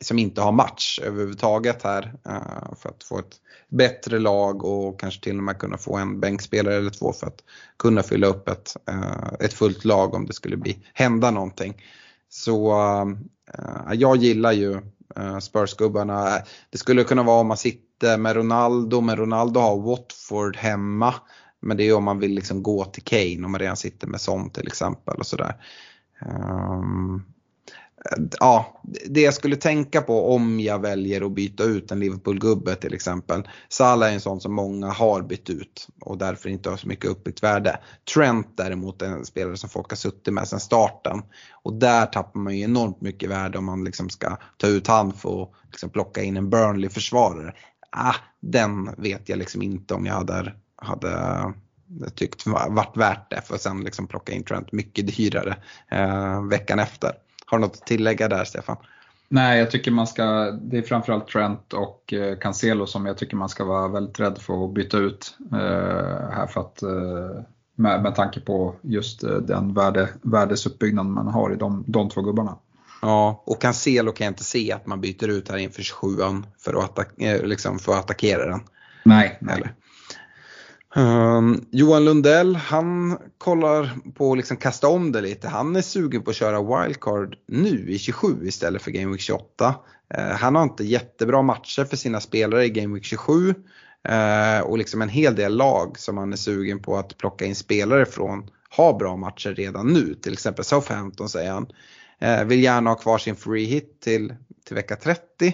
som 0.03 0.19
inte 0.19 0.41
har 0.41 0.51
match 0.51 0.99
överhuvudtaget 1.03 1.83
här 1.83 2.13
eh, 2.25 2.75
för 2.77 2.89
att 2.89 3.03
få 3.03 3.19
ett 3.19 3.35
bättre 3.69 4.19
lag 4.19 4.65
och 4.65 4.99
kanske 4.99 5.23
till 5.23 5.37
och 5.37 5.43
med 5.43 5.59
kunna 5.59 5.77
få 5.77 5.97
en 5.97 6.19
bänkspelare 6.19 6.75
eller 6.75 6.89
två 6.89 7.13
för 7.13 7.27
att 7.27 7.43
kunna 7.79 8.03
fylla 8.03 8.27
upp 8.27 8.47
ett, 8.47 8.75
eh, 8.89 9.33
ett 9.39 9.53
fullt 9.53 9.85
lag 9.85 10.13
om 10.13 10.25
det 10.25 10.33
skulle 10.33 10.57
bli, 10.57 10.77
hända 10.93 11.31
någonting. 11.31 11.83
Så 12.29 12.73
jag 13.93 14.17
gillar 14.17 14.51
ju 14.51 14.81
Eh, 15.17 15.37
Spurs-gubbarna. 15.37 16.41
Det 16.69 16.77
skulle 16.77 17.03
kunna 17.03 17.23
vara 17.23 17.39
om 17.41 17.47
man 17.47 17.57
sitter 17.57 18.17
med 18.17 18.35
Ronaldo, 18.35 19.01
men 19.01 19.17
Ronaldo 19.17 19.59
har 19.59 19.77
Watford 19.77 20.57
hemma. 20.57 21.13
Men 21.59 21.77
det 21.77 21.83
är 21.83 21.95
om 21.95 22.03
man 22.03 22.19
vill 22.19 22.35
liksom 22.35 22.63
gå 22.63 22.85
till 22.85 23.03
Kane, 23.03 23.45
om 23.45 23.51
man 23.51 23.59
redan 23.59 23.77
sitter 23.77 24.07
med 24.07 24.21
sånt 24.21 24.53
till 24.53 24.67
exempel 24.67 25.17
och 25.17 25.25
sådär. 25.25 25.55
Um, 26.25 27.25
ja, 28.39 28.81
det 29.05 29.21
jag 29.21 29.33
skulle 29.33 29.55
tänka 29.55 30.01
på 30.01 30.35
om 30.35 30.59
jag 30.59 30.79
väljer 30.79 31.25
att 31.25 31.31
byta 31.31 31.63
ut 31.63 31.91
en 31.91 31.99
Liverpool-gubbe 31.99 32.75
till 32.75 32.93
exempel. 32.93 33.47
Salah 33.69 34.09
är 34.09 34.13
en 34.13 34.21
sån 34.21 34.41
som 34.41 34.53
många 34.53 34.89
har 34.89 35.21
bytt 35.21 35.49
ut 35.49 35.87
och 36.01 36.17
därför 36.17 36.49
inte 36.49 36.69
har 36.69 36.77
så 36.77 36.87
mycket 36.87 37.09
uppbyggt 37.09 37.43
värde. 37.43 37.79
Trent 38.13 38.57
däremot 38.57 39.01
är 39.01 39.05
en 39.05 39.25
spelare 39.25 39.57
som 39.57 39.69
folk 39.69 39.89
har 39.89 39.95
suttit 39.97 40.33
med 40.33 40.47
sedan 40.47 40.59
starten. 40.59 41.21
Och 41.63 41.73
där 41.73 42.05
tappar 42.05 42.39
man 42.39 42.57
ju 42.57 42.63
enormt 42.63 43.01
mycket 43.01 43.29
värde 43.29 43.57
om 43.57 43.65
man 43.65 43.83
liksom 43.83 44.09
ska 44.09 44.37
ta 44.57 44.67
ut 44.67 44.87
han 44.87 45.13
för 45.13 45.43
att 45.43 45.49
liksom 45.71 45.89
plocka 45.89 46.23
in 46.23 46.37
en 46.37 46.49
Burnley-försvarare. 46.49 47.53
Ah, 47.89 48.15
den 48.39 48.89
vet 48.97 49.29
jag 49.29 49.39
liksom 49.39 49.61
inte 49.61 49.93
om 49.93 50.05
jag 50.05 50.13
hade, 50.13 50.53
hade 50.75 51.11
eh, 51.11 52.09
tyckt 52.15 52.47
varit 52.47 52.97
värt 52.97 53.29
det 53.29 53.41
för 53.41 53.55
att 53.55 53.61
sen 53.61 53.83
liksom 53.83 54.07
plocka 54.07 54.33
in 54.33 54.43
Trent 54.43 54.71
mycket 54.71 55.17
dyrare 55.17 55.57
eh, 55.91 56.43
veckan 56.43 56.79
efter. 56.79 57.11
Har 57.51 57.57
du 57.57 57.61
något 57.61 57.75
att 57.75 57.85
tillägga 57.85 58.27
där 58.27 58.43
Stefan? 58.43 58.77
Nej, 59.27 59.59
jag 59.59 59.71
tycker 59.71 59.91
man 59.91 60.07
ska, 60.07 60.51
det 60.51 60.77
är 60.77 60.81
framförallt 60.81 61.27
Trent 61.27 61.73
och 61.73 62.13
eh, 62.13 62.37
Cancelo 62.37 62.87
som 62.87 63.05
jag 63.05 63.17
tycker 63.17 63.35
man 63.35 63.49
ska 63.49 63.65
vara 63.65 63.87
väldigt 63.87 64.19
rädd 64.19 64.37
för 64.37 64.65
att 64.65 64.73
byta 64.73 64.97
ut 64.97 65.37
eh, 65.51 66.29
här 66.31 66.47
för 66.47 66.61
att 66.61 66.81
eh, 66.81 67.43
med, 67.75 68.03
med 68.03 68.15
tanke 68.15 68.39
på 68.39 68.75
just 68.81 69.21
den 69.21 69.73
värde, 69.73 70.09
värdesuppbyggnaden 70.21 71.11
man 71.11 71.27
har 71.27 71.53
i 71.53 71.55
de, 71.55 71.83
de 71.87 72.09
två 72.09 72.21
gubbarna. 72.21 72.57
Ja, 73.01 73.43
och 73.45 73.61
Cancelo 73.61 74.11
kan 74.11 74.25
jag 74.25 74.31
inte 74.31 74.43
se 74.43 74.71
att 74.71 74.85
man 74.85 75.01
byter 75.01 75.27
ut 75.27 75.49
här 75.49 75.57
inför 75.57 75.81
27an 75.81 76.43
för 76.57 76.83
att, 76.83 76.99
liksom 77.43 77.79
för 77.79 77.91
att 77.91 77.99
attackera 77.99 78.49
den. 78.49 78.59
Nej, 79.03 79.37
nej. 79.41 79.55
Eller? 79.55 79.73
Um, 80.95 81.65
Johan 81.71 82.05
Lundell, 82.05 82.55
han 82.55 83.17
kollar 83.37 83.89
på 84.15 84.31
att 84.31 84.37
liksom 84.37 84.57
kasta 84.57 84.87
om 84.87 85.11
det 85.11 85.21
lite. 85.21 85.47
Han 85.47 85.75
är 85.75 85.81
sugen 85.81 86.23
på 86.23 86.29
att 86.29 86.35
köra 86.35 86.83
wildcard 86.83 87.37
nu 87.47 87.91
i 87.91 87.99
27 87.99 88.47
istället 88.47 88.81
för 88.81 88.91
Game 88.91 89.11
Week 89.11 89.21
28. 89.21 89.67
Uh, 89.67 89.75
ehm, 90.19 90.35
han 90.35 90.55
har 90.55 90.63
inte 90.63 90.83
jättebra 90.83 91.41
matcher 91.41 91.85
för 91.85 91.97
sina 91.97 92.19
spelare 92.19 92.65
i 92.65 92.69
Game 92.69 92.93
Week 92.93 93.03
27. 93.03 93.49
Uh, 93.49 93.55
ehm, 94.03 94.63
och 94.63 94.77
liksom 94.77 95.01
en 95.01 95.09
hel 95.09 95.35
del 95.35 95.57
lag 95.57 95.99
som 95.99 96.17
han 96.17 96.33
är 96.33 96.37
sugen 96.37 96.81
på 96.81 96.97
att 96.97 97.17
plocka 97.17 97.45
in 97.45 97.55
spelare 97.55 98.05
från 98.05 98.49
har 98.69 98.93
bra 98.93 99.15
matcher 99.15 99.49
redan 99.49 99.93
nu. 99.93 100.15
Till 100.15 100.33
exempel 100.33 100.65
Southampton 100.65 101.29
säger 101.29 101.51
han. 101.51 101.67
Uh, 102.23 102.43
vill 102.43 102.63
gärna 102.63 102.89
ha 102.89 102.95
kvar 102.95 103.17
sin 103.17 103.35
free 103.35 103.65
hit 103.65 104.01
till, 104.01 104.35
till 104.65 104.75
vecka 104.75 104.95
30. 104.95 105.53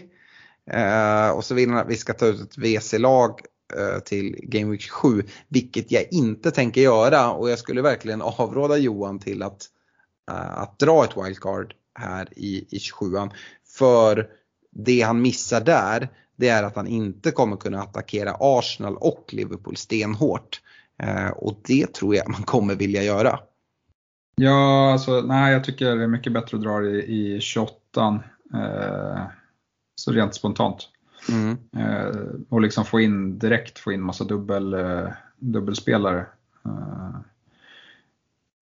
och 1.35 1.45
så 1.45 1.55
vill 1.55 1.69
han 1.69 1.79
att 1.79 1.89
vi 1.89 1.95
ska 1.95 2.13
ta 2.13 2.25
ut 2.25 2.41
ett 2.41 2.57
WC-lag 2.57 3.41
Eh, 3.75 3.99
till 3.99 4.35
Game 4.43 4.71
Week 4.71 4.89
7, 4.89 5.23
vilket 5.47 5.91
jag 5.91 6.03
inte 6.11 6.51
tänker 6.51 6.81
göra 6.81 7.31
och 7.31 7.49
jag 7.49 7.59
skulle 7.59 7.81
verkligen 7.81 8.21
avråda 8.21 8.77
Johan 8.77 9.19
till 9.19 9.43
att, 9.43 9.65
uh, 10.31 10.59
att 10.59 10.79
dra 10.79 11.03
ett 11.03 11.17
wildcard 11.17 11.73
här 11.99 12.27
i, 12.35 12.65
i 12.69 12.77
27an. 12.77 13.31
För 13.77 14.27
det 14.71 15.01
han 15.01 15.21
missar 15.21 15.61
där, 15.61 16.09
det 16.35 16.49
är 16.49 16.63
att 16.63 16.75
han 16.75 16.87
inte 16.87 17.31
kommer 17.31 17.55
kunna 17.55 17.81
attackera 17.81 18.37
Arsenal 18.39 18.97
och 18.97 19.29
Liverpool 19.31 19.77
stenhårt. 19.77 20.61
Uh, 21.03 21.29
och 21.29 21.61
det 21.63 21.93
tror 21.93 22.15
jag 22.15 22.29
man 22.29 22.43
kommer 22.43 22.75
vilja 22.75 23.03
göra. 23.03 23.39
Ja, 24.35 24.91
alltså 24.91 25.21
nej 25.21 25.53
jag 25.53 25.63
tycker 25.63 25.95
det 25.95 26.03
är 26.03 26.07
mycket 26.07 26.33
bättre 26.33 26.57
att 26.57 26.63
dra 26.63 26.79
det 26.79 26.89
i, 26.89 27.35
i 27.35 27.41
28 27.41 28.23
uh, 28.53 29.27
Så 29.95 30.11
rent 30.11 30.35
spontant. 30.35 30.89
Mm. 31.29 31.57
Eh, 31.77 32.15
och 32.49 32.61
liksom 32.61 32.85
få 32.85 32.99
in 32.99 33.39
direkt 33.39 33.79
få 33.79 33.91
in 33.91 34.01
massa 34.01 34.23
dubbel, 34.23 34.73
eh, 34.73 35.07
dubbelspelare. 35.39 36.25
Eh, 36.65 37.19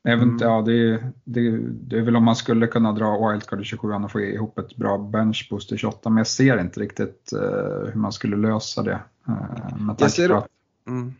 Även, 0.07 0.29
mm. 0.29 0.37
ja, 0.41 0.61
det, 0.61 1.03
det, 1.23 1.57
det 1.71 1.97
är 1.97 2.01
väl 2.01 2.15
om 2.15 2.23
man 2.23 2.35
skulle 2.35 2.67
kunna 2.67 2.91
dra 2.91 3.29
wildcard 3.29 3.61
i 3.61 3.63
27 3.63 3.93
och 3.93 4.11
få 4.11 4.21
ihop 4.21 4.59
ett 4.59 4.75
bra 4.75 4.97
benchboost 4.97 5.71
i 5.71 5.77
28 5.77 6.09
men 6.09 6.17
jag 6.17 6.27
ser 6.27 6.61
inte 6.61 6.79
riktigt 6.79 7.31
uh, 7.35 7.85
hur 7.85 7.95
man 7.95 8.11
skulle 8.11 8.35
lösa 8.35 8.83
det. 8.83 8.99
Uh, 9.29 9.77
med 9.77 9.95
jag 9.99 10.11
ser 10.11 10.29
att, 10.29 10.47
mm. 10.87 11.13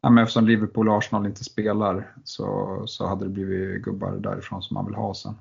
ja, 0.00 0.10
men 0.10 0.22
eftersom 0.22 0.46
Liverpool 0.46 0.88
och 0.88 0.98
Arsenal 0.98 1.26
inte 1.26 1.44
spelar 1.44 2.12
så, 2.24 2.82
så 2.86 3.06
hade 3.06 3.24
det 3.24 3.30
blivit 3.30 3.82
gubbar 3.82 4.12
därifrån 4.12 4.62
som 4.62 4.74
man 4.74 4.86
vill 4.86 4.94
ha 4.94 5.14
sen. 5.14 5.34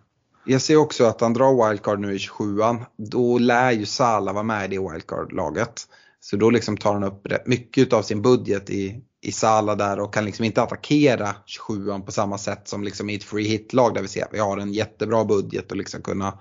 Jag 0.48 0.62
ser 0.62 0.76
också 0.76 1.06
att 1.06 1.22
han 1.22 1.34
drar 1.34 1.70
wildcard 1.70 2.00
nu 2.00 2.14
i 2.14 2.18
27an. 2.18 2.86
Då 2.98 3.38
lär 3.38 3.72
ju 3.72 3.86
Sala 3.86 4.34
vara 4.34 4.44
med 4.44 4.66
i 4.66 4.76
det 4.76 4.92
wildcard-laget. 4.92 5.88
Så 6.20 6.38
då 6.38 6.50
liksom 6.50 6.78
tar 6.78 6.94
han 6.94 7.04
upp 7.04 7.28
rätt 7.28 7.48
mycket 7.48 7.94
av 7.94 8.02
sin 8.02 8.22
budget 8.22 8.70
i, 8.70 9.02
i 9.22 9.32
Sala 9.32 9.76
där 9.76 10.00
och 10.00 10.14
kan 10.14 10.26
liksom 10.26 10.46
inte 10.46 10.62
attackera 10.62 11.36
27an 11.46 12.06
på 12.06 12.12
samma 12.12 12.38
sätt 12.38 12.68
som 12.68 12.84
liksom 12.84 13.10
i 13.10 13.16
ett 13.16 13.24
free 13.24 13.48
hit-lag 13.48 13.94
där 13.94 14.02
vi 14.02 14.08
ser 14.08 14.24
att 14.24 14.34
vi 14.34 14.40
har 14.40 14.58
en 14.58 14.74
jättebra 14.74 15.26
budget 15.26 15.72
och 15.72 15.78
liksom 15.78 16.02
kunna 16.02 16.40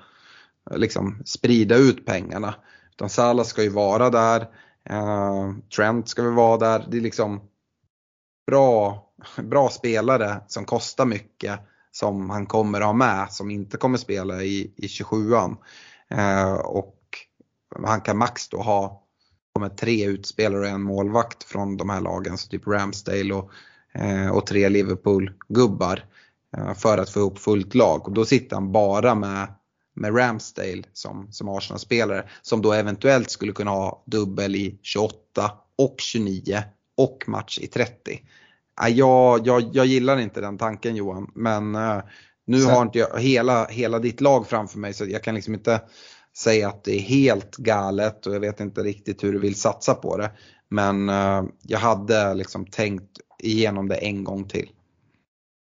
liksom 0.71 1.23
sprida 1.25 1.77
ut 1.77 2.07
pengarna. 2.07 2.55
Utan 2.91 3.09
Sala 3.09 3.45
ska 3.45 3.63
ju 3.63 3.69
vara 3.69 4.11
där, 4.11 4.41
uh, 4.91 5.55
Trent 5.77 6.09
ska 6.09 6.23
väl 6.23 6.33
vara 6.33 6.57
där. 6.57 6.87
Det 6.91 6.97
är 6.97 7.01
liksom 7.01 7.41
bra, 8.47 9.05
bra 9.37 9.69
spelare 9.69 10.41
som 10.47 10.65
kostar 10.65 11.05
mycket 11.05 11.61
som 11.95 12.31
han 12.31 12.47
kommer 12.47 12.81
ha 12.81 12.93
med 12.93 13.33
som 13.33 13.51
inte 13.51 13.77
kommer 13.77 13.99
spela 13.99 14.43
i, 14.43 14.73
i 14.77 14.87
27an. 14.87 15.57
Eh, 16.11 16.55
och 16.55 16.99
han 17.87 18.01
kan 18.01 18.19
max 18.19 18.49
då 18.49 18.63
ha 18.63 19.05
kommer 19.53 19.69
tre 19.69 20.07
utspelare 20.07 20.61
och 20.61 20.67
en 20.67 20.83
målvakt 20.83 21.45
från 21.45 21.77
de 21.77 21.91
här 21.91 22.01
lagen, 22.01 22.39
så 22.39 22.49
typ 22.49 22.67
Ramsdale 22.67 23.35
och, 23.35 23.51
eh, 23.93 24.29
och 24.29 24.47
tre 24.47 24.69
Liverpool-gubbar 24.69 26.05
eh, 26.57 26.75
för 26.75 26.99
att 26.99 27.11
få 27.11 27.21
ihop 27.21 27.39
fullt 27.39 27.75
lag. 27.75 28.09
Och 28.09 28.13
då 28.13 28.25
sitter 28.25 28.57
han 28.57 28.73
bara 28.73 29.15
med, 29.15 29.55
med 29.95 30.17
Ramsdale 30.19 30.83
som, 30.93 31.33
som 31.33 31.49
Arsenal-spelare 31.49 32.29
som 32.43 32.63
då 32.63 32.73
eventuellt 32.73 33.31
skulle 33.31 33.53
kunna 33.53 33.71
ha 33.71 34.05
dubbel 34.07 34.57
i 34.57 34.79
28 34.83 35.53
och 35.79 35.97
29 35.99 36.63
och 36.97 37.25
match 37.27 37.59
i 37.59 37.67
30 37.67 38.21
jag, 38.89 39.47
jag, 39.47 39.63
jag 39.73 39.87
gillar 39.87 40.19
inte 40.19 40.41
den 40.41 40.59
tanken 40.59 40.97
Johan, 40.97 41.31
men 41.35 41.75
uh, 41.75 42.03
nu 42.47 42.61
så. 42.61 42.71
har 42.71 42.83
inte 42.83 42.99
jag 42.99 43.19
hela, 43.19 43.67
hela 43.67 43.99
ditt 43.99 44.21
lag 44.21 44.47
framför 44.47 44.79
mig 44.79 44.95
så 44.95 45.05
jag 45.05 45.23
kan 45.23 45.35
liksom 45.35 45.55
inte 45.55 45.81
säga 46.37 46.69
att 46.69 46.85
det 46.85 46.97
är 46.97 47.01
helt 47.01 47.57
galet 47.57 48.27
och 48.27 48.35
jag 48.35 48.41
vet 48.41 48.61
inte 48.61 48.83
riktigt 48.83 49.25
hur 49.25 49.33
du 49.33 49.39
vill 49.39 49.55
satsa 49.55 49.95
på 49.95 50.17
det. 50.17 50.31
Men 50.69 51.09
uh, 51.09 51.45
jag 51.63 51.79
hade 51.79 52.35
liksom 52.35 52.67
tänkt 52.67 53.19
igenom 53.39 53.89
det 53.89 53.97
en 53.97 54.25
gång 54.25 54.45
till. 54.45 54.71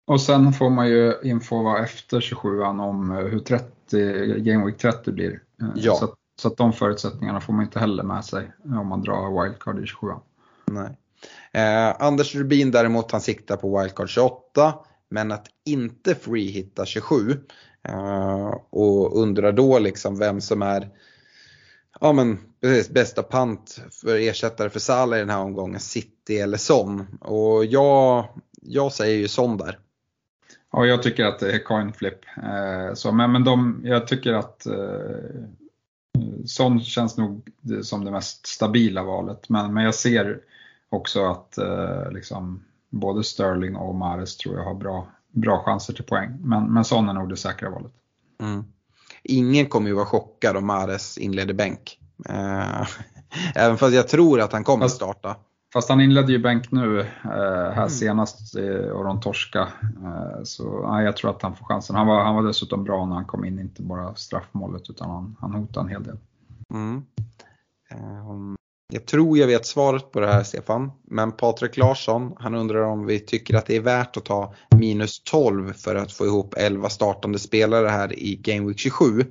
Och 0.07 0.21
sen 0.21 0.53
får 0.53 0.69
man 0.69 0.89
ju 0.89 1.13
info 1.23 1.77
efter 1.77 2.19
27an 2.19 2.81
om 2.81 3.11
eh, 3.11 3.17
hur 3.17 3.39
30, 3.39 4.41
Game 4.41 4.65
Week 4.65 4.77
30 4.77 5.11
blir. 5.11 5.41
Ja. 5.75 5.95
Så, 5.95 6.15
så 6.41 6.47
att 6.47 6.57
de 6.57 6.73
förutsättningarna 6.73 7.41
får 7.41 7.53
man 7.53 7.65
inte 7.65 7.79
heller 7.79 8.03
med 8.03 8.25
sig 8.25 8.51
om 8.63 8.87
man 8.87 9.01
drar 9.01 9.43
wildcard 9.43 9.79
i 9.79 9.85
27an. 9.85 10.19
Nej. 10.65 10.97
Eh, 11.51 12.01
Anders 12.01 12.35
Rubin 12.35 12.71
däremot 12.71 13.11
han 13.11 13.21
siktar 13.21 13.57
på 13.57 13.79
wildcard 13.79 14.09
28 14.09 14.75
men 15.09 15.31
att 15.31 15.47
inte 15.65 16.15
freehitta 16.15 16.85
27 16.85 17.31
eh, 17.87 18.53
och 18.69 19.21
undrar 19.21 19.51
då 19.51 19.79
liksom 19.79 20.19
vem 20.19 20.41
som 20.41 20.61
är 20.61 20.89
Ja 21.99 22.13
men 22.13 22.39
precis, 22.61 22.89
bästa 22.89 23.23
pant 23.23 23.81
för 23.91 24.17
ersättare 24.17 24.69
för 24.69 24.79
Salah 24.79 25.17
i 25.17 25.19
den 25.19 25.29
här 25.29 25.41
omgången, 25.41 25.79
City 25.79 26.37
eller 26.37 26.57
Son. 26.57 27.07
Och 27.21 27.65
jag, 27.65 28.27
jag 28.61 28.91
säger 28.91 29.17
ju 29.17 29.27
Son 29.27 29.57
där. 29.57 29.79
Ja, 30.71 30.85
jag 30.85 31.03
tycker 31.03 31.25
att 31.25 31.39
det 31.39 31.51
är 31.51 31.63
coin 31.63 31.93
flip. 31.93 32.19
Eh, 32.43 32.93
så, 32.93 33.11
men 33.11 33.31
men 33.31 33.43
de, 33.43 33.81
jag 33.83 34.07
tycker 34.07 34.33
att 34.33 34.65
eh, 34.65 34.75
Son 36.45 36.79
känns 36.79 37.17
nog 37.17 37.49
som 37.81 38.05
det 38.05 38.11
mest 38.11 38.47
stabila 38.47 39.03
valet. 39.03 39.49
Men, 39.49 39.73
men 39.73 39.83
jag 39.83 39.95
ser 39.95 40.39
också 40.89 41.25
att 41.25 41.57
eh, 41.57 42.11
liksom, 42.11 42.63
både 42.89 43.23
Sterling 43.23 43.75
och 43.75 43.95
Mares 43.95 44.37
tror 44.37 44.55
jag 44.55 44.63
har 44.63 44.73
bra, 44.75 45.07
bra 45.31 45.63
chanser 45.65 45.93
till 45.93 46.03
poäng. 46.03 46.37
Men, 46.39 46.73
men 46.73 46.85
Son 46.85 47.09
är 47.09 47.13
nog 47.13 47.29
det 47.29 47.37
säkra 47.37 47.69
valet. 47.69 47.91
Mm. 48.41 48.63
Ingen 49.23 49.65
kommer 49.65 49.87
ju 49.87 49.93
vara 49.95 50.05
chockad 50.05 50.57
om 50.57 50.65
Mares 50.67 51.17
inleder 51.17 51.53
bänk. 51.53 51.99
Eh, 52.29 52.87
även 53.55 53.77
fast 53.77 53.93
jag 53.95 54.07
tror 54.07 54.41
att 54.41 54.51
han 54.53 54.63
kommer 54.63 54.85
Fast- 54.85 54.95
starta. 54.95 55.35
Fast 55.73 55.89
han 55.89 56.01
inledde 56.01 56.31
ju 56.31 56.39
bänk 56.39 56.71
nu 56.71 56.99
eh, 56.99 57.05
här 57.23 57.71
Mm. 57.77 57.89
senast 57.89 58.55
eh, 58.55 58.89
och 58.89 59.03
de 59.03 59.21
torska. 59.21 59.59
Eh, 60.03 60.43
så 60.43 60.89
nej, 60.91 61.05
jag 61.05 61.17
tror 61.17 61.31
att 61.31 61.41
han 61.41 61.55
får 61.55 61.65
chansen. 61.65 61.95
Han 61.95 62.07
var, 62.07 62.23
han 62.23 62.35
var 62.35 62.43
dessutom 62.43 62.83
bra 62.83 63.05
när 63.05 63.15
han 63.15 63.25
kom 63.25 63.45
in, 63.45 63.59
inte 63.59 63.81
bara 63.81 64.15
straffmålet 64.15 64.89
utan 64.89 65.09
han, 65.09 65.35
han 65.41 65.51
hotade 65.53 65.83
en 65.85 65.89
hel 65.89 66.03
del. 66.03 66.17
Mm. 66.73 67.05
Jag 68.93 69.05
tror 69.05 69.37
jag 69.37 69.47
vet 69.47 69.65
svaret 69.65 70.11
på 70.11 70.19
det 70.19 70.27
här 70.27 70.43
Stefan. 70.43 70.91
Men 71.03 71.31
Patrik 71.31 71.77
Larsson, 71.77 72.35
han 72.39 72.55
undrar 72.55 72.81
om 72.81 73.05
vi 73.05 73.19
tycker 73.19 73.53
att 73.55 73.65
det 73.65 73.75
är 73.75 73.81
värt 73.81 74.17
att 74.17 74.25
ta 74.25 74.53
minus 74.77 75.19
12 75.23 75.73
för 75.73 75.95
att 75.95 76.11
få 76.11 76.25
ihop 76.25 76.53
11 76.57 76.89
startande 76.89 77.39
spelare 77.39 77.87
här 77.87 78.19
i 78.19 78.35
Game 78.35 78.67
Week 78.67 78.79
27. 78.79 79.21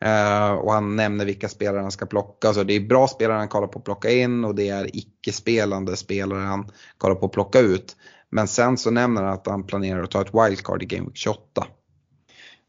Eh, 0.00 0.50
och 0.50 0.72
han 0.72 0.96
nämner 0.96 1.24
vilka 1.24 1.48
spelare 1.48 1.82
han 1.82 1.90
ska 1.90 2.06
plocka. 2.06 2.52
Så 2.52 2.62
det 2.62 2.74
är 2.74 2.80
bra 2.80 3.08
spelare 3.08 3.38
han 3.38 3.48
kollar 3.48 3.66
på 3.66 3.78
att 3.78 3.84
plocka 3.84 4.10
in 4.10 4.44
och 4.44 4.54
det 4.54 4.68
är 4.68 4.96
icke-spelande 4.96 5.96
spelare 5.96 6.44
han 6.44 6.70
kollar 6.98 7.14
på 7.14 7.26
att 7.26 7.32
plocka 7.32 7.60
ut. 7.60 7.96
Men 8.30 8.48
sen 8.48 8.76
så 8.76 8.90
nämner 8.90 9.22
han 9.22 9.32
att 9.32 9.46
han 9.46 9.66
planerar 9.66 10.02
att 10.02 10.10
ta 10.10 10.20
ett 10.20 10.34
wildcard 10.34 10.82
i 10.82 10.86
Game 10.86 11.04
Week 11.04 11.16
28. 11.16 11.66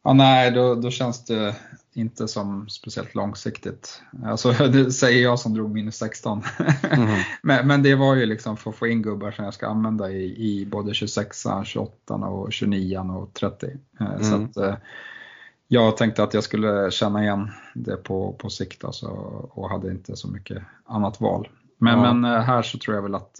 Ja, 0.03 0.13
nej, 0.13 0.51
då, 0.51 0.75
då 0.75 0.91
känns 0.91 1.25
det 1.25 1.55
inte 1.97 2.27
som 2.27 2.69
speciellt 2.69 3.15
långsiktigt. 3.15 4.01
Alltså, 4.25 4.51
det 4.71 4.91
säger 4.91 5.23
jag 5.23 5.39
som 5.39 5.53
drog 5.53 5.71
minus 5.71 5.95
16. 5.97 6.41
Mhm. 6.97 7.17
men, 7.43 7.67
men 7.67 7.83
det 7.83 7.95
var 7.95 8.15
ju 8.15 8.25
liksom 8.25 8.57
för 8.57 8.69
att 8.69 8.75
få 8.75 8.87
in 8.87 9.01
gubbar 9.01 9.31
som 9.31 9.45
jag 9.45 9.53
ska 9.53 9.67
använda 9.67 10.11
i, 10.11 10.23
i 10.51 10.65
både 10.65 10.93
26, 10.93 11.43
28 11.65 12.13
och 12.15 12.53
29 12.53 12.97
och 12.99 13.33
30. 13.33 13.67
Eh, 13.99 14.21
Så 14.21 14.35
Mm. 14.35 14.45
att, 14.45 14.57
eh, 14.57 14.75
jag 15.67 15.97
tänkte 15.97 16.23
att 16.23 16.33
jag 16.33 16.43
skulle 16.43 16.91
känna 16.91 17.23
igen 17.23 17.51
det 17.75 17.95
på, 17.97 18.33
på 18.33 18.49
sikt 18.49 18.83
alltså, 18.83 19.07
och 19.51 19.69
hade 19.69 19.91
inte 19.91 20.15
så 20.15 20.27
mycket 20.27 20.63
annat 20.85 21.21
val. 21.21 21.47
Men, 21.79 21.99
Ja. 21.99 22.13
men 22.13 22.33
eh, 22.35 22.41
här 22.41 22.61
så 22.61 22.77
tror 22.77 22.95
jag 22.95 23.03
väl 23.03 23.15
att 23.15 23.39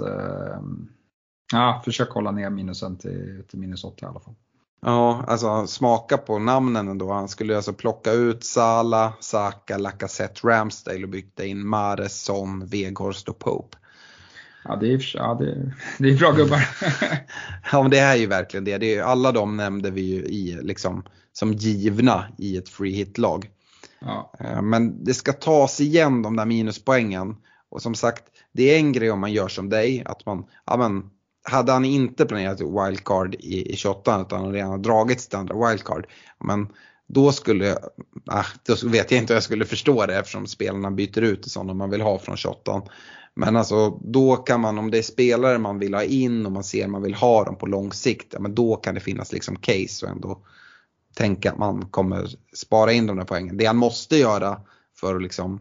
Ja, 1.53 1.81
försök 1.85 2.09
hålla 2.09 2.31
ner 2.31 2.49
minusen 2.49 2.97
till, 2.97 3.43
till 3.49 3.59
minus 3.59 3.84
8 3.84 4.05
i 4.05 4.09
alla 4.09 4.19
fall. 4.19 4.35
Ja, 4.81 5.23
alltså 5.27 5.67
smaka 5.67 6.17
på 6.17 6.39
namnen 6.39 6.87
ändå. 6.87 7.11
Han 7.11 7.27
skulle 7.27 7.55
alltså 7.55 7.73
plocka 7.73 8.11
ut 8.11 8.43
Sala, 8.43 9.13
Saka, 9.19 9.77
Lacazette, 9.77 10.47
Ramsdale 10.47 11.03
och 11.03 11.09
byta 11.09 11.45
in 11.45 11.67
Mares, 11.67 12.23
Son, 12.23 12.65
Weghorst 12.67 13.29
och 13.29 13.39
Pope. 13.39 13.77
Ja, 14.63 14.75
det 14.75 14.93
är, 14.93 15.11
ja, 15.15 15.33
det, 15.39 15.73
det 15.97 16.09
är 16.09 16.17
bra 16.17 16.31
gubbar. 16.31 16.69
Ja 17.71 17.81
men 17.81 17.91
det 17.91 17.99
är 17.99 18.15
ju 18.15 18.27
verkligen 18.27 18.63
det. 18.63 18.77
det 18.77 18.95
är, 18.95 19.03
alla 19.03 19.31
de 19.31 19.57
nämnde 19.57 19.91
vi 19.91 20.01
ju 20.01 20.21
i, 20.21 20.59
liksom, 20.61 21.03
som 21.33 21.53
givna 21.53 22.25
i 22.37 22.57
ett 22.57 22.69
free 22.69 22.91
hit-lag. 22.93 23.49
ja. 23.99 24.33
Eh, 24.39 24.61
Men 24.61 25.03
det 25.03 25.13
ska 25.13 25.33
tas 25.33 25.81
igen 25.81 26.21
de 26.21 26.35
där 26.35 26.45
minuspoängen. 26.45 27.35
Och 27.69 27.81
som 27.81 27.95
sagt, 27.95 28.23
det 28.51 28.63
är 28.75 28.77
en 28.77 28.91
grej 28.91 29.11
om 29.11 29.19
man 29.19 29.33
gör 29.33 29.47
som 29.47 29.69
dig. 29.69 30.03
Att 30.05 30.25
man, 30.25 30.45
ja 30.65 30.77
men, 30.77 31.09
hade 31.52 31.72
han 31.72 31.86
inte 31.86 32.26
planerat 32.26 32.61
wildcard 32.61 33.36
i, 33.36 33.74
i 33.74 33.76
28 33.76 34.22
utan 34.22 34.41
han 34.41 34.53
redan 34.53 34.82
dragit 34.82 35.22
sitt 35.22 35.34
andra 35.34 35.69
wildcard. 35.69 36.07
Men 36.44 36.68
då 37.07 37.32
skulle, 37.32 37.72
äh, 38.32 38.45
då 38.64 38.76
vet 38.88 39.11
jag 39.11 39.22
inte 39.22 39.34
hur 39.34 39.36
jag 39.36 39.44
skulle 39.44 39.65
förstå 39.65 40.06
det 40.06 40.15
eftersom 40.15 40.48
spelarna 40.48 40.91
byter 40.91 41.22
ut 41.22 41.52
sådana 41.52 41.74
man 41.74 41.90
vill 41.90 42.02
ha 42.02 42.19
från 42.19 42.38
28. 42.38 42.82
Men 43.34 43.56
alltså 43.56 43.90
då 43.90 44.36
kan 44.36 44.61
man, 44.61 44.78
om 44.78 44.91
det 44.91 44.98
är 44.98 45.02
spelare 45.02 45.57
man 45.57 45.80
vill 45.80 45.94
ha 45.94 46.03
in 46.03 46.45
och 46.45 46.52
man 46.52 46.64
ser 46.64 46.88
man 46.88 47.02
vill 47.02 47.14
ha 47.14 47.44
dem 47.44 47.57
på 47.57 47.65
lång 47.65 47.91
sikt, 47.91 48.28
ja, 48.34 48.40
men 48.40 48.56
då 48.56 48.76
kan 48.76 48.95
det 48.95 49.02
finnas 49.02 49.32
liksom 49.32 49.56
case 49.56 50.06
och 50.06 50.11
ändå 50.11 50.41
tänka 51.15 51.52
att 51.52 51.57
man 51.57 51.86
kommer 51.90 52.28
spara 52.56 52.91
in 52.91 53.07
de 53.07 53.18
där 53.18 53.26
poängen. 53.26 53.57
Det 53.57 53.65
han 53.65 53.78
måste 53.78 54.18
göra 54.18 54.61
för 54.99 55.15
att, 55.15 55.22
liksom, 55.22 55.60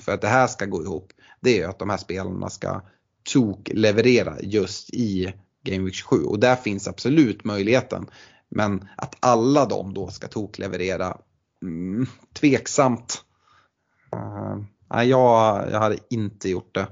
för 0.00 0.12
att 0.12 0.20
det 0.20 0.28
här 0.28 0.46
ska 0.46 0.66
gå 0.66 0.82
ihop, 0.82 1.12
det 1.40 1.60
är 1.60 1.68
att 1.68 1.78
de 1.78 1.90
här 1.90 1.96
spelarna 1.96 2.50
ska 2.50 2.80
tok-leverera 3.24 4.36
just 4.42 4.90
i 4.90 5.32
Game 5.62 5.84
Week 5.84 5.94
27 5.94 6.24
och 6.24 6.38
där 6.38 6.56
finns 6.56 6.88
absolut 6.88 7.44
möjligheten. 7.44 8.06
Men 8.48 8.88
att 8.96 9.16
alla 9.20 9.66
de 9.66 9.94
då 9.94 10.08
ska 10.08 10.28
tok-leverera, 10.28 11.18
mm, 11.62 12.06
tveksamt. 12.32 13.24
Uh, 14.14 14.62
nej, 14.90 15.08
jag, 15.08 15.70
jag 15.70 15.80
hade 15.80 15.98
inte 16.10 16.48
gjort 16.48 16.74
det. 16.74 16.86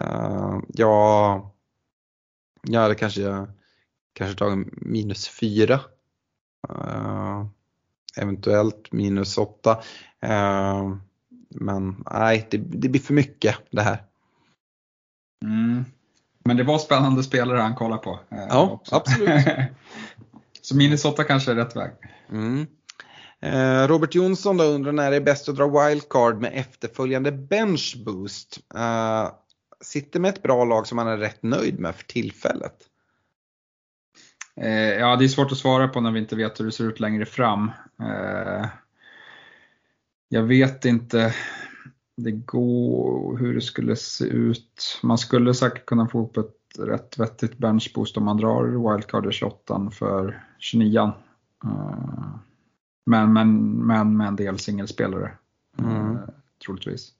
Uh, 0.00 0.60
jag, 0.68 1.50
jag 2.62 2.80
hade 2.80 2.94
kanske, 2.94 3.46
kanske 4.12 4.38
tagit 4.38 4.68
minus 4.72 5.28
4. 5.28 5.74
Uh, 5.74 5.80
eh, 6.70 7.46
eventuellt 8.16 8.92
minus 8.92 9.38
8. 9.38 9.82
Uh, 10.24 10.96
men 11.50 12.04
nej, 12.10 12.48
det, 12.50 12.56
det 12.56 12.88
blir 12.88 13.00
för 13.00 13.14
mycket 13.14 13.56
det 13.70 13.82
här. 13.82 14.04
Mm. 15.44 15.84
Men 16.44 16.56
det 16.56 16.62
var 16.64 16.78
spännande 16.78 17.22
spelare 17.22 17.58
han 17.58 17.74
kollade 17.74 18.02
på. 18.02 18.20
eh, 18.30 18.46
Ja, 18.48 18.70
också. 18.70 18.96
absolut. 18.96 19.44
Så 21.00 21.10
8 21.10 21.24
kanske 21.24 21.50
är 21.50 21.54
rätt 21.56 21.76
väg. 21.76 21.90
Mm. 22.30 22.66
Eh, 23.40 23.88
Robert 23.88 24.14
Jonsson 24.14 24.56
då 24.56 24.64
undrar 24.64 24.92
när 24.92 25.10
det 25.10 25.16
är 25.16 25.20
bäst 25.20 25.48
att 25.48 25.56
dra 25.56 25.86
wildcard 25.88 26.40
med 26.40 26.50
efterföljande 26.54 27.32
bench 27.32 27.96
boost. 28.06 28.58
Eh, 28.74 29.28
sitter 29.80 30.20
med 30.20 30.28
ett 30.28 30.42
bra 30.42 30.64
lag 30.64 30.86
som 30.86 30.96
man 30.96 31.08
är 31.08 31.16
rätt 31.16 31.42
nöjd 31.42 31.80
med 31.80 31.94
för 31.94 32.04
tillfället. 32.04 32.74
Eh, 34.60 34.70
ja, 34.72 35.16
det 35.16 35.24
är 35.24 35.28
svårt 35.28 35.52
att 35.52 35.58
svara 35.58 35.88
på 35.88 36.00
när 36.00 36.10
vi 36.10 36.20
inte 36.20 36.36
vet 36.36 36.60
hur 36.60 36.64
det 36.64 36.72
ser 36.72 36.84
ut 36.84 37.00
längre 37.00 37.26
fram. 37.26 37.70
Eh, 38.02 38.66
jag 40.28 40.42
vet 40.42 40.84
inte 40.84 41.34
det 42.16 42.30
går, 42.30 43.36
hur 43.36 43.54
det 43.54 43.60
skulle 43.60 43.96
se 43.96 44.24
ut. 44.24 45.00
Man 45.02 45.18
skulle 45.18 45.54
säkert 45.54 45.86
kunna 45.86 46.08
få 46.08 46.22
upp 46.22 46.36
ett 46.36 46.78
rätt 46.78 47.18
vettigt 47.18 47.58
benchboost 47.58 48.16
om 48.16 48.24
man 48.24 48.36
drar 48.36 48.92
wildcard 48.92 49.26
i 49.26 49.32
28 49.32 49.90
för 49.92 50.44
29 50.58 51.12
eh, 51.64 52.34
men, 53.06 53.32
men, 53.32 53.70
men 53.86 54.16
med 54.16 54.28
en 54.28 54.36
del 54.36 54.58
singelspelare. 54.58 55.30
Mm. 55.78 56.16
Eh, 56.16 56.20
troligtvis. 56.64 57.12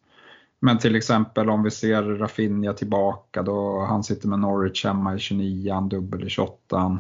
Men 0.61 0.79
till 0.79 0.97
exempel 0.97 1.51
om 1.51 1.63
vi 1.63 1.71
ser 1.71 2.03
Rafinha 2.03 2.73
tillbaka 2.73 3.43
då 3.43 3.81
han 3.81 4.05
sitter 4.05 4.29
med 4.29 4.39
Norwich 4.39 4.85
hemma 4.85 5.15
i 5.15 5.19
29 5.19 5.81
dubbel 5.81 6.27
i 6.27 6.31
28 6.31 6.99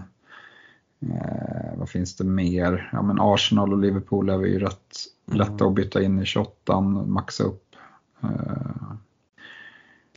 eh, 1.00 1.78
Vad 1.78 1.88
finns 1.88 2.16
det 2.16 2.24
mer? 2.24 2.90
Ja 2.92 3.02
men 3.02 3.20
Arsenal 3.20 3.72
och 3.72 3.78
Liverpool 3.78 4.28
är 4.28 4.38
ju 4.38 4.58
rätt 4.58 5.14
Mm. 5.26 5.38
lätta 5.38 5.64
att 5.64 5.74
byta 5.74 6.02
in 6.02 6.18
i 6.18 6.24
28 6.24 6.80
maxa 6.80 7.44
upp. 7.44 7.73
Eh, 8.24 8.96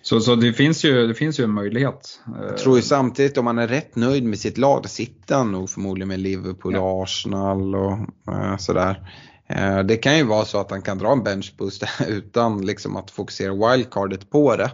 så, 0.02 0.20
så 0.20 0.36
det 0.36 0.54
finns 0.54 0.84
ju, 0.86 1.08
det 1.08 1.14
finns 1.14 1.40
ju 1.40 1.44
en 1.44 1.54
möjlighet. 1.54 2.20
Eh, 2.28 2.46
Jag 2.48 2.58
tror 2.58 2.76
ju 2.76 2.82
samtidigt 2.82 3.38
om 3.38 3.46
man 3.46 3.60
är 3.60 3.68
rätt 3.68 3.96
nöjd 3.96 4.24
med 4.24 4.40
sitt 4.40 4.58
lag, 4.58 4.84
då 4.84 4.90
sitter 4.90 5.36
han 5.36 5.52
nog 5.52 5.70
förmodligen 5.70 6.08
med 6.08 6.20
Liverpool 6.20 6.76
och 6.76 7.04
Arsenal 7.04 7.76
och 7.76 7.98
eh, 8.34 8.58
sådär. 8.58 9.12
Eh, 9.48 9.80
det 9.80 9.98
kan 9.98 10.18
ju 10.18 10.24
vara 10.24 10.46
så 10.46 10.60
att 10.60 10.72
han 10.72 10.82
kan 10.82 10.98
dra 10.98 11.12
en 11.12 11.24
benchboost 11.24 11.84
utan 12.08 12.66
liksom 12.66 12.96
att 12.96 13.12
fokusera 13.12 13.54
wildcardet 13.72 14.30
på 14.30 14.56
det. 14.56 14.72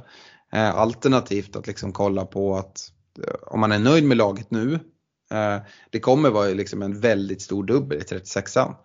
Eh, 0.53 0.75
alternativt 0.75 1.55
att 1.55 1.67
liksom 1.67 1.91
kolla 1.91 2.25
på 2.25 2.55
att 2.55 2.91
eh, 3.27 3.33
om 3.47 3.59
man 3.59 3.71
är 3.71 3.79
nöjd 3.79 4.03
med 4.03 4.17
laget 4.17 4.51
nu, 4.51 4.73
eh, 5.31 5.57
det 5.89 5.99
kommer 5.99 6.29
vara 6.29 6.47
liksom 6.47 6.81
en 6.81 6.99
väldigt 6.99 7.41
stor 7.41 7.63
dubbel 7.63 7.97
i 7.97 8.01
36an. 8.01 8.75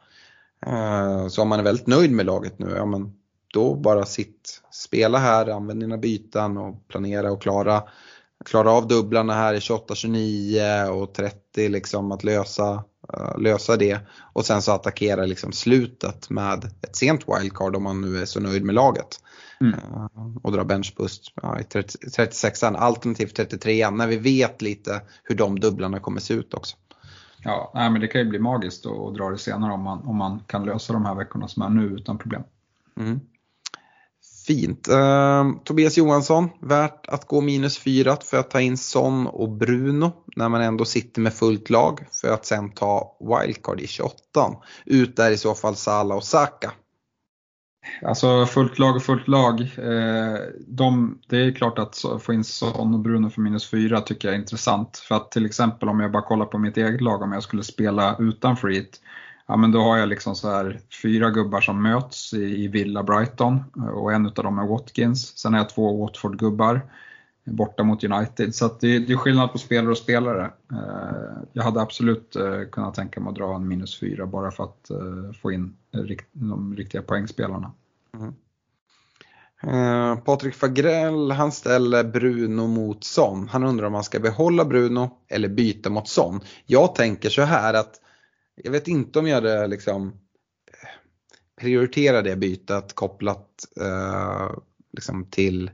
Eh, 0.66 1.28
så 1.28 1.42
om 1.42 1.48
man 1.48 1.58
är 1.58 1.64
väldigt 1.64 1.86
nöjd 1.86 2.12
med 2.12 2.26
laget 2.26 2.58
nu, 2.58 2.72
ja 2.76 2.86
men 2.86 3.12
då 3.58 3.74
bara 3.74 4.04
sitt, 4.04 4.62
spela 4.70 5.18
här, 5.18 5.48
använd 5.48 5.80
dina 5.80 5.96
byten 5.96 6.56
och 6.56 6.88
planera 6.88 7.32
och 7.32 7.42
klara, 7.42 7.82
klara 8.44 8.70
av 8.70 8.88
dubblarna 8.88 9.34
här 9.34 9.54
i 9.54 9.60
28, 9.60 9.94
29 9.94 10.88
och 10.90 11.14
30 11.14 11.68
liksom 11.68 12.12
att 12.12 12.24
lösa, 12.24 12.84
eh, 13.12 13.38
lösa 13.38 13.76
det. 13.76 13.98
Och 14.32 14.46
sen 14.46 14.62
så 14.62 14.72
attackera 14.72 15.26
liksom 15.26 15.52
slutet 15.52 16.30
med 16.30 16.64
ett 16.64 16.96
sent 16.96 17.24
wildcard 17.28 17.76
om 17.76 17.82
man 17.82 18.00
nu 18.00 18.18
är 18.18 18.24
så 18.24 18.40
nöjd 18.40 18.64
med 18.64 18.74
laget. 18.74 19.20
Mm. 19.60 19.74
Eh, 19.74 20.06
och 20.42 20.52
dra 20.52 20.64
benchboost 20.64 21.32
ja, 21.42 21.60
i 21.60 21.64
30, 21.64 21.98
36an 21.98 22.76
alternativt 22.76 23.38
33an 23.38 23.96
när 23.96 24.06
vi 24.06 24.16
vet 24.16 24.62
lite 24.62 25.00
hur 25.22 25.34
de 25.34 25.60
dubblarna 25.60 26.00
kommer 26.00 26.20
se 26.20 26.34
ut 26.34 26.54
också. 26.54 26.76
Ja, 27.44 27.72
nej, 27.74 27.90
men 27.90 28.00
det 28.00 28.08
kan 28.08 28.20
ju 28.20 28.28
bli 28.28 28.38
magiskt 28.38 28.86
att 28.86 29.14
dra 29.14 29.30
det 29.30 29.38
senare 29.38 29.72
om 29.72 29.82
man, 29.82 29.98
om 29.98 30.16
man 30.16 30.40
kan 30.46 30.64
lösa 30.64 30.92
de 30.92 31.04
här 31.04 31.14
veckorna 31.14 31.48
som 31.48 31.62
är 31.62 31.68
nu 31.68 31.86
utan 31.86 32.18
problem. 32.18 32.42
Mm. 32.96 33.20
Fint. 34.48 34.88
Uh, 34.88 35.62
Tobias 35.64 35.98
Johansson, 35.98 36.48
värt 36.60 37.08
att 37.08 37.24
gå 37.24 37.40
minus 37.40 37.78
4 37.78 38.16
för 38.24 38.36
att 38.36 38.50
ta 38.50 38.60
in 38.60 38.78
Son 38.78 39.26
och 39.26 39.50
Bruno 39.50 40.12
när 40.36 40.48
man 40.48 40.62
ändå 40.62 40.84
sitter 40.84 41.20
med 41.20 41.34
fullt 41.34 41.70
lag 41.70 42.00
för 42.12 42.28
att 42.28 42.46
sen 42.46 42.70
ta 42.70 43.16
wildcard 43.20 43.80
i 43.80 43.86
28. 43.86 44.14
Ut 44.86 45.16
där 45.16 45.30
i 45.30 45.36
så 45.36 45.54
fall 45.54 45.76
Sala 45.76 46.14
och 46.14 46.24
Saka. 46.24 46.72
Alltså 48.02 48.46
fullt 48.46 48.78
lag 48.78 48.96
och 48.96 49.02
fullt 49.02 49.28
lag. 49.28 49.60
Eh, 49.60 50.38
de, 50.66 51.18
det 51.28 51.36
är 51.36 51.52
klart 51.52 51.78
att 51.78 52.04
få 52.20 52.32
in 52.32 52.44
Son 52.44 52.94
och 52.94 53.00
Bruno 53.00 53.30
för 53.30 53.40
minus 53.40 53.70
4 53.70 54.00
tycker 54.00 54.28
jag 54.28 54.34
är 54.34 54.38
intressant. 54.38 54.98
För 54.98 55.14
att 55.14 55.30
till 55.30 55.46
exempel 55.46 55.88
om 55.88 56.00
jag 56.00 56.12
bara 56.12 56.22
kollar 56.22 56.46
på 56.46 56.58
mitt 56.58 56.76
eget 56.76 57.00
lag, 57.00 57.22
om 57.22 57.32
jag 57.32 57.42
skulle 57.42 57.62
spela 57.62 58.16
utan 58.18 58.56
Freet 58.56 59.00
ja 59.48 59.56
men 59.56 59.72
då 59.72 59.80
har 59.80 59.98
jag 59.98 60.08
liksom 60.08 60.36
så 60.36 60.50
här 60.50 60.80
fyra 61.02 61.30
gubbar 61.30 61.60
som 61.60 61.82
möts 61.82 62.32
i, 62.32 62.64
i 62.64 62.68
Villa 62.68 63.02
Brighton 63.02 63.64
eh, 63.76 63.88
och 63.88 64.12
en 64.12 64.26
av 64.26 64.32
dem 64.32 64.58
är 64.58 64.66
Watkins. 64.66 65.38
Sen 65.38 65.52
har 65.52 65.60
jag 65.60 65.68
två 65.68 66.06
Watford-gubbar 66.06 66.80
borta 67.44 67.82
mot 67.82 68.04
United. 68.04 68.54
Så 68.54 68.68
det, 68.80 68.98
det, 68.98 69.12
är 69.12 69.16
skillnad 69.16 69.52
på 69.52 69.58
spelare 69.58 69.90
och 69.90 69.98
spelare. 69.98 70.50
Eh, 70.72 71.42
jag 71.52 71.62
hade 71.62 71.80
absolut 71.80 72.36
eh, 72.36 72.62
kunnat 72.72 72.94
tänka 72.94 73.20
mig 73.20 73.30
att 73.30 73.36
dra 73.36 73.54
en 73.54 73.68
minus 73.68 74.00
fyra 74.00 74.26
bara 74.26 74.50
för 74.50 74.64
att 74.64 74.90
få 75.42 75.52
in 75.52 75.76
de 76.32 76.76
riktiga 76.76 77.02
poängspelarna. 77.02 77.72
Mm. 78.14 78.34
Eh, 79.62 80.16
Patrik 80.16 80.54
Fagrell 80.54 81.30
han 81.30 81.52
ställer 81.52 82.04
Bruno 82.04 82.66
mot 82.66 83.04
Son. 83.04 83.48
Han 83.48 83.64
undrar 83.64 83.86
om 83.86 83.92
man 83.92 84.04
ska 84.04 84.20
behålla 84.20 84.64
Bruno 84.64 85.10
eller 85.28 85.48
byta 85.48 85.90
mot 85.90 86.08
Son. 86.08 86.40
Jag 86.66 86.94
tänker 86.94 87.30
så 87.30 87.42
här 87.42 87.74
att 87.74 88.00
jag 88.64 88.72
vet 88.72 88.88
inte 88.88 89.18
om 89.18 89.26
jag 89.26 89.34
hade 89.34 89.66
liksom 89.66 90.12
prioriterat 91.60 92.24
det 92.24 92.36
bytet 92.36 92.94
kopplat 92.94 93.48
eh, 93.80 94.50
liksom 94.92 95.24
till, 95.24 95.70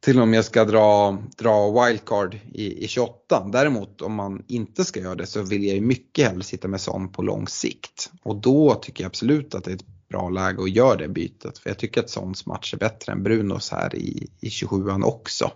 till 0.00 0.20
om 0.20 0.34
jag 0.34 0.44
ska 0.44 0.64
dra, 0.64 1.18
dra 1.36 1.84
wildcard 1.84 2.38
i, 2.52 2.84
i 2.84 2.88
28. 2.88 3.48
Däremot 3.52 4.02
om 4.02 4.14
man 4.14 4.44
inte 4.48 4.84
ska 4.84 5.00
göra 5.00 5.14
det 5.14 5.26
så 5.26 5.42
vill 5.42 5.64
jag 5.64 5.74
ju 5.74 5.80
mycket 5.80 6.28
hellre 6.28 6.42
sitta 6.42 6.68
med 6.68 6.80
sån 6.80 7.12
på 7.12 7.22
lång 7.22 7.48
sikt. 7.48 8.10
Och 8.22 8.36
då 8.36 8.74
tycker 8.74 9.04
jag 9.04 9.08
absolut 9.08 9.54
att 9.54 9.64
det 9.64 9.70
är 9.70 9.74
ett 9.74 10.08
bra 10.08 10.28
läge 10.28 10.62
att 10.62 10.70
göra 10.70 10.96
det 10.96 11.08
bytet. 11.08 11.58
För 11.58 11.70
jag 11.70 11.78
tycker 11.78 12.00
att 12.00 12.10
Sons 12.10 12.46
match 12.46 12.74
är 12.74 12.78
bättre 12.78 13.12
än 13.12 13.22
Brunos 13.22 13.70
här 13.70 13.94
i, 13.94 14.28
i 14.40 14.48
27an 14.48 15.02
också. 15.02 15.52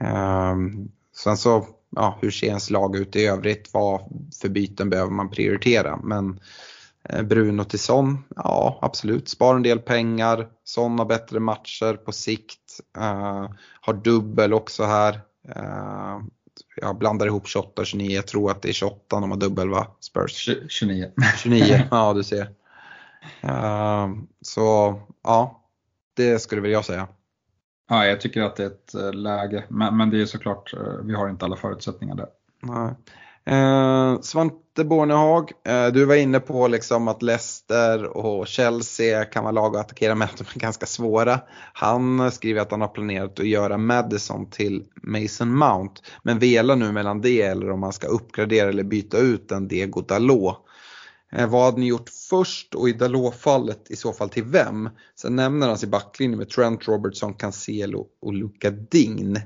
Um, 0.00 0.90
sen 1.16 1.36
så 1.36 1.66
ja, 1.96 2.18
hur 2.20 2.30
ser 2.30 2.46
ens 2.46 2.70
lag 2.70 2.96
ut 2.96 3.16
i 3.16 3.26
övrigt? 3.26 3.70
Vad 3.72 4.00
för 4.40 4.48
byten 4.48 4.90
behöver 4.90 5.10
man 5.10 5.30
prioritera? 5.30 5.96
Men 5.96 6.40
eh, 7.04 7.22
Bruno 7.22 7.64
till 7.64 7.78
Son, 7.78 8.24
ja 8.36 8.78
absolut, 8.82 9.28
spara 9.28 9.56
en 9.56 9.62
del 9.62 9.78
pengar. 9.78 10.48
Son 10.64 10.98
har 10.98 11.06
bättre 11.06 11.40
matcher 11.40 11.94
på 11.94 12.12
sikt. 12.12 12.80
Uh, 12.98 13.50
har 13.80 13.92
dubbel 13.92 14.54
också 14.54 14.84
här. 14.84 15.20
Uh, 15.56 16.20
jag 16.76 16.98
blandar 16.98 17.26
ihop 17.26 17.48
28 17.48 17.82
och 17.82 17.86
29, 17.86 18.10
jag 18.10 18.26
tror 18.26 18.50
att 18.50 18.62
det 18.62 18.68
är 18.68 18.72
28 18.72 19.20
de 19.20 19.30
har 19.30 19.38
dubbel 19.38 19.68
va? 19.68 19.86
Spurs? 20.00 20.48
29. 20.68 21.10
29, 21.42 21.82
ja 21.90 22.12
du 22.12 22.24
ser. 22.24 22.50
Uh, 23.44 24.08
så 24.42 25.00
ja, 25.24 25.62
det 26.14 26.38
skulle 26.38 26.60
väl 26.60 26.70
jag 26.70 26.84
säga. 26.84 27.08
Ja, 27.88 28.06
jag 28.06 28.20
tycker 28.20 28.42
att 28.42 28.56
det 28.56 28.62
är 28.62 28.66
ett 28.66 28.94
eh, 28.94 29.12
läge, 29.12 29.64
men, 29.68 29.96
men 29.96 30.10
det 30.10 30.20
är 30.20 30.26
såklart, 30.26 30.74
eh, 30.74 31.04
vi 31.04 31.14
har 31.14 31.28
inte 31.28 31.44
alla 31.44 31.56
förutsättningar 31.56 32.14
där. 32.14 32.26
Nej. 32.62 32.94
Eh, 33.48 34.20
Svante 34.20 34.84
Bornehag, 34.84 35.52
eh, 35.66 35.86
du 35.86 36.04
var 36.04 36.14
inne 36.14 36.40
på 36.40 36.68
liksom 36.68 37.08
att 37.08 37.22
Leicester 37.22 38.04
och 38.04 38.46
Chelsea 38.46 39.24
kan 39.24 39.44
vara 39.44 39.52
lag 39.52 39.76
att 39.76 39.84
attackera 39.84 40.14
med 40.14 40.24
att 40.24 40.36
de 40.36 40.44
är 40.54 40.60
ganska 40.60 40.86
svåra. 40.86 41.40
Han 41.72 42.30
skriver 42.30 42.60
att 42.60 42.70
han 42.70 42.80
har 42.80 42.88
planerat 42.88 43.40
att 43.40 43.46
göra 43.46 43.78
Madison 43.78 44.50
till 44.50 44.84
Mason 45.02 45.54
Mount, 45.54 46.02
men 46.22 46.38
velar 46.38 46.76
nu 46.76 46.92
mellan 46.92 47.20
det 47.20 47.42
eller 47.42 47.70
om 47.70 47.80
man 47.80 47.92
ska 47.92 48.06
uppgradera 48.06 48.68
eller 48.68 48.84
byta 48.84 49.18
ut 49.18 49.52
en 49.52 49.68
Diego 49.68 50.00
Dalot. 50.00 50.64
Eh, 51.32 51.48
vad 51.48 51.64
hade 51.64 51.80
ni 51.80 51.86
gjort 51.86 52.08
först 52.30 52.74
och 52.74 52.88
i 52.88 52.92
Dalot-fallet 52.92 53.90
i 53.90 53.96
så 53.96 54.12
fall 54.12 54.28
till 54.28 54.44
vem? 54.44 54.90
Sen 55.14 55.36
nämner 55.36 55.68
han 55.68 55.78
sin 55.78 55.90
backlinje 55.90 56.36
med 56.36 56.48
Trent, 56.48 56.88
Robertson, 56.88 57.34
Cancelo 57.34 58.06
och 58.20 58.34
Luka 58.34 58.70
Dign. 58.70 59.40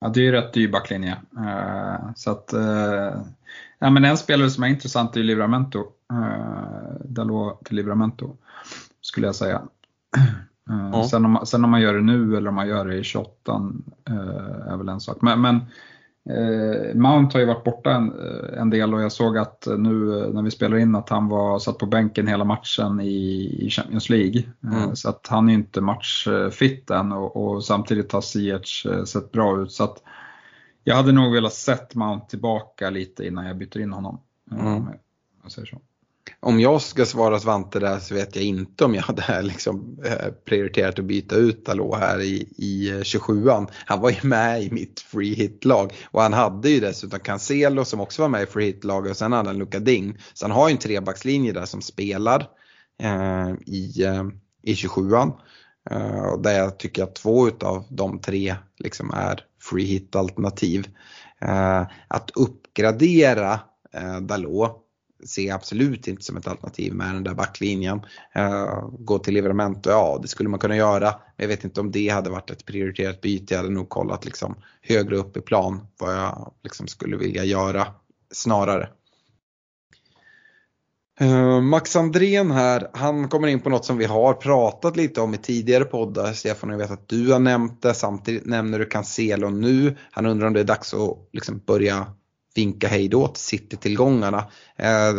Ja, 0.00 0.08
det 0.08 0.20
är 0.20 0.24
ju 0.24 0.32
rätt 0.32 0.52
dyr 0.52 0.68
backlinje. 0.68 1.16
Uh, 1.36 2.12
så 2.16 2.30
att, 2.30 2.50
uh, 2.54 3.22
ja, 3.78 3.90
men 3.90 4.04
en 4.04 4.18
spelare 4.18 4.50
som 4.50 4.64
är 4.64 4.68
intressant 4.68 5.16
är 5.16 5.22
Livramento. 5.22 5.78
Uh, 6.12 7.04
Dalot 7.04 7.64
till 7.64 7.76
Livramento 7.76 8.36
skulle 9.00 9.26
jag 9.26 9.34
säga. 9.34 9.62
Ja. 10.92 11.08
sen, 11.10 11.24
om, 11.24 11.46
sen 11.46 11.64
om 11.64 11.70
man 11.70 11.80
gör 11.80 11.94
det 11.94 12.02
nu 12.02 12.36
eller 12.36 12.48
om 12.48 12.54
man 12.54 12.68
gör 12.68 12.84
det 12.84 12.96
i 12.96 13.04
28 13.04 13.72
är 14.66 14.76
väl 14.76 14.88
en 14.88 15.00
sak. 15.00 15.16
Men, 15.20 15.40
men 15.40 15.60
Eh, 15.60 15.93
Mount 16.94 17.34
har 17.34 17.40
ju 17.40 17.46
varit 17.46 17.64
borta 17.64 17.90
en, 17.90 18.12
eh, 18.12 18.60
en, 18.60 18.70
del 18.70 18.94
och 18.94 19.02
jag 19.02 19.12
såg 19.12 19.38
att 19.38 19.66
nu 19.78 20.18
eh, 20.18 20.30
när 20.30 20.42
vi 20.42 20.50
spelar 20.50 20.76
in 20.76 20.94
att 20.94 21.08
han 21.08 21.28
var 21.28 21.58
satt 21.58 21.78
på 21.78 21.86
bänken 21.86 22.26
hela 22.26 22.44
matchen 22.44 23.00
i, 23.00 23.56
i 23.66 23.70
Champions 23.70 24.10
League. 24.10 24.42
Eh, 24.64 24.82
mm. 24.82 24.96
Så 24.96 25.08
att 25.08 25.26
han 25.26 25.48
är 25.48 25.54
inte 25.54 25.80
matchfit 25.80 26.90
än 26.90 27.12
och, 27.12 27.36
och 27.36 27.64
samtidigt 27.64 28.12
har 28.12 28.20
Ziyech 28.20 28.86
sett 29.06 29.32
bra 29.32 29.62
ut. 29.62 29.72
Så 29.72 29.84
att 29.84 30.02
jag 30.84 30.96
hade 30.96 31.12
nog 31.12 31.32
velat 31.32 31.52
sett 31.52 31.94
Mount 31.94 32.26
tillbaka 32.28 32.90
lite 32.90 33.26
innan 33.26 33.46
jag 33.46 33.56
byter 33.56 33.80
in 33.80 33.92
honom. 33.92 34.20
Mm. 34.52 34.84
Jag 35.42 35.52
säger 35.52 35.66
så 35.66 35.80
om 36.44 36.60
jag 36.60 36.82
ska 36.82 37.06
svara 37.06 37.40
Svante 37.40 37.78
där 37.78 37.98
så 37.98 38.14
vet 38.14 38.36
jag 38.36 38.44
inte 38.44 38.84
om 38.84 38.94
jag 38.94 39.02
hade 39.02 39.42
liksom 39.42 39.98
eh, 40.04 40.32
prioriterat 40.44 40.98
att 40.98 41.04
byta 41.04 41.36
ut 41.36 41.66
Dalot 41.66 41.98
här 41.98 42.20
i, 42.20 42.48
i 42.56 42.90
eh, 42.90 42.94
27an. 42.94 43.68
Han 43.86 44.00
var 44.00 44.10
ju 44.10 44.28
med 44.28 44.62
i 44.62 44.70
mitt 44.70 45.00
free 45.00 45.34
hit-lag 45.34 45.92
och 46.10 46.22
han 46.22 46.32
hade 46.32 46.70
ju 46.70 46.80
dessutom 46.80 47.20
Cancelo 47.20 47.84
som 47.84 48.00
också 48.00 48.22
var 48.22 48.28
med 48.28 48.42
i 48.42 48.46
free 48.46 48.66
hit-laget 48.66 49.10
och 49.10 49.16
sen 49.16 49.32
hade 49.32 49.48
han 49.48 49.58
Luka 49.58 49.78
Ding. 49.78 50.18
Så 50.34 50.44
han 50.44 50.50
har 50.50 50.68
ju 50.68 50.72
en 50.72 50.78
trebackslinje 50.78 51.52
där 51.52 51.64
som 51.64 51.82
spelar 51.82 52.48
eh, 53.02 53.50
i, 53.66 54.02
eh, 54.02 54.24
i 54.62 54.74
27an. 54.74 55.32
Eh, 55.90 56.40
där 56.40 56.58
jag 56.58 56.78
tycker 56.78 57.02
att 57.02 57.14
två 57.14 57.48
utav 57.48 57.84
de 57.90 58.20
tre 58.20 58.54
liksom 58.78 59.10
är 59.10 59.40
free 59.60 59.84
hit-alternativ. 59.84 60.88
Eh, 61.40 61.82
att 62.08 62.30
uppgradera 62.34 63.60
eh, 63.92 64.20
Dalot 64.20 64.83
ser 65.26 65.42
jag 65.42 65.54
absolut 65.54 66.08
inte 66.08 66.22
som 66.22 66.36
ett 66.36 66.46
alternativ 66.46 66.94
med 66.94 67.14
den 67.14 67.24
där 67.24 67.34
backlinjen. 67.34 68.00
Uh, 68.38 68.88
gå 68.98 69.18
till 69.18 69.34
Livramento, 69.34 69.90
ja 69.90 70.18
det 70.22 70.28
skulle 70.28 70.48
man 70.48 70.60
kunna 70.60 70.76
göra. 70.76 71.10
Men 71.10 71.44
Jag 71.44 71.48
vet 71.48 71.64
inte 71.64 71.80
om 71.80 71.90
det 71.90 72.08
hade 72.08 72.30
varit 72.30 72.50
ett 72.50 72.64
prioriterat 72.64 73.20
byte. 73.20 73.54
Jag 73.54 73.58
hade 73.58 73.74
nog 73.74 73.88
kollat 73.88 74.24
liksom 74.24 74.56
högre 74.82 75.16
upp 75.16 75.36
i 75.36 75.40
plan 75.40 75.86
vad 75.98 76.14
jag 76.14 76.52
liksom 76.62 76.86
skulle 76.86 77.16
vilja 77.16 77.44
göra 77.44 77.86
snarare. 78.32 78.88
Uh, 81.20 81.60
Max 81.60 81.96
Andrén 81.96 82.50
här, 82.50 82.90
han 82.92 83.28
kommer 83.28 83.48
in 83.48 83.60
på 83.60 83.70
något 83.70 83.84
som 83.84 83.98
vi 83.98 84.04
har 84.04 84.34
pratat 84.34 84.96
lite 84.96 85.20
om 85.20 85.34
i 85.34 85.38
tidigare 85.38 85.84
poddar. 85.84 86.32
Stefan, 86.32 86.70
jag 86.70 86.78
vet 86.78 86.90
att 86.90 87.08
du 87.08 87.32
har 87.32 87.38
nämnt 87.38 87.82
det. 87.82 87.94
Samtidigt 87.94 88.46
nämner 88.46 88.78
du 88.78 88.84
Cancelo 88.84 89.50
nu. 89.50 89.96
Han 90.10 90.26
undrar 90.26 90.46
om 90.46 90.52
det 90.52 90.60
är 90.60 90.64
dags 90.64 90.94
att 90.94 91.18
liksom 91.32 91.62
börja 91.66 92.06
vinka 92.54 92.88
hejdå 92.88 93.28
till 93.28 93.42
City-tillgångarna. 93.42 94.38
Eh, 94.76 95.14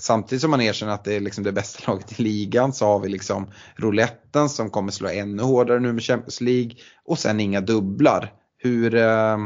samtidigt 0.00 0.42
som 0.42 0.50
man 0.50 0.60
erkänner 0.60 0.92
att 0.92 1.04
det 1.04 1.14
är 1.14 1.20
liksom 1.20 1.44
det 1.44 1.52
bästa 1.52 1.92
laget 1.92 2.20
i 2.20 2.22
ligan 2.22 2.72
så 2.72 2.86
har 2.86 3.00
vi 3.00 3.08
liksom 3.08 3.50
rouletten 3.76 4.48
som 4.48 4.70
kommer 4.70 4.92
slå 4.92 5.08
ännu 5.08 5.42
hårdare 5.42 5.80
nu 5.80 5.92
med 5.92 6.02
Champions 6.02 6.40
League 6.40 6.72
och 7.04 7.18
sen 7.18 7.40
inga 7.40 7.60
dubblar. 7.60 8.32
Hur, 8.58 8.94
eh, 8.94 9.38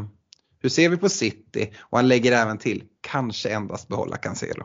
hur 0.63 0.69
ser 0.69 0.89
vi 0.89 0.97
på 0.97 1.09
City? 1.09 1.73
Och 1.81 1.99
han 1.99 2.09
lägger 2.09 2.33
även 2.33 2.59
till, 2.59 2.83
kanske 3.01 3.49
endast 3.49 3.89
behålla 3.89 4.17
Cancelo. 4.17 4.65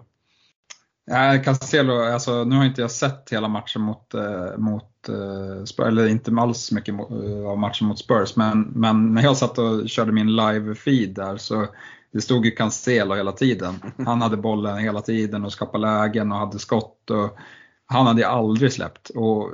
Ja, 1.09 1.41
Cancelo, 1.43 2.01
alltså, 2.01 2.43
nu 2.43 2.55
har 2.55 2.65
inte 2.65 2.81
jag 2.81 2.91
sett 2.91 3.29
hela 3.31 3.47
matchen 3.47 3.81
mot, 3.81 4.13
eh, 4.13 4.57
mot 4.57 5.09
eh, 5.09 5.63
Spurs, 5.65 5.85
eller 5.87 6.07
inte 6.07 6.31
alls 6.31 6.71
mycket 6.71 6.95
eh, 6.95 7.47
av 7.47 7.57
matchen 7.57 7.87
mot 7.87 7.99
Spurs, 7.99 8.35
men, 8.35 8.61
men 8.61 9.13
när 9.13 9.23
jag 9.23 9.37
satt 9.37 9.57
och 9.57 9.89
körde 9.89 10.11
min 10.11 10.29
live-feed 10.29 11.13
där 11.13 11.37
så 11.37 11.67
det 12.11 12.21
stod 12.21 12.45
ju 12.45 12.51
Cancelo 12.51 13.15
hela 13.15 13.31
tiden. 13.31 13.75
Han 14.05 14.21
hade 14.21 14.37
bollen 14.37 14.77
hela 14.77 15.01
tiden 15.01 15.45
och 15.45 15.53
skapade 15.53 15.81
lägen 15.81 16.31
och 16.31 16.37
hade 16.37 16.59
skott. 16.59 17.09
Och 17.09 17.37
han 17.85 18.07
hade 18.07 18.27
aldrig 18.27 18.73
släppt. 18.73 19.09
Och 19.09 19.51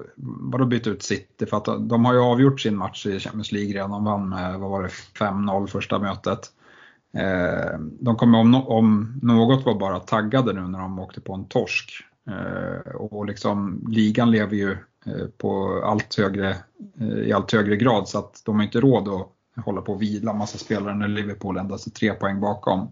vadå 0.52 0.66
byta 0.66 0.90
ut 0.90 1.04
City? 1.04 1.46
För 1.46 1.58
att 1.58 1.90
de 1.90 2.06
har 2.06 2.14
ju 2.14 2.20
avgjort 2.20 2.62
sin 2.62 2.78
match 2.78 3.06
i 3.06 3.20
Champions 3.20 3.52
League 3.52 3.74
redan. 3.74 3.92
De 3.92 4.04
vann 4.04 4.30
med, 4.30 4.60
vad 4.60 4.70
var 4.70 4.84
det, 4.84 4.90
5-0 5.20 5.68
första 5.68 6.00
mötet. 6.00 6.52
Eh, 7.18 7.80
de 7.80 8.16
kommer 8.16 8.40
om, 8.40 8.56
om 8.56 9.20
något 9.22 9.66
var 9.66 9.80
bara 9.80 10.00
taggade 10.00 10.54
nu 10.54 10.62
när 10.62 10.80
de 10.80 11.00
åkte 11.00 11.22
på 11.22 11.34
en 11.34 11.46
torsk. 11.46 11.92
Eh, 12.30 12.96
och 12.96 13.26
liksom 13.26 13.86
ligan 13.90 14.32
lever 14.32 14.56
ju 14.56 14.72
eh, 15.06 15.28
på 15.38 15.82
allt 15.86 16.16
högre, 16.16 16.56
i 17.26 17.34
allt 17.34 17.52
högre 17.52 17.76
grad 17.76 18.08
så 18.08 18.20
att 18.20 18.42
de 18.46 18.56
har 18.56 18.64
inte 18.64 18.80
råd 18.80 19.08
att 19.08 19.30
hålla 19.56 19.82
på 19.82 19.94
och 19.94 20.02
vila 20.02 20.34
massa 20.34 20.58
spelare 20.58 20.96
när 20.96 21.08
Liverpool 21.08 21.58
endast 21.58 21.88
är 21.88 21.92
tre 21.92 22.14
poäng 22.14 22.40
bakom. 22.40 22.92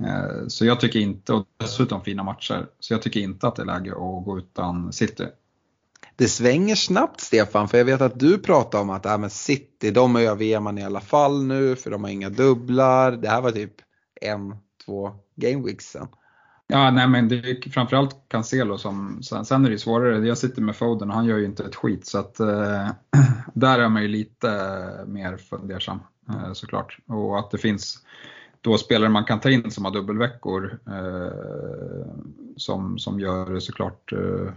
Eh, 0.00 0.46
så 0.48 0.66
jag 0.66 0.80
tycker 0.80 0.98
inte, 0.98 1.32
och 1.32 1.46
dessutom 1.56 2.00
fina 2.00 2.22
matcher, 2.22 2.66
så 2.80 2.94
jag 2.94 3.02
tycker 3.02 3.20
inte 3.20 3.48
att 3.48 3.56
det 3.56 3.62
är 3.62 3.66
läge 3.66 3.90
att 3.90 4.24
gå 4.24 4.38
utan 4.38 4.92
City. 4.92 5.26
det 6.16 6.28
svänger 6.28 6.74
snabbt 6.74 7.20
Stefan, 7.20 7.68
för 7.68 7.78
jag 7.78 7.84
vet 7.84 8.00
att 8.00 8.20
du 8.20 8.38
pratade 8.38 8.82
om 8.82 8.90
att 8.90 9.06
äh, 9.06 9.18
men 9.18 9.30
City, 9.30 9.90
de 9.90 10.16
överger 10.16 10.60
man 10.60 10.78
i 10.78 10.84
alla 10.84 11.00
fall 11.00 11.42
nu 11.42 11.76
för 11.76 11.90
de 11.90 12.04
har 12.04 12.10
inga 12.10 12.30
dubblar. 12.30 13.12
Det 13.12 13.28
här 13.28 13.40
var 13.40 13.50
typ 13.50 13.74
en, 14.20 14.56
två 14.84 15.12
gameweeks 15.36 15.90
sen. 15.90 16.08
Ja, 16.68 16.90
nej 16.90 17.08
men 17.08 17.28
det 17.28 17.36
är 17.36 17.70
framförallt 17.70 18.16
Cancelo 18.28 18.78
som, 18.78 19.22
sen, 19.22 19.44
sen 19.44 19.64
är 19.64 19.68
det 19.68 19.72
ju 19.72 19.78
svårare. 19.78 20.26
Jag 20.26 20.38
sitter 20.38 20.62
med 20.62 20.76
Foden 20.76 21.10
och 21.10 21.16
han 21.16 21.24
gör 21.24 21.38
ju 21.38 21.44
inte 21.44 21.64
ett 21.64 21.74
skit 21.74 22.06
så 22.06 22.18
att 22.18 22.40
eh, 22.40 22.90
där 23.54 23.78
är 23.78 23.88
man 23.88 24.02
ju 24.02 24.08
lite 24.08 24.50
eh, 24.50 25.06
mer 25.06 25.36
fundersam 25.36 26.00
eh, 26.28 26.52
såklart. 26.52 26.98
Och 27.06 27.38
att 27.38 27.50
det 27.50 27.58
finns 27.58 27.98
då 28.60 28.78
spelare 28.78 29.08
man 29.08 29.24
kan 29.24 29.40
ta 29.40 29.50
in 29.50 29.70
som 29.70 29.84
har 29.84 29.92
dubbelveckor 29.92 30.78
eh, 30.86 32.12
som, 32.56 32.98
som 32.98 33.20
gör 33.20 33.54
det 33.54 33.60
såklart 33.60 34.12
eh, 34.12 34.48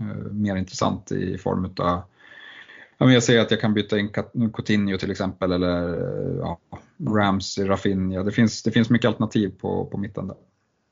eh 0.00 0.32
mer 0.32 0.56
intressant 0.56 1.12
i 1.12 1.38
form 1.38 1.64
utav, 1.64 2.02
Ja, 2.98 3.06
men 3.06 3.14
jag 3.14 3.22
säger 3.22 3.40
att 3.40 3.50
jag 3.50 3.60
kan 3.60 3.74
byta 3.74 3.98
in 3.98 4.08
Coutinho 4.52 4.98
till 4.98 5.10
exempel 5.10 5.52
eller 5.52 5.88
eh, 5.88 6.36
ja, 6.38 6.58
Ramsey, 7.08 7.64
Rafinha. 7.64 8.22
Det 8.22 8.32
finns, 8.32 8.62
det 8.62 8.70
finns 8.70 8.90
mycket 8.90 9.08
alternativ 9.08 9.52
på, 9.60 9.84
på 9.84 9.98
mitten 9.98 10.26
där. 10.26 10.36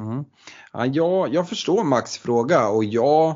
Mm. 0.01 0.25
Ja, 0.73 0.87
jag, 0.87 1.35
jag 1.35 1.49
förstår 1.49 1.85
Max 1.85 2.19
fråga 2.19 2.69
och 2.69 2.85
jag, 2.85 3.29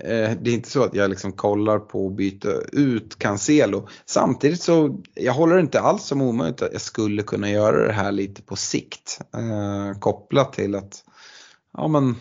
eh, 0.00 0.30
det 0.40 0.50
är 0.50 0.54
inte 0.54 0.70
så 0.70 0.84
att 0.84 0.94
jag 0.94 1.10
liksom 1.10 1.32
kollar 1.32 1.78
på 1.78 2.06
att 2.06 2.16
byta 2.16 2.48
ut 2.72 3.18
Cancelo. 3.18 3.88
Samtidigt 4.06 4.62
så, 4.62 5.00
jag 5.14 5.32
håller 5.32 5.58
inte 5.58 5.80
alls 5.80 6.04
som 6.04 6.22
omöjligt 6.22 6.62
att 6.62 6.72
jag 6.72 6.80
skulle 6.80 7.22
kunna 7.22 7.50
göra 7.50 7.86
det 7.86 7.92
här 7.92 8.12
lite 8.12 8.42
på 8.42 8.56
sikt. 8.56 9.20
Eh, 9.34 9.98
kopplat 9.98 10.52
till 10.52 10.74
att, 10.74 11.04
ja 11.72 11.88
men, 11.88 12.16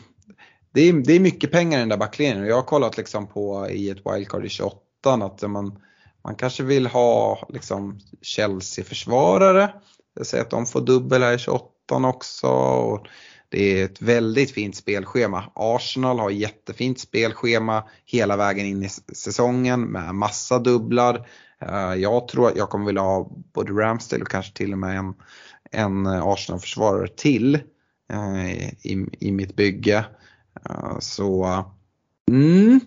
det 0.73 0.81
är, 0.81 0.93
det 0.93 1.13
är 1.13 1.19
mycket 1.19 1.51
pengar 1.51 1.77
i 1.77 1.79
den 1.79 1.89
där 1.89 1.97
backlinjen 1.97 2.41
och 2.41 2.47
jag 2.47 2.55
har 2.55 2.63
kollat 2.63 2.97
liksom 2.97 3.27
på 3.27 3.69
i 3.69 3.89
ett 3.89 4.01
wildcard 4.05 4.45
i 4.45 4.49
28 4.49 4.77
att 5.03 5.41
man, 5.41 5.79
man 6.23 6.35
kanske 6.35 6.63
vill 6.63 6.87
ha 6.87 7.47
liksom 7.49 7.99
Chelsea-försvarare. 8.21 9.73
Jag 10.13 10.25
säger 10.25 10.43
att 10.43 10.49
de 10.49 10.65
får 10.65 10.81
dubbel 10.81 11.23
här 11.23 11.33
i 11.33 11.39
28 11.39 11.67
också. 11.91 12.47
Och 12.47 13.07
det 13.51 13.79
är 13.81 13.85
ett 13.85 14.01
väldigt 14.01 14.51
fint 14.51 14.75
spelschema. 14.75 15.43
Arsenal 15.55 16.19
har 16.19 16.29
jättefint 16.29 16.99
spelschema 16.99 17.83
hela 18.05 18.37
vägen 18.37 18.65
in 18.65 18.83
i 18.83 18.89
säsongen 19.13 19.81
med 19.81 20.15
massa 20.15 20.59
dubblar. 20.59 21.27
Eh, 21.61 21.93
jag 21.93 22.27
tror 22.27 22.47
att 22.47 22.57
jag 22.57 22.69
kommer 22.69 22.85
vilja 22.85 23.01
ha 23.01 23.31
både 23.53 23.71
Ramsdale 23.71 24.21
och 24.23 24.29
kanske 24.29 24.53
till 24.53 24.71
och 24.71 24.79
med 24.79 24.97
en, 24.97 25.13
en 25.71 26.07
Arsenal-försvarare 26.07 27.07
till 27.07 27.55
eh, 28.13 28.69
i, 28.69 29.07
i 29.19 29.31
mitt 29.31 29.55
bygge. 29.55 30.05
Eh, 30.69 30.99
så 30.99 31.63
mm, 32.29 32.79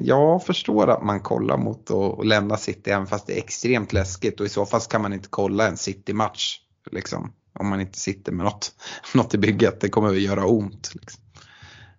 jag 0.00 0.44
förstår 0.44 0.90
att 0.90 1.04
man 1.04 1.20
kollar 1.20 1.56
mot 1.58 1.90
att 1.90 2.26
lämna 2.26 2.56
City 2.56 2.90
även 2.90 3.06
fast 3.06 3.26
det 3.26 3.32
är 3.32 3.38
extremt 3.38 3.92
läskigt 3.92 4.40
och 4.40 4.46
i 4.46 4.48
så 4.48 4.66
fall 4.66 4.80
kan 4.80 5.02
man 5.02 5.12
inte 5.12 5.28
kolla 5.30 5.68
en 5.68 5.76
City-match. 5.76 6.60
Liksom 6.90 7.32
om 7.52 7.68
man 7.68 7.80
inte 7.80 7.98
sitter 7.98 8.32
med 8.32 8.44
något, 8.44 8.72
något 9.14 9.34
i 9.34 9.38
bygget. 9.38 9.80
Det 9.80 9.88
kommer 9.88 10.08
att 10.08 10.20
göra 10.20 10.46
ont. 10.46 10.94
Liksom. 10.94 11.22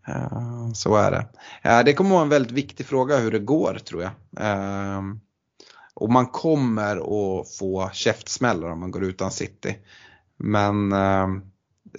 Uh, 0.10 0.74
så 0.74 0.96
är 0.96 1.12
det. 1.12 1.28
Uh, 1.70 1.86
det 1.86 1.94
kommer 1.94 2.10
att 2.10 2.14
vara 2.14 2.24
en 2.24 2.30
väldigt 2.30 2.52
viktig 2.52 2.86
fråga 2.86 3.18
hur 3.18 3.32
det 3.32 3.40
går 3.40 3.80
tror 3.86 4.02
jag. 4.04 4.12
Uh, 4.42 5.02
och 5.96 6.12
man 6.12 6.26
kommer 6.26 6.96
att 6.96 7.58
få 7.58 7.90
käftsmällar 7.94 8.70
om 8.70 8.80
man 8.80 8.92
går 8.92 9.04
utan 9.04 9.32
City. 9.32 9.76
Men 10.38 10.90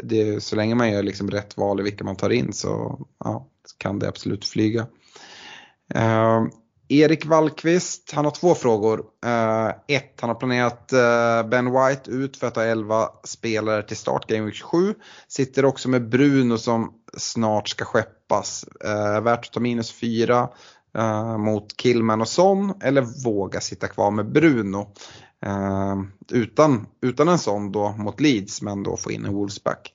det, 0.02 0.42
så 0.42 0.56
länge 0.56 0.74
man 0.74 0.90
gör 0.90 1.02
liksom 1.02 1.30
rätt 1.30 1.56
val 1.56 1.80
i 1.80 1.82
vilka 1.82 2.04
man 2.04 2.16
tar 2.16 2.30
in 2.30 2.52
så 2.52 3.00
ja, 3.18 3.46
kan 3.78 3.98
det 3.98 4.08
absolut 4.08 4.44
flyga. 4.44 4.86
Erik 7.02 7.26
Wallqvist, 7.26 8.12
han 8.14 8.24
har 8.24 8.32
två 8.32 8.54
frågor. 8.54 8.98
Uh, 8.98 9.68
ett, 9.88 10.18
han 10.20 10.30
har 10.30 10.34
planerat 10.34 10.92
uh, 10.92 11.50
Ben 11.50 11.64
White 11.64 12.10
ut 12.10 12.36
för 12.36 12.46
att 12.46 12.56
ha 12.56 12.62
11 12.62 13.08
spelare 13.24 13.82
till 13.82 13.96
start 13.96 14.26
Game 14.26 14.44
Week 14.44 14.54
27. 14.54 14.94
Sitter 15.28 15.64
också 15.64 15.88
med 15.88 16.08
Bruno 16.08 16.58
som 16.58 16.92
snart 17.16 17.68
ska 17.68 17.84
skeppas. 17.84 18.64
Uh, 18.84 19.20
värt 19.20 19.46
att 19.46 19.52
ta 19.52 19.60
minus 19.60 19.92
4 19.92 20.48
mot 21.38 21.76
Killman 21.76 22.20
och 22.20 22.28
Son 22.28 22.74
eller 22.80 23.24
våga 23.24 23.60
sitta 23.60 23.88
kvar 23.88 24.10
med 24.10 24.32
Bruno. 24.32 24.92
utan, 26.30 26.86
utan 27.02 27.28
en 27.28 27.38
sån 27.38 27.72
då 27.72 27.92
mot 27.92 28.20
Leeds 28.20 28.62
men 28.62 28.82
då 28.82 28.96
få 28.96 29.10
in 29.12 29.24
en 29.24 29.34
Wolfsback. 29.34 29.93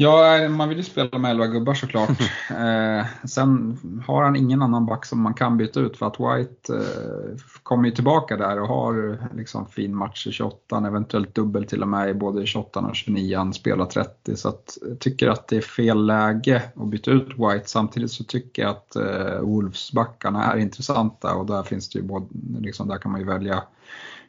Ja, 0.00 0.48
man 0.48 0.68
vill 0.68 0.78
ju 0.78 0.84
spela 0.84 1.18
med 1.18 1.30
11 1.30 1.46
gubbar 1.46 1.74
såklart. 1.74 2.10
eh, 2.50 3.06
sen 3.24 3.78
har 4.06 4.22
han 4.22 4.36
ingen 4.36 4.62
annan 4.62 4.86
back 4.86 5.06
som 5.06 5.20
man 5.20 5.34
kan 5.34 5.56
byta 5.56 5.80
ut 5.80 5.96
för 5.96 6.06
att 6.06 6.20
White 6.20 6.74
eh, 6.74 7.40
kommer 7.62 7.88
ju 7.88 7.94
tillbaka 7.94 8.36
där 8.36 8.60
och 8.60 8.68
har 8.68 9.18
liksom 9.36 9.66
fin 9.66 9.96
match 9.96 10.26
i 10.26 10.32
28, 10.32 10.86
eventuellt 10.86 11.34
dubbel 11.34 11.64
till 11.64 11.82
och 11.82 11.88
med 11.88 12.10
i 12.10 12.14
både 12.14 12.46
28 12.46 12.80
och 12.80 12.96
29, 12.96 13.52
spelar 13.52 13.84
30. 13.84 14.36
Så 14.36 14.48
att, 14.48 14.78
jag 14.88 14.98
tycker 14.98 15.28
att 15.28 15.48
det 15.48 15.56
är 15.56 15.60
fel 15.60 16.06
läge 16.06 16.62
att 16.76 16.88
byta 16.88 17.10
ut 17.10 17.28
White. 17.28 17.68
Samtidigt 17.68 18.10
så 18.10 18.24
tycker 18.24 18.62
jag 18.62 18.70
att 18.70 18.96
eh, 18.96 19.40
Wolves-backarna 19.40 20.52
är 20.52 20.58
intressanta 20.58 21.34
och 21.34 21.46
där 21.46 21.62
finns 21.62 21.88
det 21.88 21.98
ju 21.98 22.04
både, 22.04 22.26
liksom, 22.58 22.88
där 22.88 22.98
kan 22.98 23.12
man 23.12 23.20
ju 23.20 23.26
välja 23.26 23.62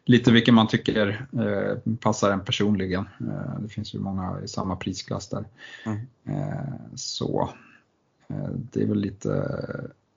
lite 0.10 0.32
vilken 0.32 0.56
man 0.56 0.68
tycker 0.68 1.26
eh, 1.34 1.94
passar 2.00 2.32
en 2.32 2.46
personligen. 2.46 3.10
Eh, 3.20 3.60
det 3.60 3.70
finns 3.70 3.96
ju 3.96 4.00
många 4.00 4.42
i 4.44 4.48
samma 4.48 4.76
prisklass 4.76 5.30
där. 5.30 5.46
Mm. 5.86 6.00
Eh, 6.26 6.74
så 6.96 7.50
eh, 8.30 8.50
det 8.72 8.82
är 8.82 8.86
väl 8.86 9.00
lite 9.00 9.60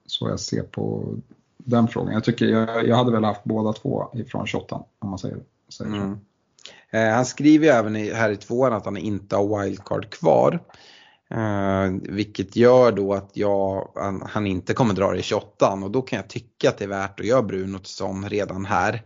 så 0.05 0.29
jag 0.29 0.39
ser 0.39 0.63
på 0.63 1.15
den 1.57 1.87
frågan. 1.87 2.13
Jag, 2.13 2.23
tycker, 2.23 2.45
jag, 2.45 2.87
jag 2.87 2.95
hade 2.95 3.11
väl 3.11 3.23
haft 3.23 3.43
båda 3.43 3.73
två 3.73 4.11
ifrån 4.13 4.47
28 4.47 4.83
om 4.99 5.09
man 5.09 5.19
säger, 5.19 5.37
säger 5.69 5.91
så. 5.91 5.97
Mm. 5.97 6.17
Eh, 6.89 7.15
han 7.15 7.25
skriver 7.25 7.65
ju 7.65 7.71
även 7.71 7.95
här 7.95 8.29
i 8.29 8.37
tvåan 8.37 8.73
att 8.73 8.85
han 8.85 8.97
inte 8.97 9.35
har 9.35 9.63
wildcard 9.63 10.09
kvar. 10.09 10.59
Eh, 11.29 11.91
vilket 12.01 12.55
gör 12.55 12.91
då 12.91 13.13
att 13.13 13.31
jag, 13.33 13.91
han, 13.95 14.23
han, 14.29 14.47
inte 14.47 14.73
kommer 14.73 14.93
dra 14.93 15.11
det 15.11 15.19
i 15.19 15.23
28 15.23 15.73
och 15.73 15.91
då 15.91 16.01
kan 16.01 16.17
jag 16.17 16.27
tycka 16.27 16.69
att 16.69 16.77
det 16.77 16.83
är 16.83 16.89
värt 16.89 17.19
att 17.19 17.25
göra 17.25 17.41
Bruno 17.41 17.79
som 17.83 18.29
redan 18.29 18.65
här. 18.65 19.03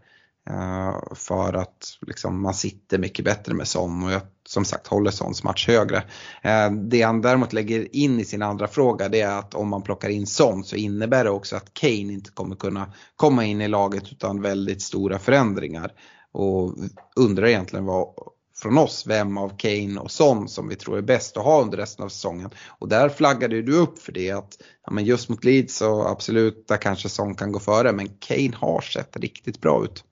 Eh, 0.50 1.16
för 1.16 1.54
att 1.54 1.98
liksom, 2.08 2.42
man 2.42 2.54
sitter 2.54 2.98
mycket 2.98 3.26
bättre 3.26 3.54
med 3.54 3.68
Son 3.68 4.04
och 4.04 4.12
jag 4.12 4.22
som 4.48 4.66
sagt 4.66 4.88
håller 4.88 5.12
Sons 5.12 5.44
match 5.44 5.68
högre. 5.68 5.98
Eh, 6.42 6.72
det 6.72 7.02
han 7.02 7.22
däremot 7.22 7.54
lägger 7.54 7.96
in 7.96 8.20
i 8.20 8.26
sin 8.26 8.42
andra 8.42 8.68
fråga 8.68 9.10
det 9.10 9.22
är 9.22 9.40
att 9.40 9.54
om 9.54 9.68
man 9.68 9.84
plockar 9.84 10.10
in 10.10 10.28
Son 10.28 10.64
så 10.64 10.76
innebär 10.76 11.24
det 11.24 11.30
också 11.30 11.56
att 11.56 11.74
Kane 11.74 12.14
inte 12.14 12.32
kommer 12.32 12.56
kunna 12.56 12.94
komma 13.16 13.46
in 13.46 13.62
i 13.62 13.68
laget 13.68 14.12
utan 14.12 14.42
väldigt 14.42 14.82
stora 14.82 15.20
förändringar. 15.20 15.92
Och 16.32 16.76
undrar 17.16 17.48
egentligen 17.48 17.86
vad 17.86 18.14
från 18.62 18.78
oss 18.78 19.08
vem 19.08 19.38
av 19.38 19.58
Kane 19.58 20.00
och 20.00 20.12
Son 20.12 20.48
som 20.48 20.68
vi 20.68 20.76
tror 20.76 20.98
är 20.98 21.02
bäst 21.02 21.38
att 21.38 21.44
ha 21.44 21.62
under 21.62 21.78
resten 21.78 22.06
av 22.06 22.10
säsongen. 22.10 22.50
Och 22.68 22.90
där 22.90 23.10
flaggade 23.10 23.62
du 23.62 23.78
upp 23.78 24.00
för 24.00 24.12
det 24.12 24.32
att 24.32 24.58
ja, 24.86 24.92
men 24.92 25.06
just 25.06 25.30
mot 25.30 25.44
Leeds 25.44 25.76
så 25.78 26.08
absolut 26.08 26.68
där 26.68 26.78
kanske 26.78 27.10
Son 27.10 27.36
kan 27.36 27.52
gå 27.52 27.60
före 27.60 27.92
men 27.92 28.10
Kane 28.20 28.56
har 28.56 28.82
sett 28.82 29.18
riktigt 29.18 29.62
bra 29.62 29.84
ut. 29.84 30.04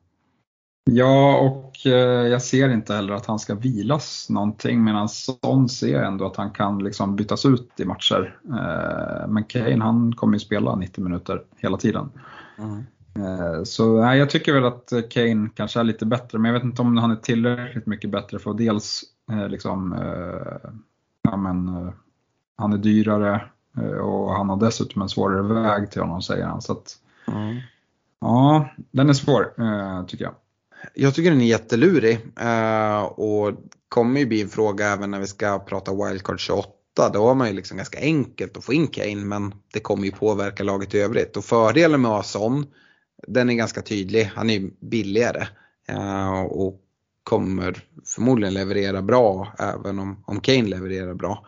Ja, 0.91 1.38
och 1.38 1.86
eh, 1.86 2.28
jag 2.28 2.41
ser 2.41 2.70
inte 2.70 2.94
heller 2.94 3.14
att 3.14 3.26
han 3.26 3.40
ska 3.40 3.56
vilas 3.56 4.30
någonting 4.30 4.84
medan 4.84 5.10
Son 5.10 5.70
ser 5.70 6.03
ändå 6.03 6.26
att 6.26 6.36
han 6.36 6.52
kan 6.52 6.84
liksom 6.84 7.16
bytas 7.16 7.45
ut 7.45 7.72
i 7.78 7.86
matcher. 7.86 8.40
Eh, 8.44 9.28
men 9.28 9.44
Kane 9.44 9.84
han 9.84 10.16
kommer 10.16 10.34
ju 10.34 10.40
spela 10.40 10.76
90 10.76 11.03
minuter 11.03 11.44
hela 11.57 11.78
tiden. 11.78 12.10
Mm. 12.57 12.84
Eh, 13.16 13.64
så 13.64 14.02
nej, 14.02 14.20
jag 14.20 14.30
tycker 14.30 14.53
väl 14.53 14.66
att 14.66 14.94
Kane 15.10 15.49
kanske 15.56 15.80
är 15.80 15.84
lite 15.84 16.06
bättre, 16.06 16.40
men 16.40 16.49
jag 16.49 16.60
vet 16.60 16.64
inte 16.64 16.82
om 16.82 16.98
han 16.98 17.12
är 17.12 17.16
tillräckligt 17.16 17.86
mycket 17.86 18.10
bättre 18.10 18.40
för 18.40 18.52
att 18.52 18.57
dels 18.57 19.03
liksom, 19.49 19.95
ja, 21.22 21.38
men, 21.38 21.91
han 22.57 22.74
är 22.74 22.78
dyrare 22.78 23.41
och 24.02 24.36
han 24.36 24.49
har 24.49 24.57
dessutom 24.57 25.02
en 25.02 25.10
svårare 25.10 25.41
väg 25.41 25.91
till 25.91 26.02
honom 26.02 26.22
säger 26.22 26.45
han. 26.45 26.62
Så 26.62 26.72
att, 26.72 26.98
mm. 27.28 27.57
Ja, 28.22 28.70
den 28.91 29.10
är 29.10 29.14
svår 29.14 29.53
tycker 30.07 30.26
jag. 30.26 30.34
Jag 30.94 31.16
tycker 31.16 31.32
den 31.32 31.41
är 31.41 31.45
jättelurig 31.45 32.20
uh, 32.41 33.03
och 33.03 33.53
kommer 33.90 34.20
ju 34.20 34.26
bli 34.26 34.41
en 34.41 34.49
fråga 34.49 34.88
även 34.88 35.12
när 35.12 35.20
vi 35.20 35.28
ska 35.28 35.60
prata 35.60 35.94
wildcard 35.94 36.40
28. 36.40 36.70
Då 37.14 37.28
har 37.28 37.36
man 37.36 37.48
ju 37.48 37.53
liksom 37.53 37.78
ganska 37.78 37.99
enkelt 37.99 38.57
att 38.57 38.64
få 38.64 38.74
in 38.74 38.88
Kane 38.88 39.16
men 39.26 39.53
det 39.74 39.80
kommer 39.80 40.06
ju 40.06 40.12
påverka 40.12 40.64
laget 40.64 40.94
i 40.94 40.99
övrigt. 40.99 41.38
Och 41.38 41.45
fördelen 41.45 42.02
med 42.02 42.12
att 42.12 42.18
ha 42.18 42.24
sån, 42.24 42.66
den 43.28 43.49
är 43.49 43.53
ganska 43.53 43.82
tydlig. 43.82 44.32
Han 44.36 44.49
är 44.49 44.53
ju 44.53 44.72
billigare 44.80 45.48
uh, 45.91 46.41
och 46.41 46.82
kommer 47.24 47.84
förmodligen 48.06 48.53
leverera 48.53 49.02
bra 49.02 49.53
även 49.60 49.99
om, 49.99 50.24
om 50.28 50.40
Kane 50.40 50.68
levererar 50.68 51.14
bra. 51.14 51.45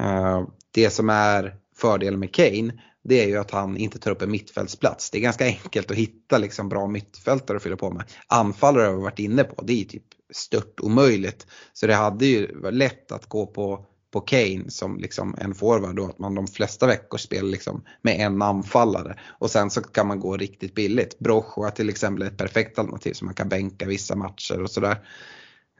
Uh, 0.00 0.48
det 0.70 0.90
som 0.90 1.10
är 1.10 1.56
fördelen 1.76 2.20
med 2.20 2.34
Kane 2.34 2.72
det 3.04 3.22
är 3.22 3.28
ju 3.28 3.36
att 3.36 3.50
han 3.50 3.76
inte 3.76 3.98
tar 3.98 4.10
upp 4.10 4.22
en 4.22 4.30
mittfältsplats. 4.30 5.10
Det 5.10 5.18
är 5.18 5.22
ganska 5.22 5.44
enkelt 5.44 5.90
att 5.90 5.96
hitta 5.96 6.38
liksom 6.38 6.68
bra 6.68 6.86
mittfältare 6.86 7.56
att 7.56 7.62
fylla 7.62 7.76
på 7.76 7.90
med. 7.90 8.04
Anfallare 8.26 8.86
har 8.86 8.94
vi 8.94 9.02
varit 9.02 9.18
inne 9.18 9.44
på, 9.44 9.62
det 9.64 9.80
är 9.80 9.84
typ 9.84 10.04
stört 10.32 10.80
omöjligt. 10.80 11.46
Så 11.72 11.86
det 11.86 11.94
hade 11.94 12.26
ju 12.26 12.58
varit 12.58 12.74
lätt 12.74 13.12
att 13.12 13.26
gå 13.26 13.46
på 13.46 13.86
på 14.14 14.20
Kane 14.20 14.70
som 14.70 14.98
liksom 14.98 15.34
en 15.38 15.54
forward 15.54 15.96
då 15.96 16.06
att 16.06 16.18
man 16.18 16.34
de 16.34 16.46
flesta 16.46 16.86
veckor 16.86 17.18
spelar 17.18 17.48
liksom 17.48 17.84
med 18.02 18.20
en 18.20 18.42
anfallare. 18.42 19.18
Och 19.38 19.50
sen 19.50 19.70
så 19.70 19.82
kan 19.82 20.06
man 20.06 20.20
gå 20.20 20.36
riktigt 20.36 20.74
billigt. 20.74 21.18
Brochoa 21.18 21.70
till 21.70 21.88
exempel 21.88 22.22
är 22.22 22.26
ett 22.26 22.38
perfekt 22.38 22.78
alternativ 22.78 23.12
som 23.12 23.26
man 23.26 23.34
kan 23.34 23.48
bänka 23.48 23.86
vissa 23.86 24.16
matcher 24.16 24.62
och 24.62 24.70
sådär. 24.70 24.96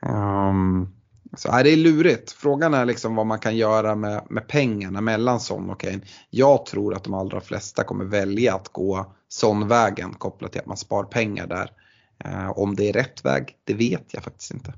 Um, 0.02 0.94
så, 1.36 1.52
nej, 1.52 1.64
det 1.64 1.70
är 1.70 1.76
lurigt. 1.76 2.32
Frågan 2.32 2.74
är 2.74 2.84
liksom 2.84 3.14
vad 3.14 3.26
man 3.26 3.38
kan 3.38 3.56
göra 3.56 3.94
med, 3.94 4.26
med 4.30 4.48
pengarna 4.48 5.00
mellan 5.00 5.40
Son 5.40 5.70
och 5.70 5.80
Kane. 5.80 6.00
Jag 6.30 6.66
tror 6.66 6.94
att 6.94 7.04
de 7.04 7.14
allra 7.14 7.40
flesta 7.40 7.84
kommer 7.84 8.04
välja 8.04 8.54
att 8.54 8.68
gå 8.68 9.14
Son-vägen 9.28 10.14
kopplat 10.14 10.52
till 10.52 10.60
att 10.60 10.66
man 10.66 10.76
spar 10.76 11.04
pengar 11.04 11.46
där. 11.46 11.70
Uh, 12.24 12.50
om 12.50 12.76
det 12.76 12.88
är 12.88 12.92
rätt 12.92 13.24
väg, 13.24 13.56
det 13.64 13.74
vet 13.74 14.04
jag 14.10 14.22
faktiskt 14.22 14.54
inte. 14.54 14.72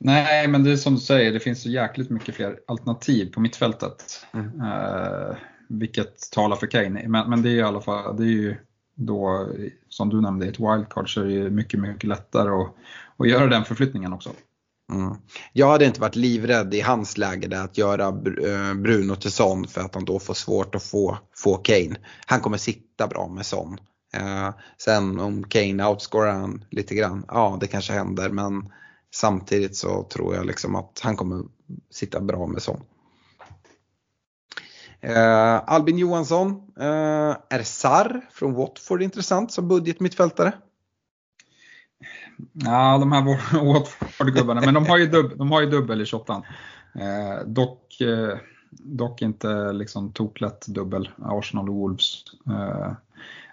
Nej, 0.00 0.48
men 0.48 0.64
det 0.64 0.72
är 0.72 0.76
som 0.76 0.94
du 0.94 1.00
säger, 1.00 1.32
det 1.32 1.40
finns 1.40 1.62
så 1.62 1.68
jäkligt 1.68 2.10
mycket 2.10 2.34
fler 2.34 2.58
alternativ 2.66 3.32
på 3.32 3.40
mittfältet. 3.40 4.26
Mm. 4.34 4.60
Uh, 4.60 5.36
vilket 5.68 6.30
talar 6.32 6.56
för 6.56 6.66
Kane. 6.66 7.08
Men, 7.08 7.30
men 7.30 7.42
det 7.42 7.50
är 7.50 7.54
i 7.54 7.62
alla 7.62 7.80
fall, 7.80 8.16
det 8.16 8.22
är 8.22 8.26
ju 8.26 8.56
då, 8.94 9.48
som 9.88 10.08
du 10.08 10.20
nämnde, 10.20 10.46
ett 10.46 10.60
wildcard 10.60 11.14
så 11.14 11.20
är 11.20 11.44
det 11.44 11.50
mycket, 11.50 11.80
mycket 11.80 12.04
lättare 12.04 12.50
att, 12.50 12.74
att 13.16 13.28
göra 13.28 13.46
den 13.46 13.64
förflyttningen 13.64 14.12
också. 14.12 14.30
Mm. 14.92 15.16
Jag 15.52 15.70
hade 15.70 15.84
inte 15.84 16.00
varit 16.00 16.16
livrädd 16.16 16.74
i 16.74 16.80
hans 16.80 17.18
läge 17.18 17.48
där 17.48 17.64
att 17.64 17.78
göra 17.78 18.06
eh, 18.06 18.74
Bruno 18.74 19.16
till 19.16 19.32
Son 19.32 19.68
för 19.68 19.80
att 19.80 19.94
han 19.94 20.04
då 20.04 20.18
får 20.18 20.34
svårt 20.34 20.74
att 20.74 20.82
få, 20.82 21.18
få 21.36 21.56
Kane. 21.56 21.96
Han 22.26 22.40
kommer 22.40 22.58
sitta 22.58 23.06
bra 23.06 23.28
med 23.28 23.46
Son. 23.46 23.78
Eh, 24.14 24.50
sen 24.78 25.20
om 25.20 25.44
Kane 25.44 25.86
outscorar 25.86 26.32
han 26.32 26.64
lite 26.70 26.94
grann, 26.94 27.24
ja 27.28 27.58
det 27.60 27.66
kanske 27.66 27.92
händer 27.92 28.30
men 28.30 28.72
samtidigt 29.14 29.76
så 29.76 30.02
tror 30.02 30.34
jag 30.34 30.46
liksom 30.46 30.74
att 30.74 31.00
han 31.02 31.16
kommer 31.16 31.44
sitta 31.90 32.20
bra 32.20 32.46
med 32.46 32.62
Son. 32.62 32.80
Eh, 35.00 35.62
Albin 35.66 35.98
Johansson, 35.98 36.50
eh, 36.80 37.36
är 37.48 37.62
Sar 37.62 38.20
från 38.30 38.54
Watford 38.54 39.02
intressant 39.02 39.52
som 39.52 39.68
budgetmittfältare? 39.68 40.52
Ja, 42.52 42.98
de 42.98 43.12
här 43.12 43.22
Watford-gubbarna, 43.64 44.60
men 44.64 44.74
de 44.74 44.86
har 44.86 44.98
ju, 44.98 45.06
dub, 45.06 45.38
de 45.38 45.50
har 45.50 45.60
ju 45.60 45.70
dubbel 45.70 46.00
i 46.00 46.06
28 46.06 46.42
eh, 46.94 47.46
dock, 47.46 48.00
eh, 48.00 48.38
dock 48.70 49.22
inte 49.22 49.72
liksom 49.72 50.12
toklätt 50.12 50.66
dubbel, 50.66 51.10
Arsenal 51.22 51.68
och 51.68 51.74
Wolves. 51.74 52.24
Eh, 52.46 52.92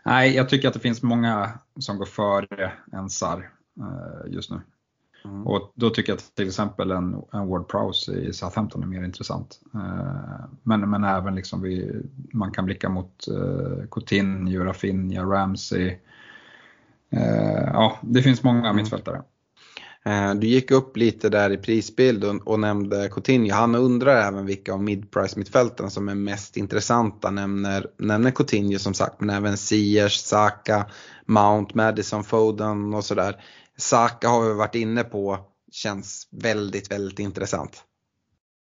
nej, 0.06 0.36
jag 0.36 0.50
tycker 0.50 0.68
att 0.68 0.74
det 0.74 0.80
finns 0.80 1.04
många 1.04 1.52
som 1.80 1.98
går 1.98 2.06
före 2.06 2.72
en 2.92 3.10
Sar 3.10 3.50
eh, 3.80 4.34
just 4.34 4.52
nu. 4.52 4.62
Mm. 5.26 5.48
Och 5.48 5.72
då 5.76 5.90
tycker 5.90 6.12
jag 6.12 6.18
att 6.18 6.36
till 6.36 6.48
exempel 6.48 6.92
en, 6.92 7.22
en 7.32 7.48
Ward 7.48 7.68
Prowse 7.68 8.12
i 8.12 8.34
Southampton 8.34 8.84
är 8.84 8.88
mer 8.88 9.04
intressant. 9.04 9.60
Eh, 9.74 10.46
men, 10.64 10.90
men 10.90 11.04
även 11.04 11.36
liksom 11.36 11.62
vi, 11.62 12.02
man 12.34 12.52
kan 12.52 12.66
blicka 12.66 12.90
mot 12.90 13.28
eh, 13.28 13.88
Coutinho, 13.92 14.64
Rafinha, 14.64 15.24
Ramsey. 15.24 15.98
Eh, 17.12 17.70
ja, 17.74 18.00
det 18.02 18.22
finns 18.22 18.44
många 18.44 18.60
mm. 18.60 18.76
mittfältare. 18.76 19.22
Du 20.36 20.48
gick 20.48 20.72
upp 20.72 20.98
lite 20.98 21.30
där 21.30 21.50
i 21.50 21.58
prisbild 21.58 22.24
och, 22.24 22.48
och 22.48 22.60
nämnde 22.60 23.10
Coutinho. 23.10 23.54
Han 23.54 23.76
undrar 23.76 24.28
även 24.28 24.46
vilka 24.46 24.74
av 24.74 24.84
midprice 24.84 25.36
mittfältarna 25.36 25.90
som 25.90 26.10
är 26.10 26.16
mest 26.16 26.58
intressanta. 26.58 27.32
Nämner, 27.32 27.88
nämner 27.98 28.32
Coutinho 28.32 28.80
som 28.80 28.94
sagt, 28.94 29.20
men 29.20 29.30
även 29.30 29.58
Ziyech, 29.58 30.20
Saka, 30.20 30.86
Mount, 31.26 31.72
Madison, 31.78 32.24
Foden 32.24 32.94
och 32.94 33.06
sådär. 33.06 33.44
Saka 33.78 34.30
har 34.30 34.48
vi 34.48 34.54
varit 34.54 34.76
inne 34.76 35.04
på 35.04 35.40
känns 35.72 36.28
väldigt, 36.32 36.92
väldigt 36.92 37.20
intressant. 37.20 37.84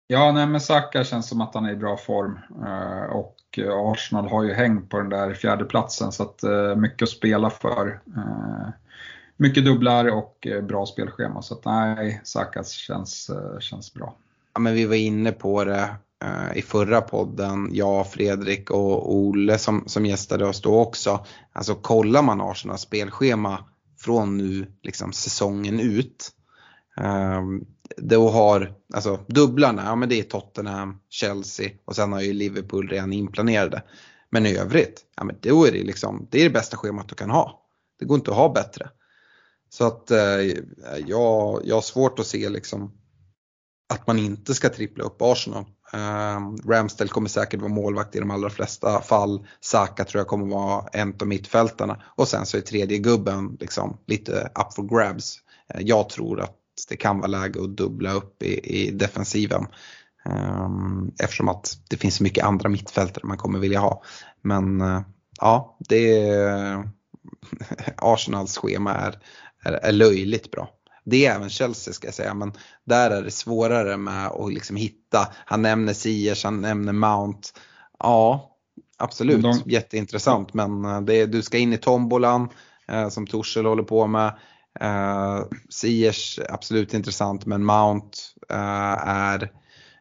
Ja, 0.07 0.33
nej, 0.33 0.47
men 0.47 0.61
Saka 0.61 1.05
känns 1.05 1.29
som 1.29 1.41
att 1.41 1.55
han 1.55 1.65
är 1.65 1.73
i 1.73 1.77
bra 1.77 1.97
form 1.97 2.39
eh, 2.67 3.17
och 3.17 3.37
eh, 3.57 3.73
Arsenal 3.73 4.29
har 4.29 4.45
ju 4.45 4.53
häng 4.53 4.87
på 4.89 4.99
den 4.99 5.09
där 5.09 5.35
fjärde 5.35 5.65
platsen 5.65 6.13
så 6.13 6.23
att 6.23 6.43
eh, 6.43 6.77
mycket 6.77 7.03
att 7.03 7.09
spela 7.09 7.51
för. 7.51 8.01
Eh, 8.17 8.69
mycket 9.37 9.65
dubblar 9.65 10.05
och 10.05 10.47
eh, 10.47 10.63
bra 10.63 10.87
spelschema 10.87 11.43
så 11.43 11.55
att 11.55 11.65
nej, 11.65 12.21
Saka 12.25 12.65
känns, 12.65 13.31
eh, 13.31 13.59
känns 13.61 13.95
bra. 13.95 14.15
Ja, 14.55 14.61
men 14.61 14.75
vi 14.75 14.87
var 14.87 14.97
inne 14.97 15.33
på 15.33 15.65
det 15.65 15.89
i 16.55 16.63
förra 16.63 17.01
podden, 17.01 17.69
jag, 17.73 18.07
Fredrik 18.07 18.71
och 18.71 19.15
Olle 19.15 19.59
som, 19.59 19.85
som 19.87 20.07
gästade 20.07 20.47
oss 20.47 20.63
då 20.63 20.81
också. 20.81 21.25
Alltså 21.53 21.75
kollar 21.75 22.23
man 22.23 22.41
Arsenals 22.41 22.81
spelschema 22.81 23.59
från 23.99 24.39
nu 24.39 24.67
liksom 24.83 25.13
säsongen 25.13 25.81
ut. 25.81 26.31
Ehm, 26.97 27.65
då 27.97 28.29
har, 28.29 28.75
alltså 28.95 29.21
dubblarna, 29.29 29.83
ja 29.85 29.97
men 29.97 30.09
det 30.09 30.21
är 30.21 30.23
Tottenham, 30.23 30.99
Chelsea 31.09 31.71
och 31.85 31.97
sen 31.97 32.13
har 32.13 32.21
ju 32.21 32.33
Liverpool 32.33 32.89
redan 32.89 33.13
inplanerade. 33.13 33.83
Men 34.31 34.47
i 34.47 34.57
övrigt, 34.57 35.01
ja 35.17 35.25
men 35.25 35.37
då 35.41 35.65
är 35.65 35.73
det 35.73 35.83
liksom, 35.83 36.29
det 36.31 36.41
är 36.41 36.45
det 36.45 36.51
bästa 36.51 36.77
schemat 36.77 37.09
du 37.09 37.15
kan 37.15 37.31
ha. 37.31 37.63
Det 37.99 38.05
går 38.05 38.15
inte 38.15 38.31
att 38.31 38.37
ha 38.37 38.53
bättre. 38.53 38.91
Så 39.69 39.87
att 39.87 40.11
eh, 40.11 40.19
jag, 41.07 41.61
jag 41.65 41.75
har 41.75 41.81
svårt 41.81 42.19
att 42.19 42.27
se 42.27 42.49
liksom 42.49 42.93
att 43.89 44.07
man 44.07 44.19
inte 44.19 44.55
ska 44.55 44.69
trippla 44.69 45.05
upp 45.05 45.23
Arsenal. 45.23 45.65
Eh, 45.93 46.69
Ramsdale 46.69 47.11
kommer 47.11 47.29
säkert 47.29 47.61
vara 47.61 47.73
målvakt 47.73 48.17
i 48.17 48.19
de 48.19 48.31
allra 48.31 48.51
flesta 48.51 49.01
fall. 49.01 49.47
Saka 49.61 50.05
tror 50.05 50.21
jag 50.21 50.27
kommer 50.27 50.55
vara 50.55 50.89
en 50.93 51.17
av 51.21 51.27
mittfältarna. 51.27 52.03
Och 52.17 52.29
sen 52.29 52.47
så 52.47 52.57
är 52.57 52.61
tredje 52.61 52.99
gubben 52.99 53.57
liksom 53.61 53.99
lite 54.07 54.51
up 54.55 54.75
for 54.75 54.97
grabs. 54.97 55.39
Eh, 55.69 55.81
jag 55.81 56.09
tror 56.09 56.41
att 56.41 56.57
det 56.89 56.97
kan 56.97 57.19
vara 57.19 57.27
läge 57.27 57.63
att 57.63 57.77
dubbla 57.77 58.13
upp 58.13 58.43
i, 58.43 58.59
i 58.59 58.91
defensiven. 58.91 59.67
Um, 60.25 61.13
eftersom 61.19 61.49
att 61.49 61.79
det 61.91 61.97
finns 61.97 62.17
så 62.17 62.23
mycket 62.23 62.45
andra 62.45 62.69
mittfältare 62.69 63.27
man 63.27 63.37
kommer 63.37 63.59
vilja 63.59 63.81
ha. 63.81 64.03
Men 64.43 64.81
uh, 64.81 65.01
ja, 65.41 65.77
det 65.79 66.21
är, 66.29 66.89
Arsenals 67.97 68.57
schema 68.59 68.95
är, 68.95 69.19
är, 69.65 69.73
är 69.73 69.93
löjligt 69.93 70.51
bra. 70.51 70.71
Det 71.05 71.27
är 71.27 71.35
även 71.35 71.51
Chelsea 71.51 71.95
ska 71.95 72.07
jag 72.07 72.15
säga, 72.15 72.35
men 72.35 72.53
där 72.85 73.11
är 73.11 73.23
det 73.23 73.31
svårare 73.31 73.97
med 73.97 74.27
att 74.27 74.53
liksom 74.53 74.77
hitta. 74.77 75.29
Han 75.45 75.63
nämner 75.63 75.93
Ziyech, 75.93 76.45
han 76.45 76.61
nämner 76.61 76.93
Mount. 76.93 77.49
Ja, 77.99 78.51
absolut, 78.99 79.43
de... 79.43 79.63
jätteintressant, 79.67 80.55
men 80.55 80.85
eh, 80.85 81.01
det 81.01 81.27
du 81.27 81.43
ska 81.43 81.59
in 81.59 81.73
i 81.73 81.79
tombolan 81.79 82.49
eh, 82.89 83.09
som 83.09 83.27
Torshäll 83.27 83.67
håller 83.67 83.83
på 83.83 84.07
med. 84.07 84.33
Eh, 84.81 85.45
Siers 85.69 86.41
absolut 86.49 86.95
intressant, 86.95 87.47
men 87.47 87.65
Mount 87.65 88.19
uh, 88.53 89.09
är 89.09 89.53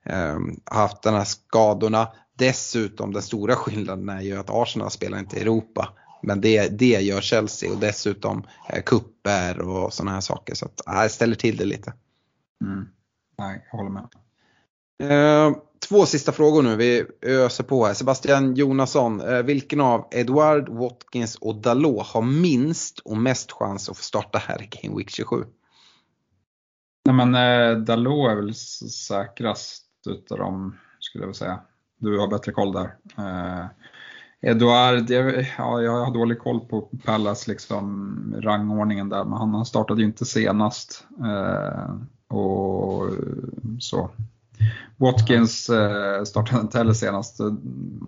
eh, 0.06 0.40
haft 0.66 1.04
de 1.04 1.14
här 1.14 1.24
skadorna. 1.24 2.08
Dessutom 2.38 3.14
den 3.14 3.22
stora 3.22 3.56
skillnaden 3.56 4.10
är 4.10 4.22
ju 4.22 4.40
att 4.40 4.50
Arsenal 4.50 4.92
spelar 4.92 5.20
inte 5.20 5.38
i 5.38 5.42
Europa. 5.42 5.94
Men 6.24 6.42
det, 6.42 6.80
det 6.80 7.02
gör 7.02 7.22
Chelsea 7.22 7.72
och 7.72 7.80
dessutom 7.80 8.44
eh, 8.70 8.84
kupper 8.84 9.60
och 9.62 9.94
sådana 9.94 10.12
här 10.12 10.22
saker. 10.22 10.56
Så 10.56 10.66
att, 10.66 10.88
äh, 10.88 11.08
ställer 11.08 11.36
till 11.36 11.58
det 11.58 11.66
lite. 11.66 11.94
Mm. 12.64 12.88
Nej, 13.38 13.68
jag 13.72 13.78
håller 13.78 13.92
med. 13.92 14.10
Eh, 15.02 15.52
två 15.90 16.06
sista 16.06 16.32
frågor 16.32 16.64
nu, 16.64 16.76
vi 16.76 17.06
öser 17.22 17.64
på 17.64 17.86
här. 17.86 17.94
Sebastian 17.94 18.56
Jonasson, 18.56 19.22
eh, 19.22 19.44
vilken 19.44 19.82
av 19.82 20.08
Edward, 20.12 20.70
Watkins 20.70 21.36
och 21.36 21.56
Dalot 21.56 22.08
har 22.08 22.22
minst 22.22 23.00
och 23.00 23.18
mest 23.18 23.52
chans 23.52 23.90
att 23.90 23.98
få 23.98 24.04
starta 24.04 24.38
här 24.38 24.62
i 24.62 24.70
Game 24.82 24.98
Week 24.98 25.10
27? 25.10 25.44
Nej 27.06 27.16
men 27.16 27.36
eh, 27.36 27.78
Dalot 27.78 28.32
är 28.32 28.36
väl 28.36 28.54
säkrast 28.54 29.86
utav 30.08 30.38
dem, 30.38 30.78
skulle 31.00 31.22
jag 31.22 31.28
vilja 31.28 31.40
säga. 31.40 31.60
Du 31.98 32.20
har 32.20 32.28
bättre 32.28 32.52
koll 32.52 32.72
där. 32.72 32.96
Eh, 33.18 33.66
Eduard, 34.42 35.10
jag, 35.10 35.48
ja, 35.58 35.82
jag 35.82 36.06
har 36.06 36.14
dålig 36.14 36.40
koll 36.40 36.60
på 36.60 36.82
Pallas 37.06 37.48
liksom, 37.48 38.36
rangordningen 38.40 39.10
där, 39.10 39.24
men 39.24 39.34
han, 39.34 39.54
han 39.54 39.66
startade 39.66 40.02
ju 40.02 40.08
inte 40.08 40.26
senast. 40.26 41.08
Eh, 41.20 41.96
och 42.38 43.10
så. 43.80 44.10
Watkins 44.98 45.70
eh, 45.70 46.24
startade 46.24 46.62
inte 46.62 46.78
heller 46.78 46.94
senast. 46.94 47.40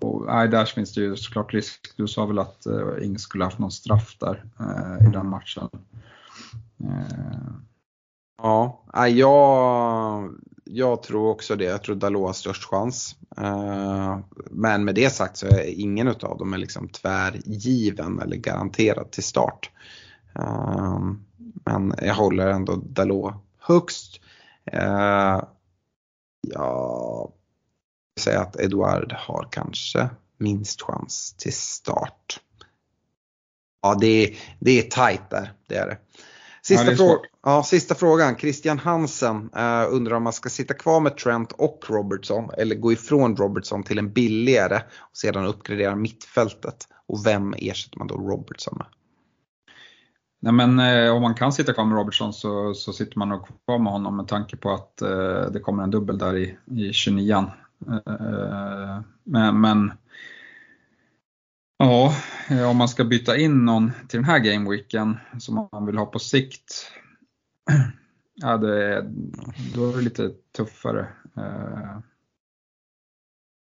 Och, 0.00 0.24
nej, 0.26 0.48
där 0.48 0.64
finns 0.64 0.94
det 0.94 1.00
ju 1.00 1.16
såklart 1.16 1.54
risk. 1.54 1.92
Du 1.96 2.08
sa 2.08 2.26
väl 2.26 2.38
att 2.38 2.66
eh, 2.66 2.88
ingen 3.02 3.18
skulle 3.18 3.44
haft 3.44 3.58
någon 3.58 3.70
straff 3.70 4.16
där 4.20 4.44
eh, 4.60 5.08
i 5.08 5.10
den 5.10 5.28
matchen. 5.28 5.68
Eh. 6.80 7.54
Ja, 8.42 8.84
jag 9.08 10.30
jag 10.64 11.02
tror 11.02 11.30
också 11.30 11.56
det. 11.56 11.64
Jag 11.64 11.82
tror 11.82 11.96
Dalot 11.96 12.26
har 12.26 12.32
störst 12.32 12.64
chans. 12.64 13.16
Eh, 13.36 14.18
men 14.50 14.84
med 14.84 14.94
det 14.94 15.10
sagt 15.10 15.36
så 15.36 15.46
är 15.46 15.80
ingen 15.80 16.08
av 16.08 16.38
dem 16.38 16.54
är 16.54 16.58
liksom 16.58 16.88
tvärgiven 16.88 18.20
eller 18.20 18.36
garanterad 18.36 19.10
till 19.10 19.22
start. 19.22 19.70
Eh, 20.38 21.00
men 21.64 21.94
jag 22.02 22.14
håller 22.14 22.46
ändå 22.46 22.76
Dalot 22.76 23.34
högst. 23.58 24.20
Eh, 24.64 25.42
Eh, 26.52 27.32
jag 28.16 28.20
säger 28.20 28.38
att 28.38 28.56
Eduard 28.56 29.12
har 29.12 29.48
kanske 29.50 30.08
minst 30.38 30.82
chans 30.82 31.34
till 31.38 31.52
start. 31.52 32.40
Ja, 33.82 33.96
det 34.00 34.06
är, 34.06 34.36
det 34.60 34.78
är 34.78 34.90
tajt 34.90 35.30
där, 35.30 35.52
det 35.68 35.76
är 35.76 35.86
det. 35.86 35.98
Sista, 36.62 36.90
Ja, 36.90 36.96
frå 36.96 37.24
ja, 37.42 37.62
sista 37.62 37.94
frågan. 37.94 38.36
Christian 38.36 38.78
Hansen 38.78 39.36
uh, 39.36 39.86
undrar 39.94 40.16
om 40.16 40.22
man 40.22 40.32
ska 40.32 40.48
sitta 40.48 40.74
kvar 40.74 41.00
med 41.00 41.16
Trent 41.16 41.52
och 41.52 41.84
Robertson 41.88 42.50
eller 42.58 42.74
gå 42.74 42.92
ifrån 42.92 43.36
Robertson 43.36 43.82
till 43.82 43.98
en 43.98 44.12
billigare 44.12 44.82
och 44.98 45.16
sedan 45.16 45.46
uppgradera 45.46 45.96
mittfältet. 45.96 46.88
Och 47.06 47.26
vem 47.26 47.54
ersätter 47.58 47.98
man 47.98 48.06
då 48.06 48.14
Robertson 48.14 48.78
med? 48.78 48.86
Nej, 50.44 50.52
men 50.52 50.78
eh, 50.78 51.14
om 51.14 51.22
man 51.22 51.34
kan 51.34 51.52
sitta 51.52 51.72
kvar 51.72 51.84
med 51.84 51.98
Robertson 51.98 52.32
så, 52.32 52.74
så 52.74 52.92
sitter 52.92 53.18
man 53.18 53.28
nog 53.28 53.46
kvar 53.64 53.78
med 53.78 53.92
honom 53.92 54.16
med 54.16 54.28
tanke 54.28 54.56
på 54.56 54.72
att 54.72 55.02
eh, 55.02 55.50
det 55.52 55.60
kommer 55.60 55.82
en 55.82 55.90
dubbel 55.90 56.18
där 56.18 56.36
i, 56.36 56.56
i 56.64 56.92
29 56.92 57.34
eh, 57.34 59.00
men, 59.24 59.60
men 59.60 59.92
ja, 61.78 62.14
eh, 62.50 62.70
om 62.70 62.76
man 62.76 62.88
ska 62.88 63.04
byta 63.04 63.36
in 63.36 63.64
någon 63.64 63.92
till 64.08 64.18
den 64.18 64.24
här 64.24 64.38
gameweeken 64.38 65.16
som 65.38 65.68
man 65.72 65.86
vill 65.86 65.98
ha 65.98 66.06
på 66.06 66.18
sikt, 66.18 66.90
ja, 68.34 68.56
det, 68.56 69.06
då 69.74 69.88
är 69.88 69.96
det 69.96 70.02
lite 70.02 70.30
tuffare. 70.56 71.06
Eh, 71.36 71.98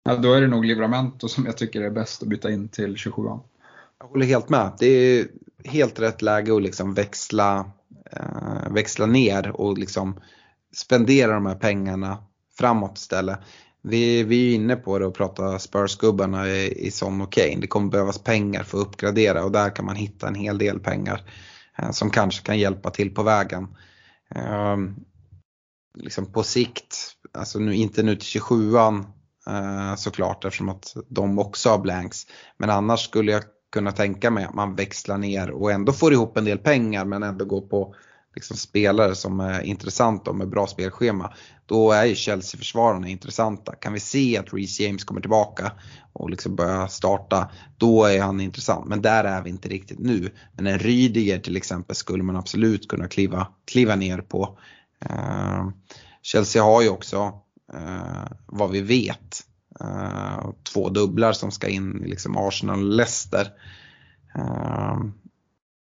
ja, 0.03 0.15
då 0.15 0.33
är 0.33 0.41
det 0.41 0.47
nog 0.47 0.65
Livramento 0.65 1.27
som 1.27 1.45
jag 1.45 1.57
tycker 1.57 1.81
är 1.81 1.89
bäst 1.89 2.23
att 2.23 2.29
byta 2.29 2.51
in 2.51 2.69
till 2.69 2.95
27 2.95 3.21
Jag 3.99 4.07
håller 4.07 4.25
helt 4.25 4.49
med. 4.49 4.71
Det 4.79 4.87
är 4.87 5.27
helt 5.65 5.99
rätt 5.99 6.21
läge 6.21 6.55
att 6.55 6.61
liksom 6.61 6.93
växla, 6.93 7.71
eh, 8.11 8.71
växla 8.71 9.05
ner 9.05 9.51
och 9.61 9.77
liksom 9.77 10.19
spendera 10.75 11.33
de 11.33 11.45
här 11.45 11.55
pengarna 11.55 12.23
framåt 12.57 12.97
istället. 12.97 13.39
Vi, 13.81 14.23
vi 14.23 14.51
är 14.51 14.55
inne 14.55 14.75
på 14.75 14.99
det 14.99 15.05
och 15.05 15.15
pratar 15.15 15.57
Spurs-gubbarna 15.57 16.49
i, 16.49 16.87
i 16.87 16.91
Son 16.91 17.21
och 17.21 17.31
Kane. 17.31 17.57
Det 17.61 17.67
kommer 17.67 17.91
behövas 17.91 18.23
pengar 18.23 18.63
för 18.63 18.77
att 18.77 18.87
uppgradera 18.87 19.43
och 19.43 19.51
där 19.51 19.75
kan 19.75 19.85
man 19.85 19.95
hitta 19.95 20.27
en 20.27 20.35
hel 20.35 20.57
del 20.57 20.79
pengar 20.79 21.31
eh, 21.77 21.91
som 21.91 22.09
kanske 22.09 22.45
kan 22.45 22.59
hjälpa 22.59 22.89
till 22.89 23.13
på 23.13 23.23
vägen. 23.23 23.67
Eh, 24.35 24.77
liksom 25.97 26.25
på 26.31 26.43
sikt, 26.43 26.97
alltså 27.33 27.59
nu, 27.59 27.75
inte 27.75 28.03
nu 28.03 28.15
till 28.15 28.41
27an 28.41 29.05
eh, 29.47 29.95
såklart 29.95 30.45
eftersom 30.45 30.69
att 30.69 30.95
de 31.09 31.39
också 31.39 31.69
har 31.69 31.79
blanks. 31.79 32.23
Men 32.57 32.69
annars 32.69 32.99
skulle 32.99 33.31
jag 33.31 33.43
kunna 33.71 33.91
tänka 33.91 34.31
mig 34.31 34.45
att 34.45 34.53
man 34.53 34.75
växlar 34.75 35.17
ner 35.17 35.51
och 35.51 35.71
ändå 35.71 35.93
får 35.93 36.13
ihop 36.13 36.37
en 36.37 36.45
del 36.45 36.57
pengar 36.57 37.05
men 37.05 37.23
ändå 37.23 37.45
går 37.45 37.61
på 37.61 37.95
liksom 38.35 38.57
spelare 38.57 39.15
som 39.15 39.39
är 39.39 39.61
intressanta 39.61 40.31
och 40.31 40.37
med 40.37 40.49
bra 40.49 40.67
spelschema. 40.67 41.33
Då 41.65 41.91
är 41.91 42.05
ju 42.05 42.15
Chelsea-försvararna 42.15 43.07
intressanta. 43.07 43.75
Kan 43.75 43.93
vi 43.93 43.99
se 43.99 44.37
att 44.37 44.53
Reece 44.53 44.79
James 44.79 45.03
kommer 45.03 45.21
tillbaka 45.21 45.71
och 46.13 46.29
liksom 46.29 46.55
börjar 46.55 46.87
starta, 46.87 47.51
då 47.77 48.05
är 48.05 48.21
han 48.21 48.41
intressant. 48.41 48.87
Men 48.87 49.01
där 49.01 49.23
är 49.23 49.41
vi 49.41 49.49
inte 49.49 49.69
riktigt 49.69 49.99
nu. 49.99 50.31
Men 50.53 50.67
en 50.67 50.79
Rydiger 50.79 51.39
till 51.39 51.57
exempel 51.57 51.95
skulle 51.95 52.23
man 52.23 52.35
absolut 52.35 52.87
kunna 52.87 53.07
kliva, 53.07 53.47
kliva 53.71 53.95
ner 53.95 54.17
på. 54.17 54.57
Uh, 55.09 55.69
Chelsea 56.21 56.63
har 56.63 56.81
ju 56.81 56.89
också, 56.89 57.25
uh, 57.73 58.27
vad 58.45 58.71
vi 58.71 58.81
vet, 58.81 59.43
Uh, 59.81 60.51
två 60.73 60.89
dubblar 60.89 61.33
som 61.33 61.51
ska 61.51 61.67
in, 61.67 62.03
i 62.05 62.07
liksom 62.07 62.37
Arsenal 62.37 62.79
och 62.79 62.95
Leicester. 62.95 63.47
Uh, 64.37 65.03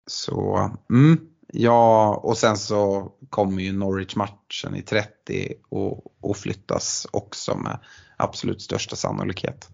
så, 0.08 0.72
mm, 0.90 1.20
ja, 1.54 2.16
och 2.24 2.38
sen 2.38 2.58
så 2.58 3.12
kommer 3.30 3.62
ju 3.62 3.72
Norwich-matchen 3.72 4.76
i 4.76 4.82
30 4.82 5.54
och, 5.70 6.04
och 6.22 6.38
flyttas 6.38 7.08
också 7.12 7.58
med 7.58 7.80
absolut 8.18 8.62
största 8.62 8.96
sannolikhet. 8.96 9.70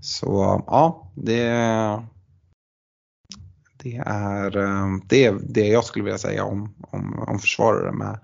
Så 0.00 0.62
ja, 0.66 1.12
det, 1.14 1.50
det 3.82 3.96
är 4.06 4.56
eh, 4.56 4.86
det, 5.06 5.30
det 5.30 5.66
jag 5.66 5.84
skulle 5.84 6.04
vilja 6.04 6.18
säga 6.18 6.44
om, 6.44 6.74
om, 6.80 7.18
om 7.18 7.38
försvarare 7.38 7.92
med, 7.92 8.18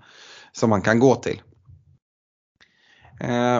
som 0.51 0.69
man 0.69 0.81
kan 0.81 0.99
gå 0.99 1.15
till. 1.15 1.41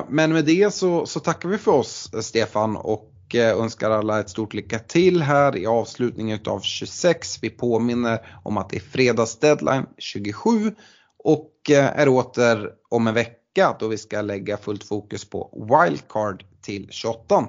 Men 0.09 0.33
med 0.33 0.45
det 0.45 0.73
så, 0.73 1.05
så, 1.05 1.19
tackar 1.19 1.49
vi 1.49 1.57
för 1.57 1.71
oss 1.71 2.11
Stefan 2.21 2.75
och 2.75 3.09
önskar 3.35 3.91
alla 3.91 4.19
ett 4.19 4.29
stort 4.29 4.53
lycka 4.53 4.79
till 4.79 5.21
här 5.21 5.57
i 5.57 5.65
avslutningen 5.65 6.39
av 6.45 6.59
26. 6.59 7.39
Vi 7.41 7.49
påminner 7.49 8.39
om 8.43 8.57
att 8.57 8.69
det 8.69 8.75
är 8.75 8.81
fredags 8.81 9.39
deadline 9.39 9.85
27 9.97 10.75
och 11.23 11.53
är 11.69 12.07
åter 12.07 12.69
om 12.89 13.07
en 13.07 13.13
vecka 13.13 13.75
då 13.79 13.87
vi 13.87 13.97
ska 13.97 14.21
lägga 14.21 14.57
fullt 14.57 14.83
fokus 14.83 15.25
på 15.25 15.67
wildcard 15.69 16.45
till 16.61 16.87
28. 16.91 17.47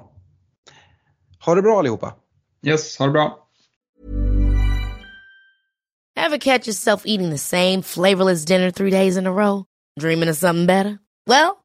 Ha 1.45 1.55
det 1.55 1.61
bra 1.61 1.79
allihopa! 1.79 2.13
Yes, 2.65 2.99
ha 2.99 3.05
det 3.05 3.11
bra! 3.11 3.41
Have 6.17 6.39
catch 6.39 6.67
yourself 6.67 7.05
eating 7.05 7.31
the 7.31 7.37
same 7.37 7.81
flavorless 7.83 8.45
dinner 8.45 8.71
three 8.71 8.91
days 8.91 9.17
in 9.17 9.27
a 9.27 9.31
row? 9.31 9.65
Dreaming 9.99 10.29
of 10.29 10.37
something 10.37 10.65
better? 10.67 10.97
Well 11.27 11.64